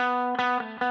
Música 0.00 0.89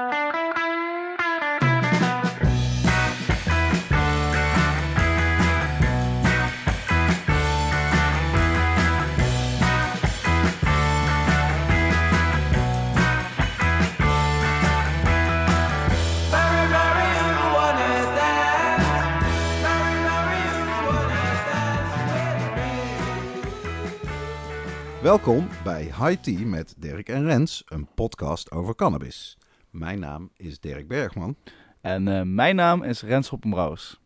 Welkom 25.02 25.48
bij 25.64 25.82
High 25.82 26.20
Tea 26.20 26.46
met 26.46 26.74
Dirk 26.78 27.08
en 27.08 27.24
Rens, 27.24 27.62
een 27.66 27.88
podcast 27.94 28.50
over 28.50 28.74
cannabis. 28.74 29.38
Mijn 29.70 29.98
naam 29.98 30.30
is 30.36 30.60
Dirk 30.60 30.88
Bergman. 30.88 31.36
En 31.80 32.06
uh, 32.06 32.22
mijn 32.22 32.56
naam 32.56 32.82
is 32.82 33.02
Rens 33.02 33.28
Hoppenbrouwers. 33.28 34.00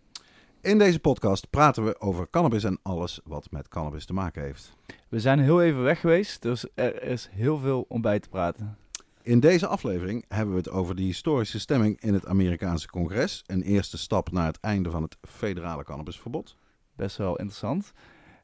In 0.60 0.78
deze 0.78 0.98
podcast 0.98 1.50
praten 1.50 1.84
we 1.84 2.00
over 2.00 2.30
cannabis 2.30 2.64
en 2.64 2.78
alles 2.82 3.20
wat 3.24 3.50
met 3.50 3.68
cannabis 3.68 4.04
te 4.04 4.12
maken 4.12 4.42
heeft. 4.42 4.76
We 5.08 5.20
zijn 5.20 5.38
heel 5.38 5.62
even 5.62 5.82
weg 5.82 6.00
geweest, 6.00 6.42
dus 6.42 6.66
er 6.74 7.02
is 7.02 7.28
heel 7.32 7.58
veel 7.58 7.84
om 7.88 8.00
bij 8.00 8.20
te 8.20 8.28
praten. 8.28 8.76
In 9.22 9.40
deze 9.40 9.66
aflevering 9.66 10.24
hebben 10.28 10.54
we 10.54 10.60
het 10.60 10.70
over 10.70 10.94
de 10.94 11.02
historische 11.02 11.60
stemming 11.60 12.00
in 12.00 12.14
het 12.14 12.26
Amerikaanse 12.26 12.88
congres. 12.88 13.42
Een 13.46 13.62
eerste 13.62 13.98
stap 13.98 14.32
naar 14.32 14.46
het 14.46 14.60
einde 14.60 14.90
van 14.90 15.02
het 15.02 15.16
federale 15.22 15.84
cannabisverbod. 15.84 16.56
Best 16.96 17.16
wel 17.16 17.36
interessant. 17.36 17.92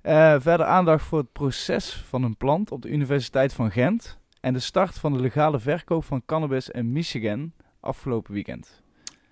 Uh, 0.02 0.34
verder 0.38 0.66
aandacht 0.66 1.04
voor 1.04 1.18
het 1.18 1.32
proces 1.32 2.04
van 2.08 2.22
een 2.22 2.36
plant 2.36 2.70
op 2.72 2.82
de 2.82 2.88
Universiteit 2.88 3.52
van 3.52 3.70
Gent. 3.70 4.18
En 4.40 4.52
de 4.52 4.58
start 4.58 4.98
van 4.98 5.12
de 5.12 5.20
legale 5.20 5.58
verkoop 5.58 6.04
van 6.04 6.24
cannabis 6.26 6.68
in 6.68 6.92
Michigan 6.92 7.52
afgelopen 7.80 8.32
weekend. 8.32 8.82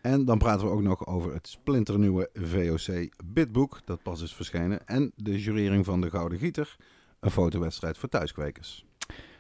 En 0.01 0.25
dan 0.25 0.39
praten 0.39 0.67
we 0.67 0.73
ook 0.73 0.83
nog 0.83 1.07
over 1.07 1.35
het 1.35 1.49
splinternieuwe 1.49 2.31
VOC 2.35 3.09
Bitboek, 3.25 3.81
dat 3.85 4.03
pas 4.03 4.23
is 4.23 4.35
verschenen. 4.35 4.87
En 4.87 5.13
de 5.17 5.41
jurering 5.41 5.85
van 5.85 6.01
de 6.01 6.11
Gouden 6.11 6.39
Gieter, 6.39 6.77
een 7.21 7.31
fotowedstrijd 7.31 7.99
voor 7.99 8.09
thuiskwekers. 8.09 8.85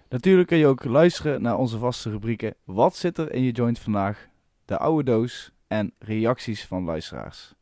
Natuurlijk 0.08 0.48
kun 0.48 0.58
je 0.58 0.66
ook 0.66 0.84
luisteren 0.84 1.42
naar 1.42 1.56
onze 1.56 1.78
vaste 1.78 2.10
rubrieken 2.10 2.54
Wat 2.64 2.96
zit 2.96 3.18
er 3.18 3.32
in 3.32 3.42
je 3.42 3.52
joint 3.52 3.78
vandaag? 3.78 4.28
De 4.64 4.78
oude 4.78 5.04
doos 5.04 5.52
en 5.66 5.92
reacties 5.98 6.66
van 6.66 6.84
luisteraars. 6.84 7.54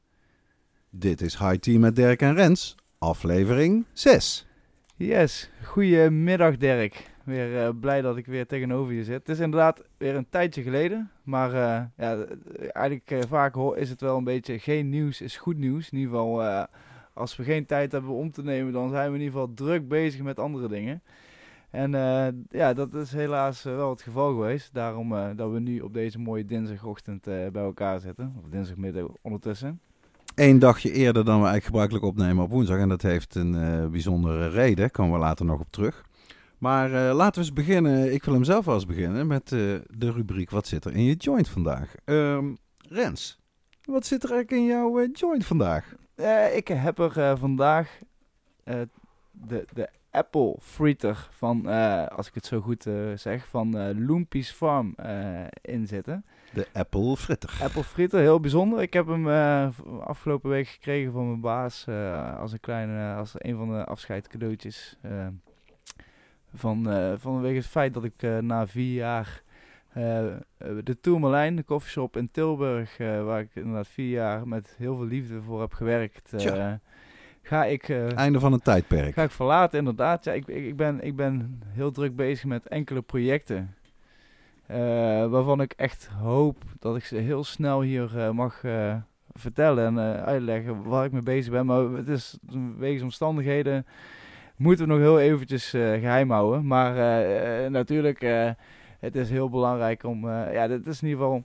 Dit 0.90 1.20
is 1.20 1.38
High 1.38 1.56
Tea 1.56 1.78
met 1.78 1.96
Dirk 1.96 2.22
en 2.22 2.34
Rens, 2.34 2.76
aflevering 2.98 3.84
6. 3.92 4.46
Yes, 4.96 5.50
goedemiddag 5.62 6.56
Dirk. 6.56 7.10
Weer 7.24 7.52
uh, 7.52 7.68
blij 7.80 8.00
dat 8.00 8.16
ik 8.16 8.26
weer 8.26 8.46
tegenover 8.46 8.94
je 8.94 9.04
zit. 9.04 9.18
Het 9.18 9.28
is 9.28 9.38
inderdaad 9.38 9.82
weer 9.96 10.14
een 10.14 10.28
tijdje 10.28 10.62
geleden, 10.62 11.10
maar 11.22 11.50
uh, 11.50 11.82
ja, 11.96 12.24
eigenlijk 12.58 13.10
uh, 13.10 13.20
vaak 13.28 13.54
hoor, 13.54 13.76
is 13.76 13.90
het 13.90 14.00
wel 14.00 14.16
een 14.16 14.24
beetje 14.24 14.58
geen 14.58 14.88
nieuws 14.88 15.20
is 15.20 15.36
goed 15.36 15.56
nieuws. 15.56 15.90
In 15.90 15.98
ieder 15.98 16.12
geval, 16.12 16.66
als 17.14 17.36
we 17.36 17.44
geen 17.44 17.66
tijd 17.66 17.92
hebben 17.92 18.10
om 18.10 18.30
te 18.30 18.42
nemen, 18.42 18.72
dan 18.72 18.90
zijn 18.90 19.08
we 19.10 19.16
in 19.18 19.24
ieder 19.24 19.40
geval 19.40 19.54
druk 19.54 19.88
bezig 19.88 20.22
met 20.22 20.38
andere 20.38 20.68
dingen. 20.68 21.02
En 21.70 21.90
ja, 22.50 22.72
dat 22.72 22.94
is 22.94 23.12
helaas 23.12 23.62
wel 23.62 23.90
het 23.90 24.02
geval 24.02 24.28
geweest. 24.28 24.74
Daarom 24.74 25.36
dat 25.36 25.50
we 25.50 25.58
nu 25.58 25.80
op 25.80 25.94
deze 25.94 26.18
mooie 26.18 26.44
dinsdagochtend 26.44 27.24
bij 27.24 27.50
elkaar 27.52 28.00
zitten, 28.00 28.34
of 28.42 28.48
dinsdagmiddag 28.48 29.06
ondertussen. 29.22 29.80
Eén 30.36 30.58
dagje 30.58 30.92
eerder 30.92 31.24
dan 31.24 31.40
we 31.40 31.46
eigenlijk 31.46 31.64
gebruikelijk 31.64 32.04
opnemen 32.04 32.44
op 32.44 32.50
woensdag. 32.50 32.78
En 32.78 32.88
dat 32.88 33.02
heeft 33.02 33.34
een 33.34 33.54
uh, 33.54 33.86
bijzondere 33.86 34.48
reden. 34.48 34.90
Komen 34.90 35.12
we 35.12 35.18
later 35.18 35.44
nog 35.44 35.60
op 35.60 35.70
terug. 35.70 36.04
Maar 36.58 36.90
uh, 36.90 37.14
laten 37.14 37.40
we 37.40 37.46
eens 37.46 37.52
beginnen. 37.52 38.12
Ik 38.12 38.24
wil 38.24 38.34
hem 38.34 38.44
zelf 38.44 38.64
wel 38.64 38.74
eens 38.74 38.86
beginnen 38.86 39.26
met 39.26 39.50
uh, 39.50 39.60
de 39.88 40.12
rubriek 40.12 40.50
Wat 40.50 40.66
zit 40.66 40.84
er 40.84 40.94
in 40.94 41.04
je 41.04 41.14
joint 41.14 41.48
vandaag? 41.48 41.94
Um, 42.04 42.56
Rens, 42.88 43.38
wat 43.84 44.06
zit 44.06 44.22
er 44.22 44.30
eigenlijk 44.32 44.62
in 44.62 44.68
jouw 44.68 45.06
joint 45.12 45.46
vandaag? 45.46 45.94
ik 46.54 46.68
heb 46.68 46.98
er 46.98 47.38
vandaag 47.38 47.98
de, 49.30 49.64
de 49.72 49.88
Apple 50.10 50.56
Fritter 50.60 51.28
van, 51.30 51.66
als 52.08 52.28
ik 52.28 52.34
het 52.34 52.46
zo 52.46 52.60
goed 52.60 52.86
zeg, 53.14 53.46
van 53.48 53.94
Loompies 54.06 54.50
Farm 54.50 54.94
in 55.62 55.86
zitten. 55.86 56.24
De 56.52 56.66
Apple 56.72 57.16
Fritter. 57.16 57.58
Apple 57.62 57.84
Fritter, 57.84 58.20
heel 58.20 58.40
bijzonder. 58.40 58.82
Ik 58.82 58.92
heb 58.92 59.06
hem 59.06 59.26
uh, 59.26 59.68
afgelopen 60.00 60.50
week 60.50 60.68
gekregen 60.68 61.12
van 61.12 61.26
mijn 61.26 61.40
baas 61.40 61.86
uh, 61.88 62.38
als 62.38 62.52
een 62.52 62.60
kleine, 62.60 63.14
als 63.14 63.34
een 63.36 63.56
van 63.56 63.68
de 63.68 63.84
afscheidcadeautjes. 63.84 64.96
Uh, 65.06 65.26
van, 66.54 66.84
vanwege 67.18 67.56
het 67.56 67.66
feit 67.66 67.94
dat 67.94 68.04
ik 68.04 68.22
na 68.40 68.66
vier 68.66 68.94
jaar 68.94 69.42
de 70.58 70.96
Tourmalijn, 71.00 71.56
de 71.56 71.62
koffieshop 71.62 72.16
in 72.16 72.30
Tilburg, 72.30 72.96
waar 72.98 73.40
ik 73.40 73.50
inderdaad 73.54 73.88
vier 73.88 74.10
jaar 74.10 74.48
met 74.48 74.74
heel 74.78 74.96
veel 74.96 75.06
liefde 75.06 75.42
voor 75.42 75.60
heb 75.60 75.72
gewerkt, 75.72 76.32
ga 77.42 77.64
ik... 77.64 77.88
Einde 77.88 78.40
van 78.40 78.52
een 78.52 78.62
tijdperk. 78.62 79.14
Ga 79.14 79.22
ik 79.22 79.30
verlaten, 79.30 79.78
inderdaad. 79.78 80.24
Ja, 80.24 80.32
ik, 80.32 80.46
ik, 80.46 80.76
ben, 80.76 81.00
ik 81.02 81.16
ben 81.16 81.62
heel 81.68 81.90
druk 81.90 82.16
bezig 82.16 82.44
met 82.44 82.68
enkele 82.68 83.02
projecten. 83.02 83.74
Uh, 84.70 84.76
waarvan 85.26 85.60
ik 85.60 85.72
echt 85.72 86.06
hoop 86.06 86.56
dat 86.78 86.96
ik 86.96 87.04
ze 87.04 87.16
heel 87.16 87.44
snel 87.44 87.80
hier 87.80 88.10
uh, 88.16 88.30
mag 88.30 88.62
uh, 88.62 88.94
vertellen 89.32 89.98
en 89.98 90.24
uitleggen 90.24 90.82
waar 90.82 91.04
ik 91.04 91.12
mee 91.12 91.22
bezig 91.22 91.52
ben. 91.52 91.66
Maar 91.66 91.82
het 91.82 92.08
is 92.08 92.38
wegens 92.78 93.02
omstandigheden 93.02 93.86
moeten 94.56 94.86
we 94.86 94.92
nog 94.92 95.00
heel 95.00 95.20
eventjes 95.20 95.70
geheim 95.70 96.30
houden. 96.30 96.66
Maar 96.66 96.94
natuurlijk, 97.70 98.20
het 98.98 99.16
is 99.16 99.30
heel 99.30 99.50
belangrijk 99.50 100.04
om, 100.04 100.28
ja, 100.30 100.66
dit 100.66 100.86
is 100.86 101.02
in 101.02 101.08
ieder 101.08 101.22
geval, 101.22 101.44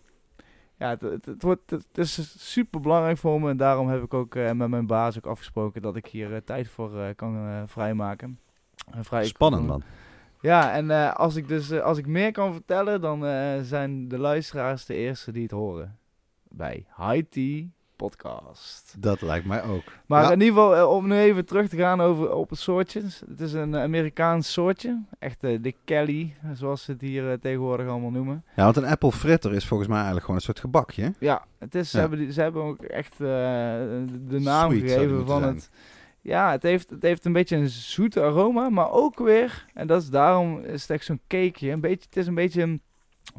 ja, 0.78 0.90
het, 0.90 1.02
het, 1.02 1.26
het 1.26 1.44
wordt, 1.44 1.72
het, 1.72 1.98
is 1.98 2.36
super 2.52 2.80
belangrijk 2.80 3.18
voor 3.18 3.42
me. 3.42 3.50
En 3.50 3.58
daarom 3.58 3.88
heb 3.88 4.04
ik 4.04 4.14
ook 4.14 4.36
met 4.36 4.68
mijn 4.68 4.88
baas 4.88 5.18
ook 5.18 5.26
afgesproken 5.26 5.82
dat 5.82 5.96
ik 5.96 6.06
hier 6.06 6.44
tijd 6.44 6.68
voor 6.68 7.16
kan 7.16 7.64
vrijmaken. 7.68 8.40
Vrij 9.02 9.26
Spannend 9.26 9.68
man. 9.68 9.84
Ja, 10.42 10.74
en 10.74 10.86
uh, 10.86 11.14
als 11.14 11.36
ik 11.36 11.48
dus 11.48 11.72
uh, 11.72 11.82
als 11.82 11.98
ik 11.98 12.08
meer 12.08 12.32
kan 12.32 12.54
vertellen, 12.54 13.02
dan 13.02 13.26
uh, 13.26 13.60
zijn 13.62 14.08
de 14.08 14.18
luisteraars 14.18 14.86
de 14.86 14.94
eerste 14.94 15.32
die 15.32 15.44
het 15.44 15.52
horen. 15.52 15.98
Bij 16.50 16.86
High 16.98 17.24
Tea 17.30 17.64
Podcast. 17.96 18.96
Dat 18.98 19.22
lijkt 19.22 19.46
mij 19.46 19.64
ook. 19.64 19.84
Maar 20.06 20.24
ja. 20.24 20.32
in 20.32 20.42
ieder 20.42 20.54
geval, 20.54 20.90
om 20.96 21.08
nu 21.08 21.18
even 21.18 21.46
terug 21.46 21.70
te 21.70 21.78
gaan 21.78 22.02
over, 22.02 22.34
op 22.34 22.50
het 22.50 22.60
soortje. 22.60 23.02
Het 23.30 23.40
is 23.40 23.54
een 23.54 23.76
Amerikaans 23.76 24.52
soortje. 24.52 25.02
Echt 25.20 25.42
de 25.42 25.76
Kelly, 25.86 26.36
zoals 26.54 26.84
ze 26.84 26.92
het 26.92 27.02
hier 27.02 27.40
tegenwoordig 27.40 27.88
allemaal 27.88 28.12
noemen. 28.12 28.44
Ja, 28.56 28.64
want 28.64 28.76
een 28.78 28.86
apple 28.86 29.12
fritter 29.12 29.54
is 29.54 29.66
volgens 29.66 29.90
mij 29.90 29.98
eigenlijk 29.98 30.26
gewoon 30.26 30.40
een 30.40 30.46
soort 30.46 30.60
gebakje. 30.60 31.14
Ja, 31.20 31.46
het 31.60 31.76
is, 31.76 31.92
ja. 31.92 32.00
Ze, 32.00 32.00
hebben, 32.00 32.34
ze 32.34 32.42
hebben 32.42 32.64
ook 32.64 32.82
echt 32.84 33.18
de 33.18 34.40
naam 34.40 34.72
Sweet, 34.72 34.92
gegeven 34.92 35.26
van 35.26 35.44
het... 35.44 35.70
Ja, 36.22 36.52
het 36.52 36.64
heeft, 36.64 36.90
het 36.90 37.02
heeft 37.02 37.26
een 37.26 37.34
beetje 37.34 37.56
een 37.56 37.70
zoete 37.70 38.22
aroma, 38.22 38.70
maar 38.70 38.92
ook 38.92 39.20
weer, 39.20 39.66
en 39.74 39.88
dat 39.88 40.02
is 40.02 40.10
daarom 40.10 40.60
is 40.60 40.82
het 40.82 40.90
echt 40.90 41.06
zo'n 41.06 41.22
cakeje. 41.28 41.72
Een 41.72 41.82
beetje, 41.82 42.06
het 42.06 42.18
is 42.18 42.28
een 42.28 42.36
beetje 42.36 42.62
een 42.62 42.82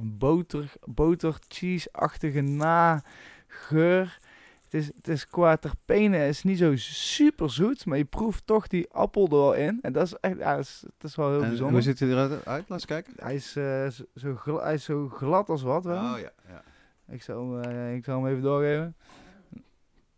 boter, 0.00 0.72
boter 0.84 1.38
cheese-achtige 1.48 2.40
nageur. 2.40 4.18
Het 4.64 4.74
is, 4.74 4.86
het 4.94 5.08
is 5.08 5.26
qua 5.26 5.56
terpenen, 5.56 6.20
het 6.20 6.28
is 6.28 6.42
niet 6.42 6.58
zo 6.58 6.76
super 6.76 7.50
zoet, 7.50 7.86
maar 7.86 7.98
je 7.98 8.04
proeft 8.04 8.46
toch 8.46 8.66
die 8.66 8.90
appel 8.90 9.24
er 9.24 9.30
wel 9.30 9.54
in. 9.54 9.78
En 9.82 9.92
dat 9.92 10.06
is 10.06 10.14
echt, 10.20 10.38
ja, 10.38 10.56
dat 10.56 10.64
is, 10.64 10.84
dat 10.98 11.10
is 11.10 11.16
wel 11.16 11.30
heel 11.30 11.42
en, 11.42 11.48
bijzonder. 11.48 11.72
hoe 11.72 11.82
ziet 11.82 11.98
hij 11.98 12.08
eruit? 12.08 12.44
Laat 12.44 12.70
eens 12.70 12.86
kijken. 12.86 13.12
Hij 13.16 13.34
is, 13.34 13.56
uh, 13.56 13.88
zo, 14.14 14.34
glad, 14.34 14.62
hij 14.62 14.74
is 14.74 14.84
zo 14.84 15.08
glad 15.08 15.48
als 15.48 15.62
wat 15.62 15.84
wel. 15.84 16.12
Oh 16.12 16.18
ja, 16.18 16.32
ja. 16.48 16.62
Ik 17.08 17.22
zal, 17.22 17.64
uh, 17.64 17.94
ik 17.94 18.04
zal 18.04 18.22
hem 18.22 18.30
even 18.30 18.42
doorgeven. 18.42 18.96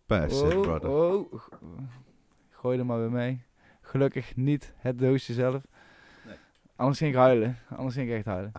Pass 0.07 0.43
it, 0.43 0.61
brother. 0.61 0.91
Oh, 0.91 1.33
gooi 2.65 2.79
er 2.79 2.87
maar 2.87 2.99
weer 2.99 3.11
mee. 3.11 3.43
Gelukkig 3.81 4.37
niet 4.37 4.75
het 4.77 4.99
doosje 4.99 5.33
zelf. 5.33 5.67
Nee. 6.27 6.37
Anders 6.77 6.99
ging 6.99 7.11
ik 7.11 7.17
huilen. 7.17 7.59
Anders 7.69 7.95
ging 7.95 8.09
ik 8.09 8.15
echt 8.15 8.25
huilen. 8.25 8.53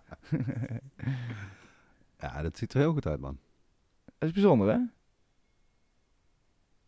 ja, 2.20 2.42
dat 2.42 2.58
ziet 2.58 2.74
er 2.74 2.80
heel 2.80 2.94
goed 2.94 3.06
uit, 3.06 3.20
man. 3.20 3.40
Dat 4.06 4.30
is 4.30 4.32
bijzonder, 4.32 4.68
hè? 4.68 4.80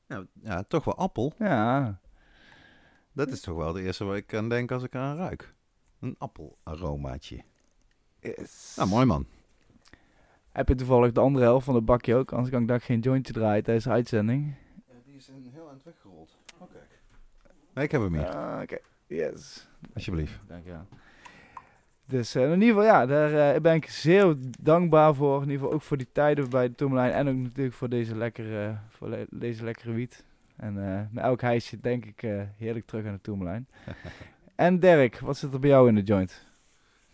Ja, 0.07 0.25
ja, 0.41 0.63
toch 0.63 0.83
wel 0.83 0.97
appel. 0.97 1.33
Ja. 1.39 1.99
Dat 3.11 3.29
is 3.29 3.41
toch 3.41 3.57
wel 3.57 3.73
de 3.73 3.81
eerste 3.81 4.05
waar 4.05 4.17
ik 4.17 4.33
aan 4.33 4.49
denk 4.49 4.71
als 4.71 4.83
ik 4.83 4.93
eraan 4.93 5.17
ruik. 5.17 5.53
Een 5.99 6.15
appelaromaatje. 6.17 7.43
Yes. 8.19 8.73
Nou, 8.75 8.89
mooi 8.89 9.05
man. 9.05 9.25
Heb 10.51 10.67
je 10.67 10.75
toevallig 10.75 11.11
de 11.11 11.19
andere 11.19 11.45
helft 11.45 11.65
van 11.65 11.75
het 11.75 11.85
bakje 11.85 12.15
ook? 12.15 12.31
Anders 12.31 12.49
kan 12.49 12.61
ik 12.61 12.67
dag 12.67 12.85
geen 12.85 12.99
jointje 12.99 13.33
draaien 13.33 13.63
tijdens 13.63 13.85
de 13.85 13.91
uitzending. 13.91 14.55
Ja, 14.87 14.93
die 15.05 15.15
is 15.15 15.27
een 15.27 15.49
heel 15.53 15.69
eind 15.69 15.83
weggerold. 15.83 16.37
Oké. 16.57 16.73
Nee, 16.73 16.96
ik 17.83 17.91
heb 17.91 18.01
hem 18.01 18.13
hier. 18.13 18.35
Ah, 18.35 18.61
Oké, 18.61 18.77
yes. 19.07 19.67
Alsjeblieft. 19.93 20.39
Dankjewel. 20.47 20.87
Dus 22.05 22.35
uh, 22.35 22.43
in 22.43 22.61
ieder 22.61 22.67
geval, 22.67 22.83
ja, 22.83 23.05
daar 23.05 23.55
uh, 23.55 23.61
ben 23.61 23.75
ik 23.75 23.89
zeer 23.89 24.35
dankbaar 24.59 25.15
voor. 25.15 25.35
In 25.35 25.41
ieder 25.41 25.57
geval 25.57 25.73
ook 25.73 25.81
voor 25.81 25.97
die 25.97 26.07
tijden 26.11 26.49
bij 26.49 26.67
de 26.67 26.75
Tourmalijn. 26.75 27.11
En 27.11 27.27
ook 27.27 27.35
natuurlijk 27.35 27.75
voor 27.75 27.89
deze 27.89 28.15
lekkere, 28.15 28.77
voor 28.89 29.09
le 29.09 29.27
deze 29.29 29.63
lekkere 29.63 29.91
wiet. 29.91 30.23
En 30.55 30.75
uh, 30.75 31.01
met 31.11 31.23
elk 31.23 31.41
hijsje 31.41 31.79
denk 31.79 32.05
ik 32.05 32.21
heerlijk 32.57 32.85
terug 32.85 33.05
aan 33.05 33.13
de 33.13 33.21
Tourmalijn. 33.21 33.67
en 34.55 34.79
Dirk, 34.79 35.19
wat 35.19 35.37
zit 35.37 35.53
er 35.53 35.59
bij 35.59 35.69
jou 35.69 35.87
in 35.87 35.95
de 35.95 36.03
joint? 36.03 36.45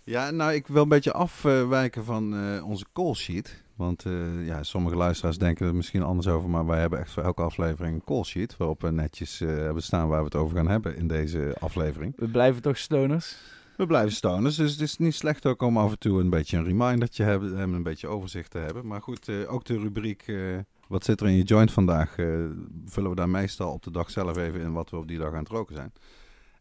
Ja, 0.03 0.31
nou, 0.31 0.53
ik 0.53 0.67
wil 0.67 0.81
een 0.81 0.89
beetje 0.89 1.13
afwijken 1.13 2.03
van 2.03 2.33
uh, 2.33 2.67
onze 2.67 2.85
call 2.93 3.13
sheet. 3.13 3.62
Want 3.75 4.05
uh, 4.05 4.47
ja, 4.47 4.63
sommige 4.63 4.95
luisteraars 4.95 5.37
denken 5.37 5.67
er 5.67 5.75
misschien 5.75 6.03
anders 6.03 6.27
over, 6.27 6.49
maar 6.49 6.65
wij 6.65 6.79
hebben 6.79 6.99
echt 6.99 7.11
voor 7.11 7.23
elke 7.23 7.41
aflevering 7.41 7.95
een 7.95 8.03
call 8.03 8.23
sheet. 8.23 8.57
Waarop 8.57 8.81
we 8.81 8.91
netjes 8.91 9.41
uh, 9.41 9.49
hebben 9.49 9.83
staan 9.83 10.07
waar 10.07 10.19
we 10.19 10.25
het 10.25 10.35
over 10.35 10.55
gaan 10.55 10.67
hebben 10.67 10.95
in 10.95 11.07
deze 11.07 11.55
aflevering. 11.59 12.13
We 12.15 12.27
blijven 12.27 12.61
toch 12.61 12.77
stoners? 12.77 13.37
We 13.77 13.85
blijven 13.85 14.11
stoners, 14.11 14.55
dus 14.55 14.71
het 14.71 14.81
is 14.81 14.97
niet 14.97 15.15
slecht 15.15 15.45
ook 15.45 15.61
om 15.61 15.77
af 15.77 15.91
en 15.91 15.99
toe 15.99 16.19
een 16.19 16.29
beetje 16.29 16.57
een 16.57 16.63
reminder 16.63 17.09
te 17.09 17.23
hebben 17.23 17.59
en 17.59 17.73
een 17.73 17.83
beetje 17.83 18.07
overzicht 18.07 18.51
te 18.51 18.57
hebben. 18.57 18.87
Maar 18.87 19.01
goed, 19.01 19.29
ook 19.47 19.65
de 19.65 19.79
rubriek 19.79 20.33
wat 20.87 21.03
zit 21.03 21.21
er 21.21 21.27
in 21.27 21.35
je 21.35 21.43
joint 21.43 21.71
vandaag, 21.71 22.15
vullen 22.85 23.09
we 23.09 23.15
daar 23.15 23.29
meestal 23.29 23.71
op 23.71 23.83
de 23.83 23.91
dag 23.91 24.09
zelf 24.09 24.37
even 24.37 24.61
in 24.61 24.73
wat 24.73 24.89
we 24.89 24.97
op 24.97 25.07
die 25.07 25.17
dag 25.17 25.31
aan 25.31 25.43
het 25.43 25.49
roken 25.49 25.75
zijn. 25.75 25.91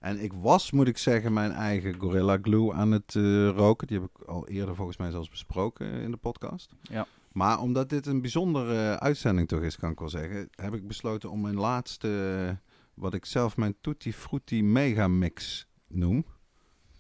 En 0.03 0.23
ik 0.23 0.33
was, 0.33 0.71
moet 0.71 0.89
ik 0.89 0.99
zeggen, 0.99 1.33
mijn 1.33 1.53
eigen 1.53 1.95
Gorilla 1.99 2.39
Glue 2.43 2.73
aan 2.73 2.91
het 2.91 3.15
uh, 3.15 3.49
roken. 3.49 3.87
Die 3.87 4.01
heb 4.01 4.09
ik 4.09 4.27
al 4.27 4.49
eerder 4.49 4.77
volgens 4.77 4.97
mij 4.97 5.11
zelfs 5.11 5.29
besproken 5.29 5.93
in 5.93 6.11
de 6.11 6.17
podcast. 6.17 6.75
Ja. 6.83 7.07
Maar 7.33 7.61
omdat 7.61 7.89
dit 7.89 8.07
een 8.07 8.21
bijzondere 8.21 9.01
uitzending 9.01 9.49
toch 9.49 9.61
is, 9.61 9.77
kan 9.77 9.91
ik 9.91 9.99
wel 9.99 10.09
zeggen, 10.09 10.49
heb 10.55 10.75
ik 10.75 10.87
besloten 10.87 11.31
om 11.31 11.41
mijn 11.41 11.55
laatste, 11.55 12.59
wat 12.95 13.15
ik 13.15 13.25
zelf 13.25 13.57
mijn 13.57 13.75
Tutti 13.81 14.13
Frutti 14.13 14.63
Mega 14.63 15.09
Mix 15.09 15.67
noem, 15.89 16.25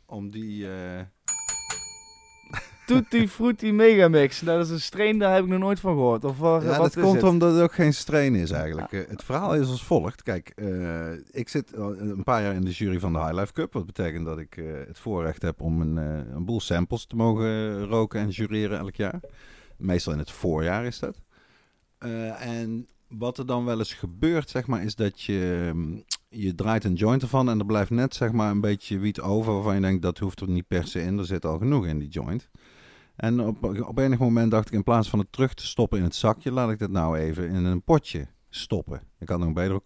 om 0.06 0.30
die... 0.30 0.66
Tutti 2.92 3.28
Frutti 3.28 3.72
Megamix. 3.72 4.42
Nou, 4.42 4.58
dat 4.58 4.66
is 4.66 4.72
een 4.72 4.80
strain, 4.80 5.18
daar 5.18 5.34
heb 5.34 5.44
ik 5.44 5.50
nog 5.50 5.58
nooit 5.58 5.80
van 5.80 5.92
gehoord. 5.92 6.24
Of 6.24 6.38
wat, 6.38 6.62
ja, 6.62 6.68
wat 6.78 6.94
dat 6.94 7.04
komt 7.04 7.22
omdat 7.22 7.54
het 7.54 7.62
ook 7.62 7.72
geen 7.72 7.94
strain 7.94 8.34
is 8.34 8.50
eigenlijk. 8.50 8.92
Eh, 8.92 9.00
het 9.08 9.24
verhaal 9.24 9.54
is 9.54 9.68
als 9.68 9.84
volgt. 9.84 10.22
Kijk, 10.22 10.52
uh, 10.56 11.12
ik 11.30 11.48
zit 11.48 11.76
een 11.76 12.22
paar 12.24 12.42
jaar 12.42 12.54
in 12.54 12.64
de 12.64 12.70
jury 12.70 12.98
van 12.98 13.12
de 13.12 13.18
High 13.18 13.34
Life 13.34 13.52
Cup. 13.52 13.72
Wat 13.72 13.86
betekent 13.86 14.24
dat 14.24 14.38
ik 14.38 14.56
uh, 14.56 14.72
het 14.86 14.98
voorrecht 14.98 15.42
heb 15.42 15.60
om 15.60 15.80
een, 15.80 15.96
een 16.36 16.44
boel 16.44 16.60
samples 16.60 17.06
te 17.06 17.16
mogen 17.16 17.84
roken 17.86 18.20
en 18.20 18.28
jureren 18.28 18.78
elk 18.78 18.94
jaar. 18.94 19.20
Meestal 19.76 20.12
in 20.12 20.18
het 20.18 20.30
voorjaar 20.30 20.84
is 20.84 20.98
dat. 20.98 21.20
en 22.38 22.86
wat 23.18 23.38
er 23.38 23.46
dan 23.46 23.64
wel 23.64 23.78
eens 23.78 23.94
gebeurt, 23.94 24.50
zeg 24.50 24.66
maar, 24.66 24.84
is 24.84 24.94
dat 24.94 25.20
je, 25.20 25.70
mm, 25.74 26.04
je 26.28 26.54
draait 26.54 26.84
een 26.84 26.94
joint 26.94 27.22
ervan 27.22 27.48
en 27.48 27.58
er 27.58 27.66
blijft 27.66 27.90
net 27.90 28.14
zeg 28.14 28.32
maar, 28.32 28.50
een 28.50 28.60
beetje 28.60 28.98
wiet 28.98 29.20
over 29.20 29.52
waarvan 29.52 29.74
je 29.74 29.80
denkt 29.80 30.02
dat 30.02 30.18
hoeft 30.18 30.40
er 30.40 30.48
niet 30.48 30.66
per 30.66 30.86
se 30.86 31.02
in. 31.02 31.18
Er 31.18 31.26
zit 31.26 31.44
al 31.44 31.58
genoeg 31.58 31.86
in 31.86 31.98
die 31.98 32.08
joint. 32.08 32.48
En 33.22 33.40
op, 33.40 33.64
op 33.86 33.98
enig 33.98 34.18
moment 34.18 34.50
dacht 34.50 34.66
ik, 34.66 34.72
in 34.72 34.82
plaats 34.82 35.10
van 35.10 35.18
het 35.18 35.32
terug 35.32 35.54
te 35.54 35.66
stoppen 35.66 35.98
in 35.98 36.04
het 36.04 36.14
zakje, 36.14 36.52
laat 36.52 36.70
ik 36.70 36.78
dit 36.78 36.90
nou 36.90 37.18
even 37.18 37.48
in 37.48 37.64
een 37.64 37.82
potje 37.82 38.26
stoppen. 38.50 39.02
Ik 39.18 39.28
had 39.28 39.38
nog 39.38 39.48
een 39.48 39.80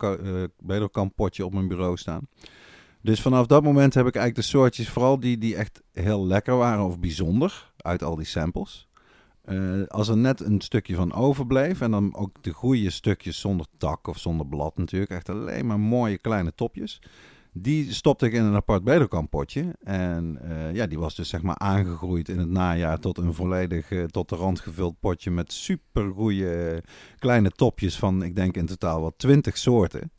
Bedelkamp 0.58 1.10
uh, 1.10 1.16
potje 1.16 1.44
op 1.44 1.52
mijn 1.52 1.68
bureau 1.68 1.96
staan. 1.96 2.28
Dus 3.02 3.20
vanaf 3.20 3.46
dat 3.46 3.62
moment 3.62 3.94
heb 3.94 4.06
ik 4.06 4.14
eigenlijk 4.14 4.46
de 4.46 4.56
soortjes, 4.56 4.88
vooral 4.88 5.20
die, 5.20 5.38
die 5.38 5.56
echt 5.56 5.82
heel 5.92 6.26
lekker 6.26 6.56
waren 6.56 6.84
of 6.84 6.98
bijzonder, 6.98 7.72
uit 7.76 8.02
al 8.02 8.16
die 8.16 8.26
samples. 8.26 8.88
Uh, 9.44 9.86
als 9.86 10.08
er 10.08 10.16
net 10.16 10.40
een 10.40 10.60
stukje 10.60 10.94
van 10.94 11.12
overbleef 11.12 11.80
en 11.80 11.90
dan 11.90 12.14
ook 12.14 12.42
de 12.42 12.52
goede 12.52 12.90
stukjes 12.90 13.40
zonder 13.40 13.66
tak 13.78 14.06
of 14.06 14.18
zonder 14.18 14.46
blad 14.46 14.76
natuurlijk, 14.76 15.10
echt 15.10 15.28
alleen 15.28 15.66
maar 15.66 15.80
mooie 15.80 16.18
kleine 16.18 16.54
topjes. 16.54 17.02
Die 17.58 17.92
stopte 17.92 18.26
ik 18.26 18.32
in 18.32 18.42
een 18.42 18.54
apart 18.54 18.84
bedelkampotje. 18.84 19.74
En 19.82 20.38
uh, 20.44 20.74
ja, 20.74 20.86
die 20.86 20.98
was 20.98 21.14
dus 21.14 21.28
zeg 21.28 21.42
maar 21.42 21.58
aangegroeid 21.58 22.28
in 22.28 22.38
het 22.38 22.48
najaar 22.48 22.98
tot 22.98 23.18
een 23.18 23.34
volledig 23.34 23.90
uh, 23.90 24.04
tot 24.04 24.28
de 24.28 24.36
rand 24.36 24.60
gevuld 24.60 25.00
potje 25.00 25.30
met 25.30 25.52
super 25.52 26.12
goede 26.12 26.82
kleine 27.18 27.50
topjes 27.50 27.98
van, 27.98 28.22
ik 28.22 28.36
denk 28.36 28.56
in 28.56 28.66
totaal 28.66 29.00
wel 29.00 29.14
twintig 29.16 29.56
soorten. 29.58 30.10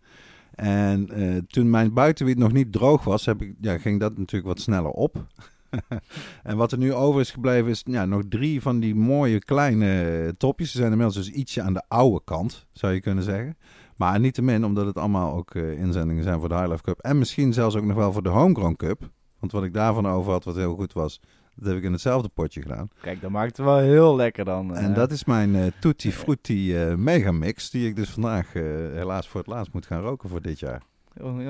En 0.55 1.09
toen 1.47 1.69
mijn 1.69 1.93
buitenwiet 1.93 2.37
nog 2.37 2.51
niet 2.51 2.71
droog 2.71 3.03
was, 3.03 3.25
heb 3.25 3.41
ik, 3.41 3.55
ja, 3.61 3.77
ging 3.77 3.99
dat 3.99 4.17
natuurlijk 4.17 4.47
wat 4.47 4.59
sneller 4.59 4.91
op. 4.91 5.25
en 6.43 6.57
wat 6.57 6.71
er 6.71 6.77
nu 6.77 6.93
over 6.93 7.21
is 7.21 7.31
gebleven 7.31 7.69
is 7.69 7.81
ja, 7.85 8.05
nog 8.05 8.21
drie 8.29 8.61
van 8.61 8.79
die 8.79 8.95
mooie 8.95 9.39
kleine 9.39 10.35
topjes. 10.37 10.71
Ze 10.71 10.77
zijn 10.77 10.91
inmiddels 10.91 11.25
dus 11.25 11.29
ietsje 11.29 11.61
aan 11.61 11.73
de 11.73 11.83
oude 11.87 12.21
kant, 12.23 12.65
zou 12.71 12.93
je 12.93 12.99
kunnen 12.99 13.23
zeggen. 13.23 13.57
Maar 13.97 14.19
niet 14.19 14.33
te 14.33 14.41
min, 14.41 14.65
omdat 14.65 14.85
het 14.85 14.97
allemaal 14.97 15.35
ook 15.35 15.53
uh, 15.53 15.79
inzendingen 15.79 16.23
zijn 16.23 16.39
voor 16.39 16.49
de 16.49 16.55
High 16.55 16.69
Life 16.69 16.83
Cup. 16.83 16.99
En 16.99 17.17
misschien 17.17 17.53
zelfs 17.53 17.75
ook 17.75 17.83
nog 17.83 17.95
wel 17.95 18.11
voor 18.11 18.23
de 18.23 18.29
Homegrown 18.29 18.75
Cup. 18.75 19.09
Want 19.39 19.51
wat 19.51 19.63
ik 19.63 19.73
daarvan 19.73 20.07
over 20.07 20.31
had, 20.31 20.43
wat 20.43 20.55
heel 20.55 20.75
goed 20.75 20.93
was, 20.93 21.21
dat 21.55 21.67
heb 21.67 21.77
ik 21.77 21.83
in 21.83 21.91
hetzelfde 21.91 22.29
potje 22.33 22.61
gedaan. 22.61 22.89
Kijk, 23.01 23.21
dat 23.21 23.31
maakt 23.31 23.57
het 23.57 23.65
wel 23.65 23.77
heel 23.77 24.15
lekker 24.15 24.45
dan. 24.45 24.75
En 24.75 24.89
uh... 24.89 24.95
dat 24.95 25.11
is 25.11 25.25
mijn 25.25 25.55
uh, 25.55 25.65
Tutti 25.79 26.11
Frutti 26.11 26.75
Megamix, 26.97 27.69
die 27.69 27.87
ik 27.87 27.95
dus 27.95 28.09
vandaag 28.09 28.53
helaas 28.93 29.27
voor 29.27 29.39
het 29.39 29.49
laatst 29.49 29.73
moet 29.73 29.85
gaan 29.85 30.01
roken 30.01 30.29
voor 30.29 30.41
dit 30.41 30.59
jaar. 30.59 30.81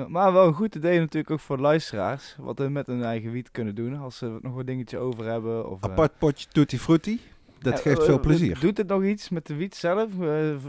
Maar 0.08 0.32
wel 0.32 0.46
een 0.46 0.54
goed 0.54 0.74
idee 0.74 0.98
natuurlijk 0.98 1.30
ook 1.30 1.40
voor 1.40 1.58
luisteraars. 1.58 2.36
Wat 2.38 2.58
we 2.58 2.68
met 2.68 2.86
hun 2.86 3.02
eigen 3.02 3.30
wiet 3.30 3.50
kunnen 3.50 3.74
doen. 3.74 3.98
Als 3.98 4.18
ze 4.18 4.38
nog 4.42 4.54
wat 4.54 4.66
dingetje 4.66 4.98
over 4.98 5.24
hebben. 5.24 5.70
Of, 5.70 5.84
Apart 5.84 6.18
potje 6.18 6.48
Tutti 6.48 6.78
Frutti. 6.78 7.20
Dat 7.60 7.80
geeft 7.80 8.04
veel 8.04 8.20
plezier. 8.20 8.58
Doet 8.60 8.76
het 8.76 8.88
nog 8.88 9.04
iets 9.04 9.28
met 9.28 9.46
de 9.46 9.54
wiet 9.54 9.74
zelf? 9.74 10.16
nou 10.16 10.62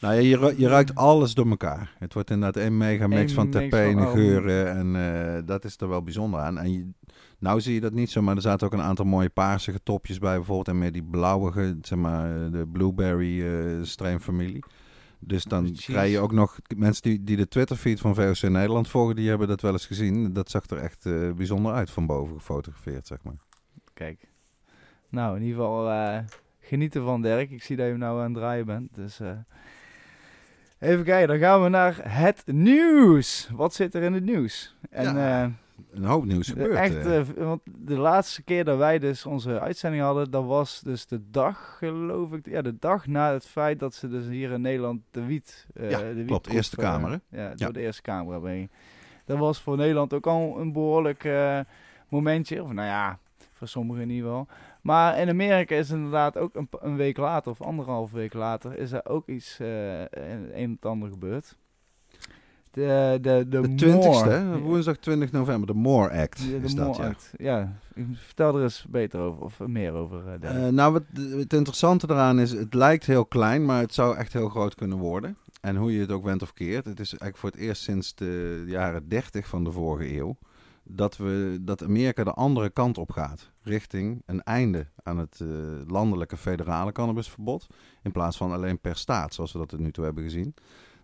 ja, 0.00 0.10
je, 0.10 0.54
je 0.56 0.68
ruikt 0.68 0.94
alles 0.94 1.34
door 1.34 1.48
elkaar. 1.48 1.96
Het 1.98 2.14
wordt 2.14 2.30
inderdaad 2.30 2.62
een 2.62 2.76
mega 2.76 3.06
mix 3.06 3.32
van 3.32 3.50
terpenen, 3.50 4.08
geuren. 4.08 4.96
En 4.96 5.46
dat 5.46 5.64
is 5.64 5.76
er 5.76 5.88
wel 5.88 6.02
bijzonder 6.02 6.40
aan. 6.40 6.58
En 6.58 6.72
je, 6.72 6.90
nou 7.38 7.60
zie 7.60 7.74
je 7.74 7.80
dat 7.80 7.92
niet 7.92 8.10
zo, 8.10 8.22
maar 8.22 8.36
er 8.36 8.42
zaten 8.42 8.66
ook 8.66 8.72
een 8.72 8.82
aantal 8.82 9.04
mooie 9.04 9.30
paarse 9.30 9.82
topjes 9.82 10.18
bij 10.18 10.36
bijvoorbeeld. 10.36 10.68
En 10.68 10.78
meer 10.78 10.92
die 10.92 11.04
blauwe, 11.04 11.76
zeg 11.82 11.98
maar, 11.98 12.50
de 12.50 12.66
blueberry 12.72 13.40
uh. 13.40 13.82
Dus 15.22 15.44
dan 15.44 15.72
krijg 15.72 16.10
je 16.10 16.18
ook 16.18 16.32
nog 16.32 16.58
mensen 16.76 17.02
die, 17.02 17.24
die 17.24 17.36
de 17.36 17.48
Twitterfeed 17.48 18.00
van 18.00 18.14
VOC 18.14 18.42
Nederland 18.42 18.88
volgen, 18.88 19.16
die 19.16 19.28
hebben 19.28 19.48
dat 19.48 19.60
wel 19.60 19.72
eens 19.72 19.86
gezien. 19.86 20.32
Dat 20.32 20.50
zag 20.50 20.66
er 20.66 20.78
echt 20.78 21.04
uh, 21.04 21.32
bijzonder 21.32 21.72
uit 21.72 21.90
van 21.90 22.06
boven 22.06 22.36
gefotografeerd, 22.36 23.06
zeg 23.06 23.18
maar. 23.22 23.36
Kijk. 23.94 24.29
Nou, 25.10 25.36
in 25.36 25.42
ieder 25.42 25.56
geval 25.56 25.90
uh, 25.90 26.18
genieten 26.60 27.02
van 27.02 27.22
Dirk. 27.22 27.50
Ik 27.50 27.62
zie 27.62 27.76
dat 27.76 27.86
je 27.86 27.96
nou 27.96 28.18
aan 28.18 28.24
het 28.24 28.34
draaien 28.34 28.66
bent. 28.66 28.94
Dus 28.94 29.20
uh, 29.20 29.30
even 30.78 31.04
kijken, 31.04 31.28
dan 31.28 31.38
gaan 31.38 31.62
we 31.62 31.68
naar 31.68 32.00
het 32.02 32.42
nieuws. 32.46 33.50
Wat 33.52 33.74
zit 33.74 33.94
er 33.94 34.02
in 34.02 34.12
het 34.12 34.24
nieuws? 34.24 34.76
En, 34.90 35.14
ja, 35.14 35.44
uh, 35.44 35.50
een 35.92 36.04
hoop 36.04 36.24
nieuws 36.24 36.48
gebeurt. 36.48 36.74
Echt, 36.74 37.34
want 37.36 37.60
de 37.64 37.98
laatste 37.98 38.42
keer 38.42 38.64
dat 38.64 38.78
wij 38.78 38.98
dus 38.98 39.26
onze 39.26 39.60
uitzending 39.60 40.02
hadden, 40.02 40.30
dat 40.30 40.44
was 40.44 40.80
dus 40.80 41.06
de 41.06 41.30
dag, 41.30 41.76
geloof 41.78 42.32
ik, 42.32 42.46
ja, 42.46 42.62
de 42.62 42.76
dag 42.78 43.06
na 43.06 43.32
het 43.32 43.46
feit 43.46 43.78
dat 43.78 43.94
ze 43.94 44.08
dus 44.08 44.26
hier 44.26 44.50
in 44.50 44.60
Nederland 44.60 45.00
de 45.10 45.24
wiet... 45.24 45.66
ja, 45.74 45.98
de 45.98 46.14
wiet 46.14 46.26
klopt, 46.26 46.46
Eerste 46.46 46.76
Kamer, 46.76 47.20
Ja, 47.28 47.48
door 47.48 47.54
ja. 47.56 47.70
de 47.70 47.80
Eerste 47.80 48.02
Kamer 48.02 48.32
hebben. 48.32 48.70
Dat 49.24 49.38
was 49.38 49.60
voor 49.60 49.76
Nederland 49.76 50.12
ook 50.12 50.26
al 50.26 50.60
een 50.60 50.72
behoorlijk 50.72 51.28
momentje. 52.08 52.62
Of 52.62 52.72
nou 52.72 52.88
ja, 52.88 53.18
voor 53.52 53.68
sommigen 53.68 54.02
in 54.02 54.10
ieder 54.10 54.28
geval. 54.28 54.48
Maar 54.82 55.18
in 55.18 55.28
Amerika 55.28 55.74
is 55.74 55.90
inderdaad 55.90 56.36
ook 56.36 56.54
een, 56.54 56.68
een 56.80 56.96
week 56.96 57.16
later 57.16 57.50
of 57.50 57.60
anderhalf 57.60 58.10
week 58.10 58.34
later 58.34 58.78
is 58.78 58.92
er 58.92 59.06
ook 59.06 59.28
iets 59.28 59.58
uh, 59.60 60.00
een, 60.52 60.78
of 60.80 60.90
ander 60.90 61.10
gebeurd. 61.10 61.56
De, 62.70 63.18
de, 63.20 63.46
de, 63.48 63.74
de 63.74 63.86
20ste, 63.86 64.62
woensdag 64.62 64.96
20 64.96 65.32
november, 65.32 65.66
de 65.66 65.74
More 65.74 66.20
Act 66.22 66.38
de, 66.38 66.60
de 66.60 66.64
is 66.64 66.74
dat, 66.74 66.96
ja. 66.96 67.08
Act. 67.08 67.32
Ja, 67.36 67.78
vertel 68.12 68.56
er 68.56 68.62
eens 68.62 68.86
beter 68.88 69.20
over, 69.20 69.42
of 69.42 69.58
meer 69.58 69.92
over. 69.92 70.22
Uh, 70.42 70.68
nou, 70.68 70.92
wat, 70.92 71.02
het 71.12 71.52
interessante 71.52 72.06
eraan 72.10 72.38
is, 72.38 72.50
het 72.50 72.74
lijkt 72.74 73.06
heel 73.06 73.24
klein, 73.24 73.64
maar 73.64 73.80
het 73.80 73.94
zou 73.94 74.16
echt 74.16 74.32
heel 74.32 74.48
groot 74.48 74.74
kunnen 74.74 74.98
worden. 74.98 75.36
En 75.60 75.76
hoe 75.76 75.92
je 75.92 76.00
het 76.00 76.12
ook 76.12 76.24
went 76.24 76.42
of 76.42 76.52
keert, 76.52 76.84
het 76.84 77.00
is 77.00 77.08
eigenlijk 77.08 77.36
voor 77.36 77.50
het 77.50 77.58
eerst 77.58 77.82
sinds 77.82 78.14
de 78.14 78.64
jaren 78.66 79.08
30 79.08 79.46
van 79.46 79.64
de 79.64 79.72
vorige 79.72 80.16
eeuw 80.16 80.36
dat, 80.92 81.16
we, 81.16 81.58
dat 81.60 81.84
Amerika 81.84 82.24
de 82.24 82.32
andere 82.32 82.70
kant 82.70 82.98
op 82.98 83.10
gaat. 83.10 83.50
Richting 83.62 84.22
een 84.26 84.42
einde 84.42 84.86
aan 85.02 85.18
het 85.18 85.40
uh, 85.42 85.48
landelijke 85.86 86.36
federale 86.36 86.92
cannabisverbod. 86.92 87.66
In 88.02 88.12
plaats 88.12 88.36
van 88.36 88.52
alleen 88.52 88.80
per 88.80 88.96
staat, 88.96 89.34
zoals 89.34 89.52
we 89.52 89.58
dat 89.58 89.68
tot 89.68 89.78
nu 89.78 89.92
toe 89.92 90.04
hebben 90.04 90.24
gezien. 90.24 90.54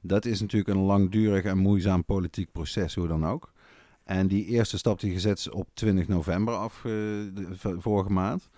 Dat 0.00 0.24
is 0.24 0.40
natuurlijk 0.40 0.76
een 0.76 0.84
langdurig 0.84 1.44
en 1.44 1.58
moeizaam 1.58 2.04
politiek 2.04 2.52
proces, 2.52 2.94
hoe 2.94 3.06
dan 3.06 3.26
ook. 3.26 3.52
En 4.04 4.26
die 4.26 4.44
eerste 4.44 4.78
stap 4.78 5.00
die 5.00 5.12
gezet 5.12 5.38
is 5.38 5.50
op 5.50 5.68
20 5.74 6.08
november 6.08 6.54
af, 6.54 6.80
de, 6.82 7.56
vorige 7.78 8.12
maand. 8.12 8.48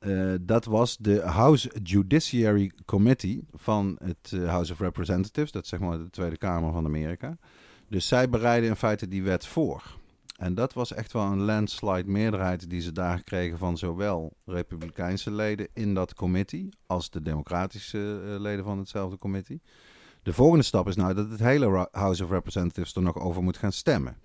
Uh, 0.00 0.34
dat 0.40 0.64
was 0.64 0.96
de 0.96 1.20
House 1.20 1.70
Judiciary 1.82 2.72
Committee 2.84 3.44
van 3.52 3.98
het 4.04 4.32
House 4.46 4.72
of 4.72 4.78
Representatives. 4.78 5.52
Dat 5.52 5.62
is 5.62 5.68
zeg 5.68 5.80
maar 5.80 5.98
de 5.98 6.10
Tweede 6.10 6.36
Kamer 6.36 6.72
van 6.72 6.84
Amerika. 6.84 7.38
Dus 7.88 8.08
zij 8.08 8.28
bereiden 8.28 8.68
in 8.68 8.76
feite 8.76 9.08
die 9.08 9.22
wet 9.22 9.46
voor. 9.46 9.96
En 10.36 10.54
dat 10.54 10.72
was 10.72 10.92
echt 10.92 11.12
wel 11.12 11.22
een 11.22 11.42
landslide 11.42 12.10
meerderheid 12.10 12.70
die 12.70 12.80
ze 12.80 12.92
daar 12.92 13.22
kregen 13.22 13.58
van 13.58 13.78
zowel 13.78 14.36
Republikeinse 14.44 15.30
leden 15.30 15.68
in 15.72 15.94
dat 15.94 16.14
committee 16.14 16.68
als 16.86 17.10
de 17.10 17.22
Democratische 17.22 18.22
uh, 18.24 18.40
leden 18.40 18.64
van 18.64 18.78
hetzelfde 18.78 19.18
committee. 19.18 19.62
De 20.22 20.32
volgende 20.32 20.64
stap 20.64 20.88
is 20.88 20.96
nou 20.96 21.14
dat 21.14 21.30
het 21.30 21.38
hele 21.38 21.88
House 21.90 22.24
of 22.24 22.30
Representatives 22.30 22.94
er 22.94 23.02
nog 23.02 23.18
over 23.18 23.42
moet 23.42 23.56
gaan 23.56 23.72
stemmen. 23.72 24.16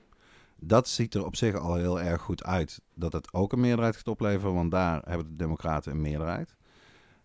Dat 0.60 0.88
ziet 0.88 1.14
er 1.14 1.26
op 1.26 1.36
zich 1.36 1.56
al 1.56 1.76
heel 1.76 2.02
erg 2.02 2.22
goed 2.22 2.44
uit 2.44 2.82
dat 2.94 3.14
het 3.14 3.34
ook 3.34 3.54
een 3.54 3.60
meerderheid 3.60 3.96
gaat 3.96 4.08
opleveren, 4.08 4.54
want 4.54 4.72
daar 4.72 5.02
hebben 5.06 5.28
de 5.28 5.36
Democraten 5.36 5.92
een 5.92 6.02
meerderheid. 6.02 6.56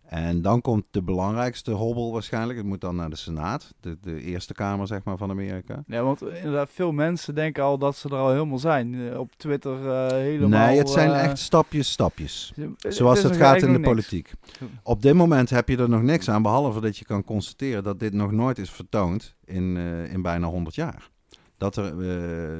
En 0.07 0.43
dan 0.43 0.61
komt 0.61 0.87
de 0.91 1.03
belangrijkste 1.03 1.71
hobbel 1.71 2.13
waarschijnlijk. 2.13 2.59
Het 2.59 2.67
moet 2.67 2.81
dan 2.81 2.97
naar 2.97 3.11
de 3.11 3.17
Senaat, 3.17 3.75
de, 3.81 3.99
de 4.01 4.21
Eerste 4.21 4.55
Kamer 4.55 4.87
zeg 4.87 5.05
maar, 5.05 5.17
van 5.17 5.31
Amerika. 5.31 5.83
Ja, 5.87 6.03
want 6.03 6.23
inderdaad, 6.23 6.71
veel 6.73 6.93
mensen 6.93 7.35
denken 7.35 7.63
al 7.63 7.79
dat 7.79 7.97
ze 7.97 8.09
er 8.09 8.15
al 8.15 8.31
helemaal 8.31 8.59
zijn. 8.59 8.95
Eh, 8.95 9.19
Op 9.19 9.33
Twitter 9.37 9.85
uh, 9.85 10.09
helemaal... 10.09 10.67
Nee, 10.67 10.79
het 10.79 10.91
zijn 10.91 11.11
uh, 11.11 11.25
echt 11.25 11.39
stapjes, 11.39 11.91
stapjes. 11.91 12.53
Zoals 12.79 13.23
het 13.23 13.37
gaat 13.37 13.63
in 13.63 13.73
de 13.73 13.81
politiek. 13.81 14.33
Op 14.83 15.03
dit 15.03 15.15
moment 15.15 15.51
heb 15.51 15.69
je 15.69 15.77
er 15.77 15.89
nog 15.89 16.03
niks 16.03 16.31
aan, 16.31 16.43
behalve 16.43 16.81
dat 16.81 16.97
je 16.97 17.05
kan 17.05 17.25
constateren 17.25 17.83
dat 17.83 18.01
dit 18.01 18.13
nog 18.13 18.33
nooit 18.33 18.59
is 18.59 18.71
vertoond 18.71 19.35
in, 19.45 19.77
uh, 19.77 20.13
in 20.13 20.23
bijna 20.23 20.47
100 20.47 20.75
jaar. 20.75 21.11
Dat 21.57 21.77
er, 21.77 21.95
uh, 21.99 22.59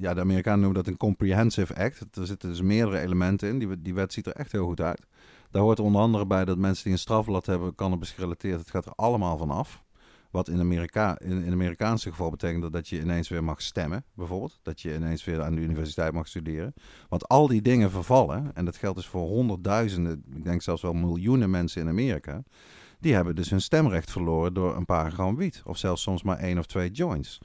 ja, 0.00 0.14
de 0.14 0.20
Amerikanen 0.20 0.60
noemen 0.60 0.82
dat 0.82 0.92
een 0.92 0.96
comprehensive 0.96 1.76
act. 1.76 2.16
Er 2.16 2.26
zitten 2.26 2.48
dus 2.48 2.62
meerdere 2.62 3.00
elementen 3.00 3.48
in. 3.48 3.58
Die, 3.58 3.82
die 3.82 3.94
wet 3.94 4.12
ziet 4.12 4.26
er 4.26 4.32
echt 4.32 4.52
heel 4.52 4.66
goed 4.66 4.80
uit. 4.80 5.06
Daar 5.50 5.62
hoort 5.62 5.80
onder 5.80 6.00
andere 6.00 6.26
bij 6.26 6.44
dat 6.44 6.58
mensen 6.58 6.84
die 6.84 6.92
een 6.92 6.98
strafblad 6.98 7.46
hebben, 7.46 7.74
cannabis 7.74 8.10
gerelateerd, 8.10 8.60
het 8.60 8.70
gaat 8.70 8.86
er 8.86 8.92
allemaal 8.94 9.36
van 9.36 9.50
af. 9.50 9.82
Wat 10.30 10.48
in, 10.48 10.60
Amerika, 10.60 11.18
in, 11.18 11.52
Amerikaanse 11.52 12.10
geval 12.10 12.30
betekent 12.30 12.72
dat 12.72 12.88
je 12.88 13.00
ineens 13.00 13.28
weer 13.28 13.44
mag 13.44 13.62
stemmen, 13.62 14.04
bijvoorbeeld. 14.14 14.58
Dat 14.62 14.80
je 14.80 14.94
ineens 14.94 15.24
weer 15.24 15.42
aan 15.42 15.54
de 15.54 15.60
universiteit 15.60 16.12
mag 16.12 16.28
studeren. 16.28 16.74
Want 17.08 17.28
al 17.28 17.46
die 17.46 17.62
dingen 17.62 17.90
vervallen, 17.90 18.50
en 18.54 18.64
dat 18.64 18.76
geldt 18.76 18.96
dus 18.96 19.06
voor 19.06 19.26
honderdduizenden, 19.26 20.24
ik 20.34 20.44
denk 20.44 20.62
zelfs 20.62 20.82
wel 20.82 20.92
miljoenen 20.92 21.50
mensen 21.50 21.82
in 21.82 21.88
Amerika. 21.88 22.42
Die 23.00 23.14
hebben 23.14 23.34
dus 23.34 23.50
hun 23.50 23.60
stemrecht 23.60 24.10
verloren 24.10 24.54
door 24.54 24.76
een 24.76 24.84
paar 24.84 25.12
gram 25.12 25.36
wiet. 25.36 25.62
Of 25.64 25.76
zelfs 25.76 26.02
soms 26.02 26.22
maar 26.22 26.38
één 26.38 26.58
of 26.58 26.66
twee 26.66 26.90
joints. 26.90 27.38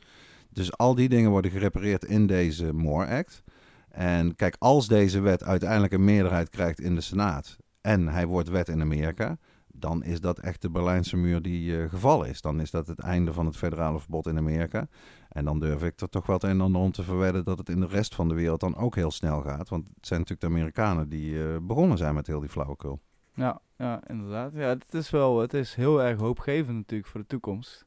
Dus 0.49 0.77
al 0.77 0.95
die 0.95 1.09
dingen 1.09 1.31
worden 1.31 1.51
gerepareerd 1.51 2.03
in 2.03 2.27
deze 2.27 2.73
MORE 2.73 3.07
Act. 3.07 3.43
En 3.89 4.35
kijk, 4.35 4.55
als 4.59 4.87
deze 4.87 5.19
wet 5.19 5.43
uiteindelijk 5.43 5.93
een 5.93 6.03
meerderheid 6.03 6.49
krijgt 6.49 6.81
in 6.81 6.95
de 6.95 7.01
Senaat 7.01 7.57
en 7.83 8.07
hij 8.07 8.27
wordt 8.27 8.49
wet 8.49 8.69
in 8.69 8.81
Amerika, 8.81 9.37
dan 9.67 10.03
is 10.03 10.21
dat 10.21 10.39
echt 10.39 10.61
de 10.61 10.69
Berlijnse 10.69 11.17
muur 11.17 11.41
die 11.41 11.71
uh, 11.71 11.89
gevallen 11.89 12.29
is. 12.29 12.41
Dan 12.41 12.59
is 12.59 12.71
dat 12.71 12.87
het 12.87 12.99
einde 12.99 13.33
van 13.33 13.45
het 13.45 13.57
federale 13.57 13.99
verbod 13.99 14.27
in 14.27 14.37
Amerika. 14.37 14.87
En 15.29 15.45
dan 15.45 15.59
durf 15.59 15.83
ik 15.83 15.99
er 16.01 16.09
toch 16.09 16.25
wel 16.25 16.35
het 16.35 16.43
een 16.43 16.49
en 16.49 16.61
ander 16.61 16.81
om 16.81 16.91
te 16.91 17.03
verwedden 17.03 17.43
dat 17.43 17.57
het 17.57 17.69
in 17.69 17.79
de 17.79 17.87
rest 17.87 18.15
van 18.15 18.27
de 18.27 18.33
wereld 18.33 18.59
dan 18.59 18.75
ook 18.75 18.95
heel 18.95 19.11
snel 19.11 19.41
gaat. 19.41 19.69
Want 19.69 19.87
het 19.95 20.07
zijn 20.07 20.19
natuurlijk 20.19 20.47
de 20.47 20.57
Amerikanen 20.57 21.09
die 21.09 21.33
uh, 21.33 21.57
begonnen 21.61 21.97
zijn 21.97 22.15
met 22.15 22.27
heel 22.27 22.39
die 22.39 22.49
flauwekul. 22.49 22.99
Ja, 23.33 23.61
ja, 23.77 24.07
inderdaad. 24.07 24.53
Ja, 24.53 24.67
het 24.67 24.93
is 24.93 25.09
wel, 25.09 25.39
het 25.39 25.53
is 25.53 25.75
heel 25.75 26.01
erg 26.01 26.19
hoopgevend 26.19 26.77
natuurlijk 26.77 27.09
voor 27.09 27.19
de 27.19 27.27
toekomst. 27.27 27.85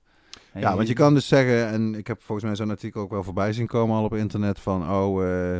En 0.52 0.60
ja, 0.60 0.76
want 0.76 0.88
je 0.88 0.94
kan 0.94 1.14
dus 1.14 1.28
zeggen, 1.28 1.68
en 1.68 1.94
ik 1.94 2.06
heb 2.06 2.22
volgens 2.22 2.46
mij 2.46 2.56
zo'n 2.56 2.70
artikel 2.70 3.00
ook 3.00 3.10
wel 3.10 3.22
voorbij 3.22 3.52
zien 3.52 3.66
komen 3.66 3.96
al 3.96 4.04
op 4.04 4.14
internet 4.14 4.60
van, 4.60 4.90
oh, 4.90 5.22
uh, 5.22 5.56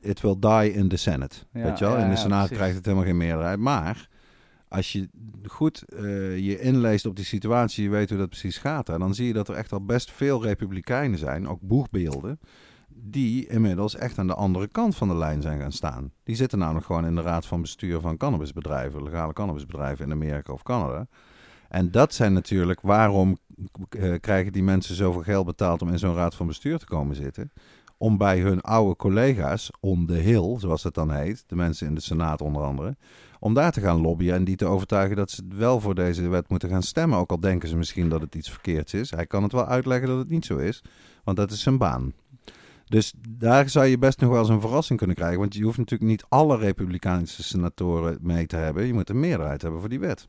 it 0.00 0.20
will 0.20 0.36
die 0.38 0.72
in 0.72 0.88
the 0.88 0.96
Senate. 0.96 1.36
Ja, 1.52 1.62
weet 1.62 1.78
je 1.78 1.84
wel? 1.84 1.96
In 1.96 2.10
de 2.10 2.16
Senaat 2.16 2.48
krijgt 2.48 2.76
het 2.76 2.84
helemaal 2.84 3.06
geen 3.06 3.16
meerderheid. 3.16 3.58
Maar 3.58 4.08
als 4.68 4.92
je 4.92 5.08
goed 5.44 5.84
uh, 5.88 6.38
je 6.38 6.60
inleest 6.60 7.06
op 7.06 7.16
die 7.16 7.24
situatie, 7.24 7.84
je 7.84 7.90
weet 7.90 8.08
hoe 8.08 8.18
dat 8.18 8.28
precies 8.28 8.58
gaat, 8.58 8.86
hè, 8.86 8.98
dan 8.98 9.14
zie 9.14 9.26
je 9.26 9.32
dat 9.32 9.48
er 9.48 9.54
echt 9.54 9.72
al 9.72 9.84
best 9.84 10.12
veel 10.12 10.42
republikeinen 10.42 11.18
zijn, 11.18 11.48
ook 11.48 11.60
boegbeelden, 11.60 12.40
die 12.88 13.46
inmiddels 13.46 13.96
echt 13.96 14.18
aan 14.18 14.26
de 14.26 14.34
andere 14.34 14.68
kant 14.68 14.96
van 14.96 15.08
de 15.08 15.16
lijn 15.16 15.42
zijn 15.42 15.60
gaan 15.60 15.72
staan. 15.72 16.12
Die 16.22 16.36
zitten 16.36 16.58
namelijk 16.58 16.86
gewoon 16.86 17.06
in 17.06 17.14
de 17.14 17.22
raad 17.22 17.46
van 17.46 17.60
bestuur 17.60 18.00
van 18.00 18.16
cannabisbedrijven, 18.16 19.02
legale 19.02 19.32
cannabisbedrijven 19.32 20.04
in 20.04 20.12
Amerika 20.12 20.52
of 20.52 20.62
Canada. 20.62 21.06
En 21.68 21.90
dat 21.90 22.14
zijn 22.14 22.32
natuurlijk 22.32 22.80
waarom 22.80 23.38
krijgen 24.20 24.52
die 24.52 24.62
mensen 24.62 24.94
zoveel 24.94 25.22
geld 25.22 25.46
betaald 25.46 25.82
om 25.82 25.88
in 25.88 25.98
zo'n 25.98 26.14
raad 26.14 26.34
van 26.34 26.46
bestuur 26.46 26.78
te 26.78 26.86
komen 26.86 27.16
zitten. 27.16 27.52
Om 27.98 28.18
bij 28.18 28.40
hun 28.40 28.60
oude 28.60 28.96
collega's 28.96 29.70
on 29.80 30.06
the 30.06 30.14
hill, 30.14 30.58
zoals 30.58 30.82
het 30.82 30.94
dan 30.94 31.10
heet, 31.10 31.44
de 31.46 31.56
mensen 31.56 31.86
in 31.86 31.94
de 31.94 32.00
Senaat 32.00 32.40
onder 32.40 32.62
andere, 32.62 32.96
om 33.38 33.54
daar 33.54 33.72
te 33.72 33.80
gaan 33.80 34.00
lobbyen 34.00 34.34
en 34.34 34.44
die 34.44 34.56
te 34.56 34.64
overtuigen 34.64 35.16
dat 35.16 35.30
ze 35.30 35.42
wel 35.48 35.80
voor 35.80 35.94
deze 35.94 36.28
wet 36.28 36.48
moeten 36.48 36.68
gaan 36.68 36.82
stemmen. 36.82 37.18
Ook 37.18 37.30
al 37.30 37.40
denken 37.40 37.68
ze 37.68 37.76
misschien 37.76 38.08
dat 38.08 38.20
het 38.20 38.34
iets 38.34 38.50
verkeerds 38.50 38.94
is. 38.94 39.10
Hij 39.10 39.26
kan 39.26 39.42
het 39.42 39.52
wel 39.52 39.66
uitleggen 39.66 40.08
dat 40.08 40.18
het 40.18 40.28
niet 40.28 40.44
zo 40.44 40.56
is, 40.56 40.82
want 41.24 41.36
dat 41.36 41.50
is 41.50 41.62
zijn 41.62 41.78
baan. 41.78 42.12
Dus 42.84 43.14
daar 43.28 43.68
zou 43.68 43.86
je 43.86 43.98
best 43.98 44.20
nog 44.20 44.30
wel 44.30 44.38
eens 44.38 44.48
een 44.48 44.60
verrassing 44.60 44.98
kunnen 44.98 45.16
krijgen. 45.16 45.38
Want 45.38 45.54
je 45.54 45.64
hoeft 45.64 45.78
natuurlijk 45.78 46.10
niet 46.10 46.24
alle 46.28 46.56
Republikeinse 46.56 47.42
senatoren 47.42 48.18
mee 48.20 48.46
te 48.46 48.56
hebben. 48.56 48.86
Je 48.86 48.92
moet 48.92 49.10
een 49.10 49.20
meerderheid 49.20 49.62
hebben 49.62 49.80
voor 49.80 49.88
die 49.88 50.00
wet. 50.00 50.28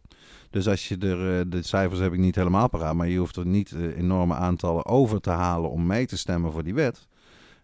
Dus 0.49 0.67
als 0.67 0.87
je 0.87 0.97
er, 0.97 1.49
de 1.49 1.61
cijfers 1.61 1.99
heb 1.99 2.13
ik 2.13 2.19
niet 2.19 2.35
helemaal 2.35 2.69
paraat, 2.69 2.93
maar 2.93 3.07
je 3.07 3.17
hoeft 3.17 3.35
er 3.35 3.45
niet 3.45 3.71
enorme 3.95 4.33
aantallen 4.33 4.85
over 4.85 5.21
te 5.21 5.29
halen 5.29 5.69
om 5.69 5.85
mee 5.85 6.05
te 6.05 6.17
stemmen 6.17 6.51
voor 6.51 6.63
die 6.63 6.73
wet. 6.73 7.07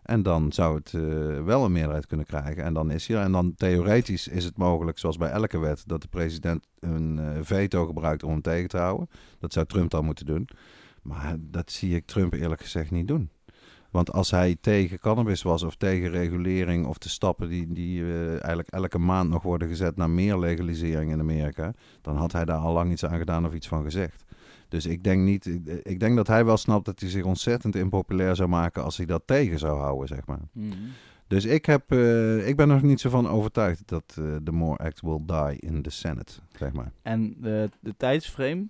En 0.02 0.24
dan 0.24 0.52
zou 0.52 0.76
het 0.76 0.94
uh, 0.94 1.44
wel 1.44 1.66
een 1.66 1.72
meerderheid 1.72 2.06
kunnen 2.06 2.26
krijgen. 2.26 2.64
En 2.64 2.74
dan 2.74 2.92
is 2.92 3.08
hij 3.08 3.18
er. 3.18 3.24
En 3.24 3.32
dan 3.32 3.56
theoretisch 3.56 4.28
is 4.28 4.44
het 4.44 4.58
mogelijk, 4.58 5.00
zoals 5.00 5.18
bij 5.18 5.30
elke 5.30 5.60
wet, 5.60 5.84
dat 5.86 6.02
de 6.02 6.08
president 6.08 6.68
een 6.80 7.20
veto 7.42 7.86
gebruikt 7.86 8.24
om 8.24 8.32
hem 8.32 8.42
tegen 8.42 8.70
te 8.70 8.78
houden. 8.78 9.10
Dat 9.40 9.54
zou 9.54 9.66
Trump 9.66 9.90
dan 9.90 10.06
moeten 10.06 10.26
doen. 10.26 10.48
Maar 11.02 11.36
dat 11.40 11.72
zie 11.72 11.96
ik 11.96 12.06
Trump 12.06 12.34
eerlijk 12.34 12.62
gezegd 12.62 12.92
niet 12.92 13.08
doen. 13.08 13.30
Want 13.92 14.12
als 14.12 14.32
hij 14.32 14.58
tegen 14.62 15.00
cannabis 15.00 15.42
was 15.42 15.64
of 15.64 15.76
tegen 15.76 16.10
regulering 16.10 16.86
of 16.86 16.98
de 16.98 17.10
stappen 17.10 17.50
die, 17.50 17.74
die 17.74 18.02
uh, 18.02 18.30
eigenlijk 18.30 18.68
elke 18.68 18.98
maand 18.98 19.30
nog 19.30 19.44
worden 19.44 19.68
gezet 19.68 19.96
naar 19.96 20.10
meer 20.10 20.38
legalisering 20.38 21.12
in 21.12 21.20
Amerika, 21.20 21.74
dan 22.02 22.16
had 22.16 22.32
hij 22.32 22.46
daar 22.46 22.58
al 22.58 22.74
lang 22.74 22.92
iets 22.92 23.06
aan 23.06 23.18
gedaan 23.18 23.46
of 23.46 23.54
iets 23.54 23.68
van 23.68 23.84
gezegd. 23.84 24.24
Dus 24.70 24.86
ik 24.86 25.04
denk 25.04 25.22
niet, 25.22 25.46
ik, 25.84 26.00
denk 26.00 26.16
dat 26.16 26.28
hij 26.28 26.46
wel 26.46 26.58
snapt 26.58 26.86
dat 26.86 27.00
hij 27.00 27.10
zich 27.10 27.24
ontzettend 27.24 27.76
impopulair 27.76 28.36
zou 28.36 28.50
maken 28.50 28.84
als 28.84 28.98
hij 28.98 29.06
dat 29.06 29.22
tegen 29.26 29.60
zou 29.60 29.80
houden, 29.80 30.08
zeg 30.08 30.26
maar. 30.26 30.40
Mm 30.52 30.72
-hmm. 30.72 30.90
Dus 31.28 31.46
ik, 31.46 31.66
heb, 31.66 31.94
uh, 31.94 32.48
ik 32.48 32.56
ben 32.56 32.70
er 32.70 32.76
nog 32.76 32.84
niet 32.84 33.00
zo 33.00 33.10
van 33.10 33.28
overtuigd 33.28 33.82
dat 33.86 34.16
uh, 34.20 34.36
the 34.44 34.52
more 34.52 34.78
act 34.78 35.02
will 35.02 35.22
die 35.26 35.60
in 35.60 35.82
the 35.82 35.90
Senate, 35.90 36.34
zeg 36.58 36.74
maar. 36.74 36.92
En 37.02 37.36
de, 37.42 37.70
de 37.80 37.94
tijdsframe? 37.98 38.66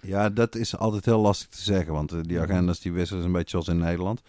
Ja, 0.00 0.28
dat 0.28 0.54
is 0.54 0.76
altijd 0.76 1.04
heel 1.04 1.20
lastig 1.20 1.48
te 1.48 1.62
zeggen, 1.62 1.92
want 1.92 2.12
uh, 2.12 2.20
die 2.22 2.40
agendas 2.40 2.80
die 2.80 2.92
wisselen 2.92 3.24
een 3.24 3.32
beetje 3.32 3.50
zoals 3.50 3.68
in 3.68 3.78
Nederland. 3.78 4.22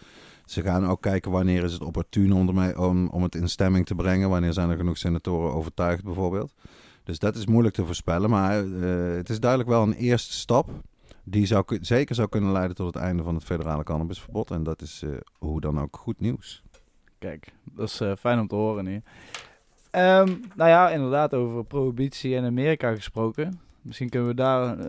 Ze 0.44 0.62
gaan 0.62 0.86
ook 0.86 1.00
kijken 1.00 1.30
wanneer 1.30 1.64
is 1.64 1.72
het 1.72 1.82
opportun 1.82 2.32
om, 2.32 2.48
ermee, 2.48 2.78
om, 2.78 3.08
om 3.08 3.22
het 3.22 3.34
in 3.34 3.48
stemming 3.48 3.86
te 3.86 3.94
brengen. 3.94 4.28
Wanneer 4.28 4.52
zijn 4.52 4.70
er 4.70 4.76
genoeg 4.76 4.98
senatoren 4.98 5.52
overtuigd 5.52 6.04
bijvoorbeeld. 6.04 6.52
Dus 7.04 7.18
dat 7.18 7.36
is 7.36 7.46
moeilijk 7.46 7.74
te 7.74 7.84
voorspellen. 7.84 8.30
Maar 8.30 8.64
uh, 8.64 9.16
het 9.16 9.30
is 9.30 9.40
duidelijk 9.40 9.70
wel 9.70 9.82
een 9.82 9.92
eerste 9.92 10.32
stap. 10.32 10.70
Die 11.24 11.46
zou, 11.46 11.64
zeker 11.80 12.14
zou 12.14 12.28
kunnen 12.28 12.52
leiden 12.52 12.76
tot 12.76 12.94
het 12.94 13.02
einde 13.02 13.22
van 13.22 13.34
het 13.34 13.44
federale 13.44 13.82
cannabisverbod. 13.82 14.50
En 14.50 14.62
dat 14.62 14.82
is 14.82 15.02
uh, 15.04 15.10
hoe 15.38 15.60
dan 15.60 15.80
ook 15.80 15.96
goed 15.96 16.20
nieuws. 16.20 16.62
Kijk, 17.18 17.52
dat 17.64 17.88
is 17.88 18.00
uh, 18.00 18.12
fijn 18.18 18.38
om 18.38 18.48
te 18.48 18.54
horen 18.54 18.84
nu. 18.84 18.94
Um, 18.94 20.40
nou 20.54 20.70
ja, 20.70 20.90
inderdaad 20.90 21.34
over 21.34 21.64
prohibitie 21.64 22.34
in 22.34 22.44
Amerika 22.44 22.94
gesproken. 22.94 23.60
Misschien 23.90 24.10
kunnen 24.10 24.28
we 24.28 24.34
daar 24.34 24.78
uh, 24.78 24.84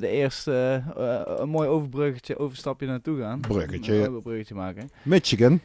de 0.00 0.08
eerste 0.08 0.82
uh, 0.98 1.20
een 1.38 1.48
mooi 1.48 1.68
overbruggetje, 1.68 2.38
overstapje 2.38 2.86
naartoe 2.86 3.18
gaan. 3.18 3.40
Bruggetje. 3.40 3.94
Een 3.94 4.08
overbruggetje 4.08 4.54
maken. 4.54 4.90
Michigan. 5.02 5.60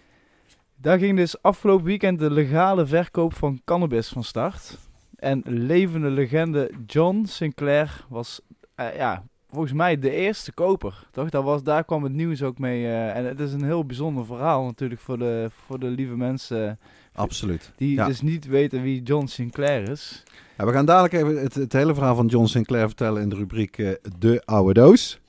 Daar 0.76 1.00
ging 1.00 1.18
dus 1.18 1.42
afgelopen 1.42 1.86
weekend 1.86 2.20
de 2.20 2.32
legale 2.32 2.86
verkoop 2.86 3.34
van 3.34 3.62
cannabis 3.66 4.08
van 4.08 4.24
start. 4.24 4.78
En 5.16 5.42
levende 5.46 6.10
legende 6.10 6.72
John 6.86 7.26
Sinclair 7.26 8.06
was 8.10 8.42
uh, 8.76 8.96
ja, 8.96 9.24
volgens 9.50 9.74
mij 9.74 10.00
de 10.00 10.12
eerste 10.12 10.54
koper, 10.54 11.08
toch? 11.12 11.30
Daar, 11.30 11.44
was, 11.44 11.64
daar 11.64 11.84
kwam 11.84 12.04
het 12.04 12.14
nieuws 12.14 12.44
ook 12.44 12.60
mee. 12.60 12.82
Uh, 12.82 13.16
en 13.16 13.26
het 13.26 13.40
is 13.40 13.54
een 13.54 13.64
heel 13.64 13.86
bijzonder 13.86 14.26
verhaal 14.26 14.64
natuurlijk 14.64 15.02
voor 15.02 15.18
de, 15.18 15.50
voor 15.66 15.80
de 15.80 15.90
lieve 15.90 16.16
mensen. 16.16 16.80
Absoluut. 17.14 17.72
Die 17.76 17.96
ja. 17.96 18.06
dus 18.06 18.22
niet 18.22 18.46
weten 18.46 18.82
wie 18.82 19.02
John 19.02 19.26
Sinclair 19.26 19.90
is. 19.90 20.24
Ja, 20.58 20.66
we 20.66 20.72
gaan 20.72 20.86
dadelijk 20.86 21.14
even 21.14 21.42
het, 21.42 21.54
het, 21.56 21.74
hele 21.74 21.94
verhaal 21.94 22.16
van 22.16 22.26
John 22.26 22.46
Sinclair 22.46 22.88
vertellen 22.88 23.22
in 23.22 23.30
de 23.30 23.36
rubriek 23.36 23.78
uh, 23.78 23.92
De 24.18 24.42
Oude 24.46 24.74
Doos. 24.74 25.20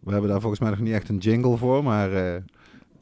We 0.00 0.12
hebben 0.12 0.30
daar 0.30 0.40
volgens 0.40 0.60
mij 0.60 0.70
nog 0.70 0.78
niet 0.78 0.92
echt 0.92 1.08
een 1.08 1.18
jingle 1.18 1.56
voor, 1.56 1.82
maar... 1.82 2.12
Uh, 2.12 2.34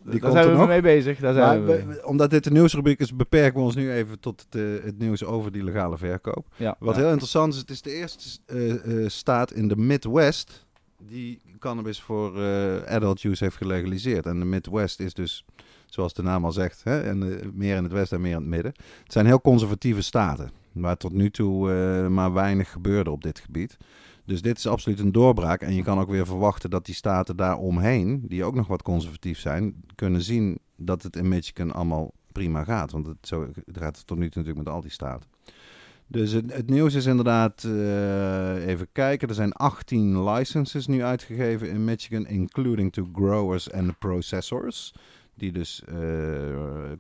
die 0.04 0.20
daar 0.20 0.30
zijn 0.30 0.50
we 0.50 0.56
nog. 0.56 0.66
mee 0.66 0.80
bezig. 0.80 1.18
Daar 1.18 1.34
zijn 1.34 1.64
we, 1.64 2.02
omdat 2.04 2.30
dit 2.30 2.44
de 2.44 2.50
nieuwsrubriek 2.50 3.00
is, 3.00 3.16
beperken 3.16 3.58
we 3.58 3.64
ons 3.64 3.74
nu 3.74 3.92
even 3.92 4.20
tot 4.20 4.46
het, 4.50 4.84
het 4.84 4.98
nieuws 4.98 5.24
over 5.24 5.52
die 5.52 5.64
legale 5.64 5.98
verkoop. 5.98 6.46
Ja, 6.56 6.76
Wat 6.78 6.94
ja. 6.94 7.00
heel 7.00 7.10
interessant 7.10 7.52
is, 7.52 7.58
het 7.58 7.70
is 7.70 7.82
de 7.82 7.92
eerste 7.92 8.38
uh, 8.46 8.84
uh, 8.84 9.08
staat 9.08 9.52
in 9.52 9.68
de 9.68 9.76
Midwest 9.76 10.66
die 10.98 11.40
cannabis 11.58 12.00
voor 12.00 12.40
adult 12.86 13.22
use 13.22 13.44
heeft 13.44 13.56
gelegaliseerd. 13.56 14.26
En 14.26 14.38
de 14.38 14.44
Midwest 14.44 15.00
is 15.00 15.14
dus, 15.14 15.44
zoals 15.86 16.14
de 16.14 16.22
naam 16.22 16.44
al 16.44 16.52
zegt, 16.52 16.80
hè, 16.84 17.00
en, 17.00 17.40
meer 17.54 17.76
in 17.76 17.82
het 17.82 17.92
westen 17.92 18.16
en 18.16 18.22
meer 18.22 18.32
in 18.32 18.40
het 18.40 18.48
midden. 18.48 18.72
Het 19.02 19.12
zijn 19.12 19.26
heel 19.26 19.40
conservatieve 19.40 20.02
staten, 20.02 20.50
waar 20.74 20.96
tot 20.96 21.12
nu 21.12 21.30
toe 21.30 21.68
maar 22.08 22.32
weinig 22.32 22.70
gebeurde 22.70 23.10
op 23.10 23.22
dit 23.22 23.38
gebied. 23.38 23.76
Dus 24.24 24.42
dit 24.42 24.58
is 24.58 24.66
absoluut 24.66 24.98
een 24.98 25.12
doorbraak. 25.12 25.60
En 25.60 25.74
je 25.74 25.82
kan 25.82 25.98
ook 25.98 26.08
weer 26.08 26.26
verwachten 26.26 26.70
dat 26.70 26.86
die 26.86 26.94
staten 26.94 27.36
daaromheen, 27.36 28.24
die 28.28 28.44
ook 28.44 28.54
nog 28.54 28.66
wat 28.66 28.82
conservatief 28.82 29.38
zijn, 29.38 29.84
kunnen 29.94 30.22
zien 30.22 30.58
dat 30.76 31.02
het 31.02 31.16
in 31.16 31.28
Michigan 31.28 31.72
allemaal 31.72 32.12
prima 32.32 32.64
gaat. 32.64 32.92
Want 32.92 33.06
het, 33.06 33.16
zo, 33.20 33.48
het 33.66 33.78
gaat 33.78 34.06
tot 34.06 34.18
nu 34.18 34.28
toe 34.28 34.42
natuurlijk 34.42 34.66
met 34.66 34.74
al 34.74 34.80
die 34.80 34.90
staten. 34.90 35.28
Dus 36.06 36.32
het, 36.32 36.70
nieuws 36.70 36.94
is 36.94 37.06
inderdaad, 37.06 37.62
uh, 37.66 38.66
even 38.66 38.88
kijken, 38.92 39.28
er 39.28 39.34
zijn 39.34 39.52
18 39.52 40.24
licenses 40.24 40.86
nu 40.86 41.02
uitgegeven 41.02 41.68
in 41.68 41.84
Michigan, 41.84 42.26
including 42.26 42.92
to 42.92 43.08
growers 43.12 43.72
and 43.72 43.98
processors. 43.98 44.94
Die 45.36 45.52
dus 45.52 45.82
uh, 45.88 45.98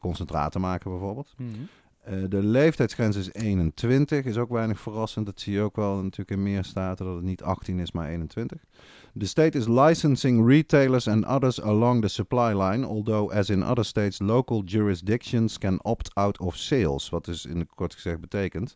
concentraten 0.00 0.60
maken 0.60 0.90
bijvoorbeeld. 0.90 1.34
Mm. 1.36 1.68
Eh, 2.04 2.18
de 2.28 2.42
leeftijdsgrens 2.42 3.16
is 3.16 3.32
21, 3.32 4.24
is 4.24 4.36
ook 4.36 4.50
weinig 4.50 4.80
verrassend. 4.80 5.26
Dat 5.26 5.40
zie 5.40 5.52
je 5.52 5.60
ook 5.60 5.76
wel 5.76 5.96
natuurlijk 5.96 6.30
in 6.30 6.42
meer 6.42 6.64
staten, 6.64 7.06
dat 7.06 7.14
het 7.14 7.24
niet 7.24 7.42
18 7.42 7.78
is, 7.78 7.92
maar 7.92 8.08
21. 8.08 8.64
The 9.18 9.26
state 9.26 9.58
is 9.58 9.68
licensing 9.68 10.48
retailers 10.48 11.08
and 11.08 11.26
others 11.26 11.62
along 11.62 12.02
the 12.02 12.08
supply 12.08 12.62
line, 12.62 12.86
although 12.86 13.32
as 13.32 13.50
in 13.50 13.64
other 13.64 13.84
states 13.84 14.18
local 14.18 14.62
jurisdictions 14.64 15.58
can 15.58 15.82
opt 15.82 16.14
out 16.14 16.38
of 16.38 16.56
sales. 16.56 17.08
Wat 17.08 17.24
dus 17.24 17.46
in 17.46 17.68
kort 17.74 17.94
gezegd 17.94 18.20
betekent 18.20 18.74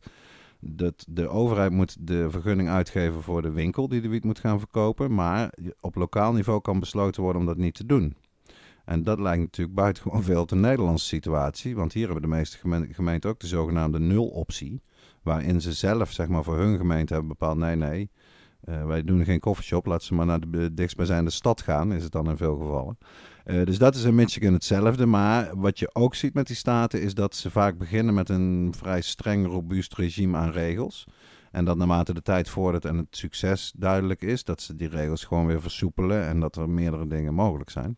dat 0.61 1.05
de 1.09 1.29
overheid 1.29 1.73
moet 1.73 1.97
de 2.01 2.31
vergunning 2.31 2.69
uitgeven 2.69 3.23
voor 3.23 3.43
de 3.43 3.53
winkel 3.53 3.89
die 3.89 4.01
de 4.01 4.09
wiet 4.09 4.25
moet 4.25 4.39
gaan 4.39 4.59
verkopen, 4.59 5.15
maar 5.15 5.53
op 5.81 5.95
lokaal 5.95 6.33
niveau 6.33 6.61
kan 6.61 6.81
besloten 6.81 7.23
worden 7.23 7.41
om 7.41 7.47
dat 7.47 7.57
niet 7.57 7.75
te 7.75 7.87
doen. 7.87 8.15
En 8.89 9.03
dat 9.03 9.19
lijkt 9.19 9.41
natuurlijk 9.41 9.77
buitengewoon 9.77 10.23
veel 10.23 10.41
op 10.41 10.49
de 10.49 10.57
Nederlandse 10.57 11.07
situatie. 11.07 11.77
Want 11.77 11.93
hier 11.93 12.05
hebben 12.05 12.23
de 12.23 12.37
meeste 12.37 12.59
gemeenten 12.93 13.31
ook 13.31 13.41
de 13.41 13.47
zogenaamde 13.47 13.99
nul-optie. 13.99 14.83
Waarin 15.23 15.61
ze 15.61 15.73
zelf 15.73 16.13
zeg 16.13 16.29
maar, 16.29 16.45
voor 16.45 16.59
hun 16.59 16.77
gemeente 16.77 17.13
hebben 17.13 17.31
bepaald: 17.31 17.59
nee, 17.59 17.77
nee, 17.77 18.11
uh, 18.65 18.87
wij 18.87 19.05
doen 19.05 19.25
geen 19.25 19.41
koffieshop. 19.41 19.87
Laat 19.87 20.03
ze 20.03 20.15
maar 20.15 20.27
naar 20.27 20.51
de 20.51 20.75
dichtstbijzijnde 20.75 21.31
stad 21.31 21.63
gaan, 21.63 21.93
is 21.93 22.03
het 22.03 22.13
dan 22.13 22.29
in 22.29 22.37
veel 22.37 22.57
gevallen. 22.57 22.99
Uh, 23.47 23.65
dus 23.65 23.79
dat 23.79 23.95
is 23.95 24.05
in 24.05 24.15
Michigan 24.15 24.53
hetzelfde. 24.53 25.07
Maar 25.07 25.51
wat 25.57 25.79
je 25.79 25.95
ook 25.95 26.15
ziet 26.15 26.35
met 26.35 26.47
die 26.47 26.57
staten 26.57 27.03
is 27.03 27.15
dat 27.15 27.35
ze 27.35 27.51
vaak 27.51 27.79
beginnen 27.79 28.15
met 28.15 28.29
een 28.29 28.75
vrij 28.77 29.01
streng, 29.01 29.47
robuust 29.47 29.95
regime 29.95 30.37
aan 30.37 30.51
regels. 30.51 31.07
En 31.51 31.65
dat 31.65 31.77
naarmate 31.77 32.15
de 32.15 32.23
tijd 32.23 32.49
vordert 32.49 32.85
en 32.85 32.97
het 32.97 33.17
succes 33.17 33.73
duidelijk 33.77 34.23
is, 34.23 34.45
dat 34.45 34.61
ze 34.61 34.77
die 34.77 34.89
regels 34.89 35.25
gewoon 35.25 35.47
weer 35.47 35.63
versoepelen 35.63 36.27
en 36.27 36.41
dat 36.41 36.57
er 36.57 36.71
meerdere 36.71 37.07
dingen 37.07 37.35
mogelijk 37.35 37.71
zijn. 37.71 37.97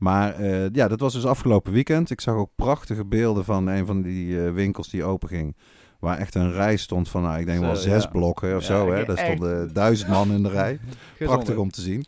Maar 0.00 0.40
uh, 0.40 0.66
ja, 0.72 0.88
dat 0.88 1.00
was 1.00 1.12
dus 1.12 1.26
afgelopen 1.26 1.72
weekend. 1.72 2.10
Ik 2.10 2.20
zag 2.20 2.34
ook 2.34 2.50
prachtige 2.54 3.04
beelden 3.04 3.44
van 3.44 3.66
een 3.66 3.86
van 3.86 4.02
die 4.02 4.26
uh, 4.26 4.52
winkels 4.52 4.88
die 4.88 5.04
open 5.04 5.28
ging. 5.28 5.56
Waar 5.98 6.18
echt 6.18 6.34
een 6.34 6.52
rij 6.52 6.76
stond 6.76 7.08
van, 7.08 7.22
nou, 7.22 7.38
ik 7.38 7.46
denk 7.46 7.60
wel 7.60 7.76
zes 7.76 8.06
blokken 8.06 8.56
of 8.56 8.62
zo. 8.62 8.92
Hè? 8.92 9.04
Daar 9.04 9.18
stonden 9.18 9.72
duizend 9.72 10.10
man 10.10 10.32
in 10.32 10.42
de 10.42 10.48
rij. 10.48 10.80
Prachtig 11.18 11.56
om 11.56 11.70
te 11.70 11.80
zien. 11.80 12.06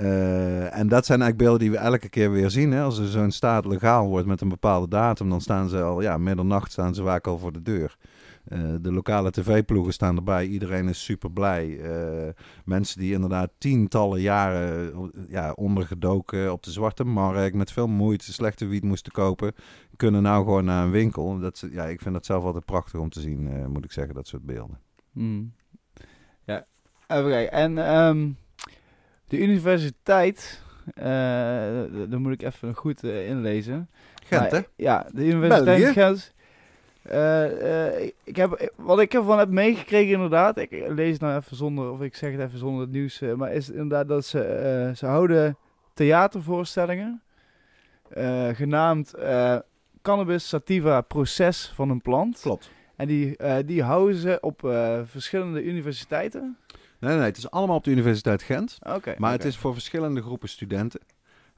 Uh, 0.00 0.78
en 0.78 0.88
dat 0.88 1.06
zijn 1.06 1.20
eigenlijk 1.22 1.36
beelden 1.36 1.58
die 1.58 1.70
we 1.70 1.76
elke 1.76 2.08
keer 2.08 2.30
weer 2.30 2.50
zien. 2.50 2.72
Hè? 2.72 2.82
Als 2.82 2.98
er 2.98 3.06
zo'n 3.06 3.30
staat 3.30 3.66
legaal 3.66 4.08
wordt 4.08 4.26
met 4.26 4.40
een 4.40 4.48
bepaalde 4.48 4.88
datum, 4.88 5.30
dan 5.30 5.40
staan 5.40 5.68
ze 5.68 5.82
al, 5.82 6.00
ja, 6.00 6.18
middernacht 6.18 6.72
staan 6.72 6.94
ze 6.94 7.02
vaak 7.02 7.26
al 7.26 7.38
voor 7.38 7.52
de 7.52 7.62
deur. 7.62 7.96
Uh, 8.48 8.74
de 8.80 8.92
lokale 8.92 9.30
tv-ploegen 9.30 9.92
staan 9.92 10.16
erbij. 10.16 10.46
Iedereen 10.46 10.88
is 10.88 11.04
super 11.04 11.30
blij. 11.30 11.66
Uh, 11.68 12.28
mensen 12.64 13.00
die 13.00 13.12
inderdaad 13.12 13.50
tientallen 13.58 14.20
jaren 14.20 15.10
ja, 15.28 15.52
ondergedoken 15.52 16.52
op 16.52 16.62
de 16.62 16.70
zwarte 16.70 17.04
markt 17.04 17.54
met 17.54 17.72
veel 17.72 17.86
moeite 17.86 18.32
slechte 18.32 18.66
wiet 18.66 18.84
moesten 18.84 19.12
kopen, 19.12 19.52
kunnen 19.96 20.22
nou 20.22 20.44
gewoon 20.44 20.64
naar 20.64 20.84
een 20.84 20.90
winkel. 20.90 21.38
Dat, 21.38 21.66
ja, 21.70 21.84
ik 21.84 22.00
vind 22.00 22.14
dat 22.14 22.26
zelf 22.26 22.44
altijd 22.44 22.64
prachtig 22.64 23.00
om 23.00 23.08
te 23.08 23.20
zien, 23.20 23.46
uh, 23.46 23.66
moet 23.66 23.84
ik 23.84 23.92
zeggen, 23.92 24.14
dat 24.14 24.26
soort 24.26 24.46
beelden. 24.46 24.78
Hmm. 25.12 25.52
Ja, 26.44 26.66
even 27.06 27.30
kijken. 27.30 27.52
En 27.52 27.96
um, 27.96 28.36
de 29.26 29.42
universiteit, 29.42 30.62
daar 30.94 32.20
moet 32.20 32.32
ik 32.32 32.42
even 32.42 32.74
goed 32.74 33.02
inlezen. 33.02 33.90
Gent, 34.24 34.50
hè? 34.50 34.60
Ja, 34.76 35.06
de 35.12 35.26
universiteit 35.26 35.64
België? 35.64 35.92
Gent 35.92 36.16
uh, 36.16 36.33
ik 38.24 38.36
heb, 38.36 38.72
wat 38.76 39.00
ik 39.00 39.14
ervan 39.14 39.38
heb 39.38 39.48
meegekregen 39.48 40.12
inderdaad, 40.12 40.58
ik 40.58 40.70
lees 40.88 41.12
het 41.12 41.20
nou 41.20 41.36
even 41.36 41.56
zonder, 41.56 41.90
of 41.90 42.00
ik 42.00 42.14
zeg 42.14 42.32
het 42.32 42.40
even 42.40 42.58
zonder 42.58 42.80
het 42.80 42.90
nieuws, 42.90 43.20
uh, 43.20 43.34
maar 43.34 43.52
is 43.52 43.70
inderdaad 43.70 44.08
dat 44.08 44.24
ze, 44.24 44.92
ze 44.96 45.06
houden 45.06 45.56
theatervoorstellingen, 45.94 47.22
genaamd 48.52 49.14
Cannabis 50.02 50.48
Sativa 50.48 51.00
Proces 51.00 51.72
van 51.74 51.90
een 51.90 52.00
plant. 52.00 52.40
Klopt. 52.40 52.70
En 52.96 53.06
die, 53.06 53.36
die 53.64 53.82
houden 53.82 54.16
ze 54.16 54.38
op 54.40 54.60
verschillende 55.04 55.62
universiteiten. 55.62 56.56
Nee, 56.98 57.16
nee, 57.16 57.24
het 57.24 57.36
is 57.36 57.50
allemaal 57.50 57.76
op 57.76 57.84
de 57.84 57.90
Universiteit 57.90 58.42
Gent. 58.42 58.78
Oké. 58.82 59.14
maar 59.18 59.32
het 59.32 59.44
is 59.44 59.56
voor 59.56 59.72
verschillende 59.72 60.22
groepen 60.22 60.48
studenten. 60.48 61.00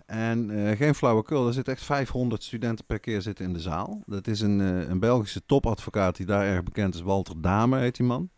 En 0.06 0.50
uh, 0.50 0.76
geen 0.76 0.94
flauwekul, 0.94 1.46
er 1.46 1.52
zitten 1.52 1.72
echt 1.72 1.82
500 1.82 2.42
studenten 2.42 2.84
per 2.84 3.00
keer 3.00 3.22
zitten 3.22 3.44
in 3.44 3.52
de 3.52 3.60
zaal. 3.60 4.02
Dat 4.06 4.26
is 4.26 4.40
een, 4.40 4.60
uh, 4.60 4.88
een 4.88 4.98
Belgische 4.98 5.42
topadvocaat 5.46 6.16
die 6.16 6.26
daar 6.26 6.44
erg 6.44 6.62
bekend 6.62 6.94
is. 6.94 7.00
Walter 7.00 7.40
Dame 7.40 7.78
heet 7.78 7.96
die 7.96 8.06
man. 8.06 8.30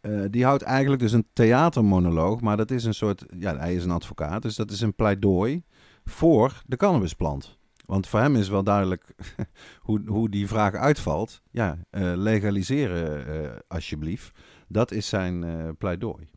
Uh, 0.00 0.24
die 0.30 0.44
houdt 0.44 0.62
eigenlijk 0.62 1.02
dus 1.02 1.12
een 1.12 1.26
theatermonoloog, 1.32 2.40
maar 2.40 2.56
dat 2.56 2.70
is 2.70 2.84
een 2.84 2.94
soort... 2.94 3.24
Ja, 3.38 3.56
hij 3.56 3.74
is 3.74 3.84
een 3.84 3.90
advocaat, 3.90 4.42
dus 4.42 4.56
dat 4.56 4.70
is 4.70 4.80
een 4.80 4.94
pleidooi 4.94 5.62
voor 6.04 6.62
de 6.66 6.76
cannabisplant. 6.76 7.58
Want 7.86 8.06
voor 8.06 8.20
hem 8.20 8.36
is 8.36 8.48
wel 8.48 8.62
duidelijk 8.62 9.14
hoe, 9.86 10.02
hoe 10.06 10.28
die 10.28 10.48
vraag 10.48 10.74
uitvalt. 10.74 11.42
Ja, 11.50 11.78
legaliseren 12.16 13.62
alsjeblieft. 13.68 14.38
Dat 14.68 14.92
is 14.92 15.08
zijn 15.08 15.44
pleidooi. 15.78 16.28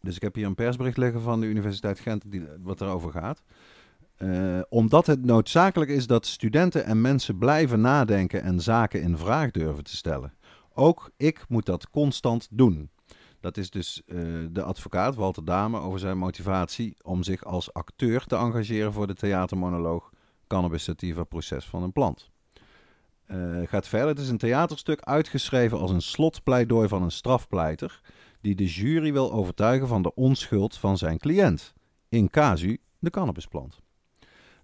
Dus 0.00 0.16
ik 0.16 0.22
heb 0.22 0.34
hier 0.34 0.46
een 0.46 0.54
persbericht 0.54 0.96
liggen 0.96 1.20
van 1.20 1.40
de 1.40 1.46
Universiteit 1.46 2.00
Gent 2.00 2.30
die, 2.30 2.44
wat 2.62 2.80
erover 2.80 3.10
gaat. 3.10 3.42
Uh, 4.22 4.60
omdat 4.68 5.06
het 5.06 5.24
noodzakelijk 5.24 5.90
is 5.90 6.06
dat 6.06 6.26
studenten 6.26 6.84
en 6.84 7.00
mensen 7.00 7.38
blijven 7.38 7.80
nadenken 7.80 8.42
en 8.42 8.60
zaken 8.60 9.02
in 9.02 9.18
vraag 9.18 9.50
durven 9.50 9.84
te 9.84 9.96
stellen. 9.96 10.34
Ook 10.74 11.10
ik 11.16 11.44
moet 11.48 11.66
dat 11.66 11.90
constant 11.90 12.48
doen. 12.50 12.90
Dat 13.40 13.56
is 13.56 13.70
dus 13.70 14.02
uh, 14.06 14.46
de 14.50 14.62
advocaat 14.62 15.14
Walter 15.14 15.44
Dame 15.44 15.78
over 15.78 15.98
zijn 15.98 16.18
motivatie 16.18 16.96
om 17.02 17.22
zich 17.22 17.44
als 17.44 17.72
acteur 17.72 18.24
te 18.24 18.36
engageren 18.36 18.92
voor 18.92 19.06
de 19.06 19.14
theatermonoloog 19.14 20.10
Cannabis 20.46 20.84
Sativa 20.84 21.24
Proces 21.24 21.64
van 21.64 21.82
een 21.82 21.92
plant. 21.92 22.30
Uh, 23.26 23.66
gaat 23.68 23.88
verder, 23.88 24.08
het 24.08 24.18
is 24.18 24.28
een 24.28 24.38
theaterstuk 24.38 25.00
uitgeschreven 25.00 25.78
als 25.78 25.90
een 25.90 26.02
slotpleidooi 26.02 26.88
van 26.88 27.02
een 27.02 27.10
strafpleiter 27.10 28.00
die 28.40 28.54
de 28.54 28.66
jury 28.66 29.12
wil 29.12 29.32
overtuigen 29.32 29.88
van 29.88 30.02
de 30.02 30.14
onschuld 30.14 30.76
van 30.76 30.98
zijn 30.98 31.18
cliënt. 31.18 31.72
In 32.08 32.30
casu 32.30 32.78
de 32.98 33.10
cannabisplant. 33.10 33.81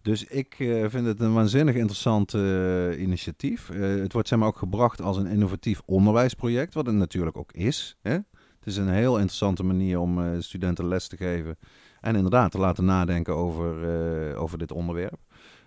Dus 0.09 0.25
ik 0.25 0.59
uh, 0.59 0.85
vind 0.88 1.07
het 1.07 1.21
een 1.21 1.35
waanzinnig 1.35 1.75
interessant 1.75 2.35
uh, 2.35 3.01
initiatief. 3.01 3.71
Uh, 3.71 4.01
het 4.01 4.12
wordt 4.12 4.29
zeg 4.29 4.38
maar 4.38 4.49
ook 4.49 4.59
gebracht 4.59 5.03
als 5.03 5.16
een 5.16 5.27
innovatief 5.27 5.81
onderwijsproject, 5.85 6.75
wat 6.75 6.87
het 6.87 6.94
natuurlijk 6.94 7.37
ook 7.37 7.53
is. 7.53 7.97
Hè? 8.03 8.12
Het 8.12 8.64
is 8.64 8.77
een 8.77 8.88
heel 8.88 9.14
interessante 9.14 9.62
manier 9.62 9.99
om 9.99 10.42
studenten 10.42 10.88
les 10.88 11.09
te 11.09 11.16
geven 11.16 11.57
en 12.01 12.16
inderdaad 12.16 12.51
te 12.51 12.59
laten 12.59 12.85
nadenken 12.85 13.35
over, 13.35 14.37
over 14.37 14.59
dit 14.59 14.73
onderwerp. 14.73 15.18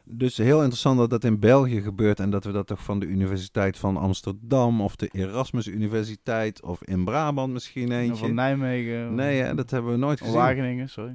Dus 0.03 0.37
heel 0.37 0.59
interessant 0.59 0.97
dat 0.97 1.09
dat 1.09 1.23
in 1.23 1.39
België 1.39 1.81
gebeurt 1.81 2.19
en 2.19 2.29
dat 2.29 2.43
we 2.43 2.51
dat 2.51 2.67
toch 2.67 2.83
van 2.83 2.99
de 2.99 3.05
Universiteit 3.05 3.77
van 3.77 3.97
Amsterdam 3.97 4.81
of 4.81 4.95
de 4.95 5.09
Erasmus 5.11 5.67
Universiteit 5.67 6.61
of 6.61 6.83
in 6.83 7.03
Brabant 7.03 7.53
misschien 7.53 7.91
eentje. 7.91 8.13
Of 8.13 8.19
van 8.19 8.33
Nijmegen. 8.33 9.15
Nee, 9.15 9.41
hè, 9.41 9.55
dat 9.55 9.71
hebben 9.71 9.91
we 9.91 9.97
nooit 9.97 10.19
gezien. 10.19 10.35
Wageningen, 10.35 10.89
sorry. 10.89 11.13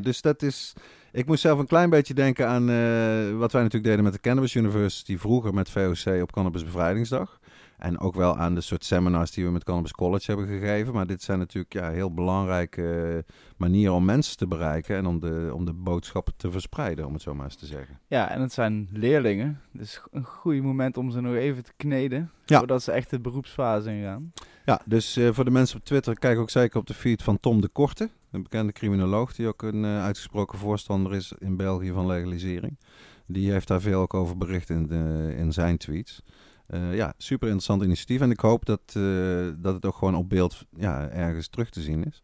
Dus 0.00 0.20
dat 0.20 0.42
is... 0.42 0.72
Ik 1.12 1.26
moest 1.26 1.40
zelf 1.40 1.58
een 1.58 1.66
klein 1.66 1.90
beetje 1.90 2.14
denken 2.14 2.48
aan 2.48 2.70
uh, 2.70 3.38
wat 3.38 3.52
wij 3.52 3.62
natuurlijk 3.62 3.84
deden 3.84 4.04
met 4.04 4.12
de 4.12 4.20
Cannabis 4.20 4.54
University 4.54 5.16
vroeger 5.16 5.54
met 5.54 5.70
VOC 5.70 6.22
op 6.22 6.32
Cannabis 6.32 6.64
Bevrijdingsdag. 6.64 7.40
En 7.78 8.00
ook 8.00 8.14
wel 8.14 8.36
aan 8.36 8.54
de 8.54 8.60
soort 8.60 8.84
seminars 8.84 9.30
die 9.30 9.44
we 9.44 9.50
met 9.50 9.64
Cannabis 9.64 9.92
College 9.92 10.24
hebben 10.26 10.46
gegeven. 10.46 10.92
Maar 10.92 11.06
dit 11.06 11.22
zijn 11.22 11.38
natuurlijk 11.38 11.72
ja, 11.72 11.90
heel 11.90 12.14
belangrijke 12.14 12.82
uh, 12.82 13.34
manieren 13.56 13.94
om 13.94 14.04
mensen 14.04 14.36
te 14.36 14.46
bereiken 14.46 14.96
en 14.96 15.06
om 15.06 15.20
de, 15.20 15.50
om 15.54 15.64
de 15.64 15.72
boodschappen 15.72 16.32
te 16.36 16.50
verspreiden, 16.50 17.06
om 17.06 17.12
het 17.12 17.22
zo 17.22 17.34
maar 17.34 17.44
eens 17.44 17.56
te 17.56 17.66
zeggen. 17.66 17.98
Ja, 18.06 18.30
en 18.30 18.40
het 18.40 18.52
zijn 18.52 18.88
leerlingen. 18.92 19.60
Dus 19.72 20.02
een 20.10 20.24
goed 20.24 20.62
moment 20.62 20.96
om 20.96 21.10
ze 21.10 21.20
nog 21.20 21.34
even 21.34 21.64
te 21.64 21.72
kneden, 21.76 22.30
ja. 22.44 22.58
voordat 22.58 22.82
ze 22.82 22.92
echt 22.92 23.10
de 23.10 23.20
beroepsfase 23.20 23.90
ingaan. 23.90 24.32
Ja, 24.64 24.80
dus 24.84 25.16
uh, 25.16 25.32
voor 25.32 25.44
de 25.44 25.50
mensen 25.50 25.78
op 25.78 25.84
Twitter, 25.84 26.18
kijk 26.18 26.38
ook 26.38 26.50
zeker 26.50 26.78
op 26.78 26.86
de 26.86 26.94
feed 26.94 27.22
van 27.22 27.40
Tom 27.40 27.60
de 27.60 27.68
Korte, 27.68 28.10
een 28.32 28.42
bekende 28.42 28.72
criminoloog 28.72 29.34
die 29.34 29.46
ook 29.46 29.62
een 29.62 29.84
uh, 29.84 30.02
uitgesproken 30.02 30.58
voorstander 30.58 31.14
is 31.14 31.32
in 31.38 31.56
België 31.56 31.92
van 31.92 32.06
legalisering. 32.06 32.78
Die 33.26 33.50
heeft 33.50 33.68
daar 33.68 33.80
veel 33.80 34.00
ook 34.00 34.14
over 34.14 34.36
bericht 34.36 34.70
in, 34.70 34.86
de, 34.86 35.34
in 35.36 35.52
zijn 35.52 35.76
tweets. 35.76 36.22
Uh, 36.68 36.94
ja, 36.94 37.14
super 37.16 37.46
interessant 37.46 37.82
initiatief. 37.82 38.20
En 38.20 38.30
ik 38.30 38.40
hoop 38.40 38.64
dat, 38.64 38.94
uh, 38.96 39.48
dat 39.56 39.74
het 39.74 39.86
ook 39.86 39.94
gewoon 39.94 40.14
op 40.14 40.28
beeld 40.28 40.66
ja, 40.76 41.08
ergens 41.08 41.48
terug 41.48 41.70
te 41.70 41.80
zien 41.80 42.04
is. 42.04 42.22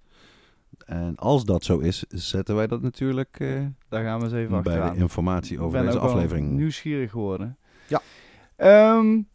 En 0.85 1.17
als 1.17 1.45
dat 1.45 1.65
zo 1.65 1.79
is, 1.79 2.05
zetten 2.09 2.55
wij 2.57 2.67
dat 2.67 2.83
natuurlijk 2.83 3.41
uh, 3.41 3.67
Daar 3.89 4.05
gaan 4.05 4.19
we 4.19 4.25
eens 4.25 4.35
even 4.35 4.49
bij 4.49 4.59
achteraan. 4.59 4.95
de 4.95 5.01
informatie 5.01 5.61
over 5.61 5.83
deze 5.83 5.99
aflevering. 5.99 6.51
nieuwsgierig 6.51 7.11
geworden. 7.11 7.59
Ja. 7.87 8.01
Um, 8.97 9.29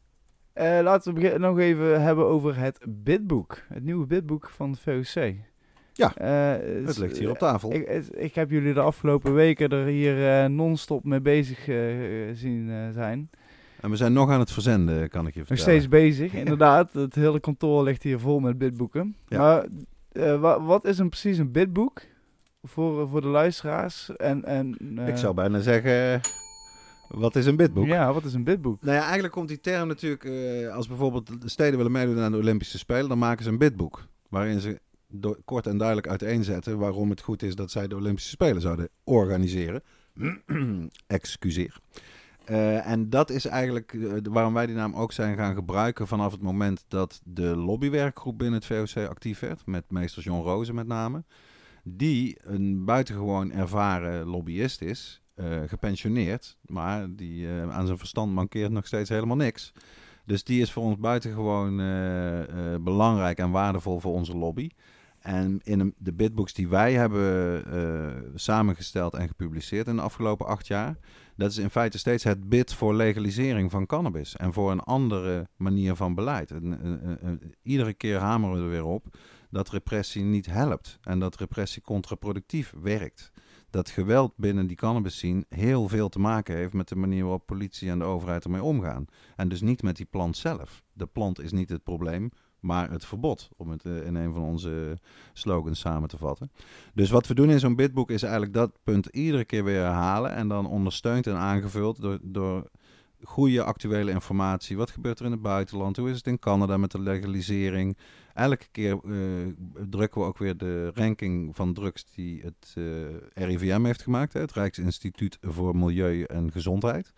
laten 0.83 1.13
we 1.13 1.37
nog 1.37 1.59
even 1.59 2.01
hebben 2.01 2.25
over 2.25 2.57
het 2.57 2.85
bidboek. 2.89 3.57
Het 3.67 3.83
nieuwe 3.83 4.05
bidboek 4.05 4.49
van 4.49 4.71
de 4.71 4.77
VOC. 4.77 5.35
Ja, 5.93 6.13
het 6.15 6.97
ligt 6.97 7.17
hier 7.17 7.29
op 7.29 7.37
tafel. 7.37 7.73
Ik, 7.73 7.87
ik, 8.07 8.35
heb 8.35 8.49
jullie 8.49 8.73
de 8.73 8.79
afgelopen 8.79 9.33
weken 9.33 9.69
er 9.69 9.85
hier 9.85 10.49
non-stop 10.49 11.03
mee 11.03 11.21
bezig 11.21 11.63
zien 12.33 12.91
zijn. 12.93 13.29
En 13.81 13.89
we 13.89 13.95
zijn 13.95 14.13
nog 14.13 14.29
aan 14.29 14.39
het 14.39 14.51
verzenden, 14.51 15.09
kan 15.09 15.27
ik 15.27 15.33
je 15.33 15.45
vertellen. 15.45 15.73
Nog 15.73 15.81
steeds 15.81 15.87
bezig, 15.87 16.33
inderdaad. 16.33 16.93
Het 16.93 17.15
hele 17.15 17.39
kantoor 17.39 17.83
ligt 17.83 18.03
hier 18.03 18.19
vol 18.19 18.39
met 18.39 18.57
bidboeken. 18.57 19.15
Ja. 19.27 19.37
Maar 19.39 19.65
uh, 20.13 20.65
wat 20.65 20.85
is 20.85 20.97
een, 20.97 21.09
precies 21.09 21.37
een 21.37 21.51
bidboek 21.51 22.01
voor, 22.63 23.09
voor 23.09 23.21
de 23.21 23.27
luisteraars? 23.27 24.15
En, 24.15 24.45
en, 24.45 24.77
uh... 24.79 25.07
Ik 25.07 25.17
zou 25.17 25.33
bijna 25.33 25.59
zeggen, 25.59 26.21
Wat 27.07 27.35
is 27.35 27.45
een 27.45 27.55
bidboek? 27.55 27.85
Ja, 27.85 28.13
wat 28.13 28.23
is 28.23 28.33
een 28.33 28.43
bidboek? 28.43 28.81
Nou 28.81 28.95
ja, 28.95 29.03
eigenlijk 29.03 29.33
komt 29.33 29.47
die 29.47 29.59
term 29.59 29.87
natuurlijk, 29.87 30.23
eh, 30.23 30.75
als 30.75 30.87
bijvoorbeeld 30.87 31.41
de 31.41 31.49
steden 31.49 31.77
willen 31.77 31.91
meedoen 31.91 32.19
aan 32.19 32.31
de 32.31 32.37
Olympische 32.37 32.77
Spelen, 32.77 33.09
dan 33.09 33.17
maken 33.17 33.43
ze 33.43 33.49
een 33.49 33.57
bidboek. 33.57 34.07
Waarin 34.29 34.59
ze 34.59 34.79
kort 35.45 35.67
en 35.67 35.77
duidelijk 35.77 36.07
uiteenzetten 36.07 36.77
waarom 36.77 37.09
het 37.09 37.21
goed 37.21 37.43
is 37.43 37.55
dat 37.55 37.71
zij 37.71 37.87
de 37.87 37.95
Olympische 37.95 38.29
Spelen 38.29 38.61
zouden 38.61 38.89
organiseren. 39.03 39.83
Excuseer. 41.07 41.79
Eh, 42.45 42.87
en 42.87 43.09
dat 43.09 43.29
is 43.29 43.45
eigenlijk 43.45 43.93
eh, 43.93 44.11
waarom 44.23 44.53
wij 44.53 44.65
die 44.65 44.75
naam 44.75 44.95
ook 44.95 45.11
zijn 45.11 45.37
gaan 45.37 45.55
gebruiken 45.55 46.07
vanaf 46.07 46.31
het 46.31 46.41
moment 46.41 46.85
dat 46.87 47.21
de 47.23 47.55
lobbywerkgroep 47.55 48.37
binnen 48.37 48.61
het 48.61 48.93
VOC 48.93 49.07
actief 49.07 49.39
werd, 49.39 49.65
met 49.65 49.91
meester 49.91 50.23
John 50.23 50.47
Rozen 50.47 50.75
met 50.75 50.87
name, 50.87 51.23
die 51.83 52.37
een 52.41 52.85
buitengewoon 52.85 53.51
ervaren 53.51 54.25
lobbyist 54.25 54.81
is, 54.81 55.21
eh, 55.35 55.61
gepensioneerd, 55.67 56.57
maar 56.61 57.15
die 57.15 57.49
aan 57.49 57.85
zijn 57.85 57.97
verstand 57.97 58.33
mankeert 58.33 58.71
nog 58.71 58.87
steeds 58.87 59.09
helemaal 59.09 59.35
niks. 59.35 59.71
Dus 60.25 60.43
die 60.43 60.61
is 60.61 60.71
voor 60.71 60.83
ons 60.83 60.97
buitengewoon 60.97 61.75
belangrijk 62.83 63.37
en 63.37 63.51
waardevol 63.51 63.99
voor 63.99 64.13
onze 64.13 64.37
lobby. 64.37 64.69
En 65.23 65.59
in 65.63 65.93
de 65.97 66.13
bidbooks 66.13 66.53
die 66.53 66.67
wij 66.67 66.93
hebben 66.93 67.65
eh, 67.65 68.31
samengesteld 68.35 69.13
en 69.13 69.27
gepubliceerd 69.27 69.87
in 69.87 69.95
de 69.95 70.01
afgelopen 70.01 70.45
acht 70.45 70.67
jaar, 70.67 70.97
dat 71.35 71.51
is 71.51 71.57
in 71.57 71.69
feite 71.69 71.97
steeds 71.97 72.23
het 72.23 72.49
bid 72.49 72.73
voor 72.73 72.95
legalisering 72.95 73.71
van 73.71 73.85
cannabis 73.85 74.35
en 74.35 74.53
voor 74.53 74.71
een 74.71 74.79
andere 74.79 75.47
manier 75.57 75.95
van 75.95 76.15
beleid. 76.15 76.51
En, 76.51 77.39
iedere 77.61 77.93
keer 77.93 78.19
hameren 78.19 78.55
we 78.55 78.63
er 78.63 78.69
weer 78.69 78.85
op 78.85 79.17
dat 79.53 79.69
repressie 79.69 80.23
niet 80.23 80.45
helpt 80.45 80.97
en 81.01 81.19
dat 81.19 81.35
repressie 81.35 81.81
contraproductief 81.81 82.73
werkt. 82.81 83.31
Dat 83.69 83.89
geweld 83.89 84.33
binnen 84.37 84.67
die 84.67 84.75
cannabis 84.75 85.25
heel 85.49 85.87
veel 85.87 86.09
te 86.09 86.19
maken 86.19 86.55
heeft 86.55 86.73
met 86.73 86.87
de 86.87 86.95
manier 86.95 87.23
waarop 87.23 87.45
politie 87.45 87.89
en 87.89 87.99
de 87.99 88.05
overheid 88.05 88.43
ermee 88.43 88.63
omgaan. 88.63 89.05
En 89.35 89.47
dus 89.49 89.61
niet 89.61 89.83
met 89.83 89.95
die 89.95 90.05
plant 90.05 90.37
zelf. 90.37 90.83
De 90.93 91.05
plant 91.05 91.39
is 91.39 91.51
niet 91.51 91.69
het 91.69 91.83
probleem, 91.83 92.31
maar 92.63 92.91
het 92.91 93.05
verbod, 93.05 93.49
om 93.57 93.69
het 93.69 93.85
eh, 93.85 94.05
in 94.05 94.15
een 94.15 94.33
van 94.33 94.43
onze 94.43 94.97
slogans 95.33 95.79
samen 95.79 96.09
te 96.09 96.17
vatten. 96.17 96.51
Dus 96.93 97.09
wat 97.09 97.27
we 97.27 97.33
doen 97.33 97.49
in 97.49 97.59
zo'n 97.59 97.75
bidboek 97.75 98.11
is 98.11 98.23
eigenlijk 98.23 98.53
dat 98.53 98.77
punt 98.83 99.05
iedere 99.05 99.45
keer 99.45 99.63
weer 99.63 99.81
herhalen 99.81 100.33
en 100.33 100.47
dan 100.47 100.67
ondersteund 100.67 101.27
en 101.27 101.35
aangevuld 101.35 102.01
door, 102.01 102.19
door 102.21 102.69
goede 103.23 103.63
actuele 103.63 104.11
informatie. 104.11 104.77
Wat 104.77 104.91
gebeurt 104.91 105.19
er 105.19 105.25
in 105.25 105.31
het 105.31 105.41
buitenland? 105.41 105.97
Hoe 105.97 106.09
is 106.09 106.17
het 106.17 106.27
in 106.27 106.39
Canada 106.39 106.77
met 106.77 106.91
de 106.91 107.01
legalisering? 107.01 107.97
Elke 108.33 108.67
keer 108.71 108.99
eh, 109.03 109.17
drukken 109.89 110.21
we 110.21 110.27
ook 110.27 110.37
weer 110.37 110.57
de 110.57 110.91
ranking 110.93 111.55
van 111.55 111.73
drugs 111.73 112.05
die 112.15 112.41
het 112.41 112.73
eh, 112.75 113.45
RIVM 113.45 113.83
heeft 113.83 114.01
gemaakt, 114.01 114.33
het 114.33 114.53
Rijksinstituut 114.53 115.37
voor 115.41 115.75
Milieu 115.75 116.23
en 116.23 116.51
Gezondheid. 116.51 117.13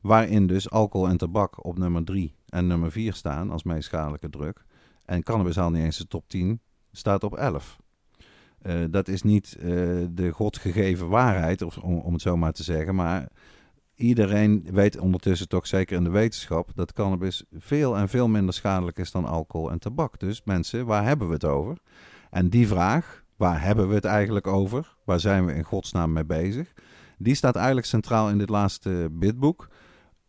Waarin 0.00 0.46
dus 0.46 0.70
alcohol 0.70 1.08
en 1.08 1.16
tabak 1.16 1.64
op 1.64 1.78
nummer 1.78 2.04
3 2.04 2.34
en 2.48 2.66
nummer 2.66 2.92
4 2.92 3.12
staan 3.12 3.50
als 3.50 3.62
meest 3.62 3.84
schadelijke 3.84 4.30
drug. 4.30 4.64
En 5.10 5.22
cannabis 5.22 5.56
haalt 5.56 5.72
niet 5.72 5.84
eens 5.84 5.96
de 5.96 6.06
top 6.06 6.28
10, 6.28 6.60
staat 6.92 7.24
op 7.24 7.36
11. 7.36 7.78
Eh, 8.62 8.74
dat 8.90 9.08
is 9.08 9.22
niet 9.22 9.56
eh, 9.58 9.66
de 10.10 10.30
godgegeven 10.32 11.08
waarheid, 11.08 11.62
of, 11.62 11.78
om, 11.78 11.98
om 11.98 12.12
het 12.12 12.22
zo 12.22 12.36
maar 12.36 12.52
te 12.52 12.62
zeggen. 12.62 12.94
Maar 12.94 13.28
iedereen 13.94 14.66
weet 14.72 14.98
ondertussen 14.98 15.48
toch 15.48 15.66
zeker 15.66 15.96
in 15.96 16.04
de 16.04 16.10
wetenschap 16.10 16.70
dat 16.74 16.92
cannabis 16.92 17.44
veel 17.52 17.96
en 17.96 18.08
veel 18.08 18.28
minder 18.28 18.54
schadelijk 18.54 18.98
is 18.98 19.10
dan 19.10 19.24
alcohol 19.24 19.70
en 19.70 19.78
tabak. 19.78 20.18
Dus 20.18 20.42
mensen, 20.44 20.86
waar 20.86 21.04
hebben 21.04 21.26
we 21.26 21.34
het 21.34 21.44
over? 21.44 21.76
En 22.30 22.48
die 22.48 22.68
vraag, 22.68 23.24
waar 23.36 23.62
hebben 23.62 23.88
we 23.88 23.94
het 23.94 24.04
eigenlijk 24.04 24.46
over? 24.46 24.96
Waar 25.04 25.20
zijn 25.20 25.46
we 25.46 25.54
in 25.54 25.64
godsnaam 25.64 26.12
mee 26.12 26.24
bezig? 26.24 26.72
Die 27.18 27.34
staat 27.34 27.56
eigenlijk 27.56 27.86
centraal 27.86 28.28
in 28.28 28.38
dit 28.38 28.48
laatste 28.48 29.08
bidboek. 29.12 29.68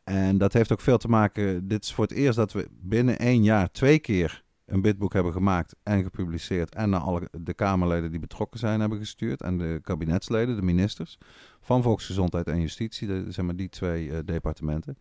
En 0.04 0.38
dat 0.38 0.54
heeft 0.54 0.72
ook 0.72 0.82
veel 0.82 0.98
te 0.98 1.08
maken. 1.08 1.68
Dit 1.68 1.84
is 1.84 1.94
voor 1.94 2.04
het 2.04 2.14
eerst 2.14 2.38
dat 2.38 2.52
we 2.52 2.68
binnen 2.72 3.20
één 3.20 3.44
jaar 3.44 3.72
twee 3.72 4.00
keer 4.00 4.44
een 4.72 4.82
bidboek 4.82 5.14
hebben 5.14 5.32
gemaakt 5.32 5.76
en 5.84 6.04
gepubliceerd. 6.04 6.76
En 6.76 6.90
naar 6.90 7.00
alle 7.00 7.30
de 7.32 7.54
Kamerleden 7.54 8.12
die 8.12 8.20
betrokken 8.20 8.60
zijn 8.60 8.80
hebben 8.80 8.98
gestuurd. 8.98 9.42
En 9.42 9.58
de 9.58 9.80
kabinetsleden, 9.84 10.56
de 10.56 10.62
ministers 10.62 11.18
van 11.60 11.84
Volksgezondheid 11.84 12.48
en 12.48 12.62
Justitie. 12.62 13.08
De, 13.08 13.26
zeg 13.30 13.46
maar 13.46 13.56
die 13.56 13.70
twee 13.70 14.12
eh, 14.12 14.18
departementen. 14.26 14.98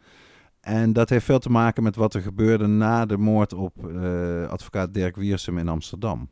En 0.60 0.92
dat 0.92 1.08
heeft 1.08 1.24
veel 1.24 1.38
te 1.38 1.50
maken 1.50 1.82
met 1.82 1.96
wat 1.96 2.14
er 2.14 2.22
gebeurde 2.22 2.66
na 2.66 3.06
de 3.06 3.18
moord 3.18 3.52
op 3.52 3.86
eh, 3.86 4.48
advocaat 4.48 4.94
Dirk 4.94 5.16
Wiersum 5.16 5.58
in 5.58 5.68
Amsterdam. 5.68 6.28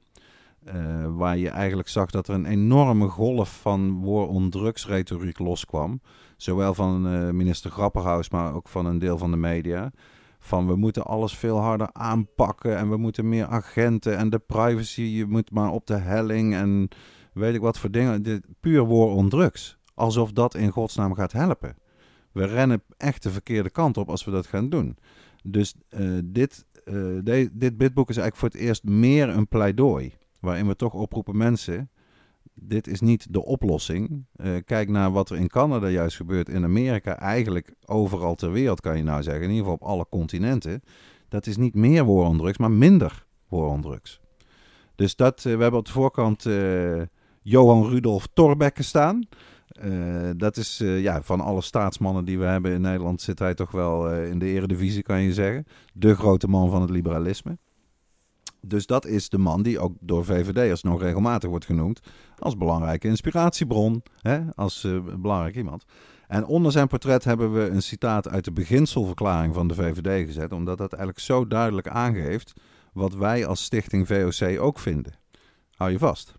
Eh, 0.64 0.74
waar 1.16 1.36
je 1.36 1.48
eigenlijk 1.48 1.88
zag 1.88 2.10
dat 2.10 2.28
er 2.28 2.34
een 2.34 2.46
enorme 2.46 3.08
golf 3.08 3.60
van 3.60 4.04
war 4.04 4.28
on 4.28 4.50
drugs 4.50 4.86
retoriek 4.86 5.38
loskwam. 5.38 6.00
Zowel 6.36 6.74
van 6.74 7.02
minister 7.36 7.70
Grapperhaus, 7.70 8.30
maar 8.30 8.54
ook 8.54 8.68
van 8.68 8.86
een 8.86 8.98
deel 8.98 9.18
van 9.18 9.30
de 9.30 9.36
media. 9.36 9.90
Van 10.38 10.66
we 10.66 10.76
moeten 10.76 11.04
alles 11.04 11.36
veel 11.36 11.58
harder 11.58 11.88
aanpakken 11.92 12.76
en 12.76 12.90
we 12.90 12.96
moeten 12.96 13.28
meer 13.28 13.46
agenten 13.46 14.16
en 14.16 14.30
de 14.30 14.38
privacy, 14.38 15.02
je 15.02 15.26
moet 15.26 15.50
maar 15.50 15.70
op 15.70 15.86
de 15.86 15.96
helling 15.96 16.54
en 16.54 16.88
weet 17.32 17.54
ik 17.54 17.60
wat 17.60 17.78
voor 17.78 17.90
dingen. 17.90 18.22
Dit, 18.22 18.46
puur 18.60 18.86
war 18.86 19.06
on 19.06 19.28
drugs. 19.28 19.78
Alsof 19.94 20.32
dat 20.32 20.54
in 20.54 20.70
godsnaam 20.70 21.14
gaat 21.14 21.32
helpen. 21.32 21.76
We 22.32 22.44
rennen 22.44 22.82
echt 22.96 23.22
de 23.22 23.30
verkeerde 23.30 23.70
kant 23.70 23.96
op 23.96 24.08
als 24.08 24.24
we 24.24 24.30
dat 24.30 24.46
gaan 24.46 24.68
doen. 24.68 24.96
Dus 25.42 25.74
uh, 25.90 26.18
dit, 26.24 26.66
de, 26.84 27.48
dit 27.52 27.76
bidboek 27.76 28.10
is 28.10 28.16
eigenlijk 28.16 28.36
voor 28.36 28.60
het 28.60 28.68
eerst 28.68 28.84
meer 28.84 29.28
een 29.28 29.48
pleidooi. 29.48 30.14
Waarin 30.40 30.66
we 30.66 30.76
toch 30.76 30.94
oproepen 30.94 31.36
mensen, 31.36 31.90
dit 32.60 32.86
is 32.86 33.00
niet 33.00 33.32
de 33.32 33.44
oplossing. 33.44 34.26
Uh, 34.36 34.56
kijk 34.64 34.88
naar 34.88 35.12
wat 35.12 35.30
er 35.30 35.36
in 35.36 35.48
Canada 35.48 35.88
juist 35.88 36.16
gebeurt, 36.16 36.48
in 36.48 36.64
Amerika, 36.64 37.18
eigenlijk 37.18 37.74
overal 37.84 38.34
ter 38.34 38.52
wereld 38.52 38.80
kan 38.80 38.96
je 38.96 39.02
nou 39.02 39.22
zeggen, 39.22 39.42
in 39.42 39.50
ieder 39.50 39.64
geval 39.64 39.78
op 39.80 39.88
alle 39.88 40.06
continenten. 40.10 40.82
Dat 41.28 41.46
is 41.46 41.56
niet 41.56 41.74
meer 41.74 42.06
war 42.06 42.26
on 42.26 42.38
drugs, 42.38 42.58
maar 42.58 42.70
minder 42.70 43.26
war 43.48 43.66
on 43.66 43.80
drugs. 43.80 44.20
Dus 44.94 45.16
dat, 45.16 45.44
uh, 45.44 45.56
we 45.56 45.62
hebben 45.62 45.80
op 45.80 45.86
de 45.86 45.92
voorkant 45.92 46.44
uh, 46.44 47.02
Johan 47.42 47.88
Rudolf 47.88 48.28
Torbekke 48.32 48.82
staan. 48.82 49.28
Dat 50.36 50.56
is 50.56 50.78
ja, 50.78 51.22
van 51.22 51.40
alle 51.40 51.62
staatsmannen 51.62 52.24
die 52.24 52.38
we 52.38 52.44
hebben 52.44 52.72
in 52.72 52.80
Nederland 52.80 53.20
zit 53.20 53.38
hij 53.38 53.54
toch 53.54 53.70
wel 53.70 54.14
in 54.14 54.38
de 54.38 54.46
eredivisie, 54.46 55.02
kan 55.02 55.20
je 55.20 55.32
zeggen. 55.32 55.66
De 55.92 56.14
grote 56.14 56.48
man 56.48 56.70
van 56.70 56.80
het 56.80 56.90
liberalisme. 56.90 57.58
Dus 58.60 58.86
dat 58.86 59.06
is 59.06 59.28
de 59.28 59.38
man 59.38 59.62
die 59.62 59.78
ook 59.78 59.92
door 60.00 60.24
VVD'ers 60.24 60.82
nog 60.82 61.00
regelmatig 61.00 61.50
wordt 61.50 61.64
genoemd 61.64 62.00
als 62.40 62.56
belangrijke 62.56 63.08
inspiratiebron, 63.08 64.02
hè, 64.20 64.40
als 64.54 64.84
uh, 64.84 65.00
belangrijk 65.16 65.56
iemand. 65.56 65.84
En 66.28 66.46
onder 66.46 66.72
zijn 66.72 66.86
portret 66.86 67.24
hebben 67.24 67.52
we 67.52 67.68
een 67.68 67.82
citaat 67.82 68.28
uit 68.28 68.44
de 68.44 68.52
beginselverklaring 68.52 69.54
van 69.54 69.68
de 69.68 69.74
VVD 69.74 70.26
gezet, 70.26 70.52
omdat 70.52 70.78
dat 70.78 70.92
eigenlijk 70.92 71.24
zo 71.24 71.46
duidelijk 71.46 71.88
aangeeft 71.88 72.52
wat 72.92 73.14
wij 73.14 73.46
als 73.46 73.64
stichting 73.64 74.06
VOC 74.06 74.60
ook 74.60 74.78
vinden. 74.78 75.12
Hou 75.74 75.90
je 75.90 75.98
vast. 75.98 76.34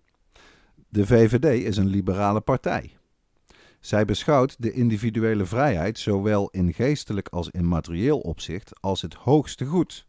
De 0.90 1.08
VVD 1.08 1.64
is 1.66 1.78
een 1.78 1.88
liberale 1.88 2.42
partij. 2.42 2.98
Zij 3.80 4.06
beschouwt 4.06 4.56
de 4.62 4.72
individuele 4.72 5.46
vrijheid 5.46 6.00
zowel 6.00 6.50
in 6.50 6.74
geestelijk 6.74 7.28
als 7.28 7.50
in 7.50 7.68
materieel 7.68 8.20
opzicht 8.20 8.82
als 8.82 9.02
het 9.02 9.14
hoogste 9.14 9.66
goed. 9.66 10.08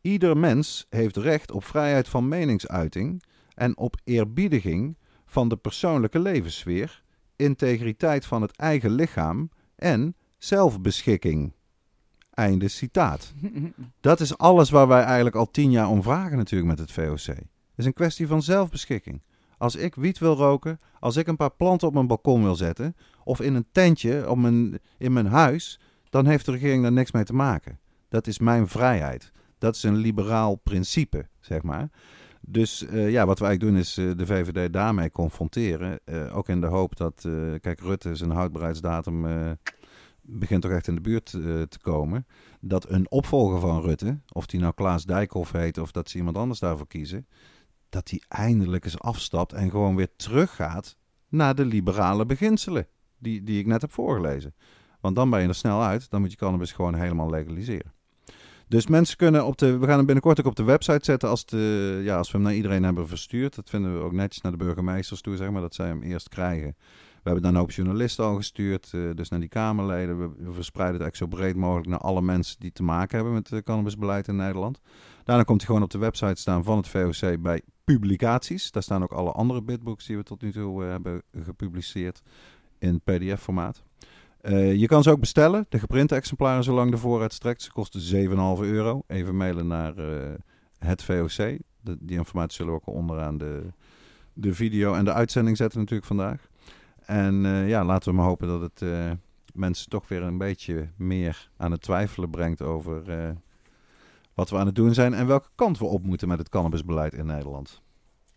Ieder 0.00 0.36
mens 0.36 0.86
heeft 0.88 1.16
recht 1.16 1.50
op 1.50 1.64
vrijheid 1.64 2.08
van 2.08 2.28
meningsuiting 2.28 3.22
en 3.56 3.76
op 3.76 3.96
eerbiediging 4.04 4.96
van 5.26 5.48
de 5.48 5.56
persoonlijke 5.56 6.18
levenssfeer, 6.18 7.02
integriteit 7.36 8.26
van 8.26 8.42
het 8.42 8.56
eigen 8.56 8.90
lichaam 8.90 9.50
en 9.76 10.16
zelfbeschikking. 10.38 11.52
Einde 12.30 12.68
citaat. 12.68 13.32
Dat 14.00 14.20
is 14.20 14.38
alles 14.38 14.70
waar 14.70 14.88
wij 14.88 15.02
eigenlijk 15.02 15.36
al 15.36 15.50
tien 15.50 15.70
jaar 15.70 15.88
om 15.88 16.02
vragen 16.02 16.36
natuurlijk 16.36 16.70
met 16.70 16.78
het 16.78 16.92
VOC. 16.92 17.36
Het 17.36 17.84
is 17.84 17.84
een 17.84 17.92
kwestie 17.92 18.26
van 18.26 18.42
zelfbeschikking. 18.42 19.22
Als 19.58 19.76
ik 19.76 19.94
wiet 19.94 20.18
wil 20.18 20.34
roken, 20.34 20.80
als 21.00 21.16
ik 21.16 21.26
een 21.26 21.36
paar 21.36 21.54
planten 21.54 21.88
op 21.88 21.94
mijn 21.94 22.06
balkon 22.06 22.42
wil 22.42 22.54
zetten, 22.54 22.96
of 23.24 23.40
in 23.40 23.54
een 23.54 23.66
tentje 23.72 24.30
op 24.30 24.36
mijn, 24.36 24.78
in 24.98 25.12
mijn 25.12 25.26
huis, 25.26 25.80
dan 26.10 26.26
heeft 26.26 26.44
de 26.44 26.52
regering 26.52 26.82
daar 26.82 26.92
niks 26.92 27.12
mee 27.12 27.24
te 27.24 27.34
maken. 27.34 27.78
Dat 28.08 28.26
is 28.26 28.38
mijn 28.38 28.68
vrijheid. 28.68 29.32
Dat 29.58 29.76
is 29.76 29.82
een 29.82 29.96
liberaal 29.96 30.54
principe, 30.54 31.28
zeg 31.40 31.62
maar. 31.62 31.90
Dus 32.48 32.82
uh, 32.82 33.10
ja, 33.10 33.26
wat 33.26 33.38
we 33.38 33.44
eigenlijk 33.44 33.74
doen 33.74 33.82
is 33.82 33.98
uh, 33.98 34.16
de 34.16 34.26
VVD 34.26 34.72
daarmee 34.72 35.10
confronteren. 35.10 36.00
Uh, 36.04 36.36
ook 36.36 36.48
in 36.48 36.60
de 36.60 36.66
hoop 36.66 36.96
dat, 36.96 37.28
kijk, 37.60 37.80
Rutte 37.80 38.14
zijn 38.14 38.30
houdbaarheidsdatum 38.30 39.26
begint 40.22 40.62
toch 40.62 40.70
echt 40.70 40.88
in 40.88 40.94
de 40.94 41.00
buurt 41.00 41.30
te 41.70 41.78
komen. 41.82 42.26
Dat 42.60 42.90
een 42.90 43.10
opvolger 43.10 43.60
van 43.60 43.80
Rutte, 43.80 44.20
of 44.32 44.46
die 44.46 44.60
nou 44.60 44.72
Klaas 44.74 45.04
Dijkhoff 45.04 45.52
heet 45.52 45.78
of 45.78 45.90
dat 45.90 46.10
ze 46.10 46.16
iemand 46.16 46.36
anders 46.36 46.60
daarvoor 46.60 46.86
kiezen, 46.86 47.26
dat 47.88 48.06
die 48.06 48.24
eindelijk 48.28 48.84
eens 48.84 48.98
afstapt 48.98 49.52
en 49.52 49.70
gewoon 49.70 49.96
weer 49.96 50.16
teruggaat 50.16 50.96
naar 51.28 51.54
de 51.54 51.64
liberale 51.64 52.26
beginselen 52.26 52.86
die, 53.18 53.42
die 53.42 53.58
ik 53.58 53.66
net 53.66 53.80
heb 53.80 53.92
voorgelezen. 53.92 54.54
Want 55.00 55.16
dan 55.16 55.30
ben 55.30 55.40
je 55.40 55.48
er 55.48 55.54
snel 55.54 55.82
uit, 55.82 56.10
dan 56.10 56.20
moet 56.20 56.30
je 56.30 56.36
cannabis 56.36 56.72
gewoon 56.72 56.94
helemaal 56.94 57.30
legaliseren. 57.30 57.95
Dus 58.68 58.86
mensen 58.86 59.16
kunnen 59.16 59.46
op 59.46 59.58
de. 59.58 59.78
We 59.78 59.86
gaan 59.86 59.96
hem 59.96 60.06
binnenkort 60.06 60.40
ook 60.40 60.46
op 60.46 60.56
de 60.56 60.64
website 60.64 61.04
zetten 61.04 61.28
als, 61.28 61.46
de, 61.46 62.00
ja, 62.04 62.16
als 62.16 62.30
we 62.30 62.36
hem 62.36 62.46
naar 62.46 62.54
iedereen 62.54 62.82
hebben 62.82 63.08
verstuurd. 63.08 63.54
Dat 63.54 63.70
vinden 63.70 63.98
we 63.98 64.04
ook 64.04 64.12
netjes 64.12 64.42
naar 64.42 64.52
de 64.52 64.58
burgemeesters 64.58 65.20
toe, 65.20 65.36
zeg 65.36 65.50
maar, 65.50 65.60
dat 65.60 65.74
zij 65.74 65.86
hem 65.86 66.02
eerst 66.02 66.28
krijgen. 66.28 66.76
We 67.26 67.32
hebben 67.32 67.42
dan 67.42 67.54
een 67.54 67.60
hoop 67.66 67.70
journalisten 67.70 68.24
al 68.24 68.36
gestuurd, 68.36 68.92
uh, 68.94 69.14
dus 69.14 69.28
naar 69.28 69.40
die 69.40 69.48
Kamerleden. 69.48 70.18
We, 70.18 70.52
verspreiden 70.52 71.00
het 71.00 71.02
eigenlijk 71.02 71.16
zo 71.16 71.26
breed 71.26 71.56
mogelijk 71.56 71.88
naar 71.88 71.98
alle 71.98 72.22
mensen 72.22 72.56
die 72.58 72.72
te 72.72 72.82
maken 72.82 73.16
hebben 73.16 73.34
met 73.34 73.50
het 73.50 73.64
cannabisbeleid 73.64 74.28
in 74.28 74.36
Nederland. 74.36 74.80
Daarna 75.24 75.42
komt 75.42 75.58
hij 75.58 75.66
gewoon 75.66 75.82
op 75.82 75.90
de 75.90 75.98
website 75.98 76.40
staan 76.40 76.64
van 76.64 76.76
het 76.76 76.88
VOC 76.88 77.42
bij 77.42 77.62
publicaties. 77.84 78.70
Daar 78.70 78.82
staan 78.82 79.02
ook 79.02 79.12
alle 79.12 79.32
andere 79.32 79.62
bitbooks 79.62 80.06
die 80.06 80.16
we 80.16 80.22
tot 80.22 80.42
nu 80.42 80.52
toe 80.52 80.82
hebben 80.82 81.22
gepubliceerd 81.42 82.22
in 82.78 83.00
pdf-formaat. 83.00 83.82
Uh, 84.48 84.74
je 84.74 84.86
kan 84.86 85.02
ze 85.02 85.10
ook 85.10 85.20
bestellen, 85.20 85.66
de 85.68 85.78
geprinte 85.78 86.14
exemplaren, 86.14 86.64
zolang 86.64 86.90
de 86.90 86.96
voorraad 86.96 87.32
strekt. 87.32 87.62
Ze 87.62 87.72
kosten 87.72 88.28
7,5 88.28 88.64
euro. 88.64 89.02
Even 89.06 89.36
mailen 89.36 89.66
naar 89.66 89.98
uh, 89.98 90.34
het 90.78 91.02
VOC. 91.02 91.58
Die 91.80 92.18
informatie 92.18 92.56
zullen 92.56 92.72
we 92.72 92.78
ook 92.78 92.94
onderaan 92.94 93.38
de, 93.38 93.62
de 94.32 94.54
video 94.54 94.94
en 94.94 95.04
de 95.04 95.12
uitzending 95.12 95.56
zetten 95.56 95.78
natuurlijk 95.78 96.06
vandaag. 96.06 96.48
En 97.04 97.44
uh, 97.44 97.68
ja, 97.68 97.84
laten 97.84 98.10
we 98.10 98.16
maar 98.16 98.26
hopen 98.26 98.48
dat 98.48 98.60
het 98.60 98.82
mensen 99.54 99.88
toch 99.88 100.08
weer 100.08 100.22
een 100.22 100.38
beetje 100.38 100.88
meer 100.96 101.50
aan 101.56 101.70
het 101.70 101.82
twijfelen 101.82 102.30
brengt 102.30 102.62
over 102.62 103.02
wat 104.34 104.50
we 104.50 104.56
aan 104.56 104.66
het 104.66 104.74
doen 104.74 104.94
zijn 104.94 105.14
en 105.14 105.26
welke 105.26 105.48
kant 105.54 105.78
we 105.78 105.84
op 105.84 106.02
moeten 106.02 106.28
met 106.28 106.38
het 106.38 106.48
cannabisbeleid 106.48 107.14
in 107.14 107.26
Nederland. 107.26 107.82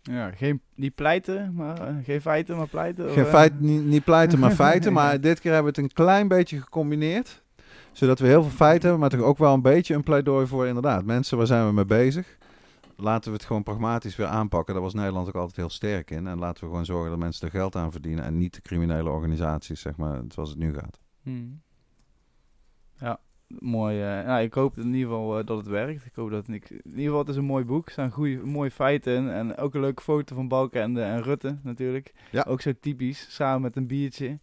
Ja, 0.02 0.32
geen, 0.32 0.62
niet 0.76 0.96
pleiten, 0.96 1.54
maar 1.54 1.90
uh, 1.90 2.04
geen 2.04 2.22
feiten, 2.22 2.58
maar 2.58 2.68
pleiten. 2.68 3.10
Geen 3.10 3.26
feit, 3.26 3.60
niet, 3.60 3.86
niet 3.86 4.04
pleiten, 4.04 4.40
maar 4.40 4.52
feiten. 4.66 4.94
Maar 4.94 5.22
dit 5.22 5.40
keer 5.40 5.54
hebben 5.54 5.74
we 5.74 5.82
het 5.82 5.90
een 5.90 5.96
klein 5.96 6.28
beetje 6.28 6.62
gecombineerd. 6.62 7.44
Zodat 7.92 8.20
we 8.20 8.28
heel 8.28 8.42
veel 8.42 8.52
feiten 8.52 8.82
hebben, 8.82 9.00
maar 9.00 9.10
toch 9.10 9.28
ook 9.28 9.38
wel 9.38 9.54
een 9.54 9.62
beetje 9.62 9.96
een 9.96 10.04
pleidooi 10.04 10.48
voor 10.48 10.68
inderdaad. 10.68 11.06
Mensen, 11.06 11.38
waar 11.38 11.48
zijn 11.48 11.68
we 11.68 11.74
mee 11.74 11.86
bezig? 11.86 12.38
Laten 12.96 13.32
we 13.32 13.38
het 13.38 13.46
gewoon 13.46 13.64
pragmatisch 13.64 14.16
weer 14.16 14.28
aanpakken. 14.28 14.74
Daar 14.74 14.84
was 14.84 14.94
Nederland 14.94 15.28
ook 15.28 15.36
altijd 15.36 15.56
heel 15.56 15.70
sterk 15.70 16.12
in. 16.12 16.28
En 16.28 16.40
laten 16.40 16.64
we 16.64 16.70
gewoon 16.70 16.86
zorgen 16.86 17.10
dat 17.10 17.20
mensen 17.20 17.46
er 17.46 17.54
geld 17.54 17.76
aan 17.76 17.92
verdienen. 17.92 18.24
En 18.24 18.38
niet 18.38 18.54
de 18.54 18.62
criminele 18.62 19.10
organisaties, 19.10 19.82
zeg 19.82 19.98
maar, 19.98 20.22
zoals 20.28 20.50
het 20.50 20.60
nu 20.60 20.74
gaat. 20.74 21.00
Hmm. 21.22 21.62
Ja, 22.98 23.20
mooi. 23.60 23.98
Uh, 23.98 24.26
nou, 24.26 24.42
ik 24.42 24.54
hoop 24.54 24.78
in 24.78 24.86
ieder 24.86 25.10
geval 25.10 25.40
uh, 25.40 25.46
dat 25.46 25.58
het 25.58 25.68
werkt. 25.68 26.06
Ik 26.06 26.16
hoop 26.16 26.30
dat 26.30 26.48
het, 26.48 26.70
in 26.70 26.82
ieder 26.84 27.04
geval 27.04 27.20
het 27.20 27.30
is 27.30 27.36
een 27.36 27.44
mooi 27.44 27.66
boek. 27.66 27.86
Er 27.86 27.92
staan 27.92 28.12
goede, 28.12 28.46
mooie 28.46 28.72
feiten 28.72 29.16
in. 29.16 29.30
En 29.30 29.58
ook 29.58 29.74
een 29.74 29.82
leuke 29.82 30.02
foto 30.02 30.36
van 30.36 30.48
Balkenende 30.48 31.02
en 31.02 31.22
Rutte 31.22 31.58
natuurlijk. 31.64 32.14
Ja. 32.32 32.46
Ook 32.48 32.62
zo 32.62 32.72
typisch. 32.80 33.26
Samen 33.30 33.62
met 33.62 33.76
een 33.76 33.88
biertje. 33.88 34.40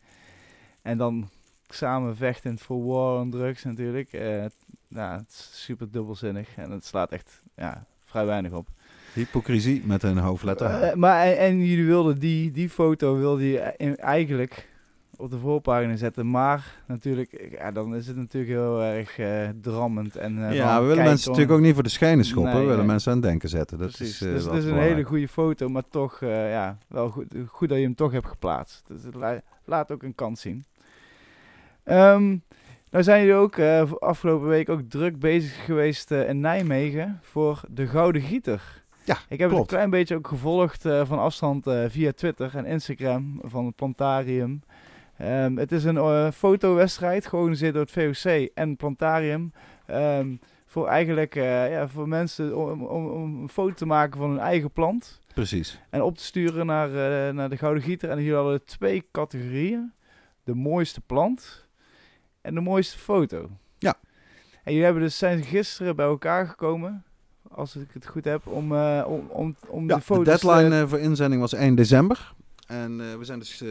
En 0.83 0.99
dan 0.99 1.29
samen 1.69 2.16
vechtend 2.16 2.61
voor 2.61 2.85
war 2.87 3.21
on 3.21 3.31
drugs 3.31 3.64
natuurlijk. 3.64 4.12
Uh, 4.12 4.45
nou, 4.88 5.19
het 5.19 5.29
is 5.29 5.64
super 5.64 5.90
dubbelzinnig. 5.90 6.57
En 6.57 6.71
het 6.71 6.85
slaat 6.85 7.12
echt 7.12 7.42
ja, 7.57 7.87
vrij 8.05 8.27
weinig 8.27 8.53
op. 8.53 8.69
Hypocrisie 9.12 9.83
met 9.85 10.03
een 10.03 10.19
hoofdletter. 10.19 10.99
maar 10.99 11.27
en, 11.27 11.38
en, 11.38 11.64
jullie 11.64 11.87
wilden 11.87 12.19
die, 12.19 12.51
die 12.51 12.71
foto 12.71 13.16
wilde 13.16 13.49
je 13.49 13.59
eigenlijk 13.97 14.69
op 15.18 15.31
de 15.31 15.38
voorpagina 15.38 15.96
zetten. 15.96 16.31
Maar 16.31 16.83
natuurlijk, 16.87 17.48
ja, 17.59 17.72
dan 17.72 17.94
is 17.94 18.07
het 18.07 18.16
natuurlijk 18.16 18.52
heel 18.52 18.83
erg 18.83 19.18
uh, 19.18 19.48
drammend. 19.61 20.16
En, 20.16 20.38
uh, 20.38 20.55
ja, 20.55 20.81
we 20.81 20.87
willen 20.87 21.05
mensen 21.05 21.31
natuurlijk 21.31 21.57
ook 21.59 21.64
niet 21.64 21.74
voor 21.74 21.83
de 21.83 21.88
schijnen 21.88 22.24
schoppen. 22.24 22.52
Nee, 22.52 22.62
we 22.62 22.68
willen 22.68 22.87
mensen 22.87 23.12
aan 23.12 23.18
het 23.18 23.26
denken 23.26 23.48
zetten. 23.48 23.79
Dat 23.79 23.87
Precies. 23.87 24.22
is, 24.22 24.26
uh, 24.26 24.35
dus 24.35 24.44
het 24.44 24.55
is 24.55 24.64
een 24.64 24.79
hele 24.79 25.02
goede 25.02 25.29
foto, 25.29 25.68
maar 25.68 25.83
toch 25.90 26.20
ja, 26.20 26.79
wel 26.88 27.09
goed, 27.09 27.35
goed 27.46 27.68
dat 27.68 27.79
je 27.79 27.85
hem 27.85 27.94
toch 27.94 28.12
hebt 28.12 28.26
geplaatst. 28.26 28.83
Dus 28.87 29.02
het 29.02 29.14
la 29.14 29.40
laat 29.64 29.92
ook 29.92 30.02
een 30.02 30.14
kans 30.14 30.40
zien. 30.40 30.64
Um, 31.85 32.42
nou 32.90 33.05
zijn 33.05 33.20
jullie 33.20 33.35
ook 33.35 33.59
afgelopen 33.98 34.48
week 34.48 34.68
ook 34.68 34.81
druk 34.88 35.18
bezig 35.18 35.64
geweest 35.64 36.11
in 36.11 36.40
Nijmegen 36.40 37.18
voor 37.22 37.61
de 37.68 37.87
Gouden 37.87 38.22
Gieter. 38.22 38.85
Ja, 39.05 39.16
ik 39.29 39.38
heb 39.38 39.48
klopt. 39.48 39.52
het 39.52 39.61
een 39.61 39.66
klein 39.66 39.90
beetje 39.90 40.16
ook 40.16 40.29
gevolgd 40.29 40.83
van 40.83 41.18
afstand 41.18 41.64
via 41.88 42.12
Twitter 42.12 42.57
en 42.57 42.66
Instagram 42.66 43.40
van 43.42 43.66
het 43.66 43.76
Plantarium. 43.76 44.62
Um, 45.22 45.59
het 45.59 45.72
is 45.72 45.85
een 45.85 45.94
uh, 45.94 46.31
fotowedstrijd 46.31 47.26
georganiseerd 47.26 47.74
door 47.74 47.83
het 47.83 48.22
VOC 48.22 48.50
en 48.55 48.76
Plantarium. 48.76 49.52
Um, 49.90 50.40
voor 50.66 50.88
eigenlijk 50.88 51.35
uh, 51.35 51.70
ja, 51.70 51.88
voor 51.88 52.09
mensen 52.09 52.57
om, 52.57 52.83
om, 52.85 53.07
om, 53.07 53.42
een 53.42 53.48
foto 53.48 53.74
te 53.74 53.87
maken 53.87 54.18
van 54.18 54.31
hun 54.31 54.38
eigen 54.38 54.70
plant. 54.70 55.20
Precies. 55.35 55.81
En 55.90 56.02
op 56.02 56.16
te 56.16 56.24
sturen 56.24 56.66
naar, 56.66 56.88
uh, 56.88 57.35
naar 57.35 57.48
de 57.48 57.57
Gouden 57.57 57.83
Gieter. 57.83 58.11
En 58.11 58.18
hier 58.18 58.35
hadden 58.35 58.64
twee 58.64 59.09
categorieën. 59.12 59.92
De 60.44 60.55
mooiste 60.55 61.00
plant 61.00 61.66
en 62.40 62.55
de 62.55 62.61
mooiste 62.61 62.98
foto. 62.98 63.50
Ja. 63.79 63.94
En 64.62 64.72
jullie 64.72 64.85
hebben 64.85 65.02
dus, 65.02 65.18
zijn 65.18 65.42
gisteren 65.42 65.96
bij 65.96 66.07
elkaar 66.07 66.46
gekomen 66.46 67.05
als 67.50 67.76
ik 67.76 67.88
het 67.92 68.07
goed 68.07 68.24
heb, 68.24 68.46
om, 68.46 68.72
uh, 68.72 69.05
om, 69.07 69.26
om, 69.29 69.57
om 69.68 69.88
ja, 69.88 69.94
de 69.94 70.00
foto's... 70.00 70.40
de 70.40 70.46
deadline 70.46 70.88
voor 70.88 70.98
inzending 70.98 71.40
was 71.40 71.52
1 71.52 71.74
december. 71.74 72.35
En 72.66 73.00
uh, 73.00 73.14
we 73.14 73.24
zijn 73.24 73.38
dus 73.38 73.62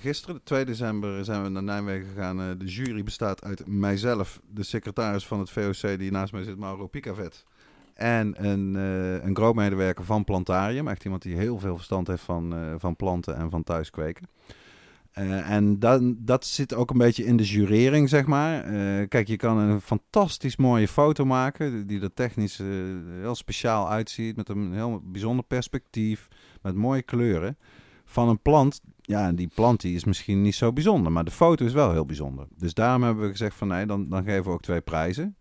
gisteren, 0.00 0.40
2 0.44 0.64
december, 0.64 1.24
zijn 1.24 1.42
we 1.42 1.48
naar 1.48 1.62
Nijmegen 1.62 2.08
gegaan. 2.08 2.58
de 2.58 2.64
jury 2.64 3.02
bestaat 3.02 3.44
uit 3.44 3.66
mijzelf, 3.66 4.40
de 4.50 4.62
secretaris 4.62 5.26
van 5.26 5.38
het 5.38 5.50
VOC 5.50 5.98
die 5.98 6.10
naast 6.10 6.32
mij 6.32 6.42
zit, 6.42 6.58
Mauro 6.58 6.86
Picavet. 6.86 7.44
En 7.94 8.44
een, 8.46 8.74
een 9.26 9.36
grootmedewerker 9.36 10.04
van 10.04 10.24
Plantarium. 10.24 10.88
Echt 10.88 11.04
iemand 11.04 11.22
die 11.22 11.36
heel 11.36 11.58
veel 11.58 11.76
verstand 11.76 12.06
heeft 12.06 12.22
van, 12.22 12.74
van 12.78 12.96
planten 12.96 13.36
en 13.36 13.50
van 13.50 13.62
thuiskweken. 13.62 14.28
Uh, 15.18 15.50
en 15.50 15.78
dat, 15.78 16.00
dat 16.16 16.44
zit 16.44 16.74
ook 16.74 16.90
een 16.90 16.98
beetje 16.98 17.24
in 17.24 17.36
de 17.36 17.44
jurering, 17.44 18.08
zeg 18.08 18.26
maar. 18.26 18.72
Uh, 18.72 19.08
kijk, 19.08 19.28
je 19.28 19.36
kan 19.36 19.58
een 19.58 19.80
fantastisch 19.80 20.56
mooie 20.56 20.88
foto 20.88 21.24
maken, 21.24 21.86
die 21.86 22.00
er 22.00 22.14
technisch 22.14 22.60
uh, 22.60 22.66
heel 23.20 23.34
speciaal 23.34 23.90
uitziet, 23.90 24.36
met 24.36 24.48
een 24.48 24.72
heel 24.72 25.00
bijzonder 25.04 25.44
perspectief, 25.44 26.28
met 26.62 26.74
mooie 26.74 27.02
kleuren. 27.02 27.56
Van 28.08 28.28
een 28.28 28.42
plant, 28.42 28.80
ja, 29.00 29.32
die 29.32 29.50
plant 29.54 29.80
die 29.80 29.94
is 29.94 30.04
misschien 30.04 30.42
niet 30.42 30.54
zo 30.54 30.72
bijzonder, 30.72 31.12
maar 31.12 31.24
de 31.24 31.30
foto 31.30 31.64
is 31.64 31.72
wel 31.72 31.92
heel 31.92 32.06
bijzonder. 32.06 32.46
Dus 32.56 32.74
daarom 32.74 33.02
hebben 33.02 33.24
we 33.24 33.30
gezegd 33.30 33.56
van 33.56 33.68
nee, 33.68 33.86
dan, 33.86 34.08
dan 34.08 34.24
geven 34.24 34.44
we 34.44 34.50
ook 34.50 34.62
twee 34.62 34.80
prijzen. 34.80 35.36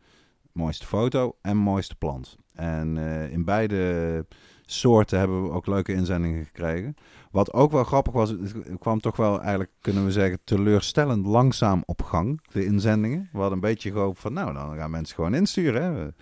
Mooiste 0.52 0.86
foto 0.86 1.36
en 1.42 1.58
mooiste 1.58 1.96
plant. 1.96 2.38
En 2.54 2.98
in 3.32 3.44
beide 3.46 4.26
soorten 4.66 5.20
hebben 5.20 5.44
we 5.44 5.50
ook 5.50 5.68
leuke 5.68 5.94
inzendingen 5.94 6.46
gekregen. 6.46 6.96
Wat 7.36 7.54
ook 7.54 7.72
wel 7.72 7.84
grappig 7.84 8.14
was, 8.14 8.30
het 8.30 8.80
kwam 8.80 9.00
toch 9.00 9.16
wel 9.16 9.40
eigenlijk, 9.40 9.72
kunnen 9.82 10.06
we 10.06 10.12
zeggen, 10.12 10.40
teleurstellend 10.44 11.26
langzaam 11.26 11.84
op 11.86 12.04
gang, 12.04 12.42
de 12.52 12.66
inzendingen. 12.66 13.30
We 13.32 13.38
hadden 13.38 13.54
een 13.54 13.60
beetje 13.60 13.92
gehoopt 13.92 14.20
van, 14.20 14.34
nou, 14.34 14.54
dan 14.54 14.76
gaan 14.78 14.92
mensen 14.92 15.16
gewoon 15.16 15.34
insturen. 15.34 15.82
Hè. 15.82 15.94
We, 15.94 16.14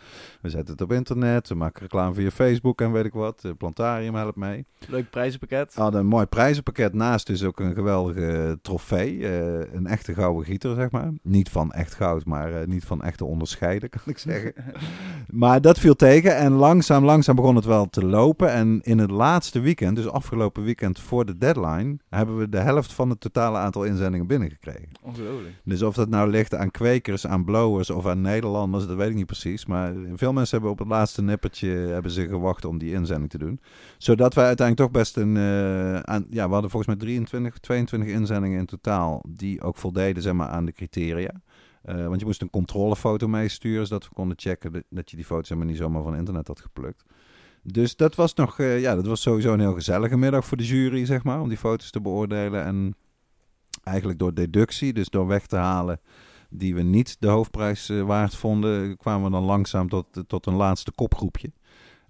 we, 0.41 0.49
zetten 0.49 0.73
het 0.73 0.81
op 0.81 0.91
internet, 0.91 1.49
we 1.49 1.55
maken 1.55 1.81
reclame 1.81 2.13
via 2.13 2.31
Facebook 2.31 2.81
en 2.81 2.91
weet 2.91 3.05
ik 3.05 3.13
wat. 3.13 3.41
De 3.41 3.53
Plantarium 3.53 4.15
helpt 4.15 4.35
mee. 4.35 4.65
Leuk 4.87 5.09
prijzenpakket. 5.09 5.73
We 5.73 5.81
hadden 5.81 5.99
een 5.99 6.07
mooi 6.07 6.25
prijzenpakket. 6.25 6.93
Naast 6.93 7.27
dus 7.27 7.43
ook 7.43 7.59
een 7.59 7.73
geweldige 7.73 8.59
trofee. 8.61 9.17
Uh, 9.17 9.73
een 9.73 9.87
echte 9.87 10.13
gouden 10.13 10.45
gieter, 10.45 10.75
zeg 10.75 10.91
maar. 10.91 11.11
Niet 11.21 11.49
van 11.49 11.71
echt 11.71 11.93
goud, 11.93 12.25
maar 12.25 12.51
uh, 12.51 12.67
niet 12.67 12.85
van 12.85 13.01
echt 13.03 13.17
te 13.17 13.25
onderscheiden, 13.25 13.89
kan 13.95 14.01
ik 14.05 14.17
zeggen. 14.17 14.53
maar 15.43 15.61
dat 15.61 15.79
viel 15.79 15.95
tegen 15.95 16.37
en 16.37 16.51
langzaam, 16.51 17.05
langzaam 17.05 17.35
begon 17.35 17.55
het 17.55 17.65
wel 17.65 17.89
te 17.89 18.05
lopen. 18.05 18.51
En 18.51 18.81
in 18.83 18.97
het 18.97 19.11
laatste 19.11 19.59
weekend, 19.59 19.95
dus 19.95 20.07
afgelopen 20.07 20.63
weekend 20.63 21.01
voor 21.03 21.25
de 21.25 21.37
deadline 21.37 21.97
hebben 22.09 22.37
we 22.37 22.49
de 22.49 22.59
helft 22.59 22.93
van 22.93 23.09
het 23.09 23.19
totale 23.19 23.57
aantal 23.57 23.83
inzendingen 23.83 24.27
binnengekregen. 24.27 24.89
Ongelooflijk. 25.01 25.55
Dus 25.63 25.81
of 25.81 25.95
dat 25.95 26.09
nou 26.09 26.29
ligt 26.29 26.55
aan 26.55 26.71
kwekers, 26.71 27.27
aan 27.27 27.45
blowers 27.45 27.89
of 27.89 28.05
aan 28.05 28.21
Nederlanders, 28.21 28.87
dat 28.87 28.97
weet 28.97 29.09
ik 29.09 29.15
niet 29.15 29.25
precies. 29.25 29.65
Maar 29.65 29.93
veel 30.13 30.33
mensen 30.33 30.51
hebben 30.51 30.71
op 30.71 30.79
het 30.79 30.87
laatste 30.87 31.21
nippertje 31.21 31.69
hebben 31.69 32.11
ze 32.11 32.27
gewacht 32.27 32.65
om 32.65 32.77
die 32.77 32.93
inzending 32.93 33.29
te 33.29 33.37
doen. 33.37 33.59
Zodat 33.97 34.33
wij 34.33 34.45
uiteindelijk 34.45 34.91
toch 34.91 35.01
best 35.01 35.17
een... 35.17 35.35
Uh, 35.35 35.99
aan, 35.99 36.25
ja, 36.29 36.45
we 36.45 36.53
hadden 36.53 36.71
volgens 36.71 36.95
mij 36.95 37.05
23, 37.05 37.57
22 37.57 38.09
inzendingen 38.09 38.59
in 38.59 38.65
totaal 38.65 39.23
die 39.27 39.61
ook 39.61 39.77
voldeden 39.77 40.23
zeg 40.23 40.33
maar, 40.33 40.47
aan 40.47 40.65
de 40.65 40.71
criteria. 40.71 41.41
Uh, 41.85 42.07
want 42.07 42.19
je 42.19 42.25
moest 42.25 42.41
een 42.41 42.49
controlefoto 42.49 43.27
meesturen, 43.27 43.87
zodat 43.87 44.07
we 44.07 44.13
konden 44.13 44.39
checken 44.39 44.83
dat 44.89 45.09
je 45.09 45.15
die 45.15 45.25
foto's 45.25 45.49
helemaal 45.49 45.69
niet 45.69 45.79
zomaar 45.79 46.03
van 46.03 46.15
internet 46.15 46.47
had 46.47 46.61
geplukt. 46.61 47.03
Dus 47.63 47.95
dat 47.95 48.15
was 48.15 48.33
nog, 48.33 48.59
uh, 48.59 48.79
ja, 48.81 48.95
dat 48.95 49.05
was 49.05 49.21
sowieso 49.21 49.53
een 49.53 49.59
heel 49.59 49.73
gezellige 49.73 50.17
middag 50.17 50.45
voor 50.45 50.57
de 50.57 50.65
jury, 50.65 51.05
zeg 51.05 51.23
maar, 51.23 51.41
om 51.41 51.49
die 51.49 51.57
foto's 51.57 51.91
te 51.91 52.01
beoordelen. 52.01 52.63
En 52.63 52.95
eigenlijk 53.83 54.19
door 54.19 54.33
deductie, 54.33 54.93
dus 54.93 55.09
door 55.09 55.27
weg 55.27 55.45
te 55.45 55.55
halen 55.55 55.99
die 56.49 56.75
we 56.75 56.81
niet 56.81 57.15
de 57.19 57.27
hoofdprijs 57.27 57.89
uh, 57.89 58.03
waard 58.03 58.35
vonden, 58.35 58.97
kwamen 58.97 59.25
we 59.25 59.31
dan 59.31 59.43
langzaam 59.43 59.89
tot, 59.89 60.23
tot 60.27 60.45
een 60.45 60.55
laatste 60.55 60.91
kopgroepje. 60.91 61.51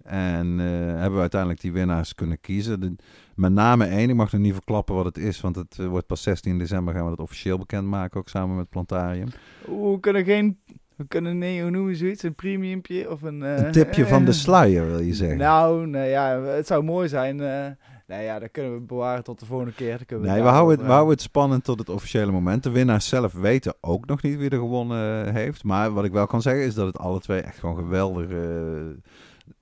En 0.03 0.59
uh, 0.59 0.65
hebben 0.69 1.13
we 1.13 1.19
uiteindelijk 1.19 1.61
die 1.61 1.71
winnaars 1.71 2.15
kunnen 2.15 2.39
kiezen. 2.41 2.97
Met 3.35 3.51
name 3.51 3.85
één, 3.85 4.09
ik 4.09 4.15
mag 4.15 4.31
nog 4.31 4.41
niet 4.41 4.53
verklappen 4.53 4.95
wat 4.95 5.05
het 5.05 5.17
is, 5.17 5.41
want 5.41 5.55
het 5.55 5.77
wordt 5.77 6.07
pas 6.07 6.21
16 6.21 6.57
december 6.57 6.93
gaan 6.93 7.03
we 7.03 7.09
dat 7.09 7.19
officieel 7.19 7.57
bekendmaken, 7.57 8.19
ook 8.19 8.29
samen 8.29 8.55
met 8.55 8.69
Plantarium. 8.69 9.27
We 9.65 9.97
kunnen 9.99 10.23
geen 10.23 10.59
we 10.95 11.07
kunnen, 11.07 11.37
nee, 11.37 11.61
hoe 11.61 11.71
noemen 11.71 11.91
we 11.91 11.97
zoiets? 11.97 12.23
Een 12.23 12.35
premiumpje 12.35 13.09
of 13.09 13.21
een... 13.21 13.41
Uh, 13.41 13.57
een 13.57 13.71
tipje 13.71 14.07
van 14.07 14.25
de 14.25 14.31
sluier, 14.43 14.85
wil 14.85 14.99
je 14.99 15.13
zeggen? 15.13 15.37
Nou, 15.37 15.87
nou 15.87 16.07
ja, 16.07 16.41
het 16.41 16.67
zou 16.67 16.83
mooi 16.83 17.07
zijn. 17.07 17.37
Uh, 17.37 17.65
nou 18.07 18.23
ja, 18.23 18.39
dat 18.39 18.51
kunnen 18.51 18.73
we 18.73 18.79
bewaren 18.79 19.23
tot 19.23 19.39
de 19.39 19.45
volgende 19.45 19.73
keer. 19.73 19.97
Dan 19.97 20.05
kunnen 20.05 20.25
we 20.25 20.31
nee, 20.31 20.41
we 20.41 20.47
houden, 20.47 20.77
het, 20.77 20.85
we 20.85 20.91
houden 20.91 21.13
het 21.13 21.21
spannend 21.21 21.63
tot 21.63 21.79
het 21.79 21.89
officiële 21.89 22.31
moment. 22.31 22.63
De 22.63 22.69
winnaars 22.69 23.07
zelf 23.07 23.33
weten 23.33 23.73
ook 23.81 24.05
nog 24.05 24.21
niet 24.21 24.37
wie 24.37 24.49
er 24.49 24.57
gewonnen 24.57 25.33
heeft. 25.33 25.63
Maar 25.63 25.93
wat 25.93 26.05
ik 26.05 26.11
wel 26.11 26.27
kan 26.27 26.41
zeggen 26.41 26.65
is 26.65 26.73
dat 26.73 26.87
het 26.87 26.97
alle 26.97 27.19
twee 27.19 27.41
echt 27.41 27.59
gewoon 27.59 27.75
geweldig... 27.75 28.29
Uh, 28.29 28.39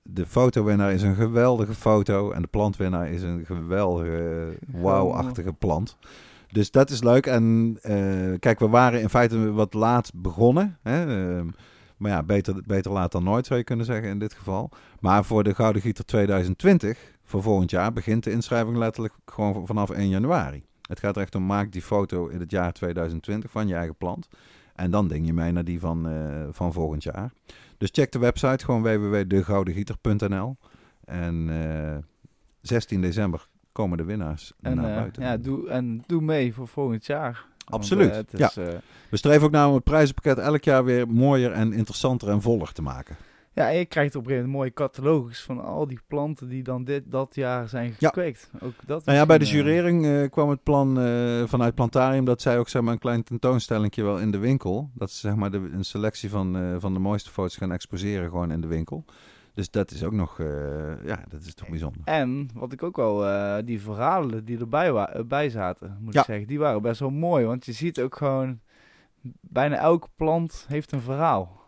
de 0.02 0.26
fotowinnaar 0.26 0.92
is 0.92 1.02
een 1.02 1.14
geweldige 1.14 1.74
foto 1.74 2.30
en 2.30 2.42
de 2.42 2.48
plantwinnaar 2.48 3.10
is 3.10 3.22
een 3.22 3.44
geweldige, 3.44 4.48
wauw-achtige 4.66 5.52
plant. 5.52 5.96
Dus 6.52 6.70
dat 6.70 6.90
is 6.90 7.02
leuk. 7.02 7.26
En 7.26 7.76
eh, 7.82 8.38
kijk, 8.38 8.58
we 8.58 8.68
waren 8.68 9.00
in 9.00 9.08
feite 9.08 9.52
wat 9.52 9.74
laat 9.74 10.10
begonnen. 10.14 10.78
Hè? 10.82 11.00
Ehm, 11.36 11.48
maar 11.96 12.10
ja, 12.10 12.22
beter, 12.22 12.62
beter 12.66 12.90
laat 12.90 13.12
dan 13.12 13.24
nooit 13.24 13.46
zou 13.46 13.58
je 13.58 13.64
kunnen 13.64 13.86
zeggen 13.86 14.08
in 14.08 14.18
dit 14.18 14.32
geval. 14.32 14.70
Maar 15.00 15.24
voor 15.24 15.44
de 15.44 15.54
Gouden 15.54 15.82
Gieter 15.82 16.04
2020, 16.04 16.98
voor 17.22 17.42
volgend 17.42 17.70
jaar, 17.70 17.92
begint 17.92 18.24
de 18.24 18.30
inschrijving 18.30 18.76
letterlijk 18.76 19.14
gewoon 19.26 19.66
vanaf 19.66 19.90
1 19.90 20.08
januari. 20.08 20.64
Het 20.88 20.98
gaat 20.98 21.16
er 21.16 21.22
echt 21.22 21.34
om, 21.34 21.46
maak 21.46 21.72
die 21.72 21.82
foto 21.82 22.26
in 22.26 22.40
het 22.40 22.50
jaar 22.50 22.72
2020 22.72 23.50
van 23.50 23.68
je 23.68 23.74
eigen 23.74 23.96
plant. 23.96 24.28
En 24.74 24.90
dan 24.90 25.08
denk 25.08 25.26
je 25.26 25.32
mee 25.32 25.52
naar 25.52 25.64
die 25.64 25.80
van, 25.80 26.08
eh, 26.08 26.46
van 26.50 26.72
volgend 26.72 27.02
jaar. 27.02 27.32
Dus 27.78 27.88
check 27.92 28.12
de 28.12 28.18
website, 28.18 28.64
gewoon 28.64 28.82
www.degoudengieter.nl. 28.82 30.56
En 31.04 31.50
16 32.60 32.96
eh, 32.96 33.02
december 33.02 33.48
komen 33.72 33.98
de 33.98 34.04
winnaars 34.04 34.52
en, 34.60 34.76
naar 34.76 34.90
uh, 34.90 34.96
buiten. 34.96 35.22
Ja, 35.22 35.36
doe, 35.36 35.68
en 35.68 36.02
doe 36.06 36.20
mee 36.20 36.54
voor 36.54 36.68
volgend 36.68 37.06
jaar. 37.06 37.44
Absoluut, 37.64 38.14
Want, 38.14 38.34
uh, 38.34 38.40
ja. 38.40 38.50
uh, 38.58 38.68
We 39.08 39.16
streven 39.16 39.42
ook 39.46 39.50
naar 39.52 39.68
om 39.68 39.74
het 39.74 39.84
prijzenpakket 39.84 40.38
elk 40.38 40.64
jaar 40.64 40.84
weer 40.84 41.08
mooier 41.08 41.52
en 41.52 41.72
interessanter 41.72 42.28
en 42.28 42.42
voller 42.42 42.72
te 42.72 42.82
maken. 42.82 43.16
ja, 43.52 43.70
en 43.70 43.76
je 43.76 43.84
krijgt 43.86 44.14
op 44.16 44.22
een 44.22 44.28
gegeven 44.28 44.50
moment 44.50 44.74
mooie 44.74 44.88
catalogus 44.88 45.42
van 45.42 45.64
al 45.64 45.86
die 45.86 46.00
planten 46.06 46.48
die 46.48 46.62
dan 46.62 46.84
dit, 46.84 47.02
dat 47.06 47.34
jaar 47.34 47.68
zijn 47.68 47.94
Ja. 47.98 48.08
gekweekt. 48.08 48.50
Ook 48.60 48.72
dat 48.86 49.04
Nou 49.04 49.18
ja, 49.18 49.26
bij 49.26 49.38
de 49.38 49.44
eh, 49.44 49.50
jurering 49.52 50.06
eh, 50.06 50.30
kwam 50.30 50.50
het 50.50 50.62
plan 50.62 51.00
eh, 51.00 51.42
vanuit 51.46 51.74
Plantarium 51.74 52.24
dat 52.24 52.42
zij 52.42 52.58
ook 52.58 52.68
zeg 52.68 52.82
maar, 52.82 52.92
een 52.92 52.98
klein 52.98 53.22
tentoonstellingje 53.22 54.02
wel 54.02 54.18
in 54.18 54.30
de 54.30 54.38
winkel. 54.38 54.90
Dat 54.94 55.10
ze 55.10 55.18
zeg 55.18 55.34
maar, 55.34 55.50
de, 55.50 55.70
een 55.72 55.84
selectie 55.84 56.30
van, 56.30 56.56
eh, 56.56 56.62
van 56.78 56.92
de 56.92 56.98
mooiste 57.00 57.30
foto's 57.30 57.56
gaan 57.56 57.72
exposeren 57.72 58.28
gewoon 58.30 58.50
in 58.50 58.60
de 58.60 58.66
winkel. 58.66 59.04
Dus 59.54 59.70
dat 59.70 59.90
is 59.90 60.04
ook 60.04 60.12
nog, 60.12 60.40
eh, 60.40 61.04
ja, 61.04 61.24
dat 61.28 61.42
is 61.42 61.54
toch 61.54 61.68
bijzonder. 61.68 62.00
En 62.04 62.48
wat 62.54 62.72
ik 62.72 62.82
ook 62.82 62.98
al, 62.98 63.26
eh, 63.26 63.56
die 63.64 63.80
verhalen 63.80 64.44
die 64.44 64.58
erbij 64.58 64.92
wa- 64.92 65.08
eh, 65.12 65.24
bij 65.24 65.50
zaten, 65.50 65.96
moet 66.00 66.14
Ja. 66.14 66.20
ik 66.20 66.26
zeggen, 66.26 66.46
die 66.46 66.58
waren 66.58 66.82
best 66.82 67.00
wel 67.00 67.10
mooi. 67.10 67.44
Want 67.44 67.64
je 67.66 67.72
ziet 67.72 68.00
ook 68.00 68.16
gewoon, 68.16 68.60
bijna 69.40 69.76
elke 69.76 70.08
plant 70.16 70.64
heeft 70.68 70.92
een 70.92 71.00
verhaal. 71.00 71.60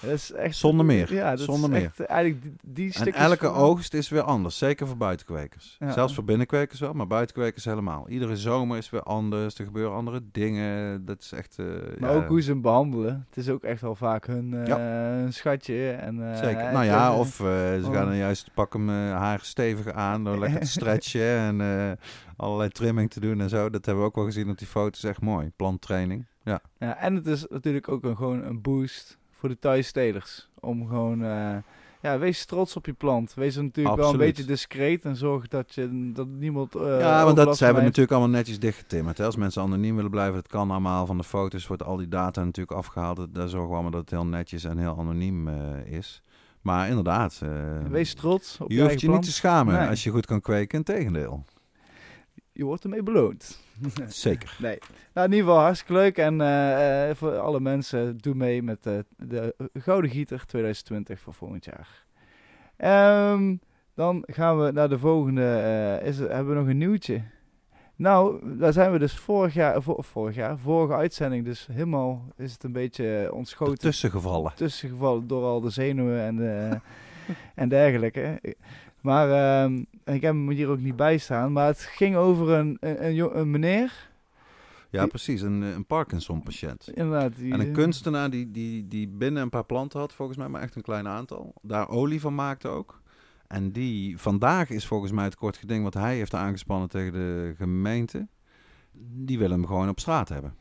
Dat 0.00 0.10
is 0.10 0.32
echt, 0.32 0.56
Zonder 0.56 0.86
meer, 0.86 1.14
Ja, 1.14 1.30
dat 1.30 1.40
zonder 1.40 1.70
is 1.70 1.76
meer. 1.76 1.84
echt 1.84 2.00
eigenlijk 2.00 2.42
die, 2.42 2.52
die 2.62 2.94
En 3.04 3.12
elke 3.12 3.48
oogst 3.48 3.94
is 3.94 4.08
weer 4.08 4.22
anders, 4.22 4.58
zeker 4.58 4.86
voor 4.86 4.96
buitenkwekers. 4.96 5.76
Ja. 5.78 5.92
Zelfs 5.92 6.14
voor 6.14 6.24
binnenkwekers 6.24 6.80
wel, 6.80 6.92
maar 6.92 7.06
buitenkwekers 7.06 7.64
helemaal. 7.64 8.08
Iedere 8.08 8.36
zomer 8.36 8.76
is 8.76 8.90
weer 8.90 9.02
anders, 9.02 9.58
er 9.58 9.64
gebeuren 9.64 9.94
andere 9.96 10.22
dingen. 10.32 11.04
Dat 11.04 11.20
is 11.20 11.32
echt... 11.32 11.58
eh, 11.58 11.66
Maar 11.98 12.10
ja, 12.10 12.16
ook 12.16 12.28
hoe 12.28 12.40
ze 12.40 12.50
hem 12.50 12.60
behandelen. 12.60 13.26
Het 13.28 13.36
is 13.36 13.48
ook 13.48 13.62
echt 13.62 13.80
wel 13.80 13.94
vaak 13.94 14.26
hun, 14.26 14.54
eh, 14.66 14.74
hun 15.20 15.32
schatje. 15.32 15.90
En, 15.90 16.32
eh, 16.32 16.38
Zeker. 16.38 16.72
Nou 16.72 16.84
ja, 16.84 17.16
of 17.18 17.34
ze 17.36 17.80
oh. 17.84 17.92
gaan 17.92 18.06
dan 18.06 18.16
juist 18.16 18.50
pak 18.54 18.72
hem 18.72 18.88
haar 18.88 19.40
stevig 19.42 19.92
aan 19.92 20.24
door 20.24 20.38
lekker 20.38 20.60
te 20.60 20.66
stretchen 20.66 21.38
en 21.60 21.98
allerlei 22.36 22.70
trimming 22.70 23.10
te 23.10 23.20
doen 23.20 23.40
en 23.40 23.48
zo. 23.48 23.70
Dat 23.70 23.84
hebben 23.86 24.02
we 24.02 24.08
ook 24.08 24.16
wel 24.16 24.24
gezien 24.24 24.50
op 24.50 24.58
die 24.58 24.66
foto's. 24.66 25.04
Echt 25.04 25.20
mooi. 25.20 25.50
Planttraining. 25.56 26.26
Ja. 26.42 26.60
Ja, 26.78 26.96
en 26.98 27.14
het 27.14 27.26
is 27.26 27.46
natuurlijk 27.48 27.88
ook 27.88 28.04
een, 28.04 28.16
gewoon 28.16 28.44
een 28.44 28.60
boost 28.62 29.18
voor 29.54 29.92
de. 29.92 30.48
Om 30.60 30.88
gewoon, 30.88 31.24
eh, 31.24 31.56
ja, 32.02 32.18
wees 32.18 32.44
trots 32.44 32.76
op 32.76 32.86
je 32.86 32.92
plant. 32.92 33.34
Wees 33.34 33.56
natuurlijk 33.56 33.96
wel 33.96 34.10
een 34.12 34.16
beetje 34.18 34.44
discreet 34.44 35.04
en 35.04 35.16
zorg 35.16 35.48
dat, 35.48 35.74
je, 35.74 36.10
dat 36.14 36.26
niemand. 36.26 36.74
eh, 36.74 37.00
ja, 37.00 37.24
want 37.24 37.36
dat 37.36 37.56
zijn 37.56 37.74
we 37.74 37.80
natuurlijk 37.80 38.10
allemaal 38.10 38.28
netjes 38.36 38.58
dichtgetimmerd. 38.58 39.18
Hè? 39.18 39.24
Als 39.24 39.36
mensen 39.36 39.62
anoniem 39.62 39.96
willen 39.96 40.10
blijven, 40.10 40.34
dat 40.34 40.46
kan 40.46 40.70
allemaal. 40.70 41.06
Van 41.06 41.16
de 41.16 41.24
foto's 41.24 41.66
wordt 41.66 41.82
al 41.82 41.96
die 41.96 42.08
data 42.08 42.44
natuurlijk 42.44 42.76
afgehaald. 42.78 43.26
Daar 43.34 43.48
zorgen 43.48 43.68
we 43.68 43.74
allemaal 43.74 43.90
dat 43.90 44.00
het 44.00 44.10
heel 44.10 44.26
netjes 44.26 44.64
en 44.64 44.78
heel 44.78 44.96
anoniem 44.98 45.48
eh, 45.48 45.86
is. 45.86 46.22
Maar 46.60 46.88
inderdaad, 46.88 47.42
Wees 47.90 48.14
trots 48.14 48.60
op 48.60 48.70
je 48.70 48.76
je, 48.76 48.82
hoeft 48.82 49.00
je 49.00 49.08
niet 49.10 49.22
te 49.22 49.32
schamen 49.32 49.74
Nee. 49.74 49.88
als 49.88 50.04
je 50.04 50.10
goed 50.10 50.26
kan 50.26 50.40
kweken. 50.40 50.78
Integendeel. 50.78 51.44
Je 52.56 52.64
wordt 52.64 52.84
ermee 52.84 53.02
beloond. 53.02 53.60
Zeker. 54.06 54.56
Nee. 54.60 54.78
Nou, 55.14 55.26
in 55.26 55.32
ieder 55.34 55.46
geval 55.48 55.62
hartstikke 55.64 55.92
leuk. 55.92 56.18
En 56.18 56.40
eh, 56.40 57.10
eh, 57.10 57.16
voor 57.16 57.38
alle 57.38 57.60
mensen, 57.60 58.18
doe 58.18 58.34
mee 58.34 58.62
met 58.62 58.86
eh, 58.86 58.98
de 59.16 59.54
Gouden 59.72 60.10
Gieter 60.10 60.46
2020 60.46 61.20
voor 61.20 61.34
volgend 61.34 61.64
jaar. 61.64 62.04
Ehm, 62.76 63.56
dan 63.94 64.22
gaan 64.26 64.60
we 64.60 64.70
naar 64.72 64.88
de 64.88 64.98
volgende. 64.98 65.42
eh, 66.00 66.06
is, 66.08 66.18
hebben 66.18 66.48
we 66.48 66.54
nog 66.60 66.66
een 66.68 66.78
nieuwtje? 66.78 67.22
Nou, 67.96 68.56
daar 68.58 68.72
zijn 68.72 68.92
we 68.92 68.98
dus 68.98 69.18
vorig 69.18 69.54
jaar, 69.54 69.82
vo- 69.82 70.02
vorig 70.02 70.34
jaar, 70.34 70.58
vorige 70.58 70.94
uitzending, 70.94 71.44
dus 71.44 71.68
helemaal 71.72 72.28
is 72.36 72.52
het 72.52 72.62
een 72.64 72.72
beetje 72.72 73.30
ontschoten 73.32 73.78
Tussengevallen. 73.78 74.52
tussengevallen 74.54 75.26
door 75.26 75.44
al 75.44 75.60
de 75.60 75.70
zenuwen 75.70 76.20
en, 76.20 76.36
de, 76.36 76.80
en 77.54 77.68
dergelijke. 77.68 78.40
Maar 79.06 79.30
ehm, 79.30 79.74
ik 80.14 80.20
heb 80.20 80.34
hem 80.34 80.50
hier 80.50 80.68
ook 80.68 80.80
niet 80.80 80.96
bij 80.96 81.18
staan. 81.18 81.52
Maar 81.52 81.66
het 81.66 81.80
ging 81.80 82.16
over 82.16 82.48
een, 82.48 82.76
een, 82.80 83.38
een, 83.38 83.50
meneer. 83.50 84.08
Ja, 84.90 85.00
Die- 85.00 85.08
precies. 85.08 85.40
Een, 85.40 85.62
eh, 85.62 85.72
een 85.72 85.86
Parkinson-patiënt. 85.86 86.90
Inderdaad. 86.94 87.36
Die, 87.36 87.52
En 87.52 87.60
een 87.60 87.72
kunstenaar 87.72 88.30
die, 88.30 88.50
die, 88.50 88.88
die 88.88 89.08
binnen 89.08 89.42
een 89.42 89.48
paar 89.48 89.64
planten 89.64 90.00
had, 90.00 90.12
volgens 90.12 90.38
mij, 90.38 90.48
maar 90.48 90.62
echt 90.62 90.74
een 90.76 90.82
klein 90.82 91.08
aantal. 91.08 91.54
Daar 91.62 91.88
olie 91.88 92.20
van 92.20 92.34
maakte 92.34 92.68
ook. 92.68 93.00
En 93.46 93.72
die 93.72 94.18
vandaag 94.18 94.70
is 94.70 94.86
volgens 94.86 95.12
mij 95.12 95.24
het 95.24 95.34
kort 95.36 95.56
geding 95.56 95.82
wat 95.82 95.94
hij 95.94 96.16
heeft 96.16 96.34
aangespannen 96.34 96.88
tegen 96.88 97.12
de 97.12 97.54
gemeente. 97.56 98.26
Die 99.14 99.38
willen 99.38 99.58
hem 99.58 99.66
gewoon 99.66 99.88
op 99.88 100.00
straat 100.00 100.28
hebben. 100.28 100.54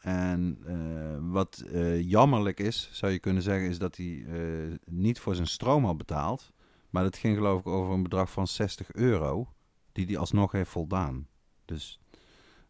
En 0.00 0.58
eh, 0.66 0.76
wat 1.20 1.64
eh, 1.72 2.02
jammerlijk 2.02 2.60
is, 2.60 2.88
zou 2.92 3.12
je 3.12 3.18
kunnen 3.18 3.42
zeggen, 3.42 3.68
is 3.68 3.78
dat 3.78 3.96
hij 3.96 4.24
eh, 4.28 4.38
niet 4.84 5.20
voor 5.20 5.34
zijn 5.34 5.46
stroom 5.46 5.84
had 5.84 5.96
betaald. 5.96 6.52
Maar 6.90 7.02
dat 7.02 7.16
ging 7.16 7.36
geloof 7.36 7.60
ik 7.60 7.66
over 7.66 7.94
een 7.94 8.02
bedrag 8.02 8.30
van 8.30 8.46
60 8.46 8.92
euro, 8.92 9.48
die 9.92 10.06
hij 10.06 10.18
alsnog 10.18 10.52
heeft 10.52 10.70
voldaan. 10.70 11.26
Dus 11.64 12.00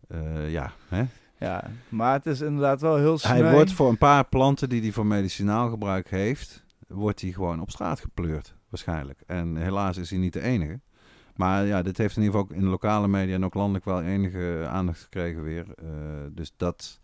eh, 0.09 0.51
ja, 0.51 0.73
hè? 0.89 1.05
Ja, 1.39 1.71
maar 1.89 2.13
het 2.13 2.27
is 2.27 2.41
inderdaad 2.41 2.81
wel 2.81 2.97
heel 2.97 3.19
snel. 3.19 3.33
Hij 3.33 3.53
wordt 3.53 3.73
voor 3.73 3.89
een 3.89 3.99
paar 3.99 4.25
planten 4.25 4.69
die 4.69 4.81
hij 4.83 4.93
voor 4.93 5.07
medicinaal 5.07 5.71
gebruik 5.71 6.11
heeft, 6.11 6.65
wordt 6.89 7.21
hij 7.21 7.33
gewoon 7.33 7.61
op 7.61 7.71
straat 7.71 8.01
gepleurd, 8.01 8.55
waarschijnlijk. 8.69 9.21
En 9.27 9.57
helaas 9.57 9.97
is 9.97 10.11
hij 10.11 10.19
niet 10.19 10.33
de 10.33 10.41
enige. 10.41 10.81
Maar 11.39 11.67
ja, 11.67 11.83
dit 11.83 11.99
heeft 11.99 12.17
in 12.17 12.23
ieder 12.23 12.39
geval 12.39 12.51
ook 12.51 12.57
in 12.61 12.65
de 12.65 12.71
lokale 12.71 13.09
media 13.09 13.35
en 13.35 13.45
ook 13.45 13.55
landelijk 13.55 13.85
wel 13.85 14.03
enige 14.03 14.67
aandacht 14.69 15.03
gekregen 15.03 15.43
weer. 15.43 15.67
Eh, 15.77 15.87
dus 16.31 16.53
dat, 16.57 17.01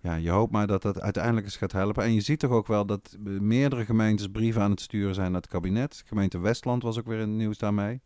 ja, 0.00 0.14
je 0.14 0.30
hoopt 0.30 0.52
maar 0.52 0.66
dat 0.66 0.82
dat 0.82 1.00
uiteindelijk 1.00 1.46
eens 1.46 1.56
gaat 1.56 1.72
helpen. 1.72 2.04
En 2.04 2.14
je 2.14 2.20
ziet 2.20 2.38
toch 2.38 2.50
ook 2.50 2.66
wel 2.66 2.86
dat 2.86 3.16
meerdere 3.40 3.84
gemeentes 3.84 4.28
brieven 4.28 4.62
aan 4.62 4.70
het 4.70 4.80
sturen 4.80 5.14
zijn 5.14 5.32
naar 5.32 5.40
het 5.40 5.50
kabinet. 5.50 6.02
Gemeente 6.06 6.38
Westland 6.38 6.82
was 6.82 6.98
ook 6.98 7.06
weer 7.06 7.18
in 7.18 7.28
het 7.28 7.38
nieuws 7.38 7.58
daarmee. 7.58 8.00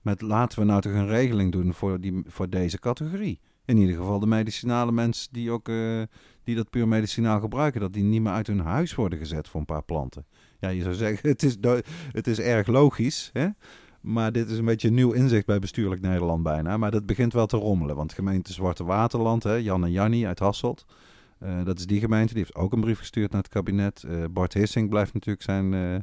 Met 0.00 0.22
laten 0.22 0.58
we 0.58 0.64
nou 0.64 0.80
toch 0.80 0.92
een 0.92 1.06
regeling 1.06 1.52
doen 1.52 1.74
voor, 1.74 2.00
die, 2.00 2.22
voor 2.26 2.48
deze 2.48 2.78
categorie. 2.78 3.40
In 3.64 3.76
ieder 3.76 3.96
geval 3.96 4.18
de 4.18 4.26
medicinale 4.26 4.92
mensen 4.92 5.28
die 5.32 5.50
ook 5.50 5.68
eh, 5.68 6.02
die 6.44 6.56
dat 6.56 6.70
puur 6.70 6.88
medicinaal 6.88 7.40
gebruiken, 7.40 7.80
dat 7.80 7.92
die 7.92 8.02
niet 8.02 8.22
meer 8.22 8.32
uit 8.32 8.46
hun 8.46 8.60
huis 8.60 8.94
worden 8.94 9.18
gezet 9.18 9.48
voor 9.48 9.60
een 9.60 9.66
paar 9.66 9.82
planten. 9.82 10.26
Ja, 10.60 10.68
je 10.68 10.82
zou 10.82 10.94
zeggen, 10.94 11.28
het 11.30 11.42
is, 11.42 11.56
het 12.12 12.26
is 12.26 12.38
erg 12.38 12.66
logisch, 12.66 13.30
hè? 13.32 13.48
maar 14.00 14.32
dit 14.32 14.50
is 14.50 14.58
een 14.58 14.64
beetje 14.64 14.90
nieuw 14.90 15.12
inzicht 15.12 15.46
bij 15.46 15.58
bestuurlijk 15.58 16.00
Nederland 16.00 16.42
bijna. 16.42 16.76
Maar 16.76 16.90
dat 16.90 17.06
begint 17.06 17.32
wel 17.32 17.46
te 17.46 17.56
rommelen, 17.56 17.96
want 17.96 18.12
gemeente 18.12 18.52
Zwarte 18.52 18.84
Waterland, 18.84 19.42
hè, 19.42 19.54
Jan 19.54 19.84
en 19.84 19.90
Jannie 19.90 20.26
uit 20.26 20.38
Hasselt, 20.38 20.86
eh, 21.40 21.64
dat 21.64 21.78
is 21.78 21.86
die 21.86 22.00
gemeente, 22.00 22.34
die 22.34 22.42
heeft 22.42 22.54
ook 22.54 22.72
een 22.72 22.80
brief 22.80 22.98
gestuurd 22.98 23.30
naar 23.30 23.42
het 23.42 23.50
kabinet. 23.50 24.02
Eh, 24.02 24.24
Bart 24.30 24.54
Hissing 24.54 24.88
blijft 24.88 25.14
natuurlijk 25.14 25.44
zijn 25.44 25.74
eh, 25.74 25.96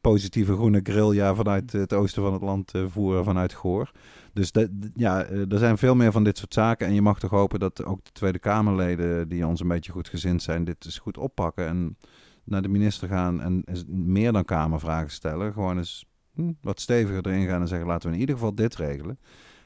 positieve 0.00 0.52
groene 0.54 0.80
grillja 0.82 1.34
vanuit 1.34 1.72
het 1.72 1.92
oosten 1.92 2.22
van 2.22 2.32
het 2.32 2.42
land 2.42 2.72
voeren 2.86 3.24
vanuit 3.24 3.52
Goor. 3.52 3.90
Dus 4.32 4.52
dat, 4.52 4.68
ja, 4.94 5.26
er 5.26 5.58
zijn 5.58 5.78
veel 5.78 5.94
meer 5.94 6.12
van 6.12 6.24
dit 6.24 6.38
soort 6.38 6.54
zaken. 6.54 6.86
En 6.86 6.94
je 6.94 7.02
mag 7.02 7.18
toch 7.18 7.30
hopen 7.30 7.60
dat 7.60 7.84
ook 7.84 8.04
de 8.04 8.12
Tweede 8.12 8.38
Kamerleden, 8.38 9.28
die 9.28 9.46
ons 9.46 9.60
een 9.60 9.68
beetje 9.68 9.92
goed 9.92 10.08
gezind 10.08 10.42
zijn, 10.42 10.64
dit 10.64 10.84
eens 10.84 10.98
goed 10.98 11.18
oppakken. 11.18 11.66
En 11.66 11.96
naar 12.44 12.62
de 12.62 12.68
minister 12.68 13.08
gaan 13.08 13.40
en 13.40 13.64
meer 13.86 14.32
dan 14.32 14.44
Kamervragen 14.44 15.10
stellen. 15.10 15.52
Gewoon 15.52 15.76
eens 15.76 16.04
hm, 16.34 16.52
wat 16.60 16.80
steviger 16.80 17.26
erin 17.26 17.46
gaan 17.46 17.60
en 17.60 17.68
zeggen: 17.68 17.86
laten 17.86 18.08
we 18.08 18.14
in 18.14 18.20
ieder 18.20 18.34
geval 18.34 18.54
dit 18.54 18.76
regelen. 18.76 19.18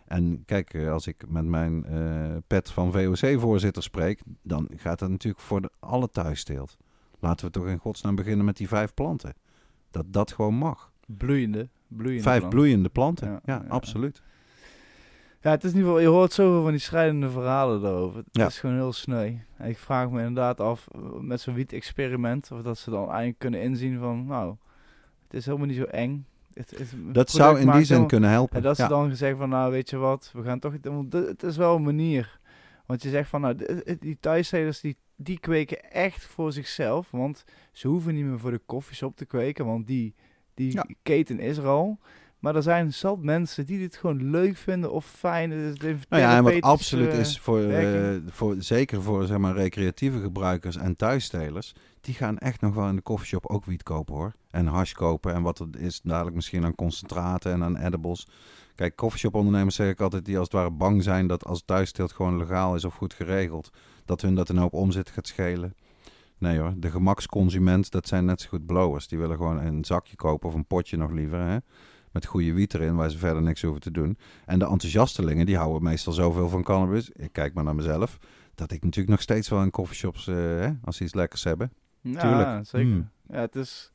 En 0.06 0.42
kijk, 0.46 0.74
eh, 0.74 0.90
als 0.92 1.06
ik 1.06 1.24
met 1.28 1.44
mijn 1.44 1.84
eh, 1.84 2.36
pet 2.46 2.70
van 2.70 2.92
VOC-voorzitter 2.92 3.82
spreek, 3.82 4.20
dan 4.42 4.68
gaat 4.76 4.98
dat 4.98 5.10
natuurlijk 5.10 5.42
voor 5.44 5.60
de, 5.60 5.70
alle 5.80 6.10
thuisteelt. 6.10 6.76
Laten 7.20 7.46
we 7.46 7.52
toch 7.52 7.66
in 7.66 7.78
godsnaam 7.78 8.14
beginnen 8.14 8.44
met 8.44 8.56
die 8.56 8.68
vijf 8.68 8.94
planten. 8.94 9.34
Dat 9.90 10.04
dat 10.12 10.32
gewoon 10.32 10.54
mag. 10.54 10.92
Bloeiende. 11.06 11.68
bloeiende 11.88 12.22
Vijf 12.22 12.48
bloeiende 12.48 12.88
planten. 12.88 13.28
Ja, 13.30 13.40
Ja, 13.44 13.60
ja. 13.62 13.68
absoluut. 13.68 14.22
Ja, 15.40 15.50
het 15.50 15.64
is 15.64 15.70
in 15.70 15.76
ieder 15.76 15.90
geval, 15.92 16.04
je 16.06 16.16
hoort 16.16 16.32
zoveel 16.32 16.62
van 16.62 16.70
die 16.70 16.80
strijdende 16.80 17.30
verhalen 17.30 17.80
daarover. 17.80 18.16
Het 18.18 18.26
Ja. 18.30 18.46
is 18.46 18.58
gewoon 18.58 18.76
heel 18.76 18.92
sneu. 18.92 19.36
En 19.56 19.68
ik 19.68 19.78
vraag 19.78 20.10
me 20.10 20.18
inderdaad 20.18 20.60
af, 20.60 20.88
eh, 20.92 21.00
met 21.20 21.40
zo'n 21.40 21.54
wiet-experiment, 21.54 22.50
of 22.52 22.62
dat 22.62 22.78
ze 22.78 22.90
dan 22.90 23.06
eigenlijk 23.08 23.38
kunnen 23.38 23.62
inzien 23.62 23.98
van, 23.98 24.26
nou, 24.26 24.54
het 25.24 25.34
is 25.34 25.46
helemaal 25.46 25.66
niet 25.66 25.76
zo 25.76 25.82
eng. 25.84 26.26
Het, 26.54 26.94
Dat 27.12 27.30
zou 27.30 27.60
in 27.60 27.70
die 27.70 27.84
zin 27.84 28.06
kunnen 28.06 28.30
helpen. 28.30 28.56
En 28.56 28.62
dat 28.62 28.76
ze 28.76 28.82
Ja. 28.82 28.88
dan 28.88 29.08
gezegd 29.08 29.38
van, 29.38 29.48
nou, 29.48 29.72
weet 29.72 29.90
je 29.90 29.96
wat, 29.96 30.30
we 30.34 30.42
gaan 30.42 30.58
toch, 30.58 30.72
het 31.10 31.42
is 31.42 31.56
wel 31.56 31.76
een 31.76 31.82
manier. 31.82 32.38
Want 32.86 33.02
je 33.02 33.08
zegt 33.08 33.28
van, 33.28 33.40
nou, 33.40 33.56
die 34.00 34.16
thuistelers, 34.20 34.80
die, 34.80 34.96
die 35.16 35.38
kweken 35.40 35.90
echt 35.92 36.24
voor 36.24 36.52
zichzelf, 36.52 37.10
want 37.10 37.44
ze 37.72 37.88
hoeven 37.88 38.14
niet 38.14 38.24
meer 38.24 38.38
voor 38.38 38.50
de 38.50 38.60
koffieshop 38.66 39.16
te 39.16 39.24
kweken, 39.24 39.66
want 39.66 39.86
die, 39.86 40.14
die 40.54 40.72
Ja. 40.72 40.86
keten 41.02 41.38
is 41.40 41.56
er 41.56 41.66
al. 41.66 41.98
Maar 42.44 42.56
er 42.56 42.62
zijn 42.62 42.92
zat 42.92 43.22
mensen 43.22 43.66
die 43.66 43.78
dit 43.78 43.96
gewoon 43.96 44.30
leuk 44.30 44.56
vinden 44.56 44.92
of 44.92 45.06
fijn. 45.06 45.50
Het 45.50 45.82
heeft 45.82 46.08
Nou 46.08 46.22
ja, 46.22 46.36
en 46.36 46.44
wat 46.44 46.60
absoluut 46.60 47.12
eh, 47.12 47.18
is 47.18 47.38
voor, 47.38 47.60
eh, 47.60 48.16
voor 48.26 48.56
zeker 48.58 49.02
voor 49.02 49.26
zeg 49.26 49.38
maar, 49.38 49.54
recreatieve 49.54 50.20
gebruikers 50.20 50.76
en 50.76 50.96
thuisstelers, 50.96 51.74
die 52.00 52.14
gaan 52.14 52.38
echt 52.38 52.60
nog 52.60 52.74
wel 52.74 52.88
in 52.88 52.96
de 52.96 53.02
koffieshop 53.02 53.46
ook 53.46 53.64
wiet 53.64 53.82
kopen 53.82 54.14
hoor. 54.14 54.32
En 54.50 54.66
hash 54.66 54.92
kopen 54.92 55.34
en 55.34 55.42
wat 55.42 55.58
er 55.58 55.68
is 55.78 56.00
dadelijk 56.02 56.36
misschien 56.36 56.64
aan 56.64 56.74
concentraten 56.74 57.52
en 57.52 57.62
aan 57.62 57.76
edibles. 57.76 58.26
Kijk, 58.74 58.96
koffieshop 58.96 59.34
ondernemers 59.34 59.74
zeg 59.74 59.90
ik 59.90 60.00
altijd, 60.00 60.24
die 60.24 60.38
als 60.38 60.46
het 60.46 60.56
ware 60.56 60.70
bang 60.70 61.02
zijn 61.02 61.26
dat 61.26 61.44
als 61.44 61.62
thuisteelt 61.64 62.12
gewoon 62.12 62.38
legaal 62.38 62.74
is 62.74 62.84
of 62.84 62.94
goed 62.94 63.14
geregeld, 63.14 63.70
dat 64.04 64.20
hun 64.20 64.34
dat 64.34 64.48
een 64.48 64.56
hoop 64.56 64.72
omzet 64.72 65.10
gaat 65.10 65.26
schelen. 65.26 65.74
Nee 66.38 66.58
hoor, 66.58 66.74
de 66.76 66.90
gemaksconsument, 66.90 67.90
dat 67.90 68.08
zijn 68.08 68.24
net 68.24 68.40
zo 68.40 68.48
goed 68.48 68.66
blowers. 68.66 69.08
Die 69.08 69.18
willen 69.18 69.36
gewoon 69.36 69.58
een 69.58 69.84
zakje 69.84 70.16
kopen 70.16 70.48
of 70.48 70.54
een 70.54 70.66
potje 70.66 70.96
nog 70.96 71.10
liever, 71.10 71.38
hè. 71.38 71.58
Met 72.14 72.26
goede 72.26 72.52
wiet 72.52 72.74
erin, 72.74 72.94
waar 72.96 73.10
ze 73.10 73.18
verder 73.18 73.42
niks 73.42 73.62
hoeven 73.62 73.80
te 73.80 73.90
doen. 73.90 74.18
En 74.46 74.58
de 74.58 74.64
enthousiastelingen, 74.68 75.46
die 75.46 75.56
houden 75.56 75.82
meestal 75.82 76.12
zoveel 76.12 76.48
van 76.48 76.62
cannabis. 76.62 77.10
Ik 77.10 77.32
kijk 77.32 77.54
maar 77.54 77.64
naar 77.64 77.74
mezelf. 77.74 78.18
Dat 78.54 78.72
ik 78.72 78.82
natuurlijk 78.82 79.10
nog 79.10 79.20
steeds 79.22 79.48
wel 79.48 79.62
in 79.62 79.70
coffeeshops, 79.70 80.26
eh, 80.28 80.34
hè, 80.34 80.68
als 80.84 80.96
ze 80.96 81.04
iets 81.04 81.14
lekkers 81.14 81.44
hebben. 81.44 81.72
Ja, 82.00 82.20
tuurlijk. 82.20 82.66
zeker. 82.66 82.86
Mm. 82.88 83.10
Ja, 83.28 83.40
het 83.40 83.56
is... 83.56 83.92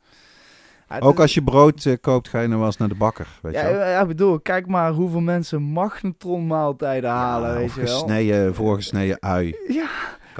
ja, 0.89 0.95
het 0.95 1.03
Ook 1.03 1.13
is- 1.13 1.19
als 1.19 1.33
je 1.33 1.43
brood 1.43 1.85
eh, 1.85 1.93
koopt, 2.01 2.27
ga 2.27 2.39
je 2.39 2.47
nou 2.47 2.57
wel 2.59 2.67
eens 2.67 2.77
naar 2.77 2.87
de 2.89 2.95
bakker, 2.95 3.27
weet 3.41 3.53
ja, 3.53 3.67
je 3.67 3.75
ja, 3.75 4.05
bedoel, 4.05 4.39
kijk 4.39 4.67
maar 4.67 4.91
hoeveel 4.91 5.19
mensen 5.21 5.61
magnetronmaaltijden 5.61 7.09
halen, 7.09 7.49
Ja, 7.49 7.55
weet 7.55 7.65
of 7.65 7.75
je 7.75 7.81
wel. 7.81 7.93
gesneden, 7.99 8.55
voorgesneden 8.55 9.21
ui. 9.21 9.55
Ja, 9.67 9.89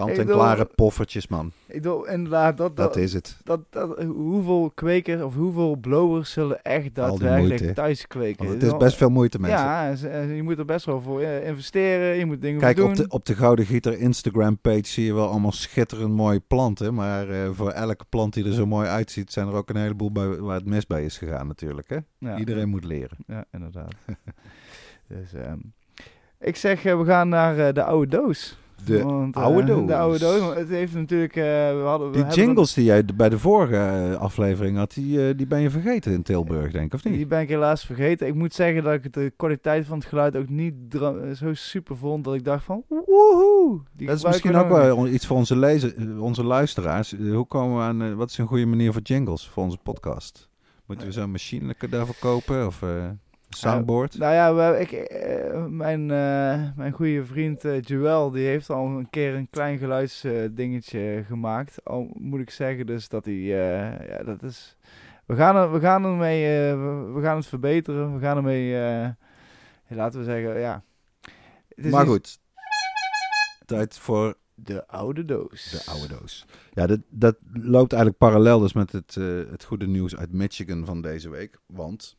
Kant-en-klare 0.06 0.66
poffertjes, 0.76 1.28
man. 1.28 1.52
ik 1.68 1.74
bedoel, 1.74 2.08
inderdaad, 2.08 2.58
dat, 2.58 2.76
Dat 2.78 2.94
dat, 2.94 3.04
is 3.04 3.14
het. 3.14 3.38
dat, 3.44 3.60
dat, 3.70 4.04
hoeveel 4.04 4.72
kwekers 4.76 5.22
of 5.22 5.36
hoeveel 5.36 5.76
blowers 5.76 6.32
zullen 6.32 6.62
echt 6.62 6.96
daadwerkelijk 6.96 7.76
thuis 7.76 8.08
kweken? 8.08 8.46
Want 8.46 8.62
het 8.62 8.72
is 8.72 8.78
best 8.78 8.96
veel 8.96 9.10
moeite, 9.10 9.40
mensen. 9.40 9.60
Ja, 9.60 9.92
eh, 9.92 10.36
je 10.36 10.44
moet 10.44 10.58
er 10.58 10.66
best 10.66 10.86
wel 10.86 11.02
voor 11.02 11.22
eh, 11.22 11.48
investeren, 11.48 12.16
je 12.18 12.26
moet 12.26 12.42
dingen 12.42 12.60
Kijk, 12.60 12.78
voor 12.78 12.90
op 12.90 12.96
doen. 12.96 13.06
de, 13.06 13.12
op 13.12 13.26
de 13.26 13.36
Gouden 13.36 13.66
Gieter 13.66 13.98
Instagram-page 13.98 14.86
zie 14.86 15.06
je 15.06 15.14
wel 15.14 15.30
allemaal 15.30 15.52
schitterend 15.52 16.14
mooie 16.14 16.40
planten. 16.40 16.94
Maar 16.94 17.30
eh, 17.30 17.50
voor 17.52 17.70
elke 17.70 18.06
plant 18.10 18.34
die 18.34 18.46
er 18.46 18.54
zo 18.54 18.66
mooi 18.66 18.88
uitziet, 18.88 19.32
zijn 19.32 19.48
er 19.48 19.54
ook 19.54 19.70
een 19.70 19.76
heleboel 19.76 20.12
bij, 20.12 20.28
waar 20.28 20.56
het 20.56 20.66
mis 20.66 20.88
bij 20.88 21.06
is 21.06 21.18
gegaan 21.18 21.48
natuurlijk. 21.48 21.90
Hè? 21.90 21.98
ja, 22.18 22.38
Iedereen 22.38 22.70
moet 22.70 22.84
leren. 22.84 23.18
Ja, 23.28 23.46
inderdaad. 23.52 23.94
dus, 25.08 25.34
ehm, 25.34 25.58
ik 26.40 26.56
zeg, 26.56 26.84
we 26.84 27.06
gaan 27.06 27.30
naar 27.30 27.74
de 27.74 27.84
oude 27.84 28.18
doos. 28.18 28.58
De 28.86 29.04
Want, 29.04 29.36
eh, 29.36 29.44
oude 29.44 29.64
doos. 29.66 29.88
De 29.88 29.96
oude 29.96 30.20
doos. 30.20 30.56
Het 30.56 30.70
heeft 30.70 30.94
natuurlijk... 30.94 31.36
eh, 31.36 31.44
we 31.44 31.82
hadden, 31.86 32.12
we 32.12 32.18
Die 32.26 32.34
jingles 32.34 32.74
die 32.74 32.84
jij 32.84 33.06
bij 33.16 33.30
de 33.30 33.40
vorige 33.40 33.76
eh, 33.76 34.16
aflevering 34.16 34.78
had, 34.78 34.94
die, 34.94 35.36
die 35.36 35.48
ben 35.48 35.62
je 35.62 35.70
vergeten 35.70 36.12
in 36.12 36.22
Tilburg, 36.24 36.72
denk 36.72 36.86
ik, 36.86 36.94
of 36.94 37.04
er- 37.04 37.10
Die 37.10 37.20
niet? 37.20 37.28
ben 37.28 37.42
ik 37.42 37.50
helaas 37.50 37.86
vergeten. 37.86 38.28
Ik 38.28 38.36
moet 38.36 38.54
zeggen 38.54 38.84
dat 38.84 38.94
ik 38.94 39.14
de 39.14 39.34
kwaliteit 39.36 39.86
van 39.86 39.98
het 39.98 40.08
geluid 40.08 40.36
ook 40.36 40.50
niet 40.50 40.74
zo 41.36 41.54
super 41.54 41.98
vond. 41.98 42.24
Dat 42.24 42.34
ik 42.36 42.44
dacht 42.44 42.64
van, 42.64 42.84
woehoe. 42.88 43.80
Dat 43.98 44.16
is 44.18 44.24
misschien 44.26 44.56
ook 44.56 44.70
wel 44.70 45.08
iets 45.08 45.26
voor 45.28 45.38
onze, 45.38 45.56
lezer, 45.58 46.22
onze 46.22 46.44
luisteraars. 46.44 47.16
Hoe 47.32 47.46
komen 47.48 47.78
we 47.78 47.84
aan, 47.84 48.16
wat 48.16 48.30
is 48.30 48.38
een 48.38 48.48
goede 48.48 48.66
manier 48.66 48.94
voor 48.94 49.02
jingles 49.02 49.48
voor 49.48 49.64
onze 49.64 49.78
podcast? 49.84 50.50
Moeten 50.86 51.08
we 51.08 51.14
zo'n 51.14 51.32
machine 51.32 51.76
daarvoor 51.90 52.16
kopen 52.20 52.66
of 52.66 52.84
soundboard? 53.50 54.18
Nou 54.18 54.34
ja, 54.34 54.76
ik, 54.76 54.92
eh, 54.92 55.66
mijn, 55.66 56.02
eh, 56.12 56.70
mijn 56.76 56.92
goede 56.92 57.26
vriend 57.26 57.66
eh, 57.66 57.82
Joel, 57.82 58.32
die 58.32 58.46
heeft 58.48 58.70
al 58.70 58.86
een 58.88 59.10
keer 59.10 59.34
een 59.36 59.50
klein 59.50 59.78
geluidsdingetje 59.78 61.24
gemaakt. 61.28 61.86
Al 61.86 62.08
moet 62.14 62.40
ik 62.40 62.50
zeggen 62.50 62.86
dus 62.86 63.08
dat 63.10 63.26
hij, 63.26 63.34
eh, 63.36 64.08
ja, 64.10 64.24
dat 64.24 64.44
is... 64.44 64.78
We 65.26 65.36
gaan, 65.36 65.56
er, 65.56 65.72
we 65.72 65.80
gaan 65.80 66.04
ermee, 66.06 66.44
eh, 66.70 66.74
we, 67.14 67.20
gaan 67.22 67.36
het 67.38 67.46
verbeteren. 67.48 68.14
We 68.14 68.20
gaan 68.20 68.38
ermee, 68.38 68.82
eh, 68.84 69.10
laten 69.88 70.20
we 70.20 70.26
zeggen, 70.26 70.60
ja. 70.60 70.84
Maar 71.76 72.02
iets- 72.02 72.10
goed, 72.10 72.40
tijd 73.66 73.98
voor 73.98 74.38
De 74.56 74.88
oude 74.88 75.26
doos. 75.26 75.70
De 75.72 75.92
oude 75.92 76.08
doos. 76.08 76.46
Ja, 76.74 76.88
dat, 76.88 77.00
dat 77.10 77.36
loopt 77.54 77.92
eigenlijk 77.94 78.18
parallel 78.24 78.60
dus 78.60 78.74
met 78.74 78.92
het, 78.92 79.16
eh, 79.18 79.26
het 79.52 79.64
goede 79.64 79.88
nieuws 79.88 80.16
uit 80.18 80.32
Michigan 80.34 80.86
van 80.86 81.02
deze 81.02 81.30
week. 81.30 81.60
Want 81.66 82.18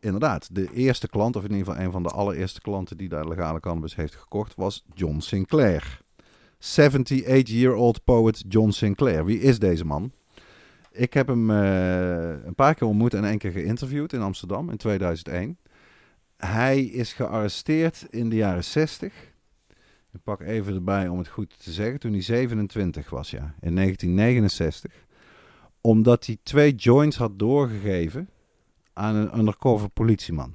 inderdaad, 0.00 0.54
de 0.54 0.72
eerste 0.72 1.08
klant, 1.08 1.36
of 1.36 1.44
in 1.44 1.50
ieder 1.50 1.66
geval 1.66 1.84
een 1.84 1.92
van 1.92 2.02
de 2.02 2.08
allereerste 2.08 2.60
klanten 2.60 2.96
die 2.96 3.08
daar 3.08 3.28
legale 3.28 3.60
cannabis 3.60 3.94
heeft 3.94 4.14
gekocht, 4.14 4.54
was 4.54 4.84
John 4.94 5.18
Sinclair. 5.18 6.00
78-year-old 6.60 8.04
poet 8.04 8.44
John 8.48 8.70
Sinclair. 8.70 9.24
Wie 9.24 9.40
is 9.40 9.58
deze 9.58 9.84
man? 9.84 10.12
Ik 10.92 11.14
heb 11.14 11.26
hem 11.26 11.50
eh, 11.50 12.44
een 12.44 12.54
paar 12.54 12.74
keer 12.74 12.88
ontmoet 12.88 13.14
en 13.14 13.24
één 13.24 13.38
keer 13.38 13.50
geïnterviewd 13.50 14.12
in 14.12 14.20
Amsterdam 14.20 14.70
in 14.70 14.76
2001. 14.76 15.58
Hij 16.36 16.82
is 16.82 17.12
gearresteerd 17.12 18.06
in 18.10 18.28
de 18.28 18.36
jaren 18.36 18.64
60. 18.64 19.12
Ik 20.12 20.22
pak 20.22 20.40
even 20.40 20.74
erbij 20.74 21.08
om 21.08 21.18
het 21.18 21.28
goed 21.28 21.62
te 21.62 21.72
zeggen. 21.72 22.00
Toen 22.00 22.12
hij 22.12 22.22
27 22.22 23.10
was, 23.10 23.30
ja. 23.30 23.54
In 23.60 23.74
1969. 23.74 24.92
Omdat 25.80 26.26
hij 26.26 26.38
twee 26.42 26.74
joints 26.74 27.16
had 27.16 27.38
doorgegeven 27.38 28.28
aan 28.92 29.14
een 29.14 29.38
undercover 29.38 29.88
politieman. 29.88 30.54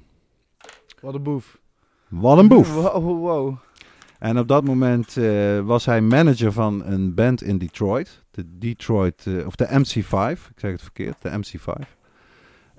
Wat 1.00 1.14
een 1.14 1.22
boef. 1.22 1.60
Wat 2.08 2.38
een 2.38 2.48
boef. 2.48 2.74
Wow, 2.74 3.20
wow. 3.20 3.56
En 4.18 4.38
op 4.38 4.48
dat 4.48 4.64
moment 4.64 5.16
eh, 5.16 5.60
was 5.60 5.84
hij 5.84 6.00
manager 6.00 6.52
van 6.52 6.84
een 6.84 7.14
band 7.14 7.42
in 7.42 7.58
Detroit. 7.58 8.24
De 8.30 8.58
Detroit, 8.58 9.26
eh, 9.26 9.46
of 9.46 9.56
de 9.56 9.66
MC5. 9.70 10.50
Ik 10.50 10.60
zeg 10.60 10.70
het 10.70 10.82
verkeerd, 10.82 11.22
de 11.22 11.30
MC5. 11.30 11.96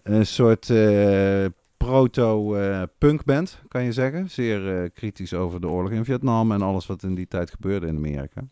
Een 0.04 0.26
soort 0.26 0.70
eh, 0.70 1.46
proto-punkband, 1.78 3.62
kan 3.68 3.84
je 3.84 3.92
zeggen. 3.92 4.30
Zeer 4.30 4.90
kritisch 4.90 5.34
over 5.34 5.62
de 5.62 5.68
oorlog 5.68 5.92
in 5.92 6.06
Vietnam 6.06 6.52
en 6.52 6.62
alles 6.62 6.86
wat 6.86 7.04
in 7.04 7.16
die 7.16 7.28
tijd 7.28 7.52
gebeurde 7.52 7.88
in 7.88 7.96
Amerika. 7.96 8.48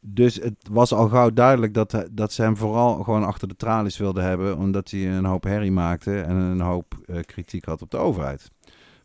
Dus 0.00 0.34
het 0.34 0.54
was 0.70 0.92
al 0.92 1.08
gauw 1.08 1.30
duidelijk 1.30 1.74
dat, 1.74 1.92
hij- 1.92 2.08
dat 2.10 2.32
ze 2.32 2.42
hem 2.42 2.56
vooral 2.56 3.02
gewoon 3.02 3.24
achter 3.24 3.48
de 3.48 3.56
tralies 3.56 3.96
wilden 3.98 4.24
hebben. 4.24 4.56
Omdat 4.58 4.90
hij 4.90 5.10
een 5.16 5.24
hoop 5.24 5.44
herrie 5.44 5.70
maakte 5.72 6.20
en 6.20 6.36
een 6.36 6.60
hoop 6.60 6.94
eh, 7.06 7.20
kritiek 7.26 7.64
had 7.64 7.82
op 7.82 7.90
de 7.90 7.96
overheid. 7.96 8.50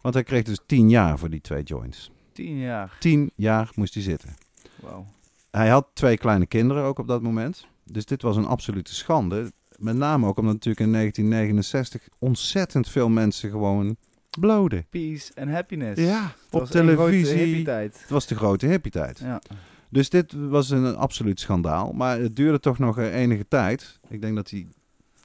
Want 0.01 0.13
hij 0.13 0.23
kreeg 0.23 0.43
dus 0.43 0.59
tien 0.65 0.89
jaar 0.89 1.19
voor 1.19 1.29
die 1.29 1.41
twee 1.41 1.63
joints. 1.63 2.11
Tien 2.31 2.57
jaar. 2.59 2.95
Tien 2.99 3.31
jaar 3.35 3.71
moest 3.75 3.93
hij 3.93 4.03
zitten. 4.03 4.35
Wauw. 4.81 5.05
Hij 5.51 5.69
had 5.69 5.87
twee 5.93 6.17
kleine 6.17 6.45
kinderen 6.45 6.83
ook 6.83 6.99
op 6.99 7.07
dat 7.07 7.21
moment. 7.21 7.67
Dus 7.83 8.05
dit 8.05 8.21
was 8.21 8.35
een 8.37 8.45
absolute 8.45 8.95
schande. 8.95 9.51
Met 9.77 9.95
name 9.95 10.27
ook 10.27 10.37
omdat 10.37 10.53
natuurlijk 10.53 10.85
in 10.85 10.91
1969 10.91 12.07
ontzettend 12.19 12.89
veel 12.89 13.09
mensen 13.09 13.49
gewoon 13.49 13.95
bloden. 14.39 14.85
Peace 14.89 15.31
and 15.35 15.49
happiness. 15.49 16.01
Ja, 16.01 16.21
Het 16.23 16.61
op 16.61 16.65
televisie. 16.65 17.69
Het 17.69 18.05
was 18.09 18.27
de 18.27 18.35
grote 18.35 18.65
hippie-tijd. 18.65 19.19
Ja. 19.19 19.41
Dus 19.89 20.09
dit 20.09 20.33
was 20.33 20.69
een, 20.69 20.95
absoluut 20.95 21.39
schandaal. 21.39 21.91
Maar 21.91 22.19
het 22.19 22.35
duurde 22.35 22.59
toch 22.59 22.79
nog 22.79 22.97
eh, 22.97 23.15
enige 23.15 23.47
tijd. 23.47 23.99
Ik 24.07 24.21
denk 24.21 24.35
dat 24.35 24.49
hij 24.49 24.67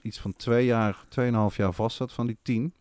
iets 0.02 0.20
van 0.20 0.32
twee 0.36 0.66
jaar, 0.66 1.04
tweeënhalf 1.08 1.56
jaar 1.56 1.72
vast 1.72 1.96
zat 1.96 2.12
van 2.12 2.26
die 2.26 2.38
tien. 2.42 2.72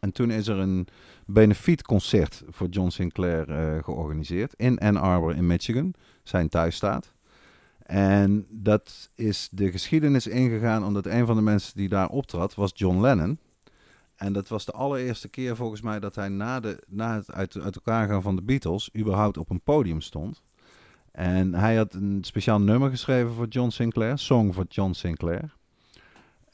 En 0.00 0.12
toen 0.12 0.30
is 0.30 0.46
er 0.46 0.56
een 0.56 0.86
benefietconcert 1.26 2.42
voor 2.48 2.68
John 2.68 2.88
Sinclair 2.88 3.50
eh, 3.50 3.84
georganiseerd 3.84 4.54
in 4.56 4.78
Ann 4.78 4.96
Arbor 4.96 5.34
in 5.34 5.46
Michigan, 5.46 5.94
zijn 6.22 6.48
thuisstaat. 6.48 7.12
En 7.82 8.46
dat 8.50 9.10
is 9.14 9.48
de 9.52 9.70
geschiedenis 9.70 10.26
ingegaan 10.26 10.84
omdat 10.84 11.06
een 11.06 11.26
van 11.26 11.36
de 11.36 11.42
mensen 11.42 11.76
die 11.76 11.88
daar 11.88 12.08
optrad 12.08 12.54
was 12.54 12.70
John 12.74 13.00
Lennon. 13.00 13.38
En 14.16 14.32
dat 14.32 14.48
was 14.48 14.64
de 14.64 14.72
allereerste 14.72 15.28
keer 15.28 15.56
volgens 15.56 15.80
mij 15.80 16.00
dat 16.00 16.14
hij 16.14 16.28
na, 16.28 16.60
de, 16.60 16.82
na 16.86 17.14
het 17.14 17.32
uit, 17.32 17.60
uit 17.60 17.74
elkaar 17.74 18.08
gaan 18.08 18.22
van 18.22 18.36
de 18.36 18.42
Beatles 18.42 18.90
überhaupt 18.96 19.38
op 19.38 19.50
een 19.50 19.60
podium 19.60 20.00
stond. 20.00 20.42
En 21.12 21.54
hij 21.54 21.76
had 21.76 21.94
een 21.94 22.18
speciaal 22.24 22.60
nummer 22.60 22.90
geschreven 22.90 23.32
voor 23.32 23.46
John 23.46 23.68
Sinclair, 23.70 24.18
Song 24.18 24.52
voor 24.52 24.64
John 24.68 24.92
Sinclair. 24.92 25.56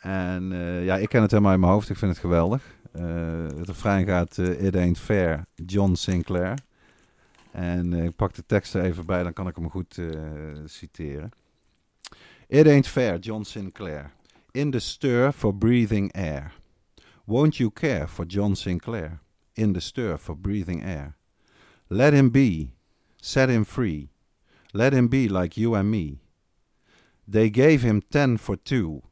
En 0.04 0.52
eh, 0.52 0.84
ja, 0.84 0.96
ik 0.96 1.08
ken 1.08 1.22
het 1.22 1.30
helemaal 1.30 1.52
in 1.52 1.60
mijn 1.60 1.72
hoofd, 1.72 1.90
ik 1.90 1.96
vind 1.96 2.10
het 2.10 2.20
geweldig. 2.20 2.76
Eh, 2.92 3.46
het 3.56 3.66
refrein 3.66 4.06
gaat 4.06 4.38
eh, 4.38 4.64
It 4.64 4.76
Ain't 4.76 4.98
Fair, 4.98 5.44
John 5.54 5.94
Sinclair. 5.94 6.58
En 7.50 7.92
ik 7.92 8.16
pak 8.16 8.34
de 8.34 8.46
tekst 8.46 8.74
er 8.74 8.82
even 8.82 9.06
bij, 9.06 9.22
dan 9.22 9.32
kan 9.32 9.48
ik 9.48 9.56
hem 9.56 9.70
goed 9.70 10.00
citeren. 10.64 11.30
It 12.46 12.66
ain't 12.66 12.86
fair, 12.86 13.18
John 13.18 13.42
Sinclair. 13.42 14.12
In 14.50 14.70
the 14.70 14.78
stir 14.78 15.32
for 15.32 15.54
breathing 15.54 16.12
air. 16.12 16.52
Won't 17.24 17.56
you 17.56 17.70
care 17.70 18.08
for 18.08 18.26
John 18.26 18.54
Sinclair? 18.54 19.20
In 19.52 19.72
the 19.72 19.80
stir 19.80 20.18
for 20.18 20.36
breathing 20.36 20.84
air. 20.84 21.16
Let 21.86 22.12
him 22.12 22.30
be, 22.30 22.70
set 23.16 23.48
him 23.48 23.64
free. 23.64 24.13
Let 24.76 24.92
him 24.92 25.08
be 25.08 25.28
like 25.28 25.60
you 25.60 25.76
and 25.76 25.88
me. 25.88 26.18
They 27.30 27.48
gave 27.50 27.86
him 27.86 28.02
ten 28.08 28.38
for 28.38 28.56
two. 28.62 29.02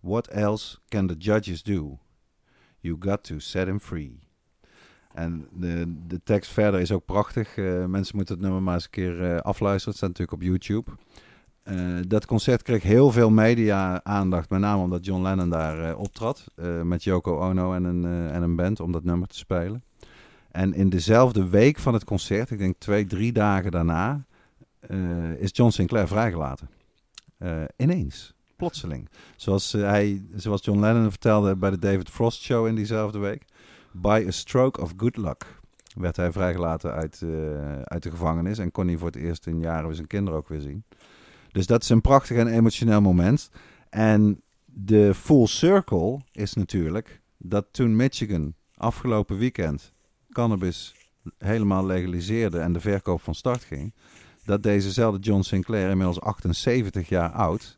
What 0.00 0.28
else 0.28 0.78
can 0.90 1.06
the 1.06 1.14
judges 1.18 1.62
do? 1.62 1.98
You 2.80 2.96
got 2.98 3.24
to 3.24 3.38
set 3.38 3.66
him 3.66 3.80
free. 3.80 4.18
En 5.14 5.46
de, 5.52 5.94
de 6.06 6.20
tekst 6.24 6.50
verder 6.50 6.80
is 6.80 6.92
ook 6.92 7.04
prachtig. 7.04 7.56
Eh, 7.56 7.84
mensen 7.84 8.16
moeten 8.16 8.34
het 8.34 8.44
nummer 8.44 8.62
maar 8.62 8.74
eens 8.74 8.84
een 8.84 8.90
keer 8.90 9.24
eh, 9.24 9.40
afluisteren. 9.40 9.88
Het 9.88 9.96
staat 9.96 10.08
natuurlijk 10.08 10.32
op 10.32 10.42
YouTube. 10.42 10.90
Eh, 11.62 11.76
dat 12.08 12.26
concert 12.26 12.62
kreeg 12.62 12.82
heel 12.82 13.10
veel 13.10 13.30
media-aandacht, 13.30 14.50
met 14.50 14.60
name 14.60 14.82
omdat 14.82 15.04
John 15.04 15.22
Lennon 15.22 15.50
daar 15.50 15.96
optrad. 15.96 16.46
met 16.84 17.04
Yoko 17.04 17.38
Ono 17.38 17.74
en 17.74 17.84
een, 17.84 18.04
en 18.30 18.42
een 18.42 18.56
band 18.56 18.80
om 18.80 18.92
dat 18.92 19.04
nummer 19.04 19.28
te 19.28 19.36
spelen. 19.36 19.84
En 20.50 20.74
in 20.74 20.88
dezelfde 20.88 21.48
week 21.48 21.78
van 21.78 21.94
het 21.94 22.04
concert, 22.04 22.50
ik 22.50 22.58
denk 22.58 22.74
twee, 22.78 23.06
drie 23.06 23.32
dagen 23.32 23.70
daarna, 23.70 24.24
eh, 24.80 25.32
is 25.32 25.50
John 25.52 25.70
Sinclair 25.70 26.08
vrijgelaten. 26.08 26.68
Eh, 27.38 27.62
ineens, 27.76 28.34
plotseling. 28.56 29.08
Zoals, 29.36 29.74
eh, 29.74 29.82
hij, 29.82 30.22
zoals 30.34 30.64
John 30.64 30.80
Lennon 30.80 31.10
vertelde 31.10 31.56
bij 31.56 31.70
de 31.70 31.78
David 31.78 32.08
Frost 32.08 32.42
Show 32.42 32.66
in 32.66 32.74
diezelfde 32.74 33.18
week. 33.18 33.44
By 33.92 34.24
a 34.26 34.30
stroke 34.30 34.80
of 34.80 34.92
good 34.96 35.16
luck 35.16 35.58
werd 35.94 36.16
hij 36.16 36.32
vrijgelaten 36.32 36.92
uit, 36.92 37.24
uit 37.84 38.02
de 38.02 38.10
gevangenis. 38.10 38.58
En 38.58 38.70
kon 38.70 38.86
hij 38.86 38.96
voor 38.96 39.06
het 39.06 39.16
eerst 39.16 39.46
in 39.46 39.60
jaren 39.60 39.86
weer 39.86 39.94
zijn 39.94 40.06
kinderen 40.06 40.38
ook 40.38 40.48
weer 40.48 40.60
zien. 40.60 40.84
Dus 41.52 41.66
dat 41.66 41.82
is 41.82 41.88
een 41.88 42.00
prachtig 42.00 42.36
en 42.36 42.46
emotioneel 42.46 43.00
moment. 43.00 43.50
En 43.88 44.40
de 44.64 45.14
full 45.14 45.46
circle 45.46 46.20
is 46.32 46.54
natuurlijk 46.54 47.20
dat 47.36 47.66
toen 47.70 47.96
Michigan 47.96 48.54
afgelopen 48.76 49.38
weekend 49.38 49.92
cannabis 50.32 50.94
helemaal 51.38 51.86
legaliseerde 51.86 52.58
en 52.58 52.72
de 52.72 52.80
verkoop 52.80 53.20
van 53.20 53.34
start 53.34 53.64
ging, 53.64 53.94
dat 54.50 54.62
dezezelfde 54.62 55.20
John 55.20 55.40
Sinclair, 55.40 55.90
inmiddels 55.90 56.20
78 56.20 57.08
jaar 57.08 57.30
oud, 57.30 57.76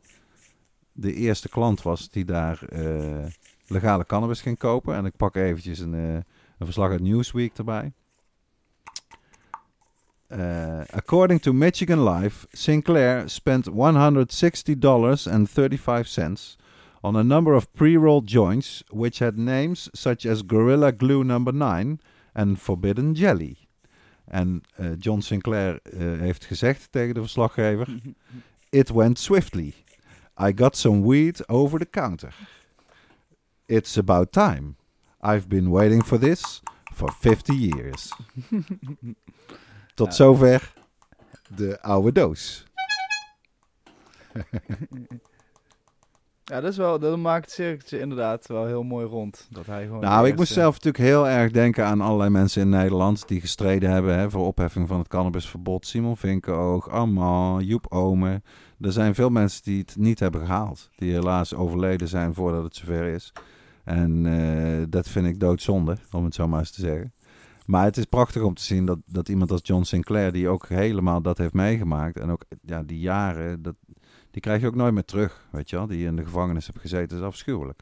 de 0.91 1.13
eerste 1.13 1.49
klant 1.49 1.81
was 1.81 2.09
die 2.09 2.25
daar 2.25 2.63
eh, 2.69 3.25
legale 3.67 4.05
cannabis 4.05 4.41
ging 4.41 4.57
kopen. 4.57 4.95
En 4.95 5.05
ik 5.05 5.15
pak 5.15 5.35
eventjes 5.35 5.79
een, 5.79 5.93
eh, 5.93 6.13
een 6.13 6.65
verslag 6.65 6.89
uit 6.89 7.01
Newsweek 7.01 7.57
erbij. 7.57 7.91
Uh, 10.27 10.81
according 10.91 11.41
to 11.41 11.53
Michigan 11.53 12.09
Life, 12.09 12.47
Sinclair 12.51 13.29
spent 13.29 13.69
$160.35 13.69 13.73
on 17.01 17.15
a 17.15 17.23
number 17.23 17.53
of 17.53 17.71
pre-rolled 17.71 18.29
joints 18.31 18.83
which 18.89 19.19
had 19.19 19.37
names 19.37 19.89
such 19.91 20.25
as 20.25 20.41
Gorilla 20.41 20.91
Glue 20.91 21.23
Number 21.23 21.53
9 21.53 21.99
and 22.33 22.59
Forbidden 22.59 23.13
Jelly. 23.13 23.67
En 24.25 24.61
eh, 24.75 24.87
John 24.99 25.19
Sinclair 25.19 25.79
eh, 25.83 25.99
heeft 26.19 26.45
gezegd 26.45 26.87
tegen 26.91 27.13
de 27.13 27.19
verslaggever: 27.19 28.01
It 28.69 28.89
went 28.89 29.19
swiftly. 29.19 29.73
I 30.41 30.51
got 30.55 30.77
some 30.77 31.07
weed 31.07 31.47
over 31.47 31.79
the 31.79 31.89
counter. 31.89 32.35
It's 33.65 33.97
about 33.97 34.31
time. 34.31 34.75
I've 35.21 35.47
been 35.47 35.69
waiting 35.69 36.03
for 36.05 36.19
this 36.19 36.61
for 36.93 37.11
50 37.19 37.53
years. 37.55 38.13
Tot 39.95 40.07
Ja. 40.07 40.13
zover 40.13 40.73
de 41.55 41.81
oude 41.81 42.11
doos. 42.11 42.65
Ja, 46.45 46.61
dat, 46.61 46.71
is 46.71 46.77
wel, 46.77 46.99
dat 46.99 47.17
maakt 47.17 47.45
het 47.45 47.53
cirkeltje 47.53 47.99
inderdaad 47.99 48.47
wel 48.47 48.65
heel 48.65 48.83
mooi 48.83 49.05
rond. 49.05 49.47
Dat 49.51 49.65
hij 49.65 49.85
gewoon 49.85 50.01
Nou, 50.01 50.27
ik 50.27 50.35
moest 50.35 50.39
eerste- 50.39 50.53
zelf 50.59 50.73
natuurlijk 50.73 51.03
heel 51.03 51.27
erg 51.27 51.51
denken 51.51 51.85
aan 51.85 52.01
allerlei 52.01 52.29
mensen 52.29 52.61
in 52.61 52.69
Nederland 52.69 53.27
die 53.27 53.41
gestreden 53.41 53.89
hebben 53.91 54.17
hè, 54.17 54.29
voor 54.29 54.45
opheffing 54.45 54.87
van 54.87 54.97
het 54.99 55.07
cannabisverbod. 55.07 55.85
Simon 55.87 56.17
Vinkenoog, 56.17 56.89
Armand, 56.89 57.63
Joep 57.67 57.85
Omen. 57.89 58.43
Er 58.79 58.91
zijn 58.91 59.15
veel 59.15 59.29
mensen 59.29 59.63
die 59.63 59.79
het 59.79 59.95
niet 59.97 60.19
hebben 60.19 60.45
gehaald. 60.45 60.89
Die 60.95 61.11
helaas 61.13 61.53
overleden 61.53 62.07
zijn 62.07 62.33
voordat 62.33 62.63
het 62.63 62.75
zover 62.75 63.03
is. 63.05 63.33
En 63.83 64.25
eh, 64.25 64.85
dat 64.89 65.07
vind 65.09 65.25
ik 65.27 65.39
doodzonde, 65.39 65.97
om 66.11 66.23
het 66.23 66.35
zo 66.35 66.47
maar 66.47 66.59
eens 66.59 66.71
te 66.71 66.81
zeggen. 66.81 67.13
Maar 67.65 67.83
het 67.85 67.97
is 67.97 68.05
prachtig 68.05 68.41
om 68.41 68.53
te 68.53 68.63
zien 68.63 68.85
dat, 68.85 68.99
dat 69.05 69.29
iemand 69.29 69.51
als 69.51 69.59
John 69.63 69.83
Sinclair, 69.83 70.31
die 70.31 70.47
ook 70.47 70.67
helemaal 70.67 71.21
dat 71.21 71.37
heeft 71.37 71.53
meegemaakt. 71.53 72.19
En 72.19 72.29
ook 72.29 72.43
ja, 72.61 72.83
die 72.83 72.99
jaren, 72.99 73.61
dat, 73.61 73.75
die 74.33 74.41
krijg 74.41 74.61
je 74.61 74.67
ook 74.67 74.75
nooit 74.75 74.93
meer 74.93 75.05
terug. 75.05 75.47
Weet 75.49 75.69
je 75.69 75.75
wel, 75.75 75.87
die 75.87 76.05
in 76.05 76.15
de 76.15 76.23
gevangenis 76.23 76.67
heeft 76.67 76.79
gezeten, 76.79 77.17
is 77.17 77.23
afschuwelijk. 77.23 77.81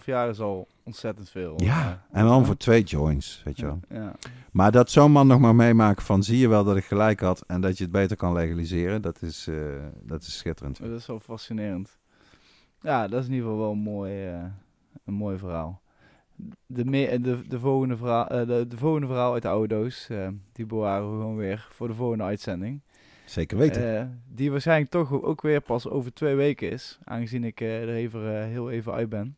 2,5 0.00 0.04
jaar 0.04 0.28
is 0.28 0.40
al 0.40 0.68
ontzettend 0.82 1.30
veel. 1.30 1.54
Ja, 1.56 2.06
en 2.10 2.24
dan 2.24 2.46
voor 2.46 2.56
twee 2.56 2.82
joints, 2.82 3.42
weet 3.44 3.58
je 3.58 3.64
wel. 3.64 3.80
Ja. 3.88 4.12
Maar 4.52 4.72
dat 4.72 4.90
zo'n 4.90 5.12
man 5.12 5.26
nog 5.26 5.40
maar 5.40 5.54
meemaakt 5.54 6.02
van 6.02 6.22
zie 6.22 6.38
je 6.38 6.48
wel 6.48 6.64
dat 6.64 6.76
ik 6.76 6.84
gelijk 6.84 7.20
had 7.20 7.44
en 7.46 7.60
dat 7.60 7.76
je 7.78 7.82
het 7.82 7.92
beter 7.92 8.16
kan 8.16 8.32
legaliseren, 8.32 9.02
dat 9.02 9.22
is, 9.22 9.46
eh, 9.46 9.56
dat 10.02 10.22
is 10.22 10.38
schitterend. 10.38 10.78
Dat 10.78 11.00
is 11.00 11.06
wel 11.06 11.20
fascinerend. 11.20 11.98
Ja, 12.80 13.08
dat 13.08 13.20
is 13.20 13.26
in 13.26 13.32
ieder 13.32 13.48
geval 13.48 13.62
wel 13.62 13.72
een 13.72 13.78
mooi, 13.78 14.26
eh, 14.26 14.44
een 15.04 15.14
mooi 15.14 15.38
verhaal. 15.38 15.80
De, 16.66 16.84
me- 16.84 17.20
de, 17.20 17.48
de, 17.48 17.58
volgende 17.58 17.96
verhaal, 17.96 18.26
eh, 18.26 18.46
de, 18.46 18.66
de 18.68 18.76
volgende 18.76 19.06
verhaal 19.06 19.32
uit 19.32 19.42
de 19.42 19.48
oude 19.48 19.74
doos, 19.74 20.08
die 20.52 20.66
bewaren 20.66 21.10
we 21.10 21.16
gewoon 21.16 21.36
weer 21.36 21.66
voor 21.70 21.88
de 21.88 21.94
volgende 21.94 22.24
uitzending. 22.24 22.80
Zeker 23.32 23.58
weten. 23.58 23.98
Eh, 23.98 24.04
die 24.28 24.50
waarschijnlijk 24.50 24.90
toch 24.90 25.22
ook 25.22 25.42
weer 25.42 25.60
pas 25.60 25.88
over 25.88 26.14
twee 26.14 26.34
weken 26.34 26.70
is, 26.70 26.98
aangezien 27.04 27.44
ik 27.44 27.60
eh, 27.60 27.82
er 27.82 27.88
even, 27.88 28.40
eh, 28.40 28.44
heel 28.44 28.70
even 28.70 28.92
uit 28.92 29.08
ben. 29.08 29.36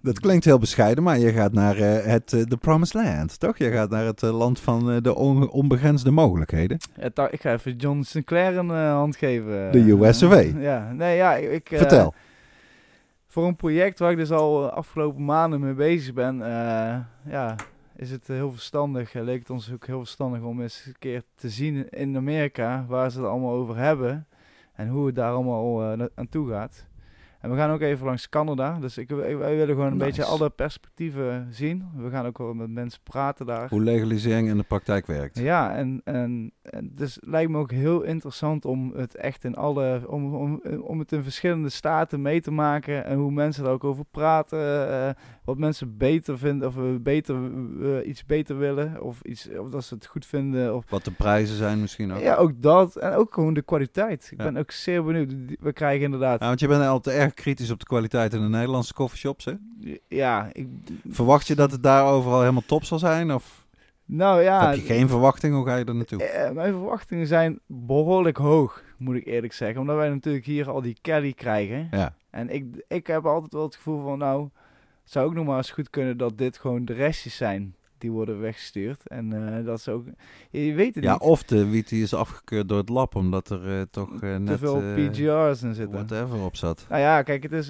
dat 0.00 0.20
klinkt 0.20 0.44
heel 0.44 0.58
bescheiden, 0.58 1.04
maar 1.04 1.18
je 1.18 1.32
gaat 1.32 1.52
naar 1.52 1.76
het 1.76 2.26
The 2.26 2.56
Promised 2.60 2.94
Land, 2.94 3.40
toch? 3.40 3.58
Je 3.58 3.70
gaat 3.70 3.90
naar 3.90 4.04
het 4.04 4.22
land 4.22 4.60
van 4.60 5.02
de 5.02 5.14
on- 5.14 5.50
onbegrensde 5.50 6.10
mogelijkheden. 6.10 6.78
Ik 7.30 7.40
ga 7.40 7.52
even 7.52 7.76
John 7.76 8.02
Sinclair 8.02 8.56
een 8.56 8.70
hand 8.70 9.16
geven. 9.16 9.72
De 9.72 9.90
US 9.90 10.22
of 10.22 10.32
A. 10.32 10.40
ja, 10.70 10.92
nee, 10.92 11.16
ja, 11.16 11.34
ik... 11.34 11.68
Vertel. 11.72 12.14
Voor 13.26 13.46
een 13.46 13.56
project 13.56 13.98
waar 13.98 14.10
ik 14.10 14.16
dus 14.16 14.30
al 14.30 14.70
afgelopen 14.70 15.24
maanden 15.24 15.60
mee 15.60 15.74
bezig 15.74 16.14
ben, 16.14 16.36
ja, 17.24 17.56
is 18.02 18.10
het 18.10 18.28
eh, 18.28 18.36
heel 18.36 18.52
verstandig. 18.52 19.14
eh, 19.14 19.22
leek 19.22 19.38
het 19.38 19.50
ons 19.50 19.72
ook 19.72 19.86
heel 19.86 19.98
verstandig 19.98 20.42
om 20.42 20.60
eens 20.60 20.84
een 20.86 20.98
keer 20.98 21.22
te 21.34 21.50
zien 21.50 21.88
in 21.90 22.16
Amerika 22.16 22.84
waar 22.88 23.10
ze 23.10 23.18
het 23.18 23.28
allemaal 23.28 23.52
over 23.52 23.76
hebben 23.76 24.26
en 24.72 24.88
hoe 24.88 25.06
het 25.06 25.14
daar 25.14 25.32
allemaal 25.32 25.92
eh, 25.92 26.06
aan 26.14 26.28
toe 26.28 26.48
gaat. 26.48 26.86
En 27.42 27.50
we 27.50 27.56
gaan 27.56 27.70
ook 27.70 27.80
even 27.80 28.06
langs 28.06 28.28
Canada, 28.28 28.78
dus 28.80 28.98
ik, 28.98 29.08
wij 29.08 29.36
wij 29.36 29.56
willen 29.56 29.74
gewoon 29.74 29.90
een 29.92 29.96
Nice. 29.96 30.04
beetje 30.06 30.24
alle 30.24 30.50
perspectieven 30.50 31.46
zien. 31.50 31.84
We 31.96 32.10
gaan 32.10 32.26
ook 32.26 32.38
wel 32.38 32.54
met 32.54 32.70
mensen 32.70 33.00
praten 33.02 33.46
daar. 33.46 33.68
Hoe 33.68 33.80
legalisering 33.82 34.48
in 34.48 34.56
de 34.56 34.62
praktijk 34.62 35.06
werkt. 35.06 35.38
Ja, 35.38 35.74
en, 35.74 36.00
en, 36.04 36.52
en 36.62 36.90
dus 36.94 37.18
lijkt 37.20 37.50
me 37.50 37.58
ook 37.58 37.70
heel 37.70 38.02
interessant 38.02 38.64
om 38.64 38.92
het 38.96 39.14
echt 39.16 39.44
in 39.44 39.54
alle, 39.56 40.02
om, 40.06 40.34
om, 40.34 40.60
om 40.80 40.98
het 40.98 41.12
in 41.12 41.22
verschillende 41.22 41.68
staten 41.68 42.22
mee 42.22 42.40
te 42.40 42.50
maken 42.50 43.04
en 43.04 43.18
hoe 43.18 43.30
mensen 43.32 43.64
daar 43.64 43.72
ook 43.72 43.84
over 43.84 44.04
praten, 44.10 44.88
eh, 44.90 45.08
wat 45.44 45.58
mensen 45.58 45.96
beter 45.96 46.38
vinden 46.38 46.68
of 46.68 46.74
beter, 47.02 47.36
iets 48.04 48.24
beter 48.24 48.58
willen 48.58 49.02
of 49.02 49.22
iets, 49.22 49.48
of 49.58 49.70
dat 49.70 49.84
ze 49.84 49.94
het 49.94 50.06
goed 50.06 50.26
vinden 50.26 50.74
of 50.76 50.84
Wat 50.90 51.04
de 51.04 51.10
prijzen 51.10 51.56
zijn 51.56 51.80
misschien 51.80 52.12
ook. 52.12 52.20
ja, 52.20 52.34
ook 52.34 52.62
dat 52.62 52.96
en 52.96 53.12
ook 53.14 53.34
gewoon 53.34 53.54
de 53.54 53.62
kwaliteit. 53.62 54.28
Ik 54.32 54.38
Ja. 54.38 54.44
ben 54.44 54.56
ook 54.56 54.70
zeer 54.70 55.04
benieuwd. 55.04 55.34
We 55.60 55.72
krijgen 55.72 56.04
inderdaad, 56.04 56.40
Ja, 56.40 56.46
want 56.46 56.60
je 56.60 56.68
bent 56.68 56.82
altijd 56.84 57.16
erg 57.16 57.31
kritisch 57.34 57.70
op 57.70 57.78
de 57.78 57.86
kwaliteit 57.86 58.34
in 58.34 58.40
de 58.40 58.48
Nederlandse 58.48 58.94
coffeeshops, 58.94 59.44
hè? 59.44 59.52
ja, 60.08 60.50
ik, 60.52 60.68
Verwacht 61.08 61.46
je 61.46 61.54
dat 61.54 61.70
het 61.70 61.82
daar 61.82 62.06
overal 62.06 62.40
helemaal 62.40 62.62
top 62.66 62.84
zal 62.84 62.98
zijn? 62.98 63.32
Of 63.32 63.66
nou 64.04 64.42
ja, 64.42 64.66
heb 64.66 64.74
je 64.74 64.80
geen 64.82 65.08
verwachting? 65.08 65.54
Hoe 65.54 65.66
ga 65.66 65.76
je 65.76 65.84
er 65.84 65.94
naartoe? 65.94 66.22
Eh, 66.22 66.50
mijn 66.50 66.72
verwachtingen 66.72 67.26
zijn 67.26 67.58
behoorlijk 67.66 68.36
hoog, 68.36 68.82
moet 68.96 69.16
ik 69.16 69.26
eerlijk 69.26 69.52
zeggen. 69.52 69.80
Omdat 69.80 69.96
wij 69.96 70.08
natuurlijk 70.08 70.44
hier 70.44 70.70
al 70.70 70.82
die 70.82 70.96
Kelly 71.00 71.32
krijgen. 71.32 71.88
Ja. 71.90 72.14
En 72.30 72.50
ik, 72.50 72.84
ik 72.88 73.06
heb 73.06 73.26
altijd 73.26 73.52
wel 73.52 73.62
het 73.62 73.74
gevoel 73.74 74.02
van, 74.02 74.18
nou, 74.18 74.48
het 75.02 75.12
zou 75.12 75.26
ook 75.26 75.34
nog 75.34 75.46
maar 75.46 75.56
eens 75.56 75.70
goed 75.70 75.90
kunnen 75.90 76.16
dat 76.16 76.38
dit 76.38 76.58
gewoon 76.58 76.84
de 76.84 76.92
restjes 76.92 77.36
zijn 77.36 77.74
die 78.02 78.10
worden 78.10 78.40
weggestuurd. 78.40 79.06
En 79.06 79.56
eh, 79.56 79.64
dat 79.64 79.80
ze 79.80 79.90
ook, 79.90 80.06
je 80.50 80.72
weet 80.72 80.94
het 80.94 81.04
Ja, 81.04 81.12
niet, 81.12 81.20
of 81.20 81.42
de 81.42 81.68
wiet 81.68 81.88
die 81.88 82.02
is 82.02 82.14
afgekeurd 82.14 82.68
door 82.68 82.78
het 82.78 82.88
lab, 82.88 83.14
omdat 83.14 83.50
er 83.50 83.78
eh, 83.78 83.82
toch 83.90 84.18
te 84.18 84.26
net 84.26 84.58
veel 84.58 84.80
PGR's 84.94 85.62
in 85.62 85.74
zitten. 85.74 86.06
whatever 86.06 86.44
op 86.44 86.56
zat. 86.56 86.86
Nou 86.88 87.00
ja, 87.00 87.22
kijk, 87.22 87.42
het 87.42 87.52
is... 87.52 87.66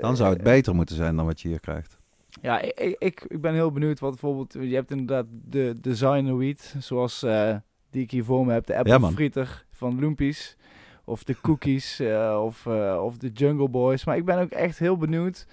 Dan 0.00 0.16
zou 0.16 0.32
het 0.32 0.42
beter 0.42 0.74
moeten 0.74 0.96
zijn 0.96 1.16
dan 1.16 1.26
wat 1.26 1.40
je 1.40 1.48
hier 1.48 1.60
krijgt. 1.60 1.98
Ja, 2.42 2.60
ik, 2.60 2.96
ik, 2.98 3.24
ik, 3.28 3.40
ben 3.40 3.54
heel 3.54 3.72
benieuwd 3.72 4.00
wat 4.00 4.10
bijvoorbeeld... 4.10 4.52
Je 4.52 4.74
hebt 4.74 4.90
inderdaad 4.90 5.26
de 5.48 5.74
designer 5.80 6.36
weed, 6.36 6.74
zoals 6.78 7.26
die 7.90 8.02
ik 8.02 8.10
hier 8.10 8.24
voor 8.24 8.46
me 8.46 8.52
heb. 8.52 8.66
De 8.66 8.76
apple 8.76 8.98
man. 8.98 9.12
fritter 9.12 9.64
van 9.70 10.00
Loompies. 10.00 10.56
Of 11.04 11.24
de 11.24 11.36
cookies, 11.40 12.02
of, 12.48 12.66
of 13.00 13.16
de 13.16 13.28
Jungle 13.28 13.68
Boys. 13.68 14.04
Maar 14.04 14.16
ik 14.16 14.24
ben 14.24 14.38
ook 14.38 14.50
echt 14.50 14.78
heel 14.78 14.96
benieuwd 14.96 15.46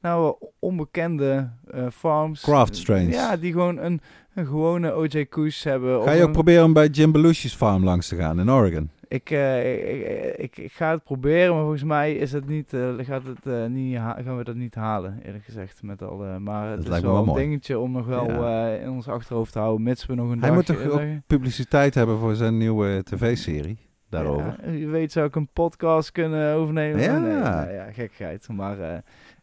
naar 0.00 0.20
wat 0.20 0.36
onbekende 0.58 1.50
eh, 1.70 1.86
farms. 1.92 2.40
Craft 2.42 2.76
strains. 2.76 3.14
Ja, 3.14 3.36
die 3.36 3.52
gewoon 3.52 3.78
een, 3.78 4.00
een 4.34 4.46
gewone 4.46 4.96
OJ 4.96 5.24
Kush 5.28 5.64
hebben. 5.64 6.02
Ga 6.02 6.12
je 6.12 6.20
ook 6.20 6.26
een- 6.26 6.32
proberen 6.32 6.64
om 6.64 6.72
bij 6.72 6.86
Jim 6.88 7.12
Belushi's 7.12 7.54
farm 7.54 7.84
langs 7.84 8.08
te 8.08 8.16
gaan 8.16 8.40
in 8.40 8.50
Oregon? 8.50 8.90
ik, 9.08 9.30
eh, 9.30 9.90
ik, 9.92 10.36
ik, 10.38 10.56
ik 10.58 10.72
ga 10.72 10.90
het 10.90 11.04
proberen, 11.04 11.52
maar 11.52 11.60
volgens 11.62 11.82
mij 11.84 12.14
is 12.14 12.32
het 12.32 12.46
niet, 12.48 12.72
eh, 12.72 12.88
gaat 12.98 13.22
het, 13.26 13.46
eh, 13.46 13.66
niet 13.66 13.96
gaan 13.96 14.36
we 14.36 14.44
dat 14.44 14.54
niet 14.54 14.74
halen, 14.74 15.20
eerlijk 15.24 15.44
gezegd. 15.44 15.82
Met 15.82 16.02
alle, 16.02 16.38
maar 16.38 16.66
het 16.66 16.76
Dat 16.76 16.84
is 16.84 16.90
lijkt 16.90 17.04
me 17.04 17.10
wel 17.12 17.18
wel 17.20 17.28
een 17.28 17.34
mooi. 17.34 17.44
dingetje 17.48 17.78
om 17.78 17.92
nog 17.92 18.06
wel 18.06 18.30
Ja. 18.30 18.72
eh, 18.74 18.82
in 18.82 18.90
ons 18.90 19.08
achterhoofd 19.08 19.52
te 19.52 19.58
houden, 19.58 19.82
mits 19.82 20.06
we 20.06 20.14
nog 20.14 20.30
een 20.30 20.38
Hij 20.38 20.48
dag... 20.48 20.56
moet 20.56 20.66
toch 20.66 20.80
eh, 20.80 20.92
ook 20.92 21.00
publiciteit 21.26 21.94
hebben 21.94 22.18
voor 22.18 22.34
zijn 22.34 22.56
nieuwe 22.58 23.02
tv-serie 23.04 23.78
daarover? 24.08 24.56
Ja, 24.64 24.70
je 24.70 24.86
weet 24.86 25.12
zou 25.12 25.26
ik 25.26 25.36
een 25.36 25.48
podcast 25.52 26.12
kunnen 26.12 26.54
overnemen. 26.54 27.00
Ja. 27.00 27.18
Nee, 27.18 27.32
nou 27.34 27.72
ja, 27.72 27.92
gekkigheid. 27.92 28.48
Maar 28.48 28.78
eh, 28.80 28.98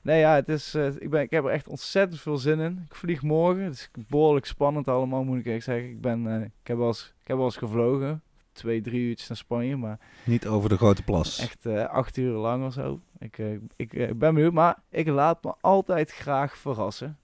nee, 0.07 0.19
ja, 0.19 0.35
het 0.35 0.49
is, 0.49 0.73
eh, 0.73 0.87
ik, 0.99 1.09
ben, 1.09 1.21
ik 1.21 1.31
heb 1.31 1.43
er 1.43 1.49
echt 1.51 1.67
ontzettend 1.67 2.21
veel 2.21 2.37
zin 2.37 2.59
in. 2.59 2.85
Ik 2.89 2.95
vlieg 2.95 3.21
morgen. 3.21 3.63
Het 3.63 3.73
is 3.73 3.89
behoorlijk 4.07 4.45
spannend 4.45 4.87
allemaal, 4.87 5.23
moet 5.23 5.39
ik 5.39 5.45
eerlijk 5.45 5.63
zeggen. 5.63 5.89
Ik, 5.89 6.01
ben, 6.01 6.27
eh, 6.27 6.41
ik, 6.41 6.67
heb 6.67 6.77
wel 6.77 6.87
eens, 6.87 7.13
ik 7.21 7.27
heb 7.27 7.37
wel 7.37 7.45
eens 7.45 7.57
gevlogen. 7.57 8.21
twee, 8.51 8.81
drie 8.81 9.01
uurtjes 9.01 9.27
naar 9.27 9.37
Spanje. 9.37 9.77
Maar 9.77 9.99
Niet 10.23 10.47
over 10.47 10.69
de 10.69 10.77
grote 10.77 11.03
plas. 11.03 11.39
echt 11.39 11.65
eh, 11.65 11.85
acht 11.85 12.17
uur 12.17 12.33
lang 12.33 12.65
of 12.65 12.73
zo. 12.73 12.99
Ik, 13.17 13.37
ik 13.75 13.93
eh, 13.93 14.07
ben 14.07 14.33
benieuwd, 14.33 14.53
maar 14.53 14.77
ik 14.89 15.07
laat 15.07 15.43
me 15.43 15.53
altijd 15.61 16.11
graag 16.11 16.57
verrassen. 16.57 17.17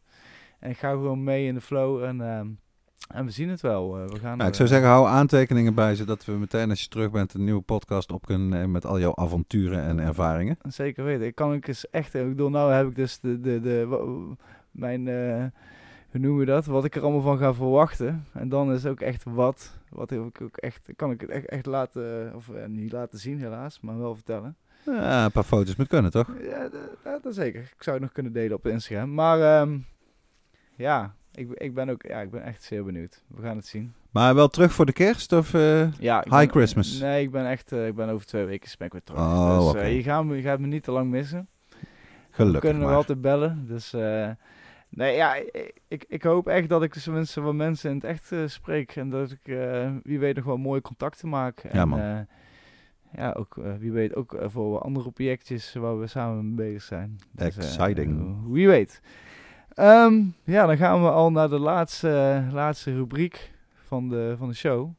En 0.60 0.70
ik 0.70 0.78
ga 0.78 0.90
gewoon 0.90 1.24
mee 1.24 1.48
in 1.48 1.54
de 1.54 1.62
flow 1.62 2.04
en, 2.04 2.22
ehm, 2.22 2.48
en 3.08 3.26
we 3.26 3.32
zien 3.32 3.50
het 3.50 3.62
wel. 3.62 3.98
Eh, 4.00 4.10
we 4.10 4.20
gaan, 4.20 4.38
Nou, 4.38 4.50
ik 4.50 4.56
zou 4.56 4.68
eh, 4.70 4.74
zeggen, 4.76 4.92
hou 4.94 5.08
aantekeningen 5.08 5.74
bij, 5.74 5.96
zodat 5.96 6.26
we 6.26 6.32
meteen 6.32 6.70
als 6.70 6.82
je 6.82 6.88
terug 6.88 7.12
bent 7.12 7.34
een 7.34 7.44
nieuwe 7.44 7.62
podcast 7.62 8.12
op 8.12 8.26
kunnen 8.26 8.50
nemen 8.50 8.72
met 8.72 8.86
al 8.86 9.00
jouw 9.00 9.16
avonturen 9.16 9.84
en 9.84 10.00
ervaringen. 10.00 10.58
Zeker 10.68 11.04
weten. 11.04 11.26
Ik 11.26 11.36
kan 11.36 11.54
ik 11.54 11.68
eens 11.68 11.90
echt. 11.90 12.14
Ik 12.14 12.28
bedoel, 12.28 12.50
nou 12.50 12.74
heb 12.74 12.88
ik 12.88 12.96
dus 12.96 13.20
de, 13.20 13.40
de, 13.40 13.60
de, 13.62 13.88
mijn. 14.72 15.08
eh, 15.08 15.46
hoe 16.12 16.22
noemen 16.22 16.40
we 16.40 16.46
dat? 16.46 16.66
Wat 16.66 16.86
ik 16.86 16.96
er 16.96 17.02
allemaal 17.02 17.22
van 17.22 17.38
ga 17.38 17.54
verwachten. 17.54 18.26
En 18.34 18.50
dan 18.50 18.74
is 18.74 18.86
ook 18.86 19.00
echt 19.00 19.24
wat. 19.24 19.80
Wat 19.90 20.12
ik 20.12 20.42
ook 20.42 20.58
echt. 20.58 20.90
Kan 20.96 21.12
ik 21.12 21.22
het 21.22 21.30
echt, 21.30 21.46
echt 21.46 21.66
laten. 21.66 22.32
Of 22.36 22.50
niet 22.68 22.92
laten 22.92 23.20
zien, 23.20 23.40
helaas. 23.40 23.80
Maar 23.82 23.98
wel 23.98 24.16
vertellen. 24.16 24.56
Ja, 24.86 25.26
een 25.26 25.32
paar 25.32 25.44
foto's 25.44 25.76
moet 25.76 25.88
kunnen, 25.88 26.12
toch? 26.12 26.30
Ja, 26.42 26.70
dat, 26.70 26.82
ja, 27.04 27.20
dat 27.22 27.36
zeker. 27.36 27.62
Ik 27.62 27.84
zou 27.84 27.96
het 27.96 28.06
nog 28.06 28.14
kunnen 28.14 28.34
delen 28.34 28.58
op 28.58 28.66
Instagram. 28.68 29.14
Maar. 29.14 29.40
ehm, 29.62 29.78
ja. 30.76 31.14
Ik, 31.36 31.52
ik 31.52 31.74
ben 31.74 31.90
ook. 31.90 32.04
Ja, 32.08 32.22
ik 32.22 32.32
ben 32.32 32.44
echt 32.44 32.64
zeer 32.64 32.84
benieuwd. 32.84 33.24
We 33.28 33.42
gaan 33.42 33.56
het 33.58 33.66
zien. 33.66 33.94
Maar 34.12 34.36
wel 34.36 34.48
terug 34.48 34.74
voor 34.74 34.86
de 34.86 34.94
kerst? 34.94 35.32
Of, 35.32 35.54
eh, 35.54 35.92
Ja, 36.00 36.20
High 36.20 36.30
ben- 36.38 36.50
Christmas. 36.50 37.00
Nee, 37.00 37.24
ik 37.24 37.32
ben 37.32 37.46
echt. 37.50 37.72
eh, 37.72 37.88
ik 37.88 37.96
ben 37.96 38.10
over 38.10 38.26
twee 38.26 38.46
weken 38.46 38.70
ben 38.78 38.88
ik 38.88 38.94
weer 38.94 39.04
terug. 39.04 39.20
Oh, 39.22 39.72
dus 39.72 39.82
eh, 39.82 39.96
je, 39.96 40.04
gaat 40.04 40.26
me, 40.26 40.36
je 40.36 40.42
gaat 40.42 40.60
me 40.60 40.68
niet 40.68 40.84
te 40.84 40.92
lang 40.92 41.10
missen. 41.10 41.48
gelukkig 42.30 42.62
We 42.62 42.68
kunnen 42.68 42.88
nog 42.88 42.96
altijd 42.98 43.22
bellen. 43.22 43.66
Dus 43.68 43.92
nee, 44.90 45.16
ja, 45.16 45.36
ik, 45.88 46.06
ik, 46.08 46.24
hoop 46.24 46.48
echt 46.48 46.70
dat 46.70 46.84
ik 46.84 46.94
tenminste 46.94 47.42
wat 47.42 47.54
mensen 47.54 47.90
in 47.90 47.96
het 47.96 48.06
echt 48.06 48.32
spreek. 48.46 48.96
En 48.96 49.10
dat 49.10 49.32
ik 49.32 49.58
wie 50.04 50.20
weet 50.20 50.36
nog 50.36 50.46
wel 50.46 50.58
mooie 50.58 50.82
contacten 50.82 51.30
maak. 51.30 51.60
En, 51.60 51.78
Ja, 51.78 51.86
man. 51.86 52.26
ja, 53.16 53.32
ook 53.32 53.56
wie 53.80 53.92
weet 53.92 54.16
ook 54.16 54.36
voor 54.46 54.80
andere 54.80 55.12
projectjes 55.12 55.74
waar 55.74 56.00
we 56.00 56.08
samen 56.08 56.46
mee 56.56 56.66
bezig 56.68 56.82
zijn. 56.84 57.20
Dus, 57.32 57.58
Exciting. 57.58 58.36
wie 58.52 58.68
weet. 58.68 59.02
Ehm, 59.74 60.24
ja, 60.44 60.66
dan 60.66 60.78
gaan 60.78 61.04
we 61.04 61.10
al 61.10 61.32
naar 61.32 61.50
de 61.50 61.60
laatste, 61.60 62.44
laatste 62.52 62.94
rubriek 62.96 63.52
van 63.84 64.10
de, 64.10 64.36
van 64.38 64.48
de 64.48 64.56
show. 64.56 64.90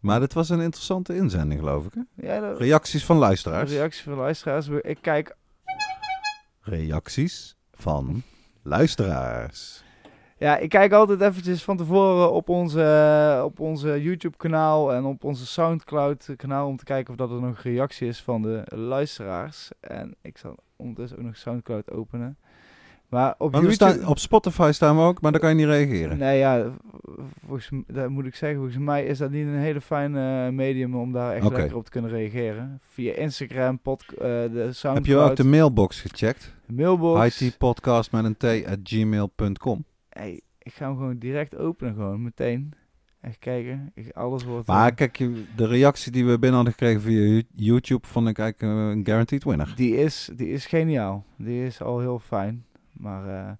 Maar 0.00 0.20
dit 0.20 0.32
was 0.32 0.48
een 0.48 0.60
interessante 0.60 1.16
inzending, 1.16 1.60
geloof 1.60 1.86
ik. 1.86 1.92
Hè? 1.94 2.26
Ja, 2.26 2.40
de, 2.40 2.54
Reacties 2.58 3.04
van 3.04 3.16
luisteraars. 3.16 3.70
reactie 3.70 4.02
van 4.02 4.14
luisteraars. 4.14 4.68
Ik 4.68 4.98
kijk 5.00 5.36
Reacties 6.60 7.56
van 7.72 8.22
luisteraars. 8.62 9.82
Ja, 10.38 10.56
ik 10.56 10.68
kijk 10.68 10.92
altijd 10.92 11.20
eventjes 11.20 11.64
van 11.64 11.76
tevoren 11.76 12.32
op 12.32 12.48
onze, 12.48 13.40
op 13.44 13.60
onze 13.60 14.02
YouTube 14.02 14.36
kanaal 14.36 14.92
en 14.92 15.04
op 15.04 15.24
onze 15.24 15.46
Soundcloud 15.46 16.28
kanaal 16.36 16.68
om 16.68 16.76
te 16.76 16.84
kijken 16.84 17.10
of 17.10 17.18
dat 17.18 17.30
er 17.30 17.40
nog 17.40 17.58
reactie 17.58 18.08
is 18.08 18.22
van 18.22 18.42
de 18.42 18.62
luisteraars. 18.66 19.70
En 19.80 20.14
ik 20.22 20.38
zal 20.38 20.56
ondertussen 20.76 21.18
ook 21.18 21.24
nog 21.24 21.36
Soundcloud 21.36 21.90
openen. 21.90 22.38
Maar 23.14 23.34
op 23.38 23.52
YouTube... 23.52 23.72
staan, 23.74 24.06
op 24.06 24.18
Spotify 24.18 24.70
staan 24.72 24.96
we 24.96 25.02
ook, 25.02 25.20
maar 25.20 25.32
daar 25.32 25.40
kan 25.40 25.50
je 25.50 25.56
niet 25.56 25.64
reageren. 25.66 26.18
Nee, 26.18 26.38
ja, 26.38 26.70
volgens 27.46 27.70
m- 27.70 27.80
dat 27.86 28.08
moet 28.08 28.26
ik 28.26 28.34
zeggen, 28.34 28.58
volgens 28.58 28.78
mij 28.84 29.04
is 29.04 29.18
dat 29.18 29.30
niet 29.30 29.46
een 29.46 29.54
hele 29.58 29.80
fijne 29.80 30.50
medium 30.52 30.94
om 30.96 31.12
daar 31.12 31.34
echt 31.34 31.48
lekker 31.50 31.76
op 31.76 31.84
te 31.84 31.90
kunnen 31.90 32.10
reageren. 32.10 32.78
Via 32.82 33.12
Instagram, 33.14 33.78
pod, 33.78 34.04
eh, 34.12 34.18
de 34.18 34.48
Soundcloud, 34.72 34.94
Heb 34.94 35.04
je 35.06 35.16
ook 35.16 35.36
de 35.36 35.44
mailbox 35.44 36.00
gecheckt? 36.00 36.54
mailbox. 36.66 37.40
itpodcast 37.40 38.12
met 38.12 38.24
een 38.24 38.36
t 38.36 38.44
at 38.66 38.78
gmail.com. 38.82 39.84
Hey, 40.08 40.40
ik 40.58 40.72
ga 40.72 40.86
hem 40.86 40.96
gewoon 40.96 41.18
direct 41.18 41.56
openen, 41.56 41.94
gewoon 41.94 42.22
meteen. 42.22 42.72
Echt 43.20 43.38
kijken, 43.38 43.90
ik, 43.94 44.10
alles 44.16 44.44
wordt... 44.44 44.66
Maar 44.66 44.90
eh, 44.90 44.96
kijk, 44.96 45.18
de 45.56 45.66
reactie 45.66 46.12
die 46.12 46.24
we 46.24 46.30
binnen 46.38 46.54
hadden 46.54 46.72
gekregen 46.72 47.00
via 47.00 47.42
YouTube 47.54 48.06
vond 48.06 48.28
ik 48.28 48.38
eigenlijk 48.38 48.72
eh, 48.78 48.88
een 48.90 49.04
guaranteed 49.04 49.44
winner. 49.44 49.72
Die 49.76 49.96
is, 49.96 50.30
die 50.36 50.48
is 50.48 50.66
geniaal. 50.66 51.24
Die 51.38 51.66
is 51.66 51.82
al 51.82 52.00
heel 52.00 52.18
fijn. 52.18 52.64
Maar 52.94 53.28
eh, 53.28 53.52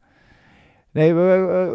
nee, 0.90 1.14
we, 1.14 1.20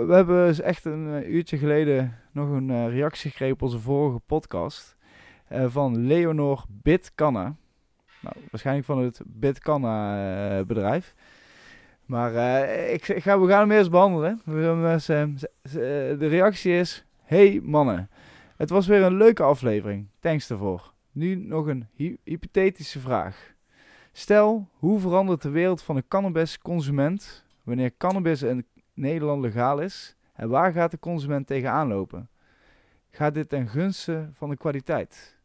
we, 0.08 0.14
hebben 0.14 0.48
dus 0.48 0.62
echt 0.62 0.86
een 0.86 1.14
eh, 1.14 1.30
uurtje 1.30 1.58
geleden 1.58 2.18
nog 2.32 2.50
een 2.50 2.70
eh, 2.70 2.90
reactie 2.90 3.30
gekregen 3.30 3.54
op 3.54 3.62
onze 3.62 3.80
vorige 3.80 4.20
podcast. 4.20 4.98
van 5.68 5.98
Leonor 5.98 6.66
Bitcanna. 6.70 7.56
Nou, 8.22 8.36
waarschijnlijk 8.52 8.86
van 8.86 8.98
het 8.98 9.22
Bitcanna 9.26 10.58
eh, 10.58 10.66
bedrijf. 10.66 11.16
Maar 12.06 12.34
ik, 12.70 13.08
ik 13.08 13.24
ga, 13.24 13.40
we 13.40 13.48
gaan 13.48 13.60
hem 13.60 13.72
eerst 13.72 13.92
behandelen. 13.92 14.42
Eh, 14.46 14.94
eh, 14.94 16.20
de 16.20 16.28
reactie 16.28 16.74
is... 16.74 17.04
Hey 17.24 17.60
mannen, 17.64 18.10
het 18.58 18.70
was 18.70 18.88
weer 18.88 19.02
een 19.02 19.18
leuke 19.18 19.44
aflevering. 19.44 20.08
Thanks 20.20 20.48
daarvoor. 20.48 20.94
Nu 21.12 21.36
nog 21.36 21.66
een 21.68 21.88
hy- 21.96 22.18
hypothetische 22.24 23.00
vraag. 23.00 23.54
Stel, 24.12 24.68
hoe 24.74 25.00
verandert 25.00 25.42
de 25.42 25.50
wereld 25.50 25.82
van 25.82 25.96
de 25.96 26.04
cannabisconsument 26.08 27.46
wanneer 27.70 27.92
cannabis 27.98 28.42
in 28.42 28.66
Nederland 28.94 29.42
legaal 29.42 29.80
is? 29.80 30.16
En 30.34 30.50
waar 30.50 30.72
gaat 30.72 30.92
de 30.92 31.00
consument 31.00 31.48
tegenaan 31.48 31.88
lopen? 31.88 32.30
Gaat 33.12 33.34
dit 33.34 33.50
ten 33.50 33.68
gunste 33.68 34.30
van 34.34 34.50
de 34.50 34.58
kwaliteit? 34.58 35.38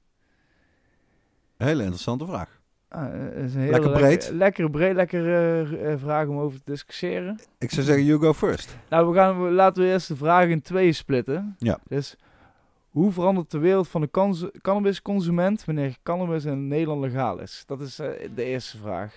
Hele 1.57 1.83
interessante 1.83 2.27
vraag. 2.27 2.61
Ah, 2.89 3.15
eh, 3.15 3.45
is 3.45 3.55
een 3.55 3.61
hele 3.61 3.73
Lekker 3.73 3.91
breed. 3.91 4.31
Lekker, 4.31 4.35
lekker 4.37 4.71
breed, 4.71 4.95
lekkere 4.95 5.79
eh, 5.79 5.95
vraag 5.99 6.27
om 6.27 6.39
over 6.39 6.59
te 6.59 6.71
discussiëren. 6.71 7.39
Ik 7.59 7.71
zou 7.71 7.87
zeggen, 7.87 8.05
you 8.05 8.21
go 8.21 8.33
first. 8.33 8.77
Nou, 8.89 9.09
we 9.09 9.15
gaan, 9.15 9.53
laten 9.53 9.83
we 9.83 9.89
eerst 9.89 10.09
de 10.09 10.17
vraag 10.17 10.49
in 10.49 10.63
tweeën 10.63 10.95
splitten. 10.95 11.57
Ja. 11.59 11.79
Dus, 11.89 12.17
hoe 12.91 13.13
verandert 13.13 13.51
de 13.51 13.59
wereld 13.59 13.89
van 13.89 14.01
de 14.01 14.11
cons- 14.11 14.51
cannabisconsument 14.63 15.65
wanneer 15.65 15.97
cannabis 16.03 16.45
in 16.45 16.69
Nederland 16.69 17.01
legaal 17.01 17.39
is? 17.41 17.63
Dat 17.67 17.81
is 17.81 17.99
eh, 17.99 18.09
de 18.35 18.45
eerste 18.45 18.79
vraag. 18.79 19.15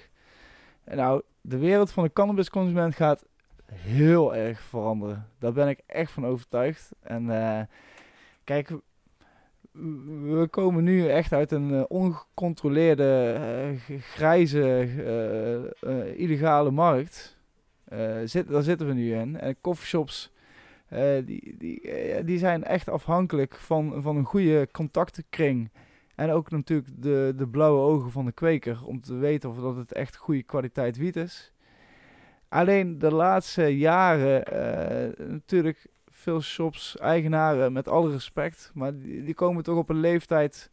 Nou, 0.85 1.21
de 1.47 1.57
wereld 1.57 1.91
van 1.91 2.03
de 2.03 2.13
cannabisconsument 2.13 2.95
gaat 2.95 3.25
heel 3.71 4.35
erg 4.35 4.61
veranderen. 4.61 5.27
Daar 5.39 5.53
ben 5.53 5.67
ik 5.67 5.79
echt 5.85 6.11
van 6.11 6.25
overtuigd. 6.25 6.91
En 6.99 7.29
eh, 7.29 7.61
kijk, 8.43 8.69
we 10.21 10.47
komen 10.49 10.83
nu 10.83 11.07
echt 11.07 11.33
uit 11.33 11.51
een 11.51 11.73
eh, 11.73 11.83
ongecontroleerde, 11.87 13.33
eh, 13.39 13.99
grijze, 14.01 14.87
illegale 16.15 16.71
markt. 16.71 17.37
Zit, 18.25 18.47
daar 18.47 18.63
zitten 18.63 18.87
we 18.87 18.93
nu 18.93 19.15
in. 19.15 19.39
En 19.39 19.61
coffeeshops, 19.61 20.31
die, 21.25 21.55
die, 21.57 21.81
die 22.23 22.37
zijn 22.37 22.63
echt 22.63 22.89
afhankelijk 22.89 23.55
van, 23.55 24.01
van 24.01 24.17
een 24.17 24.25
goede 24.25 24.67
contactenkring. 24.71 25.69
En 26.17 26.31
ook 26.31 26.49
natuurlijk 26.51 26.89
de, 26.95 27.33
de 27.35 27.47
blauwe 27.47 27.79
ogen 27.81 28.11
van 28.11 28.25
de 28.25 28.31
kweker. 28.31 28.79
Om 28.85 29.01
te 29.01 29.15
weten 29.15 29.49
of 29.49 29.57
dat 29.57 29.75
het 29.75 29.93
echt 29.93 30.15
goede 30.15 30.43
kwaliteit 30.43 30.97
wiet 30.97 31.15
is. 31.15 31.53
Alleen 32.49 32.99
de 32.99 33.11
laatste 33.13 33.77
jaren 33.77 34.43
eh, 34.45 35.27
natuurlijk 35.27 35.85
veel 36.07 36.41
shops, 36.41 36.97
eigenaren 36.97 37.73
met 37.73 37.87
alle 37.87 38.11
respect. 38.11 38.71
Maar 38.73 38.97
die, 38.97 39.23
die 39.23 39.33
komen 39.33 39.63
toch 39.63 39.77
op 39.77 39.89
een 39.89 39.99
leeftijd 39.99 40.71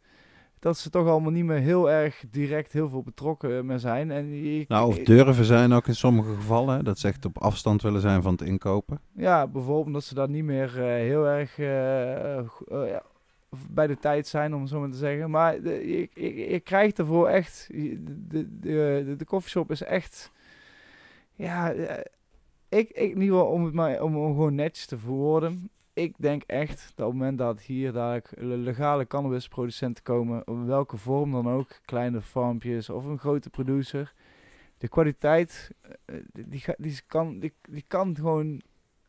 dat 0.59 0.77
ze 0.77 0.89
toch 0.89 1.07
allemaal 1.07 1.31
niet 1.31 1.45
meer 1.45 1.59
heel 1.59 1.91
erg 1.91 2.23
direct 2.31 2.71
heel 2.71 2.89
veel 2.89 3.03
betrokken 3.03 3.65
meer 3.65 3.79
zijn. 3.79 4.11
En 4.11 4.43
je- 4.43 4.65
Nou, 4.67 4.87
of 4.87 4.97
durven 4.99 5.45
zijn 5.45 5.73
ook 5.73 5.87
in 5.87 5.95
sommige 5.95 6.33
gevallen. 6.35 6.75
hè, 6.77 6.83
Dat 6.83 6.99
ze 6.99 7.07
echt 7.07 7.25
op 7.25 7.37
afstand 7.37 7.81
willen 7.81 8.01
zijn 8.01 8.21
van 8.21 8.31
het 8.31 8.41
inkopen. 8.41 8.99
Ja, 9.15 9.47
bijvoorbeeld 9.47 9.93
dat 9.93 10.03
ze 10.03 10.13
daar 10.13 10.29
niet 10.29 10.43
meer 10.43 10.69
eh, 10.79 10.85
heel 10.85 11.25
erg 11.27 11.57
eh, 11.59 12.37
eh, 12.37 12.45
eh, 12.67 12.87
ja, 12.89 13.01
bij 13.69 13.87
de 13.87 13.97
tijd 13.97 14.27
zijn, 14.27 14.55
om 14.55 14.61
het 14.61 14.69
zo 14.69 14.79
maar 14.79 14.89
te 14.89 14.97
zeggen. 14.97 15.29
Maar 15.29 15.61
de, 15.61 16.09
je, 16.13 16.49
je, 16.51 16.59
krijgt 16.59 16.99
ervoor 16.99 17.27
echt... 17.27 17.67
De, 17.71 18.59
de, 18.59 19.15
de, 19.17 19.25
coffeeshop 19.25 19.71
is 19.71 19.81
echt... 19.81 20.31
Ja, 21.33 21.73
eh, 21.73 22.03
ik, 22.69 22.89
ik 22.89 23.15
geval, 23.17 23.45
om 23.45 23.65
het 23.65 23.73
maar 23.73 24.01
om, 24.01 24.13
gewoon 24.13 24.55
netjes 24.55 24.85
te 24.85 24.97
verwoorden... 24.97 25.69
Ik 25.93 26.15
denk 26.17 26.43
echt 26.43 26.91
dat 26.95 27.05
op 27.05 27.11
het 27.11 27.21
moment 27.21 27.37
dat 27.37 27.61
hier 27.61 27.91
dadelijk 27.91 28.31
le- 28.37 28.55
legale 28.55 29.07
cannabisproducenten 29.07 30.03
komen, 30.03 30.47
op 30.47 30.65
welke 30.65 30.97
vorm 30.97 31.31
dan 31.31 31.49
ook, 31.49 31.79
kleine 31.85 32.21
farmpjes 32.21 32.89
of 32.89 33.05
een 33.05 33.19
grote 33.19 33.49
producer, 33.49 34.13
de 34.77 34.87
kwaliteit, 34.87 35.71
eh, 36.05 36.15
die, 36.33 36.47
die, 36.47 36.63
die, 36.77 37.01
kan, 37.07 37.39
die, 37.39 37.53
die 37.69 37.83
kan 37.87 38.15
gewoon 38.15 38.61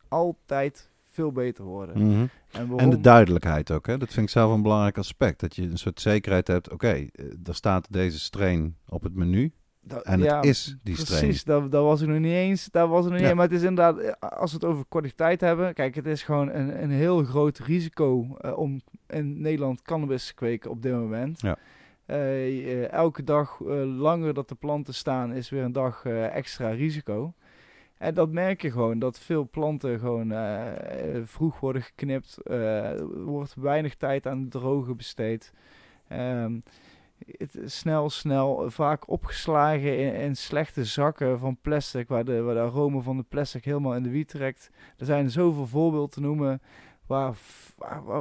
altijd 0.07 0.89
veel 1.17 1.31
beter 1.31 1.63
worden. 1.63 2.07
Mhm. 2.07 2.25
En, 2.51 2.77
En 2.77 2.89
de 2.89 2.99
duidelijkheid 2.99 3.71
ook. 3.71 3.87
Hè? 3.87 3.97
Dat 3.97 4.13
vind 4.13 4.25
ik 4.25 4.31
zelf 4.31 4.53
een 4.53 4.61
belangrijk 4.61 4.97
aspect. 4.97 5.39
Dat 5.39 5.55
je 5.55 5.61
een 5.61 5.77
soort 5.77 6.01
zekerheid 6.01 6.47
hebt. 6.47 6.71
Oké, 6.71 6.87
eh, 6.87 7.25
er 7.43 7.55
staat 7.55 7.87
deze 7.91 8.19
strain 8.19 8.75
op 8.89 9.03
het 9.03 9.15
menu. 9.15 9.51
Dat- 9.81 10.03
En 10.03 10.19
het 10.21 10.45
is 10.45 10.77
die 10.83 10.95
strain. 10.97 11.19
Precies, 11.21 11.43
daar, 11.43 11.69
daar 11.69 11.83
was 11.83 12.01
ik 12.01 12.07
nog 12.07 12.19
niet 12.19 12.31
eens. 12.31 12.65
Daar 12.71 12.87
was 12.87 13.05
ik 13.05 13.11
nog 13.11 13.19
niet 13.19 13.29
Ja. 13.29 13.35
Maar 13.35 13.45
het 13.45 13.53
is 13.55 13.61
inderdaad, 13.63 13.97
eh, 13.97 14.11
als 14.29 14.51
we 14.51 14.57
het 14.57 14.65
over 14.65 14.85
kwaliteit 14.89 15.41
hebben. 15.41 15.73
Kijk, 15.73 15.95
het 15.95 16.05
is 16.05 16.23
gewoon 16.23 16.49
een, 16.51 16.83
een 16.83 16.89
heel 16.91 17.23
groot 17.23 17.57
risico 17.57 18.35
eh, 18.37 18.57
om 18.57 18.81
in 19.07 19.41
Nederland 19.41 19.81
cannabis 19.81 20.25
te 20.27 20.33
kweken 20.33 20.71
op 20.71 20.81
dit 20.81 20.93
moment. 20.93 21.41
Ja. 21.41 21.57
Elke 22.89 23.23
dag 23.23 23.59
langer 23.85 24.33
dat 24.33 24.49
de 24.49 24.55
planten 24.55 24.93
staan 24.93 25.33
is 25.33 25.49
weer 25.49 25.63
een 25.63 25.71
dag 25.71 26.05
extra 26.05 26.69
risico. 26.69 27.33
En 27.97 28.13
dat 28.13 28.31
merk 28.31 28.61
je 28.61 28.71
gewoon, 28.71 28.99
dat 28.99 29.19
veel 29.19 29.49
planten 29.49 29.99
gewoon 29.99 30.31
eh, 30.31 31.21
vroeg 31.23 31.59
worden 31.59 31.81
geknipt. 31.81 32.37
eh, 32.37 32.91
wordt 33.15 33.55
weinig 33.55 33.95
tijd 33.95 34.27
aan 34.27 34.41
het 34.41 34.51
drogen 34.51 34.97
besteed. 34.97 35.53
Ehm, 36.07 36.59
het 37.25 37.57
snel, 37.65 38.09
snel, 38.09 38.71
vaak 38.71 39.09
opgeslagen 39.09 40.15
in, 40.15 40.35
slechte 40.35 40.85
zakken 40.85 41.39
van 41.39 41.57
plastic, 41.61 42.07
waar 42.07 42.25
de, 42.25 42.41
waar 42.41 42.55
de 42.55 42.61
aroma 42.61 42.99
van 42.99 43.17
de 43.17 43.23
plastic 43.23 43.65
helemaal 43.65 43.95
in 43.95 44.03
de 44.03 44.09
wiet 44.09 44.27
trekt. 44.27 44.69
Er 44.97 45.05
zijn 45.05 45.29
zoveel 45.29 45.67
voorbeelden 45.67 46.09
te 46.09 46.21
noemen 46.21 46.61
waar, 47.07 47.35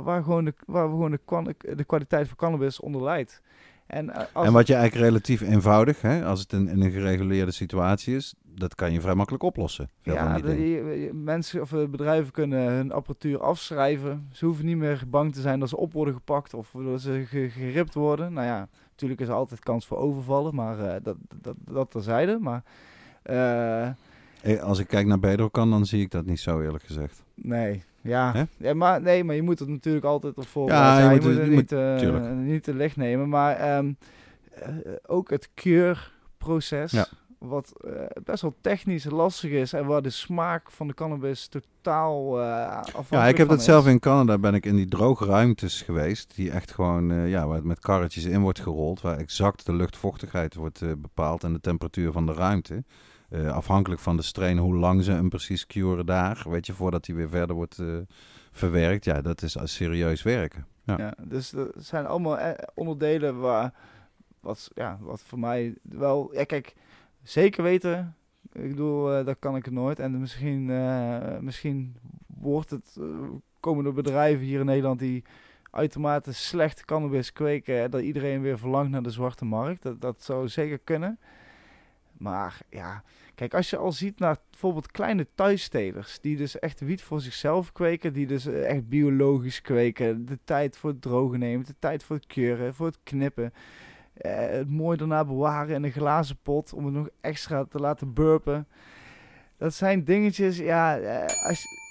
waar, 0.03 0.23
gewoon, 0.23 0.45
de, 0.45 0.55
waar 0.67 0.89
gewoon 0.89 1.11
de, 1.11 1.75
de 1.75 1.85
kwaliteit 1.85 2.29
van 2.29 2.37
cannabis 2.37 2.81
onder 2.81 3.03
leidt. 3.03 3.43
En, 3.87 4.13
en 4.35 4.53
wat 4.53 4.67
je 4.67 4.75
eigenlijk 4.75 5.09
relatief 5.09 5.41
eenvoudig, 5.41 6.01
hè, 6.01 6.25
als 6.25 6.41
het 6.41 6.53
in, 6.53 6.69
in, 6.69 6.83
een 6.83 6.91
gereguleerde 6.91 7.53
situatie 7.53 8.17
is, 8.17 8.35
dat 8.43 8.75
kan 8.75 8.93
je 8.93 9.01
vrij 9.01 9.15
makkelijk 9.15 9.43
oplossen. 9.43 9.91
ja, 10.03 10.39
de, 10.39 11.11
mensen 11.13 11.61
of 11.61 11.73
eh, 11.73 11.87
bedrijven 11.87 12.33
kunnen 12.33 12.73
hun 12.73 12.93
apparatuur 12.93 13.41
afschrijven. 13.41 14.29
Ze 14.33 14.45
hoeven 14.45 14.65
niet 14.65 14.77
meer 14.77 15.03
bang 15.09 15.35
te 15.35 15.41
zijn 15.41 15.61
dat 15.61 15.69
ze 15.69 15.77
op 15.77 15.93
worden 15.93 16.15
gepakt 16.15 16.55
of 16.55 16.71
dat 16.73 17.01
ze 17.01 17.25
geript 17.51 17.95
worden. 17.95 18.33
Nou 18.33 18.47
ja, 18.47 18.69
natuurlijk 18.91 19.21
is 19.21 19.29
er 19.29 19.35
altijd 19.35 19.61
kans 19.61 19.87
voor 19.87 19.99
overvallen, 19.99 20.55
maar 20.55 20.79
uh, 20.79 20.95
dat, 21.03 21.17
dat, 21.41 21.57
dat 21.71 21.91
terzijde. 21.91 22.39
Maar, 22.41 22.63
uh, 24.45 24.63
als 24.63 24.79
ik 24.79 24.89
kijk 24.89 25.07
naar 25.07 25.19
Bedrokan, 25.19 25.71
dan 25.71 25.87
zie 25.87 26.01
ik 26.01 26.11
dat 26.11 26.27
niet 26.27 26.41
zo 26.41 26.61
eerlijk 26.61 26.85
gezegd. 26.85 27.23
Nee, 27.35 27.83
ja. 28.07 28.47
ja, 28.57 28.75
maar, 28.75 29.01
nee, 29.01 29.25
maar 29.25 29.35
je 29.35 29.43
moet 29.43 29.59
het 29.59 29.69
natuurlijk 29.69 30.05
altijd 30.05 30.37
op 30.37 30.47
voor. 30.47 30.69
Ja, 30.69 31.11
je, 31.11 31.21
moet, 31.21 31.25
het, 31.25 31.49
niet, 31.49 31.73
uh, 31.73 32.31
niet 32.33 32.63
te 32.63 32.75
licht 32.75 32.97
nemen. 32.97 33.29
Maar 33.29 33.77
um, 33.79 33.97
uh, 34.59 34.69
ook 35.07 35.31
het 35.31 35.49
keurproces, 35.55 36.91
ja. 36.91 37.07
wat 37.39 37.73
uh, 37.85 37.93
best 38.25 38.43
wel 38.43 38.55
technisch 38.61 39.05
lastig 39.05 39.51
is 39.51 39.73
en 39.73 39.87
waar 39.87 40.03
de 40.03 40.11
smaak 40.11 40.71
van 40.71 40.87
de 40.87 40.95
cannabis 40.95 41.49
totaal 41.49 42.41
afhankelijk 42.41 43.11
Ja, 43.11 43.27
ik 43.27 43.37
heb 43.37 43.49
dat 43.49 43.63
zelf 43.63 43.87
in 43.87 44.01
Canada, 44.01 44.39
ben 44.39 44.55
ik 44.55 44.67
in 44.67 44.77
die 44.77 44.89
droge 44.89 45.25
ruimtes 45.25 45.83
geweest, 45.83 46.37
die 46.37 46.51
echt 46.51 46.73
gewoon, 46.73 47.29
ja, 47.29 47.47
waar 47.47 47.57
het 47.57 47.65
met 47.65 47.81
karretjes 47.81 48.25
in 48.25 48.41
wordt 48.41 48.61
gerold, 48.61 49.01
waar 49.01 49.19
exact 49.19 49.67
de 49.67 49.75
luchtvochtigheid 49.75 50.55
wordt 50.55 50.81
bepaald 51.01 51.45
en 51.45 51.53
de 51.53 51.61
temperatuur 51.61 52.13
van 52.13 52.27
de 52.27 52.33
ruimte. 52.33 52.85
Uh, 53.31 53.53
afhankelijk 53.53 54.01
van 54.01 54.17
de 54.17 54.23
strain, 54.23 54.59
hoe 54.59 54.77
lang 54.77 55.05
ze 55.05 55.13
hem 55.13 55.29
precies 55.29 55.67
curen 55.67 56.07
daar, 56.07 56.45
weet 56.49 56.67
je, 56.67 56.73
voordat 56.73 57.07
hij 57.07 57.17
weer 57.17 57.29
verder 57.29 57.57
wordt 57.57 57.79
uh, 57.79 57.97
verwerkt. 58.53 59.05
Ja, 59.05 59.21
dat 59.21 59.43
is 59.43 59.57
serieus 59.65 60.23
werken. 60.23 60.67
Ja, 60.85 61.15
dus 61.25 61.53
er 61.53 61.71
zijn 61.77 62.07
allemaal 62.07 62.39
eh, 62.39 62.51
onderdelen 62.75 63.41
waar, 63.41 63.75
wat, 64.41 64.71
ja, 64.75 64.99
wat 65.01 65.23
voor 65.23 65.39
mij 65.39 65.75
wel, 65.83 66.35
ja 66.35 66.45
kijk, 66.45 66.75
zeker 67.23 67.63
weten, 67.63 68.17
ik 68.53 68.69
bedoel, 68.69 69.25
dat 69.25 69.39
kan 69.39 69.57
ik 69.57 69.71
nooit. 69.71 69.99
En 69.99 70.21
misschien, 70.21 70.67
misschien 71.45 71.97
wordt 72.27 72.71
het, 72.71 72.97
komen 73.61 73.87
er 73.87 73.93
bedrijven 73.93 74.45
hier 74.45 74.61
in 74.61 74.67
Nederland 74.67 74.99
die 74.99 75.25
uitermate 75.71 76.33
slecht 76.33 76.85
cannabis 76.85 77.33
kweken, 77.33 77.91
dat 77.91 78.01
iedereen 78.01 78.41
weer 78.41 78.59
verlangt 78.59 78.91
naar 78.91 79.03
de 79.03 79.11
zwarte 79.11 79.45
markt. 79.45 79.83
Dat, 79.83 80.01
dat 80.01 80.23
zou 80.23 80.49
zeker 80.49 80.79
kunnen. 80.79 81.19
Maar 82.19 82.59
ja, 82.71 83.03
kijk, 83.35 83.55
als 83.55 83.71
je 83.71 83.77
al 83.77 83.93
ziet 83.93 84.19
naar 84.19 84.37
bijvoorbeeld 84.51 84.91
kleine 84.91 85.27
thuisstelers, 85.35 86.21
die 86.21 86.37
dus 86.37 86.59
echt 86.59 86.81
wiet 86.81 87.03
voor 87.03 87.21
zichzelf 87.21 87.73
kweken, 87.73 88.13
die 88.13 88.27
dus 88.27 88.47
eh, 88.47 88.71
echt 88.71 88.89
biologisch 88.89 89.61
kweken, 89.61 90.27
de 90.27 90.39
tijd 90.45 90.77
voor 90.77 90.91
het 90.91 91.03
drogen 91.03 91.39
nemen, 91.39 91.67
de 91.67 91.75
tijd 91.79 92.05
voor 92.05 92.17
het 92.17 92.27
keuren, 92.27 92.75
voor 92.75 92.87
het 92.87 92.99
knippen, 93.03 93.53
eh, 94.15 94.33
het 94.37 94.71
mooi 94.71 94.97
daarna 94.97 95.25
bewaren 95.25 95.75
in 95.75 95.85
een 95.85 95.93
glazen 95.93 96.37
pot 96.43 96.73
om 96.73 96.85
het 96.85 96.95
nog 96.95 97.09
extra 97.21 97.65
te 97.65 97.79
laten 97.79 98.13
burpen. 98.13 98.69
Dat 99.57 99.75
zijn 99.75 100.05
dingetjes, 100.05 100.57
ja, 100.57 100.99
eh, 100.99 101.49
als 101.49 101.63
je, 101.63 101.85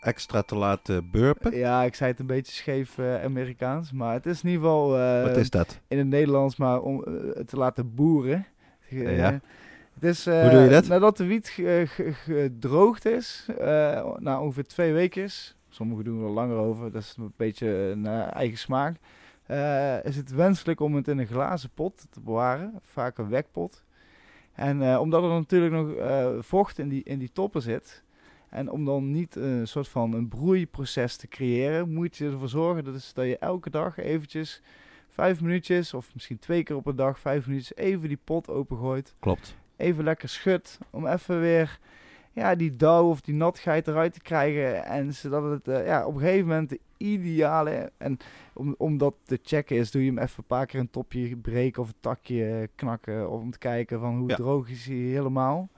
extra 0.00 0.42
te 0.42 0.56
laten 0.56 1.10
burpen? 1.10 1.56
Ja, 1.56 1.82
ik 1.82 1.94
zei 1.94 2.10
het 2.10 2.20
een 2.20 2.26
beetje 2.26 2.52
scheef 2.52 2.98
uh, 2.98 3.22
Amerikaans, 3.22 3.92
maar 3.92 4.12
het 4.12 4.26
is 4.26 4.42
in 4.42 4.48
ieder 4.48 4.62
geval... 4.64 4.88
Wat 5.22 5.36
is 5.36 5.50
dat? 5.50 5.80
In 5.88 5.98
het 5.98 6.06
Nederlands, 6.06 6.56
maar 6.56 6.80
om 6.80 7.04
te 7.46 7.56
laten 7.56 7.94
boeren. 7.94 8.46
Ja. 8.88 9.40
Het 9.94 10.04
is, 10.04 10.24
Hoe 10.24 10.50
doe 10.50 10.60
je 10.60 10.68
dat? 10.68 10.86
Nadat 10.86 11.16
de 11.16 11.24
wiet 11.24 11.48
gedroogd 12.12 13.04
is, 13.04 13.46
na 14.18 14.40
ongeveer 14.40 14.66
twee 14.66 14.92
weken, 14.92 15.30
sommigen 15.68 16.04
doen 16.04 16.24
er 16.24 16.30
langer 16.30 16.56
over, 16.56 16.92
dat 16.92 17.02
is 17.02 17.14
een 17.18 17.32
beetje 17.36 17.94
naar 17.94 18.28
eigen 18.28 18.58
smaak, 18.58 18.96
is 20.02 20.16
het 20.16 20.30
wenselijk 20.30 20.80
om 20.80 20.94
het 20.94 21.08
in 21.08 21.18
een 21.18 21.26
glazen 21.26 21.70
pot 21.74 22.06
te 22.10 22.20
bewaren, 22.20 22.78
vaak 22.82 23.18
een 23.18 23.28
wekpot. 23.28 23.84
En 24.52 24.98
omdat 24.98 25.22
er 25.22 25.28
natuurlijk 25.28 25.72
nog 25.72 25.94
vocht 26.44 26.78
in 26.78 26.88
die, 26.88 27.02
in 27.04 27.18
die 27.18 27.32
toppen 27.32 27.62
zit, 27.62 28.02
en 28.48 28.70
om 28.70 28.84
dan 28.84 29.10
niet 29.10 29.36
een 29.36 29.68
soort 29.68 29.88
van 29.88 30.12
een 30.12 30.28
broeiproces 30.28 31.16
te 31.16 31.28
creëren, 31.28 31.92
moet 31.92 32.16
je 32.16 32.30
ervoor 32.30 32.48
zorgen 32.48 32.84
dat, 32.84 32.94
is 32.94 33.12
dat 33.12 33.24
je 33.24 33.38
elke 33.38 33.70
dag 33.70 33.98
eventjes 33.98 34.62
vijf 35.14 35.40
minuutjes 35.40 35.94
of 35.94 36.14
misschien 36.14 36.38
twee 36.38 36.62
keer 36.62 36.76
op 36.76 36.86
een 36.86 36.96
dag 36.96 37.18
vijf 37.18 37.46
minuutjes 37.46 37.76
even 37.76 38.08
die 38.08 38.18
pot 38.24 38.48
opengooit. 38.48 39.14
Klopt. 39.18 39.56
Even 39.76 40.04
lekker 40.04 40.28
schudt 40.28 40.78
om 40.90 41.06
even 41.06 41.40
weer 41.40 41.78
ja, 42.32 42.54
die 42.54 42.76
dauw 42.76 43.08
of 43.08 43.20
die 43.20 43.34
natheid 43.34 43.88
eruit 43.88 44.12
te 44.12 44.20
krijgen. 44.20 44.84
En 44.84 45.14
zodat 45.14 45.50
het 45.50 45.68
uh, 45.68 45.86
ja, 45.86 46.06
op 46.06 46.14
een 46.14 46.20
gegeven 46.20 46.46
moment 46.46 46.68
de 46.68 46.80
ideale... 46.96 47.92
En 47.96 48.16
om, 48.54 48.74
om 48.78 48.98
dat 48.98 49.14
te 49.22 49.38
checken 49.42 49.76
is, 49.76 49.90
doe 49.90 50.04
je 50.04 50.08
hem 50.08 50.18
even 50.18 50.34
een 50.38 50.44
paar 50.44 50.66
keer 50.66 50.80
een 50.80 50.90
topje 50.90 51.36
breken 51.36 51.82
of 51.82 51.88
een 51.88 51.94
takje 52.00 52.68
knakken. 52.74 53.30
Of 53.30 53.40
om 53.40 53.50
te 53.50 53.58
kijken 53.58 54.00
van 54.00 54.18
hoe 54.18 54.34
droog 54.34 54.68
is 54.68 54.86
hij 54.86 54.96
helemaal. 54.96 55.70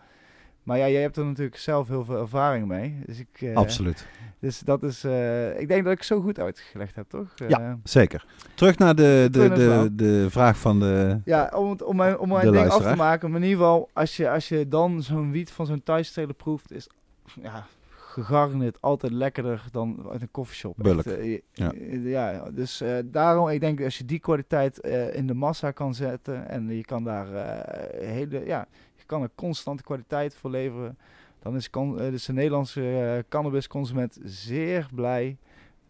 Maar 0.67 0.79
ja, 0.79 0.89
jij 0.89 1.01
hebt 1.01 1.17
er 1.17 1.25
natuurlijk 1.25 1.57
zelf 1.57 1.89
heel 1.89 2.05
veel 2.05 2.19
ervaring 2.19 2.67
mee. 2.67 2.99
Dus 3.05 3.19
ik, 3.19 3.41
uh, 3.41 3.57
Absoluut. 3.57 4.07
Dus 4.39 4.59
dat 4.59 4.83
is, 4.83 5.05
uh, 5.05 5.61
ik 5.61 5.69
denk 5.69 5.85
dat 5.85 5.93
ik 5.93 6.03
zo 6.03 6.21
goed 6.21 6.41
uitgelegd 6.41 6.95
heb, 6.95 7.09
toch? 7.09 7.35
Uh, 7.43 7.49
ja, 7.49 7.79
zeker. 7.85 8.27
Terug 8.55 8.79
naar 8.79 8.95
de, 8.95 9.29
de, 9.31 9.49
de, 9.49 9.89
de, 9.93 10.27
vraag 10.31 10.59
van 10.59 10.81
de 10.81 11.21
Ja, 11.25 11.53
om, 11.55 11.71
het, 11.71 11.83
om 11.83 11.97
mijn, 11.97 12.19
om 12.19 12.29
mijn 12.29 12.53
ding 12.53 12.69
af 12.69 12.83
te 12.83 12.97
maken. 12.97 13.31
Maar 13.31 13.41
in 13.41 13.47
ieder 13.47 13.65
geval, 13.65 13.89
als 13.93 14.17
je, 14.17 14.31
als 14.31 14.49
je 14.49 14.69
dan 14.69 15.03
zo'n 15.03 15.31
wiet 15.31 15.51
van 15.51 15.67
zo'n 15.67 15.83
thuisstelen 15.83 16.37
proeft, 16.37 16.73
is 16.73 16.89
ja, 17.43 17.67
gegarneerd 17.95 18.81
altijd 18.81 19.13
lekkerder 19.13 19.65
dan 19.73 20.07
uit 20.11 20.23
een 20.23 20.31
koffieshop. 20.31 20.75
Bulk. 20.77 21.05
ja. 21.53 21.73
ja, 22.03 22.51
dus 22.51 22.83
daarom, 23.05 23.49
ik 23.49 23.61
denk 23.61 23.83
als 23.83 23.99
je 23.99 24.05
die 24.05 24.19
kwaliteit 24.19 24.79
in 25.13 25.27
de 25.27 25.35
massa 25.35 25.71
kan 25.71 25.95
zetten 25.95 26.49
en 26.49 26.77
je 26.77 26.85
kan 26.85 27.05
daar 27.05 27.27
hele, 27.99 28.47
ja 28.47 28.67
kan 29.07 29.23
er 29.23 29.31
constante 29.35 29.83
kwaliteit 29.83 30.35
voor 30.35 30.51
leveren. 30.51 30.99
Dan 31.39 31.57
is, 31.57 31.71
kan, 31.71 31.97
dus 31.97 32.25
de 32.25 32.33
Nederlandse 32.33 32.81
uh, 32.81 33.23
cannabisconsument 33.29 34.19
zeer 34.25 34.89
blij 34.95 35.37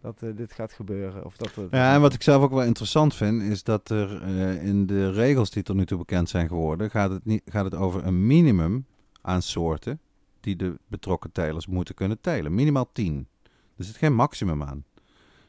dat 0.01 0.23
uh, 0.23 0.37
dit 0.37 0.53
gaat 0.53 0.73
gebeuren. 0.73 1.25
Of 1.25 1.37
dat, 1.37 1.53
ja, 1.71 1.95
en 1.95 2.01
wat 2.01 2.15
ik 2.15 2.23
zelf 2.23 2.43
ook 2.43 2.51
wel 2.51 2.63
interessant 2.63 3.15
vind, 3.15 3.43
is 3.43 3.63
dat 3.63 3.91
er 3.91 4.23
in 4.63 4.87
de 4.87 5.11
regels 5.11 5.51
die 5.51 5.63
tot 5.63 5.77
nu 5.77 5.87
toe 5.87 5.99
bekend 5.99 6.29
zijn 6.29 6.49
geworden, 6.49 6.91
gaat 6.91 7.11
het, 7.11 7.25
niet, 7.25 7.43
gaat 7.45 7.65
het 7.65 7.75
over 7.75 8.05
een 8.05 8.27
minimum 8.27 8.87
aan 9.23 9.43
soorten 9.43 10.01
die 10.41 10.57
de 10.57 10.79
betrokken 10.87 11.33
telers 11.33 11.67
moeten 11.67 11.95
kunnen 11.95 12.21
telen. 12.21 12.55
Minimaal 12.55 12.89
10. 12.93 13.29
Er 13.77 13.85
zit 13.85 13.97
geen 13.97 14.15
maximum 14.15 14.63
aan. 14.63 14.85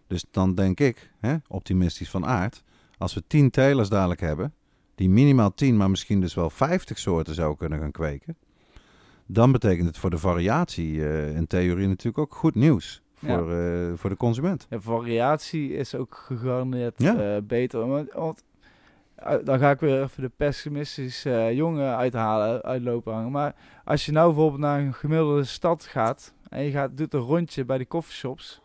Dus 0.07 0.25
dan 0.31 0.55
denk 0.55 0.79
ik, 0.79 1.11
hè, 1.19 1.35
optimistisch 1.47 2.09
van 2.09 2.25
aard, 2.25 2.63
als 2.97 3.13
we 3.13 3.23
10 3.27 3.49
telers 3.49 3.89
dadelijk 3.89 4.19
hebben, 4.19 4.53
die 4.97 5.09
minimaal 5.09 5.53
10, 5.53 5.77
maar 5.77 5.89
misschien 5.89 6.21
dus 6.21 6.33
wel 6.33 6.49
50 6.49 6.97
soorten 6.97 7.33
zou 7.33 7.55
kunnen 7.55 7.79
gaan 7.79 7.91
kweken. 7.91 8.37
Dan 9.25 9.51
betekent 9.51 9.87
het 9.87 9.97
voor 9.97 10.09
de 10.09 10.17
variatie 10.17 10.93
uh, 10.93 11.35
in 11.35 11.47
theorie 11.47 11.87
natuurlijk 11.87 12.17
ook 12.17 12.35
goed 12.35 12.55
nieuws 12.55 13.01
voor, 13.13 13.51
ja. 13.51 13.87
uh, 13.89 13.91
voor 13.95 14.09
de 14.09 14.17
consument. 14.17 14.67
Ja, 14.69 14.79
variatie 14.79 15.73
is 15.73 15.95
ook 15.95 16.15
gegarandeerd 16.25 16.93
ja. 16.97 17.35
uh, 17.35 17.41
beter. 17.43 17.87
Want, 17.87 18.11
want 18.13 18.43
dan 19.43 19.59
ga 19.59 19.71
ik 19.71 19.79
weer 19.79 20.01
even 20.01 20.23
de 20.23 20.31
pessimistische 20.37 21.51
jongen 21.53 21.95
uithalen, 21.95 22.61
uitlopen 22.61 23.13
hangen. 23.13 23.31
Maar 23.31 23.55
als 23.83 24.05
je 24.05 24.11
nou 24.11 24.27
bijvoorbeeld 24.27 24.61
naar 24.61 24.79
een 24.79 24.93
gemiddelde 24.93 25.43
stad 25.43 25.83
gaat 25.83 26.33
en 26.49 26.63
je 26.63 26.71
gaat, 26.71 26.97
doet 26.97 27.13
een 27.13 27.19
rondje 27.19 27.65
bij 27.65 27.77
de 27.77 27.87
coffeeshops. 27.87 28.61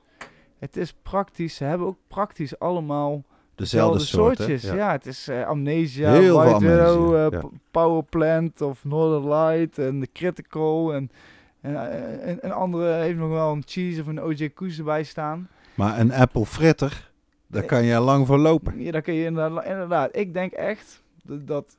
Het 0.59 0.77
is 0.77 0.95
praktisch, 1.03 1.55
ze 1.55 1.65
hebben 1.65 1.87
ook 1.87 1.99
praktisch 2.07 2.59
allemaal 2.59 3.25
dezelfde 3.55 3.99
soortjes. 3.99 4.63
Ja. 4.63 4.75
ja. 4.75 4.93
het 4.93 5.07
is 5.07 5.29
uh, 5.29 5.47
Amnesia, 5.47 6.13
Heel 6.13 6.37
White 6.37 6.67
Widow, 6.67 7.15
uh, 7.15 7.27
ja. 7.31 7.49
Powerplant 7.71 8.61
of 8.61 8.85
Northern 8.85 9.29
Light 9.29 9.79
en 9.79 10.01
de 10.01 10.09
Critical 10.13 10.95
en, 10.95 11.11
en, 11.61 11.77
eh, 11.77 12.29
en, 12.29 12.43
en, 12.43 12.53
andere 12.53 12.93
heeft 12.93 13.19
nog 13.19 13.31
wel 13.31 13.53
een 13.53 13.63
cheese 13.67 14.01
of 14.01 14.07
een 14.07 14.23
OJ 14.23 14.49
Koes 14.49 14.79
erbij 14.79 15.03
staan. 15.03 15.49
Maar 15.75 16.01
een 16.01 16.13
Apple 16.13 16.47
fritter, 16.47 17.11
daar 17.47 17.65
kan 17.65 17.85
je 17.85 18.01
lang 18.01 18.27
voor 18.27 18.39
lopen. 18.39 18.81
Ja, 18.81 18.91
daar 18.91 19.03
kun 19.03 19.15
je 19.15 19.25
inderdaad, 19.25 19.65
inderdaad. 19.65 20.17
Ik 20.17 20.33
denk 20.33 20.53
echt 20.53 21.03
dat, 21.25 21.47
dat, 21.47 21.77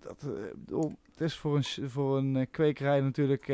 dat 0.00 0.90
het 1.10 1.20
is 1.20 1.36
voor 1.36 1.56
een, 1.56 1.90
voor 1.90 2.18
een 2.18 2.48
kwekerij 2.50 3.00
natuurlijk 3.00 3.50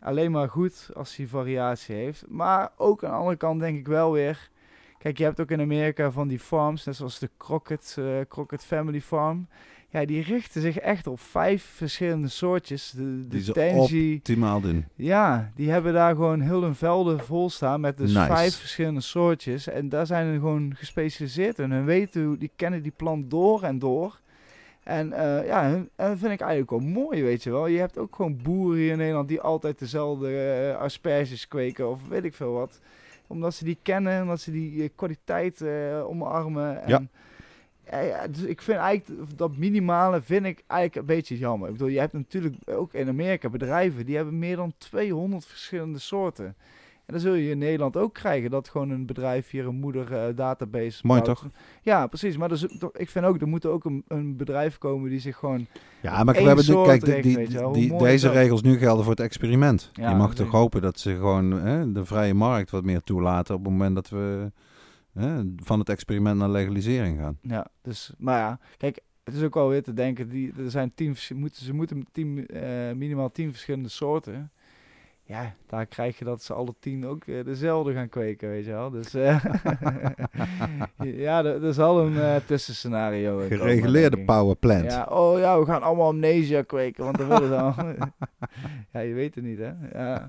alleen 0.00 0.30
maar 0.30 0.48
goed 0.48 0.90
als 0.94 1.16
hij 1.16 1.26
variatie 1.26 1.94
heeft. 1.94 2.24
Maar 2.28 2.70
ook 2.76 3.04
aan 3.04 3.10
de 3.10 3.16
andere 3.16 3.36
kant 3.36 3.60
denk 3.60 3.78
ik 3.78 3.86
wel 3.86 4.12
weer 4.12 4.50
Kijk, 4.98 5.18
je 5.18 5.24
hebt 5.24 5.40
ook 5.40 5.50
in 5.50 5.60
Amerika 5.60 6.10
van 6.10 6.28
die 6.28 6.38
farms, 6.38 6.84
net 6.84 6.96
zoals 6.96 7.18
de 7.18 7.30
Crockett, 7.38 7.96
uh, 7.98 8.06
Crockett 8.28 8.64
Family 8.64 9.00
Farm. 9.00 9.48
ja, 9.88 10.04
die 10.04 10.22
richten 10.22 10.60
zich 10.62 10.78
echt 10.78 11.06
op 11.06 11.20
vijf 11.20 11.62
verschillende 11.74 12.28
soortjes. 12.28 12.90
De, 12.90 13.02
de 13.02 13.26
Die 13.28 13.42
ze 13.42 13.52
Optimaal 14.16 14.60
doen. 14.60 14.84
ja, 14.94 15.52
die 15.54 15.70
hebben 15.70 15.92
daar 15.92 16.14
gewoon 16.14 16.40
heel 16.40 16.62
hun 16.62 16.74
velden 16.74 17.20
vol 17.20 17.50
staan 17.50 17.80
met 17.80 17.96
dus 17.96 18.12
Nice. 18.12 18.26
vijf 18.26 18.56
verschillende 18.56 19.00
soortjes. 19.00 19.68
En 19.68 19.88
daar 19.88 20.06
zijn 20.06 20.32
ze 20.32 20.38
gewoon 20.38 20.74
gespecialiseerd 20.76 21.58
in. 21.58 21.72
En 21.72 21.84
weten 21.84 22.24
hoe, 22.24 22.38
die 22.38 22.50
kennen 22.56 22.82
die 22.82 22.92
plant 22.96 23.30
door 23.30 23.62
en 23.62 23.78
door. 23.78 24.20
En 24.82 25.12
eh, 25.12 25.46
ja, 25.46 25.68
hun, 25.70 25.88
en 25.96 26.08
dat 26.08 26.18
vind 26.18 26.32
ik 26.32 26.40
eigenlijk 26.40 26.70
wel 26.70 26.80
mooi, 26.80 27.22
weet 27.22 27.42
je 27.42 27.50
wel. 27.50 27.66
Je 27.66 27.78
hebt 27.78 27.98
ook 27.98 28.14
gewoon 28.16 28.38
boeren 28.42 28.78
hier 28.78 28.90
in 28.92 28.98
Nederland 28.98 29.28
die 29.28 29.40
altijd 29.40 29.78
dezelfde 29.78 30.38
eh, 30.38 30.76
asperges 30.80 31.48
kweken 31.48 31.90
of 31.90 32.08
weet 32.08 32.24
ik 32.24 32.34
veel 32.34 32.52
wat. 32.52 32.80
Omdat 33.28 33.54
ze 33.54 33.64
die 33.64 33.78
kennen, 33.82 34.22
omdat 34.22 34.40
ze 34.40 34.50
die 34.50 34.82
eh, 34.82 34.88
kwaliteit 34.94 35.60
eh, 35.60 36.06
omarmen. 36.08 36.82
En, 36.82 36.88
Ja. 36.88 37.02
ja, 37.90 37.98
ja, 37.98 38.28
dus 38.28 38.42
ik 38.42 38.62
vind 38.62 38.78
eigenlijk 38.78 39.38
dat 39.38 39.56
minimale 39.56 40.20
vind 40.20 40.46
ik 40.46 40.64
eigenlijk 40.66 41.00
een 41.00 41.16
beetje 41.16 41.38
jammer. 41.38 41.68
Ik 41.68 41.74
bedoel, 41.74 41.88
je 41.88 41.98
hebt 41.98 42.12
natuurlijk 42.12 42.54
ook 42.66 42.94
in 42.94 43.08
Amerika 43.08 43.48
bedrijven 43.48 44.06
die 44.06 44.16
hebben 44.16 44.38
meer 44.38 44.56
dan 44.56 44.74
200 44.78 45.46
verschillende 45.46 45.98
soorten. 45.98 46.56
En 47.08 47.14
dan 47.14 47.22
zul 47.22 47.34
je 47.34 47.50
in 47.50 47.58
Nederland 47.58 47.96
ook 47.96 48.14
krijgen 48.14 48.50
dat 48.50 48.68
gewoon 48.68 48.90
een 48.90 49.06
bedrijf 49.06 49.50
hier 49.50 49.66
een 49.66 49.74
moeder 49.74 50.12
eh, 50.12 50.36
database 50.36 51.06
Mooi 51.06 51.22
bouwt. 51.22 51.38
toch? 51.40 51.50
Ja, 51.82 52.06
precies. 52.06 52.36
Maar 52.36 52.48
dus, 52.48 52.66
toch- 52.78 52.96
ik 52.96 53.10
vind 53.10 53.24
ook, 53.24 53.40
er 53.40 53.48
moet 53.48 53.66
ook 53.66 53.84
een, 53.84 54.04
een 54.08 54.36
bedrijf 54.36 54.78
komen 54.78 55.10
die 55.10 55.20
zich 55.20 55.36
gewoon... 55.36 55.66
Ja, 56.02 56.24
maar 56.24 56.34
we 56.34 56.40
hebben 56.40 56.66
de, 56.66 56.82
kijk, 56.82 57.22
die, 57.72 57.96
deze 57.96 58.30
regels 58.30 58.62
nu 58.62 58.78
gelden 58.78 59.04
voor 59.04 59.12
het 59.12 59.22
experiment. 59.22 59.90
Ja, 59.92 60.10
je 60.10 60.16
mag 60.16 60.34
toch 60.34 60.50
hopen 60.50 60.82
dat 60.82 60.98
ze 60.98 61.14
gewoon 61.14 61.52
hè, 61.52 61.92
de 61.92 62.04
vrije 62.04 62.34
markt 62.34 62.70
wat 62.70 62.84
meer 62.84 63.02
toelaten 63.02 63.54
op 63.54 63.62
het 63.62 63.70
moment 63.72 63.94
dat 63.94 64.08
we 64.08 64.52
hè, 65.12 65.42
van 65.56 65.78
het 65.78 65.88
experiment 65.88 66.38
naar 66.38 66.50
legalisering 66.50 67.18
gaan. 67.18 67.38
Ja, 67.42 67.66
dus, 67.82 68.12
maar 68.18 68.38
ja, 68.38 68.58
kijk, 68.76 69.00
het 69.24 69.34
is 69.34 69.42
ook 69.42 69.54
wel 69.54 69.68
weer 69.68 69.82
te 69.82 69.92
denken, 69.92 70.28
die, 70.28 70.52
er 70.58 70.70
zijn 70.70 70.92
tien, 70.94 71.16
moeten, 71.34 71.64
ze 71.64 71.74
moeten 71.74 72.06
tien, 72.12 72.46
eh, 72.46 72.92
minimaal 72.94 73.32
tien 73.32 73.50
verschillende 73.50 73.88
soorten. 73.88 74.50
Ja, 75.28 75.54
daar 75.66 75.86
krijg 75.86 76.18
je 76.18 76.24
dat 76.24 76.42
ze 76.42 76.52
alle 76.54 76.74
tien 76.80 77.06
ook 77.06 77.24
eh, 77.24 77.44
dezelfde 77.44 77.92
gaan 77.92 78.08
kweken, 78.08 78.48
weet 78.48 78.64
je 78.64 78.70
wel. 78.70 78.90
Dus 78.90 79.14
eh, 79.14 79.44
ja, 81.26 81.44
er, 81.44 81.64
er 81.64 81.74
zal 81.74 82.00
een 82.00 82.18
eh, 82.20 82.36
tussenscenario 82.46 83.38
komen, 83.38 83.56
Gereguleerde 83.58 84.24
power 84.24 84.56
plant. 84.56 84.92
Ja, 84.92 85.06
oh 85.10 85.38
ja, 85.38 85.58
we 85.58 85.64
gaan 85.66 85.82
allemaal 85.82 86.06
amnesia 86.08 86.62
kweken, 86.62 87.04
want 87.04 87.18
dan 87.18 87.28
willen 87.28 87.48
ze 87.48 87.56
allemaal... 87.56 87.94
ja, 88.92 89.00
je 89.00 89.14
weet 89.14 89.34
het 89.34 89.44
niet, 89.44 89.58
hè. 89.58 89.72
Ja. 89.92 90.28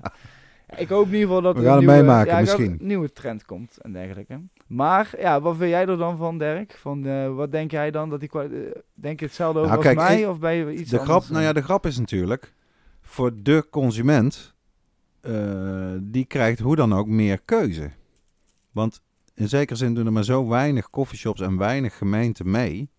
Ik 0.76 0.88
hoop 0.88 1.06
in 1.06 1.12
ieder 1.12 1.26
geval 1.26 1.42
dat 1.42 1.54
We 1.54 1.60
er 1.60 1.66
gaan 1.66 1.74
een 1.78 1.84
nieuwe, 1.84 1.94
meemaken, 1.96 2.32
ja, 2.32 2.40
misschien. 2.40 2.70
een 2.80 2.86
nieuwe 2.86 3.12
trend 3.12 3.44
komt 3.44 3.78
en 3.78 3.92
dergelijke. 3.92 4.40
Maar, 4.66 5.10
ja, 5.18 5.40
wat 5.40 5.56
vind 5.56 5.70
jij 5.70 5.86
er 5.86 5.96
dan 5.98 6.16
van, 6.16 6.38
Dirk? 6.38 6.76
Van, 6.80 7.06
eh, 7.06 7.34
wat 7.34 7.52
denk 7.52 7.70
jij 7.70 7.90
dan? 7.90 8.10
Dat 8.10 8.20
die, 8.20 8.30
eh, 8.32 8.48
denk 8.94 9.20
je 9.20 9.26
hetzelfde 9.26 9.58
over 9.60 9.72
Nou, 9.76 9.84
als 9.86 9.94
kijk, 9.94 10.08
mij? 10.08 10.20
ik- 10.20 10.28
of 10.28 10.38
ben 10.38 10.52
je 10.54 10.72
iets 10.72 10.90
de, 10.90 10.98
anders? 10.98 11.16
grap, 11.16 11.32
nou 11.32 11.44
ja, 11.44 11.52
de 11.52 11.62
grap 11.62 11.86
is 11.86 11.98
natuurlijk, 11.98 12.52
voor 13.02 13.32
de 13.42 13.66
consument, 13.70 14.54
eh, 15.20 15.94
die 16.02 16.24
krijgt 16.24 16.58
hoe 16.58 16.76
dan 16.76 16.92
ook 16.92 17.06
meer 17.06 17.40
keuze. 17.44 17.90
Want 18.72 19.02
in 19.34 19.48
zekere 19.48 19.78
zin 19.78 19.94
doen 19.94 20.06
er 20.06 20.12
maar 20.12 20.24
zo 20.24 20.48
weinig 20.48 20.90
coffeeshops 20.90 21.40
en 21.40 21.56
weinig 21.56 21.98
gemeenten 21.98 22.50
mee. 22.50 22.90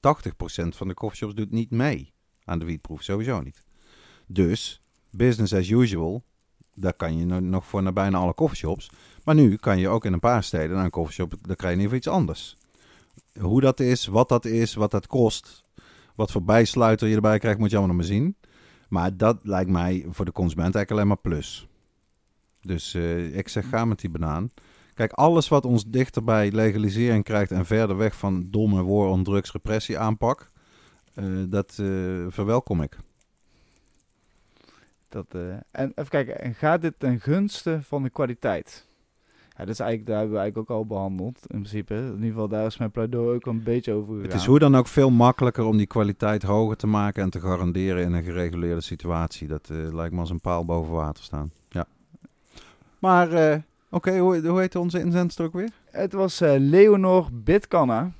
80% 0.00 0.76
van 0.76 0.88
de 0.88 0.94
coffeeshops 0.94 1.34
doet 1.34 1.50
niet 1.50 1.70
mee 1.70 2.12
aan 2.44 2.58
de 2.58 2.64
wietproef, 2.64 3.02
sowieso 3.02 3.40
niet. 3.40 3.62
Dus, 4.26 4.80
business 5.10 5.54
as 5.54 5.68
usual, 5.68 6.24
daar 6.74 6.94
kan 6.94 7.18
je 7.18 7.24
no- 7.24 7.40
nog 7.40 7.66
voor 7.66 7.82
naar 7.82 7.92
bijna 7.92 8.18
alle 8.18 8.34
coffeeshops. 8.34 8.90
Maar 9.24 9.34
nu 9.34 9.56
kan 9.56 9.78
je 9.78 9.88
ook 9.88 10.04
in 10.04 10.12
een 10.12 10.20
paar 10.20 10.42
steden 10.42 10.76
naar 10.76 10.84
een 10.84 10.90
coffeeshop, 10.90 11.30
daar 11.30 11.56
krijg 11.56 11.74
je 11.74 11.80
in 11.80 11.84
ieder 11.84 11.98
geval 11.98 11.98
iets 11.98 12.08
anders. 12.08 12.56
Hoe 13.40 13.60
dat 13.60 13.80
is, 13.80 14.06
wat 14.06 14.28
dat 14.28 14.44
is, 14.44 14.74
wat 14.74 14.90
dat 14.90 15.06
kost, 15.06 15.64
wat 16.14 16.30
voor 16.30 16.42
bijsluiter 16.44 17.08
je 17.08 17.14
erbij 17.14 17.38
krijgt, 17.38 17.58
moet 17.58 17.70
je 17.70 17.76
allemaal 17.76 17.96
nog 17.96 18.06
maar 18.06 18.14
zien. 18.14 18.36
Maar 18.92 19.16
dat 19.16 19.38
lijkt 19.42 19.70
mij 19.70 20.04
voor 20.08 20.24
de 20.24 20.32
consument 20.32 20.74
eigenlijk 20.74 20.90
alleen 20.90 21.06
maar 21.06 21.32
plus. 21.32 21.68
Dus 22.60 22.94
eh, 22.94 23.36
ik 23.36 23.48
zeg, 23.48 23.68
ga 23.68 23.84
met 23.84 24.00
die 24.00 24.10
banaan. 24.10 24.50
Kijk, 24.94 25.12
alles 25.12 25.48
wat 25.48 25.64
ons 25.64 25.86
dichter 25.86 26.24
bij 26.24 26.50
legalisering 26.50 27.24
krijgt 27.24 27.50
en 27.50 27.66
verder 27.66 27.96
weg 27.96 28.16
van 28.16 28.50
domme 28.50 28.84
war 28.84 29.08
on 29.08 29.22
drugs 29.22 29.52
repressie 29.52 29.98
aanpak, 29.98 30.50
eh, 31.14 31.24
dat 31.48 31.78
eh, 31.78 31.86
verwelkom 32.28 32.82
ik. 32.82 32.98
Dat, 35.08 35.34
en 35.70 35.92
even 35.94 36.08
kijken, 36.08 36.40
en 36.40 36.54
gaat 36.54 36.82
dit 36.82 36.94
ten 36.98 37.20
gunste 37.20 37.82
van 37.82 38.02
de 38.02 38.10
kwaliteit? 38.10 38.86
Ja, 39.62 39.68
dat 39.68 39.76
is 39.76 39.84
eigenlijk, 39.86 40.10
daar 40.10 40.18
hebben 40.18 40.36
we 40.36 40.42
eigenlijk 40.42 40.70
ook 40.70 40.76
al 40.78 40.86
behandeld, 40.86 41.38
in 41.42 41.58
principe. 41.58 41.94
In 41.94 42.14
ieder 42.14 42.28
geval, 42.28 42.48
daar 42.48 42.66
is 42.66 42.76
mijn 42.76 42.90
pleidooi 42.90 43.34
ook 43.34 43.46
een 43.46 43.62
beetje 43.62 43.92
over 43.92 44.14
gegaan. 44.14 44.30
Het 44.30 44.40
is 44.40 44.46
hoe 44.46 44.58
dan 44.58 44.76
ook 44.76 44.86
veel 44.86 45.10
makkelijker 45.10 45.64
om 45.64 45.76
die 45.76 45.86
kwaliteit 45.86 46.42
hoger 46.42 46.76
te 46.76 46.86
maken 46.86 47.22
en 47.22 47.30
te 47.30 47.40
garanderen 47.40 48.02
in 48.02 48.12
een 48.12 48.22
gereguleerde 48.22 48.80
situatie. 48.80 49.48
Dat 49.48 49.68
eh, 49.70 49.94
lijkt 49.94 50.14
me 50.14 50.20
als 50.20 50.30
een 50.30 50.40
paal 50.40 50.64
boven 50.64 50.92
water 50.92 51.24
staan. 51.24 51.52
Ja. 51.68 51.86
Maar, 52.98 53.32
eh, 53.32 53.58
oké, 53.90 54.18
hoe, 54.18 54.46
hoe 54.46 54.60
heet 54.60 54.76
onze 54.76 55.00
inzendster 55.00 55.44
ook 55.44 55.52
weer? 55.52 55.70
Het 55.90 56.12
was 56.12 56.40
eh, 56.40 56.54
Leonor 56.58 57.28
Bitkanna. 57.32 58.10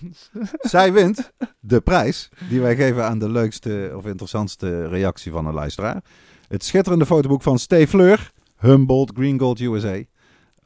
Zij 0.60 0.92
wint 0.92 1.32
de 1.60 1.80
prijs 1.80 2.28
die 2.48 2.60
wij 2.60 2.76
geven 2.76 3.04
aan 3.04 3.18
de 3.18 3.30
leukste 3.30 3.92
of 3.96 4.06
interessantste 4.06 4.88
reactie 4.88 5.32
van 5.32 5.46
een 5.46 5.54
luisteraar. 5.54 6.02
Het 6.48 6.64
schitterende 6.64 7.06
fotoboek 7.06 7.42
van 7.42 7.58
Steve 7.58 7.88
Fleur, 7.88 8.32
Humboldt 8.58 9.12
Green 9.14 9.38
Gold 9.38 9.60
USA, 9.60 10.02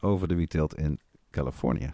over 0.00 0.28
de 0.28 0.34
wietteelt 0.34 0.74
in 0.78 1.00
Californië. 1.30 1.92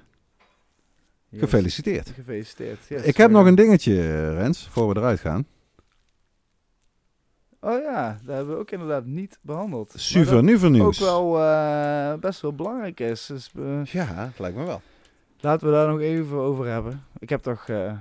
Yes. 1.29 1.41
Gefeliciteerd. 1.41 2.09
Gefeliciteerd. 2.15 2.79
yes. 2.89 3.03
Ik 3.03 3.17
heb 3.17 3.31
nog 3.31 3.47
een 3.47 3.55
dingetje, 3.55 3.95
Rens, 4.35 4.69
voor 4.69 4.89
we 4.89 4.97
eruit 4.97 5.21
gaan. 5.21 5.47
Oh 7.61 7.83
ja, 7.83 8.19
dat 8.25 8.35
hebben 8.37 8.55
we 8.55 8.61
ook 8.61 8.71
inderdaad 8.71 9.05
niet 9.05 9.39
behandeld. 9.43 9.93
Super 9.97 10.43
nieuws. 10.43 11.03
ook 11.03 11.09
wel 11.09 11.43
eh, 11.43 12.15
best 12.21 12.41
wel 12.41 12.55
belangrijk 12.55 13.01
is. 13.01 13.27
Dus 13.27 13.51
Ja, 13.93 14.33
lijkt 14.39 14.57
me 14.57 14.65
wel. 14.65 14.81
laten 15.41 15.67
we 15.67 15.73
daar 15.73 15.89
nog 15.89 16.01
even 16.01 16.37
over 16.37 16.67
hebben. 16.67 17.05
Ik 17.19 17.29
heb 17.29 17.43
toch... 17.43 17.69
eh, 17.69 17.93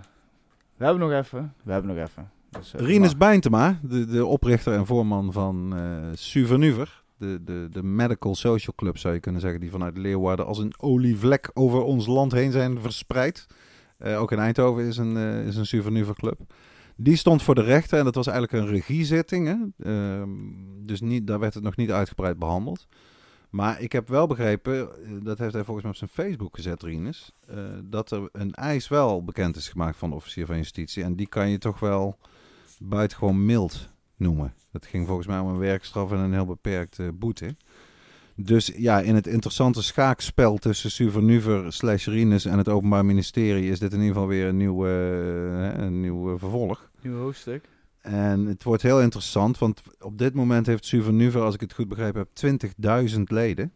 we 0.78 0.84
hebben 0.86 1.10
nog 1.10 1.12
even. 1.12 1.54
We 1.64 1.72
hebben 1.72 1.96
nog 1.96 2.06
even. 2.08 2.32
Dus, 2.50 2.74
Rinus 2.74 3.18
Bijntema, 3.18 3.80
de, 3.82 4.06
de 4.06 4.26
oprichter 4.26 4.74
en 4.74 4.86
voorman 4.86 5.32
van 5.32 5.74
eh 5.76 5.82
Suvernuver, 6.14 7.04
de, 7.18 7.44
de, 7.44 7.68
de 7.72 7.84
medical 7.84 8.36
social 8.36 8.76
club 8.76 8.98
zou 8.98 9.14
je 9.14 9.20
kunnen 9.20 9.42
zeggen, 9.42 9.60
die 9.60 9.72
vanuit 9.72 9.98
Leeuwarden 9.98 10.46
als 10.46 10.58
een 10.58 10.74
olievlek 10.78 11.52
over 11.54 11.82
ons 11.82 12.06
land 12.06 12.32
heen 12.32 12.52
zijn 12.52 12.80
verspreid. 12.80 13.48
Eh, 13.98 14.22
ook 14.22 14.32
in 14.32 14.40
Eindhoven 14.40 14.86
is 14.86 14.98
een, 14.98 15.18
eh, 15.18 15.46
is 15.46 15.56
een 15.56 15.66
Suvernuver 15.66 16.16
club. 16.16 16.40
Die 16.96 17.16
stond 17.16 17.44
voor 17.44 17.56
de 17.56 17.62
rechter 17.62 17.98
en 18.00 18.04
dat 18.04 18.16
was 18.16 18.28
eigenlijk 18.28 18.64
een 18.64 18.74
regiezitting. 18.74 19.48
Hè? 19.48 19.56
Ehm, 19.92 20.30
dus 20.84 21.02
niet, 21.02 21.28
daar 21.28 21.40
werd 21.40 21.54
het 21.54 21.64
nog 21.64 21.76
niet 21.76 21.92
uitgebreid 21.92 22.40
behandeld. 22.40 22.88
Maar 23.50 23.82
ik 23.82 23.92
heb 23.92 24.08
wel 24.08 24.28
begrepen, 24.28 24.80
eh, 24.80 25.12
dat 25.24 25.38
heeft 25.38 25.54
hij 25.54 25.64
volgens 25.64 25.86
mij 25.86 25.92
op 25.92 25.98
zijn 25.98 26.28
Facebook 26.28 26.56
gezet, 26.56 26.84
Rinus, 26.84 27.32
dat 27.84 28.12
er 28.12 28.30
een 28.32 28.54
eis 28.54 28.88
wel 28.88 29.24
bekend 29.24 29.56
is 29.56 29.70
gemaakt 29.70 29.98
van 29.98 30.10
de 30.10 30.16
officier 30.16 30.46
van 30.46 30.58
justitie. 30.58 31.04
En 31.04 31.16
die 31.16 31.28
kan 31.28 31.50
je 31.50 31.58
toch 31.58 31.80
wel 31.80 32.18
buitengewoon 32.80 33.46
mild 33.46 33.90
noemen. 34.16 34.54
Het 34.78 34.86
ging 34.86 35.08
volgens 35.08 35.28
mij 35.28 35.40
om 35.40 35.48
een 35.48 35.58
werkstraf 35.58 36.12
en 36.12 36.18
een 36.18 36.34
heel 36.34 36.46
beperkte 36.46 37.12
boete. 37.14 37.56
Dus 38.40 38.72
ja, 38.76 39.00
in 39.00 39.16
het 39.16 39.28
interessante 39.28 39.84
schaakspel 39.84 40.58
tussen 40.58 40.92
Suvernuver 40.92 41.74
slash 41.74 42.08
Rinus 42.08 42.46
en 42.46 42.58
het 42.58 42.70
Openbaar 42.70 43.06
Ministerie 43.06 43.70
is 43.70 43.80
dit 43.80 43.92
in 43.94 44.00
ieder 44.00 44.14
geval 44.14 44.28
weer 44.30 44.48
een 44.48 44.58
nieuw, 44.58 44.86
eh, 44.86 45.78
een 45.78 46.02
nieuw 46.02 46.38
vervolg. 46.38 46.90
Nieuw 47.02 47.18
hoofdstuk. 47.18 47.70
En 48.02 48.46
het 48.46 48.64
wordt 48.64 48.82
heel 48.82 49.02
interessant, 49.02 49.58
want 49.58 49.82
op 50.00 50.18
dit 50.18 50.34
moment 50.34 50.66
heeft 50.66 50.86
Suvernuver, 50.86 51.42
als 51.42 51.54
ik 51.54 51.60
het 51.60 51.74
goed 51.74 51.88
begrepen 51.88 52.20
heb, 52.20 52.30
20.000 52.34 53.32
leden. 53.32 53.74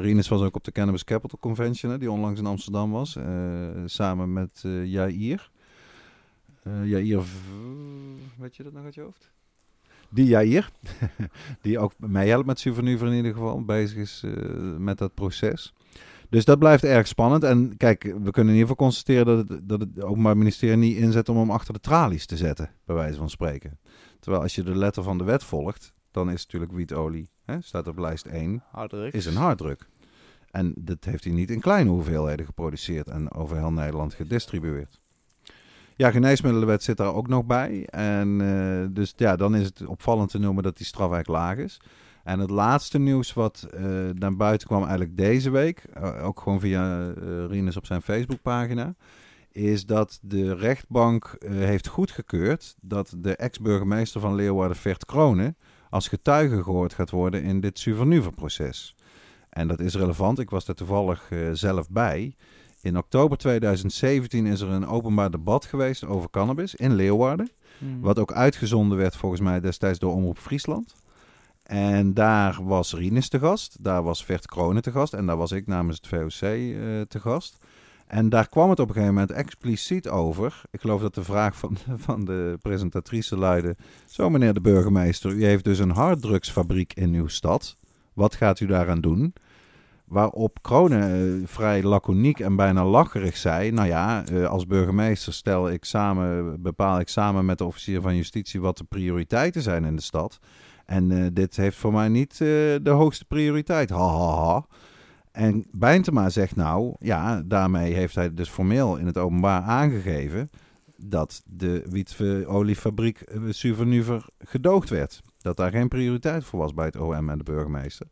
Rinus 0.00 0.28
was 0.28 0.42
ook 0.42 0.56
op 0.56 0.64
de 0.64 0.72
Cannabis 0.72 1.04
Capital 1.04 1.38
Convention, 1.38 1.92
hè, 1.92 1.98
die 1.98 2.10
onlangs 2.10 2.40
in 2.40 2.46
Amsterdam 2.46 2.90
was, 2.90 3.16
eh, 3.16 3.24
samen 3.84 4.32
met 4.32 4.60
Jair. 4.84 5.50
Jair, 6.84 7.24
weet 8.36 8.56
je 8.56 8.62
dat 8.62 8.72
nog 8.72 8.84
uit 8.84 8.94
je 8.94 9.00
hoofd? 9.00 9.30
Die 10.08 10.26
Jair, 10.26 10.70
die 11.62 11.78
ook 11.78 11.92
mee 11.98 12.28
helpt 12.28 12.46
met 12.46 12.60
Suvernuver 12.60 13.06
in 13.06 13.14
ieder 13.14 13.32
geval, 13.32 13.64
bezig 13.64 13.98
is 13.98 14.22
eh, 14.24 14.32
met 14.78 14.98
dat 14.98 15.14
proces. 15.14 15.72
Dus 16.28 16.44
dat 16.44 16.58
blijft 16.58 16.84
erg 16.84 17.06
spannend. 17.06 17.44
En 17.44 17.76
kijk, 17.76 18.02
we 18.02 18.30
kunnen 18.30 18.54
in 18.54 18.58
ieder 18.60 18.60
geval 18.60 18.86
constateren 18.86 19.26
dat 19.26 19.48
het, 19.48 19.68
dat 19.68 19.80
het 19.80 20.02
Openbaar 20.02 20.36
Ministerie 20.36 20.76
niet 20.76 20.96
inzet 20.96 21.28
om 21.28 21.36
hem 21.36 21.50
achter 21.50 21.74
de 21.74 21.80
tralies 21.80 22.26
te 22.26 22.36
zetten, 22.36 22.70
bij 22.84 22.94
wijze 22.94 23.18
van 23.18 23.30
spreken. 23.30 23.78
Terwijl 24.20 24.42
als 24.42 24.54
je 24.54 24.62
de 24.62 24.76
letter 24.76 25.02
van 25.02 25.18
de 25.18 25.24
wet 25.24 25.44
volgt, 25.44 25.92
dan 26.10 26.30
is 26.30 26.42
natuurlijk 26.44 26.72
wietolie, 26.72 27.30
hè, 27.44 27.60
staat 27.60 27.86
op 27.86 27.98
lijst 27.98 28.26
1, 28.26 28.62
Harddruk. 28.70 29.12
is 29.12 29.26
een 29.26 29.36
harddruk. 29.36 29.88
En 30.50 30.74
dat 30.76 31.04
heeft 31.04 31.24
hij 31.24 31.32
niet 31.32 31.50
in 31.50 31.60
kleine 31.60 31.90
hoeveelheden 31.90 32.46
geproduceerd 32.46 33.08
en 33.08 33.32
over 33.32 33.56
heel 33.56 33.72
Nederland 33.72 34.14
gedistribueerd. 34.14 35.00
Ja, 35.98 36.10
geneesmiddelenwet 36.10 36.82
zit 36.82 36.96
daar 36.96 37.14
ook 37.14 37.28
nog 37.28 37.44
bij. 37.44 37.86
En 37.86 38.40
eh, 38.40 38.86
dus 38.90 39.12
ja, 39.16 39.36
dan 39.36 39.54
is 39.54 39.66
het 39.66 39.86
opvallend 39.86 40.30
te 40.30 40.38
noemen 40.38 40.62
dat 40.62 40.76
die 40.76 40.86
straf 40.86 41.12
eigenlijk 41.12 41.42
laag 41.42 41.56
is. 41.56 41.80
En 42.24 42.38
het 42.38 42.50
laatste 42.50 42.98
nieuws 42.98 43.32
wat 43.32 43.66
eh, 43.70 43.82
naar 44.12 44.36
buiten 44.36 44.66
kwam 44.66 44.80
eigenlijk 44.80 45.16
deze 45.16 45.50
week, 45.50 45.78
eh, 45.78 46.26
ook 46.26 46.40
gewoon 46.40 46.60
via 46.60 47.12
Rinus 47.48 47.76
op 47.76 47.86
zijn 47.86 48.02
Facebookpagina, 48.02 48.94
is 49.52 49.86
dat 49.86 50.18
de 50.22 50.54
rechtbank 50.54 51.36
heeft 51.46 51.86
goedgekeurd 51.86 52.76
dat 52.80 53.14
de 53.16 53.36
ex-burgemeester 53.36 54.20
van 54.20 54.34
Leeuwarden, 54.34 54.76
Vert 54.76 55.04
Kronen, 55.04 55.56
als 55.90 56.08
getuige 56.08 56.62
gehoord 56.62 56.94
gaat 56.94 57.10
worden 57.10 57.42
in 57.42 57.60
dit 57.60 57.78
Suvernuver-proces. 57.78 58.94
En 59.50 59.68
dat 59.68 59.80
is 59.80 59.94
relevant, 59.94 60.38
ik 60.38 60.50
was 60.50 60.64
daar 60.64 60.76
toevallig 60.76 61.28
zelf 61.52 61.90
bij. 61.90 62.36
In 62.82 62.98
oktober 62.98 63.38
2017 63.38 64.46
is 64.46 64.60
er 64.60 64.68
een 64.68 64.86
openbaar 64.86 65.30
debat 65.30 65.64
geweest 65.64 66.04
over 66.04 66.30
cannabis 66.30 66.74
in 66.74 66.94
Leeuwarden. 66.94 67.50
Mhm. 67.78 68.00
Wat 68.00 68.18
ook 68.18 68.32
uitgezonden 68.32 68.98
werd 68.98 69.16
volgens 69.16 69.40
mij 69.40 69.60
destijds 69.60 69.98
door 69.98 70.14
Omroep 70.14 70.38
Friesland. 70.38 70.94
En 71.62 72.14
daar 72.14 72.58
was 72.64 72.92
Rinus 72.94 73.28
te 73.28 73.38
gast, 73.38 73.76
daar 73.80 74.02
was 74.02 74.24
Vert 74.24 74.46
Kronen 74.46 74.82
te 74.82 74.90
gast 74.90 75.12
en 75.12 75.26
daar 75.26 75.36
was 75.36 75.52
ik 75.52 75.66
namens 75.66 75.96
het 75.96 76.06
VOC 76.06 76.48
eh, 76.48 77.00
te 77.08 77.20
gast. 77.20 77.58
En 78.06 78.28
daar 78.28 78.48
kwam 78.48 78.70
het 78.70 78.80
op 78.80 78.88
een 78.88 78.94
gegeven 78.94 79.14
moment 79.14 79.32
expliciet 79.32 80.08
over. 80.08 80.62
Ik 80.70 80.80
geloof 80.80 81.00
dat 81.00 81.14
de 81.14 81.24
vraag 81.24 81.56
van, 81.56 81.76
van 82.06 82.24
de 82.24 82.58
presentatrice 82.62 83.36
luidde... 83.36 83.76
Zo 84.06 84.30
meneer 84.30 84.54
de 84.54 84.60
burgemeester, 84.60 85.30
u 85.30 85.44
heeft 85.44 85.64
dus 85.64 85.78
een 85.78 85.90
harddrugsfabriek 85.90 86.92
in 86.92 87.14
uw 87.14 87.26
stad. 87.26 87.76
Wat 88.12 88.34
gaat 88.34 88.60
u 88.60 88.66
daaraan 88.66 89.00
doen? 89.00 89.34
Waarop 90.08 90.62
Kronen 90.62 91.40
eh, 91.40 91.48
vrij 91.48 91.82
laconiek 91.82 92.40
en 92.40 92.56
bijna 92.56 92.84
lacherig 92.84 93.36
zei... 93.36 93.70
Nou 93.70 93.88
ja, 93.88 94.24
eh, 94.26 94.44
als 94.44 94.66
burgemeester 94.66 95.32
stel 95.32 95.70
ik 95.70 95.84
samen, 95.84 96.62
bepaal 96.62 97.00
ik 97.00 97.08
samen 97.08 97.44
met 97.44 97.58
de 97.58 97.64
officier 97.64 98.00
van 98.00 98.16
justitie... 98.16 98.60
wat 98.60 98.78
de 98.78 98.84
prioriteiten 98.84 99.62
zijn 99.62 99.84
in 99.84 99.96
de 99.96 100.02
stad. 100.02 100.38
En 100.84 101.10
eh, 101.10 101.26
dit 101.32 101.56
heeft 101.56 101.76
voor 101.76 101.92
mij 101.92 102.08
niet 102.08 102.38
de 102.38 102.80
hoogste 102.84 103.24
prioriteit. 103.24 103.90
Ha, 103.90 104.08
ha, 104.08 104.44
ha. 104.44 104.66
En 105.32 105.66
Bijntema 105.72 106.28
zegt 106.28 106.56
nou, 106.56 106.94
ja, 106.98 107.42
daarmee 107.46 107.94
heeft 107.94 108.14
hij 108.14 108.34
dus 108.34 108.48
formeel 108.48 108.96
in 108.96 109.06
het 109.06 109.18
openbaar 109.18 109.62
aangegeven 109.62 110.50
dat 110.96 111.42
de 111.46 111.84
wietoliefabriek 111.88 113.24
Suvernuver 113.48 114.26
gedoogd 114.38 114.88
werd. 114.88 115.22
Dat 115.38 115.56
daar 115.56 115.70
geen 115.70 115.88
prioriteit 115.88 116.44
voor 116.44 116.58
was 116.58 116.74
bij 116.74 116.86
het 116.86 116.96
OM 116.96 117.30
en 117.30 117.38
de 117.38 117.44
burgemeester. 117.44 118.06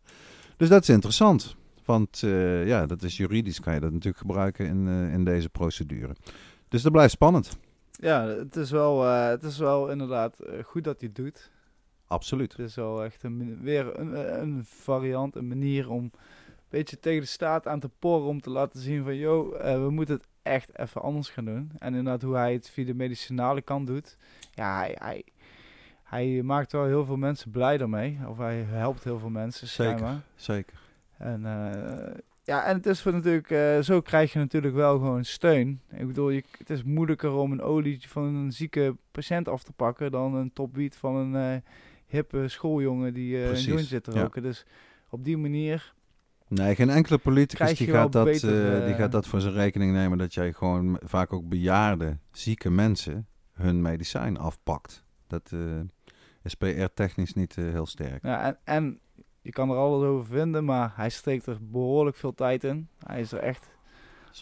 Dus 0.56 0.68
dat 0.68 0.82
is 0.82 0.88
interessant. 0.88 1.56
Want 1.86 2.22
eh, 2.22 2.66
ja, 2.66 2.86
dat 2.86 3.02
is 3.02 3.16
juridisch, 3.16 3.60
kan 3.60 3.74
je 3.74 3.80
dat 3.80 3.92
natuurlijk 3.92 4.18
gebruiken 4.18 4.66
in, 4.66 4.88
eh, 4.88 5.12
in 5.12 5.24
deze 5.24 5.48
procedure. 5.48 6.14
Dus 6.68 6.82
dat 6.82 6.92
blijft 6.92 7.12
spannend. 7.12 7.58
Ja, 7.90 8.26
het 8.26 8.56
is 8.56 8.70
wel, 8.70 9.04
eh, 9.04 9.28
het 9.28 9.42
is 9.42 9.58
wel 9.58 9.90
inderdaad 9.90 10.36
goed 10.64 10.84
dat 10.84 11.00
hij 11.00 11.08
het 11.08 11.24
doet. 11.24 11.50
Absoluut. 12.06 12.56
Het 12.56 12.66
is 12.66 12.74
wel 12.74 13.04
echt 13.04 13.22
een, 13.22 13.60
weer 13.62 13.98
een, 13.98 14.40
een 14.42 14.64
variant, 14.64 15.36
een 15.36 15.48
manier 15.48 15.90
om 15.90 16.02
een 16.02 16.12
beetje 16.68 17.00
tegen 17.00 17.20
de 17.20 17.26
staat 17.26 17.66
aan 17.66 17.80
te 17.80 17.90
porren. 17.98 18.28
Om 18.28 18.40
te 18.40 18.50
laten 18.50 18.80
zien 18.80 19.04
van, 19.04 19.14
yo, 19.14 19.52
eh, 19.52 19.82
we 19.82 19.90
moeten 19.90 20.14
het 20.14 20.26
echt 20.42 20.78
even 20.78 21.02
anders 21.02 21.28
gaan 21.28 21.44
doen. 21.44 21.70
En 21.78 21.94
inderdaad 21.94 22.22
hoe 22.22 22.36
hij 22.36 22.52
het 22.52 22.70
via 22.70 22.84
de 22.84 22.94
medicinale 22.94 23.62
kant 23.62 23.86
doet. 23.86 24.16
Ja, 24.54 24.76
hij, 24.76 24.96
hij, 24.98 25.24
hij 26.02 26.42
maakt 26.42 26.72
wel 26.72 26.84
heel 26.84 27.04
veel 27.04 27.16
mensen 27.16 27.50
blij 27.50 27.78
daarmee. 27.78 28.18
Of 28.28 28.38
hij 28.38 28.62
helpt 28.62 29.04
heel 29.04 29.18
veel 29.18 29.30
mensen, 29.30 29.68
Zeker. 29.68 29.98
schijnbaar. 29.98 30.22
Zeker. 30.34 30.78
En 31.18 31.46
eh, 31.46 32.14
ja, 32.42 32.64
en 32.64 32.76
het 32.76 32.86
is 32.86 33.02
voor 33.02 33.12
natuurlijk, 33.12 33.50
eh, 33.50 33.80
zo 33.80 34.00
krijg 34.00 34.32
je 34.32 34.38
natuurlijk 34.38 34.74
wel 34.74 34.98
gewoon 34.98 35.24
steun. 35.24 35.80
Ik 35.90 36.06
bedoel, 36.06 36.30
je, 36.30 36.44
het 36.58 36.70
is 36.70 36.82
moeilijker 36.82 37.32
om 37.32 37.52
een 37.52 37.62
olietje 37.62 38.08
van 38.08 38.22
een 38.22 38.52
zieke 38.52 38.96
patiënt 39.10 39.48
af 39.48 39.62
te 39.62 39.72
pakken 39.72 40.10
dan 40.10 40.34
een 40.34 40.52
topwiet 40.52 40.96
van 40.96 41.16
een 41.16 41.54
eh, 41.54 41.60
hippe 42.06 42.48
schooljongen 42.48 43.14
die 43.14 43.38
Precies, 43.38 43.66
een 43.66 43.72
joint 43.72 43.86
zit 43.86 44.04
te 44.04 44.12
ja. 44.12 44.20
roken. 44.20 44.42
Dus 44.42 44.66
op 45.10 45.24
die 45.24 45.36
manier, 45.36 45.94
Nee, 46.48 46.74
geen 46.74 46.90
enkele 46.90 47.18
politicus 47.18 47.74
die 47.74 47.86
gaat, 47.90 48.12
dat, 48.12 48.24
beter, 48.24 48.86
die 48.86 48.94
gaat 48.94 49.12
dat 49.12 49.26
voor 49.26 49.40
zijn 49.40 49.54
rekening 49.54 49.92
nemen. 49.92 50.18
Dat 50.18 50.34
jij 50.34 50.52
gewoon 50.52 51.00
vaak 51.04 51.32
ook 51.32 51.48
bejaarde, 51.48 52.18
zieke 52.32 52.70
mensen 52.70 53.26
hun 53.52 53.82
medicijn 53.82 54.38
afpakt. 54.38 55.04
Dat 55.26 55.52
is 56.42 56.54
PR-technisch 56.54 57.34
niet 57.34 57.54
heel 57.54 57.86
sterk. 57.86 58.22
ja, 58.22 58.42
en, 58.42 58.58
en 58.64 59.00
je 59.46 59.52
kan 59.52 59.70
er 59.70 59.76
alles 59.76 60.02
over 60.04 60.26
vinden, 60.26 60.64
maar 60.64 60.92
hij 60.94 61.08
steekt 61.08 61.46
er 61.46 61.58
behoorlijk 61.60 62.16
veel 62.16 62.34
tijd 62.34 62.64
in. 62.64 62.88
Hij 63.06 63.20
is 63.20 63.32
er 63.32 63.38
echt 63.38 63.74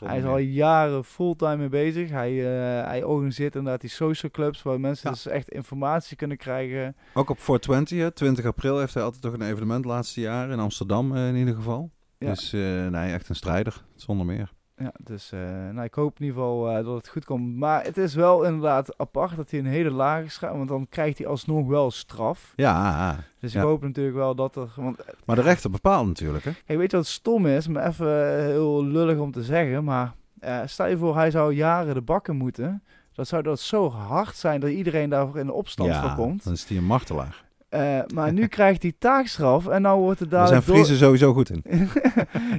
Hij 0.04 0.18
is 0.18 0.24
al 0.24 0.38
jaren 0.38 1.04
fulltime 1.04 1.56
mee 1.56 1.68
bezig. 1.68 2.10
Hij, 2.10 2.30
eh, 2.38 2.86
hij 2.86 3.02
organiseert 3.02 3.54
inderdaad 3.54 3.80
die 3.80 3.90
social 3.90 4.30
clubs 4.30 4.62
waar 4.62 4.80
mensen 4.80 5.08
Ja. 5.08 5.14
dus 5.14 5.26
echt 5.26 5.48
informatie 5.48 6.16
kunnen 6.16 6.36
krijgen. 6.36 6.96
Ook 7.14 7.30
op 7.30 7.40
420, 7.40 7.98
hè, 7.98 8.10
20 8.10 8.44
april, 8.44 8.78
heeft 8.78 8.94
hij 8.94 9.02
altijd 9.02 9.22
toch 9.22 9.32
een 9.32 9.42
evenement 9.42 9.84
laatste 9.84 10.20
jaren. 10.20 10.52
In 10.52 10.58
Amsterdam 10.60 11.16
eh, 11.16 11.28
in 11.28 11.36
ieder 11.36 11.54
geval. 11.54 11.90
Ja. 12.18 12.28
Dus 12.28 12.52
eh, 12.52 12.60
nee, 12.86 13.12
echt 13.12 13.28
een 13.28 13.34
strijder, 13.34 13.84
zonder 13.94 14.26
meer. 14.26 14.52
Ja, 14.76 14.92
dus 14.98 15.32
eh, 15.32 15.40
nou, 15.72 15.82
ik 15.82 15.94
hoop 15.94 16.18
in 16.18 16.24
ieder 16.26 16.40
geval 16.40 16.68
eh, 16.70 16.84
dat 16.84 16.94
het 16.96 17.08
goed 17.08 17.24
komt. 17.24 17.56
Maar 17.56 17.84
het 17.84 17.96
is 17.96 18.14
wel 18.14 18.42
inderdaad 18.44 18.98
apart 18.98 19.36
dat 19.36 19.50
hij 19.50 19.60
een 19.60 19.66
hele 19.66 19.90
lage 19.90 20.28
schrijft, 20.28 20.56
want 20.56 20.68
dan 20.68 20.86
krijgt 20.88 21.18
hij 21.18 21.26
alsnog 21.26 21.66
wel 21.66 21.90
straf. 21.90 22.52
Ja, 22.56 23.16
Dus 23.40 23.52
Ja. 23.52 23.60
ik 23.60 23.66
hoop 23.66 23.82
natuurlijk 23.82 24.16
wel 24.16 24.34
dat 24.34 24.56
er... 24.56 24.68
Want 24.76 24.96
maar 25.24 25.36
de 25.36 25.42
rechter 25.42 25.70
bepaalt 25.70 26.06
natuurlijk. 26.06 26.44
Hè? 26.44 26.50
Kijk, 26.66 26.78
weet 26.78 26.90
je 26.90 26.96
wat 26.96 27.06
stom 27.06 27.46
is? 27.46 27.68
Maar 27.68 27.86
even 27.86 28.36
eh, 28.38 28.44
heel 28.44 28.84
lullig 28.84 29.18
om 29.18 29.30
te 29.32 29.42
zeggen, 29.42 29.84
maar 29.84 30.12
eh, 30.40 30.60
stel 30.64 30.86
je 30.86 30.96
voor 30.98 31.14
hij 31.16 31.30
zou 31.30 31.52
jaren 31.54 31.94
de 31.94 32.02
bakken 32.02 32.36
moeten. 32.36 32.82
Dat 33.12 33.28
zou 33.28 33.42
dat 33.42 33.60
zo 33.60 33.90
hard 33.90 34.36
zijn 34.36 34.60
dat 34.60 34.70
iedereen 34.70 35.10
daarvoor 35.10 35.38
in 35.38 35.46
de 35.46 35.52
opstand 35.52 35.96
voor 35.96 36.14
komt. 36.14 36.44
dan 36.44 36.52
is 36.52 36.64
hij 36.68 36.76
een 36.76 36.84
martelaar. 36.84 37.43
Eh, 37.74 38.00
maar 38.14 38.32
nu 38.32 38.46
krijgt 38.46 38.82
hij 38.82 38.92
taakstraf 38.98 39.66
en 39.66 39.82
nou 39.82 40.00
wordt 40.00 40.20
het 40.20 40.30
Daar 40.30 40.46
zijn 40.46 40.62
door- 40.66 40.74
Friesen 40.74 40.96
sowieso 40.96 41.32
goed 41.32 41.50
in. 41.50 41.64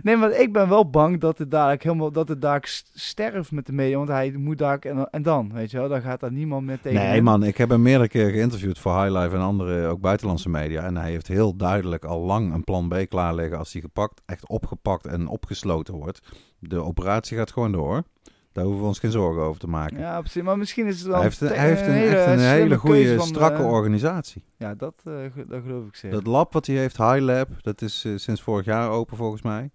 nee, 0.04 0.16
maar 0.18 0.32
ik 0.32 0.54
ben 0.54 0.70
wel 0.70 0.90
bang 0.90 1.20
dat 1.20 1.38
het 1.38 1.52
dadelijk 1.52 1.84
helemaal 1.84 2.12
dat 2.12 2.28
het 2.28 2.42
dadelijk 2.42 2.84
sterft 2.94 3.52
met 3.52 3.66
de 3.66 3.72
media, 3.74 3.98
want 3.98 4.10
hij 4.10 4.32
moet 4.32 4.58
daar 4.58 4.80
en, 4.80 5.10
en 5.12 5.22
dan, 5.22 5.54
weet 5.54 5.72
je 5.72 5.78
wel, 5.78 5.90
dan 5.90 6.02
gaat 6.02 6.20
daar 6.20 6.32
niemand 6.32 6.66
meer 6.66 6.80
tegen. 6.82 7.00
Nee 7.02 7.22
man, 7.22 7.44
ik 7.44 7.58
heb 7.58 7.70
hem 7.70 7.82
meerdere 7.82 8.08
keren 8.10 8.32
geïnterviewd 8.32 8.80
voor 8.80 9.02
Highlife 9.04 9.36
en 9.36 9.42
andere, 9.42 9.88
ook 9.88 10.00
buitenlandse 10.02 10.50
media. 10.50 10.84
En 10.84 10.98
hij 10.98 11.10
heeft 11.12 11.28
heel 11.28 11.56
duidelijk 11.56 12.06
al 12.06 12.20
lang 12.22 12.54
een 12.54 12.64
plan 12.64 12.88
B 12.88 12.96
klaar 13.10 13.36
liggen 13.36 13.58
als 13.58 13.72
hij 13.74 13.82
gepakt, 13.82 14.22
echt 14.26 14.48
opgepakt 14.50 15.06
en 15.06 15.28
opgesloten 15.28 15.94
wordt. 15.94 16.20
De 16.60 16.84
operatie 16.84 17.38
gaat 17.38 17.52
gewoon 17.52 17.72
door. 17.72 18.04
Daar 18.56 18.64
hoeven 18.64 18.82
we 18.82 18.88
ons 18.88 19.00
geen 19.00 19.12
zorgen 19.12 19.42
over 19.42 19.60
te 19.60 19.68
maken. 19.68 20.00
Ja, 20.00 20.20
precies. 20.20 20.42
Maar 20.42 20.58
misschien 20.58 20.86
is 20.86 20.98
het 20.98 21.08
wel 21.08 21.16
hij 21.16 21.24
heeft, 21.24 21.42
een, 21.42 21.48
hij 21.48 21.68
heeft 21.68 21.88
een, 21.88 21.94
echt 21.94 22.28
een 22.28 22.40
hele 22.40 22.78
goede, 22.78 23.16
van, 23.16 23.28
strakke 23.28 23.62
eh, 23.62 23.72
organisatie. 23.72 24.44
Ja, 24.58 24.76
dat, 24.76 24.94
eh, 25.04 25.14
dat 25.48 25.62
geloof 25.62 25.88
ik 25.88 25.96
zeker. 25.96 26.18
Dat 26.18 26.28
lab 26.28 26.54
wat 26.54 26.66
hij 26.66 26.76
heeft, 26.76 26.98
High 26.98 27.20
Lab, 27.20 27.50
dat 27.62 27.82
is 27.82 28.04
eh, 28.06 28.12
sinds 28.16 28.42
vorig 28.42 28.66
jaar 28.66 28.90
open 28.90 29.18
volgens 29.18 29.42
mij. 29.42 29.72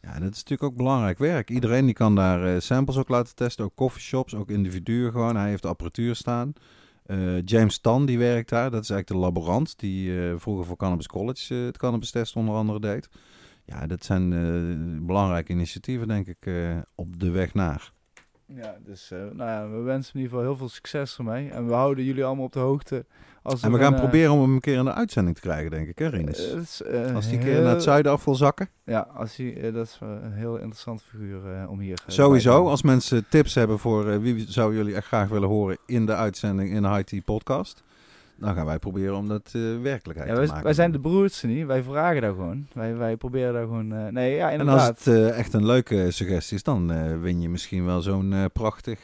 Ja, 0.00 0.12
dat 0.12 0.30
is 0.30 0.36
natuurlijk 0.36 0.62
ook 0.62 0.76
belangrijk 0.76 1.18
werk. 1.18 1.50
Iedereen 1.50 1.84
die 1.84 1.94
kan 1.94 2.14
daar 2.14 2.54
eh, 2.54 2.60
samples 2.60 2.96
ook 2.96 3.08
laten 3.08 3.34
testen, 3.34 3.64
ook 3.64 3.74
coffeeshops, 3.74 4.34
ook 4.34 4.50
individuen 4.50 5.12
gewoon. 5.12 5.36
Hij 5.36 5.48
heeft 5.48 5.62
de 5.62 5.68
apparatuur 5.68 6.14
staan. 6.14 6.52
Eh, 7.06 7.42
James 7.44 7.78
Tan, 7.78 8.06
die 8.06 8.18
werkt 8.18 8.48
daar. 8.48 8.70
Dat 8.70 8.82
is 8.82 8.90
eigenlijk 8.90 9.20
de 9.20 9.26
laborant 9.26 9.78
die 9.78 10.20
eh, 10.20 10.34
vroeger 10.36 10.64
voor 10.64 10.76
Cannabis 10.76 11.06
College 11.06 11.54
eh, 11.54 11.64
het 11.64 11.78
cannabis 11.78 12.10
test 12.10 12.36
onder 12.36 12.54
andere 12.54 12.80
deed. 12.80 13.08
Ja, 13.64 13.86
dat 13.86 14.04
zijn 14.04 14.32
eh, 14.32 15.06
belangrijke 15.06 15.52
initiatieven, 15.52 16.08
denk 16.08 16.26
ik, 16.26 16.46
eh, 16.46 16.78
op 16.94 17.20
de 17.20 17.30
weg 17.30 17.54
naar. 17.54 17.92
Ja, 18.46 18.76
dus 18.84 19.10
eh, 19.10 19.18
nou 19.18 19.50
ja, 19.50 19.68
we 19.70 19.82
wensen 19.82 20.14
in 20.14 20.20
ieder 20.20 20.36
geval 20.36 20.50
heel 20.50 20.58
veel 20.58 20.68
succes 20.68 21.18
ermee. 21.18 21.50
En 21.50 21.66
we 21.66 21.72
houden 21.72 22.04
jullie 22.04 22.24
allemaal 22.24 22.44
op 22.44 22.52
de 22.52 22.58
hoogte. 22.58 23.04
Als 23.44 23.62
En 23.62 23.72
we 23.72 23.78
gaan 23.78 23.86
een, 23.86 23.94
eh, 23.94 24.00
proberen 24.00 24.32
om 24.32 24.40
hem 24.40 24.54
een 24.54 24.60
keer 24.60 24.76
in 24.76 24.84
de 24.84 24.92
uitzending 24.92 25.36
te 25.36 25.42
krijgen, 25.42 25.70
denk 25.70 25.88
ik, 25.88 25.98
hè, 25.98 26.08
Rinus? 26.08 26.50
eh, 26.50 26.60
is, 26.60 26.82
Als 27.14 27.28
die 27.28 27.38
een 27.38 27.44
keer 27.44 27.62
naar 27.62 27.72
het 27.72 27.82
zuiden 27.82 28.12
af 28.12 28.24
wil 28.24 28.34
zakken. 28.34 28.68
Ja, 28.84 29.08
als 29.14 29.38
eh, 29.38 29.72
dat 29.74 29.86
is 29.86 29.98
een 30.00 30.32
heel 30.32 30.56
interessant 30.56 31.02
figuur 31.02 31.68
om 31.68 31.78
hier 31.78 31.98
Sowieso, 32.06 32.68
als 32.68 32.82
mensen 32.82 33.24
tips 33.28 33.54
hebben 33.54 33.78
voor 33.78 34.20
wie 34.20 34.44
zou 34.48 34.76
jullie 34.76 34.94
echt 34.94 35.06
graag 35.06 35.28
willen 35.28 35.48
horen 35.48 35.78
in 35.86 36.06
de 36.06 36.14
uitzending 36.14 36.70
in 36.70 36.82
de 36.82 36.88
High 36.88 37.24
Podcast, 37.24 37.82
dan 38.36 38.54
gaan 38.54 38.66
wij 38.66 38.78
proberen 38.78 39.16
om 39.16 39.28
dat 39.28 39.50
eh, 39.52 39.80
werkelijkheid 39.82 40.30
Ja, 40.30 40.40
te 40.40 40.46
maken. 40.46 40.64
wij 40.64 40.72
zijn 40.74 40.92
de 40.92 41.00
broertjes 41.00 41.42
niet. 41.42 41.66
Wij 41.66 41.82
vragen 41.82 42.20
daar 42.22 42.30
gewoon. 42.34 42.66
Wij, 42.72 42.96
wij 42.96 43.16
proberen 43.16 43.52
daar 43.52 43.62
gewoon... 43.64 43.92
eh, 43.92 44.06
nee, 44.06 44.34
ja, 44.34 44.46
en 44.50 44.58
inderdaad. 44.60 44.88
als 44.88 45.04
het 45.04 45.14
eh, 45.14 45.38
echt 45.38 45.52
een 45.52 45.66
leuke 45.66 46.10
suggestie 46.10 46.56
is, 46.56 46.62
dan 46.62 47.20
win 47.20 47.40
je 47.40 47.48
misschien 47.48 47.84
wel 47.84 48.00
zo'n 48.02 48.34
prachtig 48.52 49.00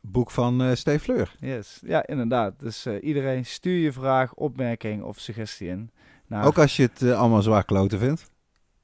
boek 0.00 0.30
van 0.30 0.76
Steve 0.76 0.98
Fleur. 0.98 1.34
Yes. 1.40 1.80
Ja, 1.86 2.06
inderdaad. 2.06 2.54
Dus 2.60 2.86
iedereen 3.00 3.44
stuur 3.46 3.78
je 3.78 3.92
vraag, 3.92 4.34
opmerking 4.34 5.02
of 5.02 5.18
suggestie 5.18 5.68
in. 5.68 5.90
Naar, 6.26 6.46
Ook 6.46 6.58
als 6.58 6.76
je 6.76 6.82
het 6.82 7.02
allemaal 7.12 7.42
zwaar 7.42 7.64
kloten 7.64 7.98
vindt, 7.98 8.30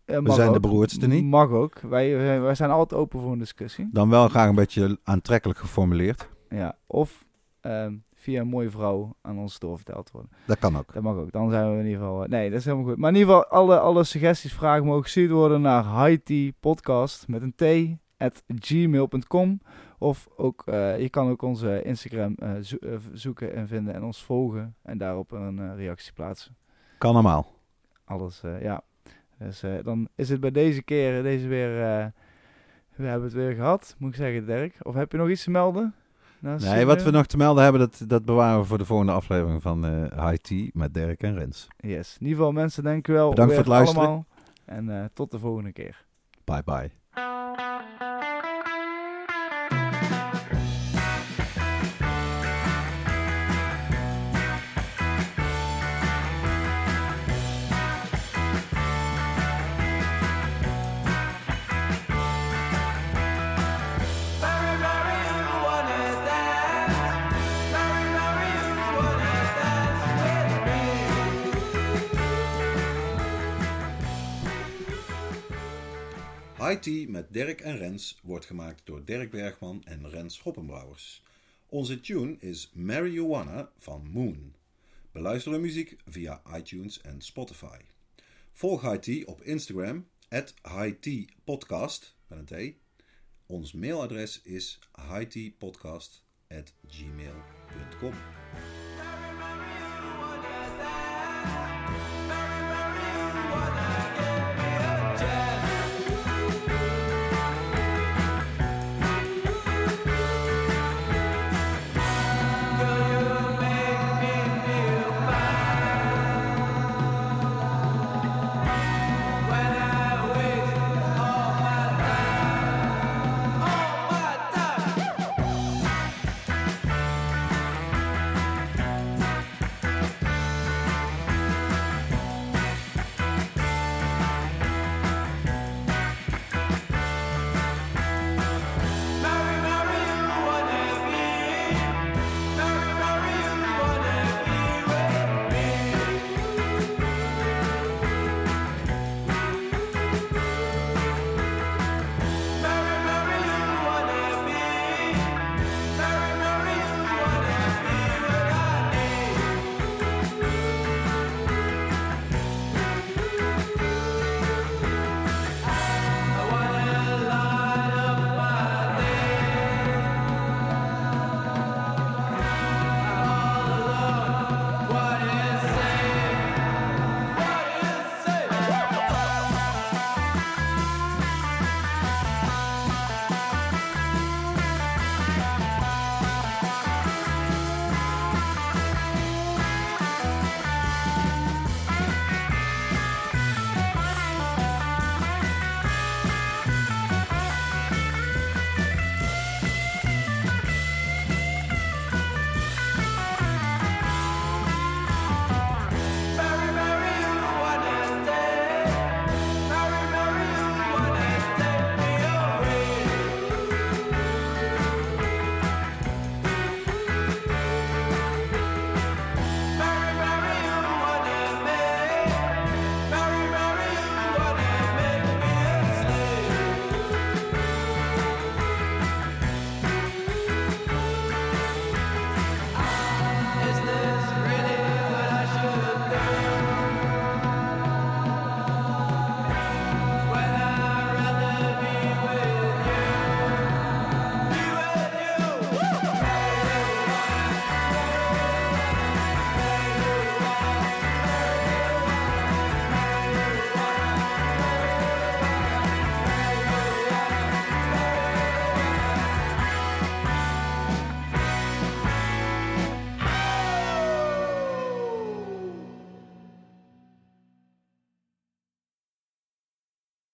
we 0.05 0.33
zijn 0.33 0.49
de 0.51 0.55
ook. 0.57 0.61
broertste 0.61 1.07
niet. 1.07 1.25
Mag 1.25 1.51
ook. 1.51 1.79
Wij, 1.81 2.17
wij, 2.17 2.41
wij 2.41 2.55
zijn 2.55 2.71
altijd 2.71 3.01
open 3.01 3.21
voor 3.21 3.33
een 3.33 3.39
discussie. 3.39 3.89
dan 3.93 4.09
wel 4.11 4.29
graag 4.29 4.49
een 4.49 4.55
beetje 4.55 4.99
aantrekkelijk 5.05 5.59
geformuleerd. 5.59 6.29
Ja. 6.49 6.77
Of 6.87 7.25
ehm, 7.61 7.95
via 8.23 8.41
een 8.41 8.49
mooie 8.49 8.71
vrouw 8.71 9.17
aan 9.23 9.39
ons 9.39 9.59
doorverteld 9.59 10.11
worden. 10.11 10.31
Dat 10.47 10.59
kan 10.59 10.77
ook. 10.77 10.93
Dat 10.93 11.03
mag 11.03 11.17
ook. 11.17 11.33
Dan 11.33 11.51
zijn 11.51 11.73
we 11.73 11.79
in 11.79 11.85
ieder 11.87 12.01
geval... 12.01 12.23
eh, 12.25 12.29
nee, 12.29 12.51
dat 12.51 12.59
is 12.59 12.65
helemaal 12.65 12.87
goed. 12.87 12.97
Maar 12.97 13.11
in 13.11 13.17
ieder 13.17 13.35
geval, 13.35 13.51
alle, 13.51 13.79
alle 13.81 14.05
suggesties, 14.05 14.55
vragen 14.55 14.85
mogen 14.85 15.03
gestuurd 15.03 15.31
worden 15.31 15.61
naar 15.61 16.19
Podcast 16.61 17.29
met 17.29 17.43
een 17.43 17.55
t 17.55 17.63
at 18.19 18.43
gmail.com. 18.47 19.61
Of 19.99 20.29
ook, 20.37 20.63
eh, 20.67 21.01
je 21.01 21.09
kan 21.09 21.29
ook 21.31 21.43
onze 21.43 21.83
Instagram 21.83 22.35
eh, 22.35 22.51
zo- 22.61 22.77
zoeken 23.13 23.55
en 23.55 23.69
vinden 23.69 23.95
en 23.95 24.03
ons 24.03 24.23
volgen. 24.25 24.75
En 24.83 24.99
daarop 24.99 25.33
een 25.33 25.77
reactie 25.77 26.13
plaatsen. 26.13 26.57
Kan 26.99 27.13
allemaal. 27.13 27.47
Alles, 28.05 28.43
ja. 28.61 28.83
Dus 29.39 29.65
dan 29.83 30.09
is 30.15 30.29
het 30.29 30.41
bij 30.41 30.51
deze 30.51 30.83
keer, 30.83 31.23
deze 31.23 31.49
weer, 31.49 31.71
We 32.97 33.05
hebben 33.07 33.25
het 33.29 33.37
weer 33.37 33.53
gehad, 33.55 33.95
moet 33.99 34.11
ik 34.11 34.17
zeggen, 34.17 34.47
Dirk. 34.47 34.75
Of 34.83 34.95
heb 34.95 35.13
je 35.13 35.19
nog 35.19 35.29
iets 35.29 35.45
te 35.45 35.51
melden? 35.51 35.95
Naast 36.43 36.65
Nee, 36.65 36.87
wat 36.87 37.03
we 37.03 37.11
nog 37.11 37.27
te 37.27 37.37
melden 37.37 37.63
hebben, 37.63 37.81
dat, 37.81 38.05
dat 38.07 38.25
bewaren 38.25 38.61
we 38.61 38.67
voor 38.67 38.79
de 38.79 38.85
volgende 38.85 39.13
aflevering 39.13 39.63
van 39.63 39.85
eh 39.87 40.29
High 40.29 40.43
Tea 40.43 40.71
met 40.73 40.95
Dirk 40.95 41.23
en 41.23 41.35
Rens. 41.35 41.69
Yes. 41.77 42.17
In 42.21 42.27
ieder 42.27 42.37
geval, 42.37 42.53
mensen, 42.53 42.83
dank 42.83 43.09
u 43.09 43.13
wel. 43.13 43.31
Bedankt 43.31 43.53
voor 43.53 43.61
het 43.63 43.71
luisteren. 43.71 44.03
Allemaal. 44.07 44.27
En 44.65 45.03
eh, 45.03 45.05
tot 45.15 45.31
de 45.31 45.39
volgende 45.39 45.73
keer. 45.73 46.05
Bye 46.45 46.63
bye. 46.65 46.91
Tea 76.81 77.09
met 77.09 77.33
Dirk 77.33 77.61
en 77.61 77.77
Rens 77.77 78.19
wordt 78.23 78.47
gemaakt 78.47 78.81
door 78.85 79.05
Dirk 79.05 79.31
Bergman 79.31 79.85
en 79.85 80.11
Rens 80.11 80.41
Hoppenbrouwers. 80.41 81.23
Onze 81.67 82.01
tune 82.01 82.37
is 82.39 82.71
Wanna 83.27 83.73
van 83.77 84.11
Moon. 84.11 84.55
Beluister 85.13 85.53
de 85.53 85.59
muziek 85.59 85.97
via 86.07 86.43
iTunes 86.57 87.01
en 87.01 87.21
Spotify. 87.21 87.79
Volg 88.53 88.97
Tea 88.99 89.25
op 89.25 89.43
Instagram, 89.43 90.09
at 90.29 90.55
met 92.27 92.39
een 92.39 92.75
T. 92.75 92.75
Ons 93.47 93.73
mailadres 93.73 94.41
is 94.43 94.79
highteapodcast 95.09 96.25
at 96.49 96.75
gmail.com. 96.89 98.15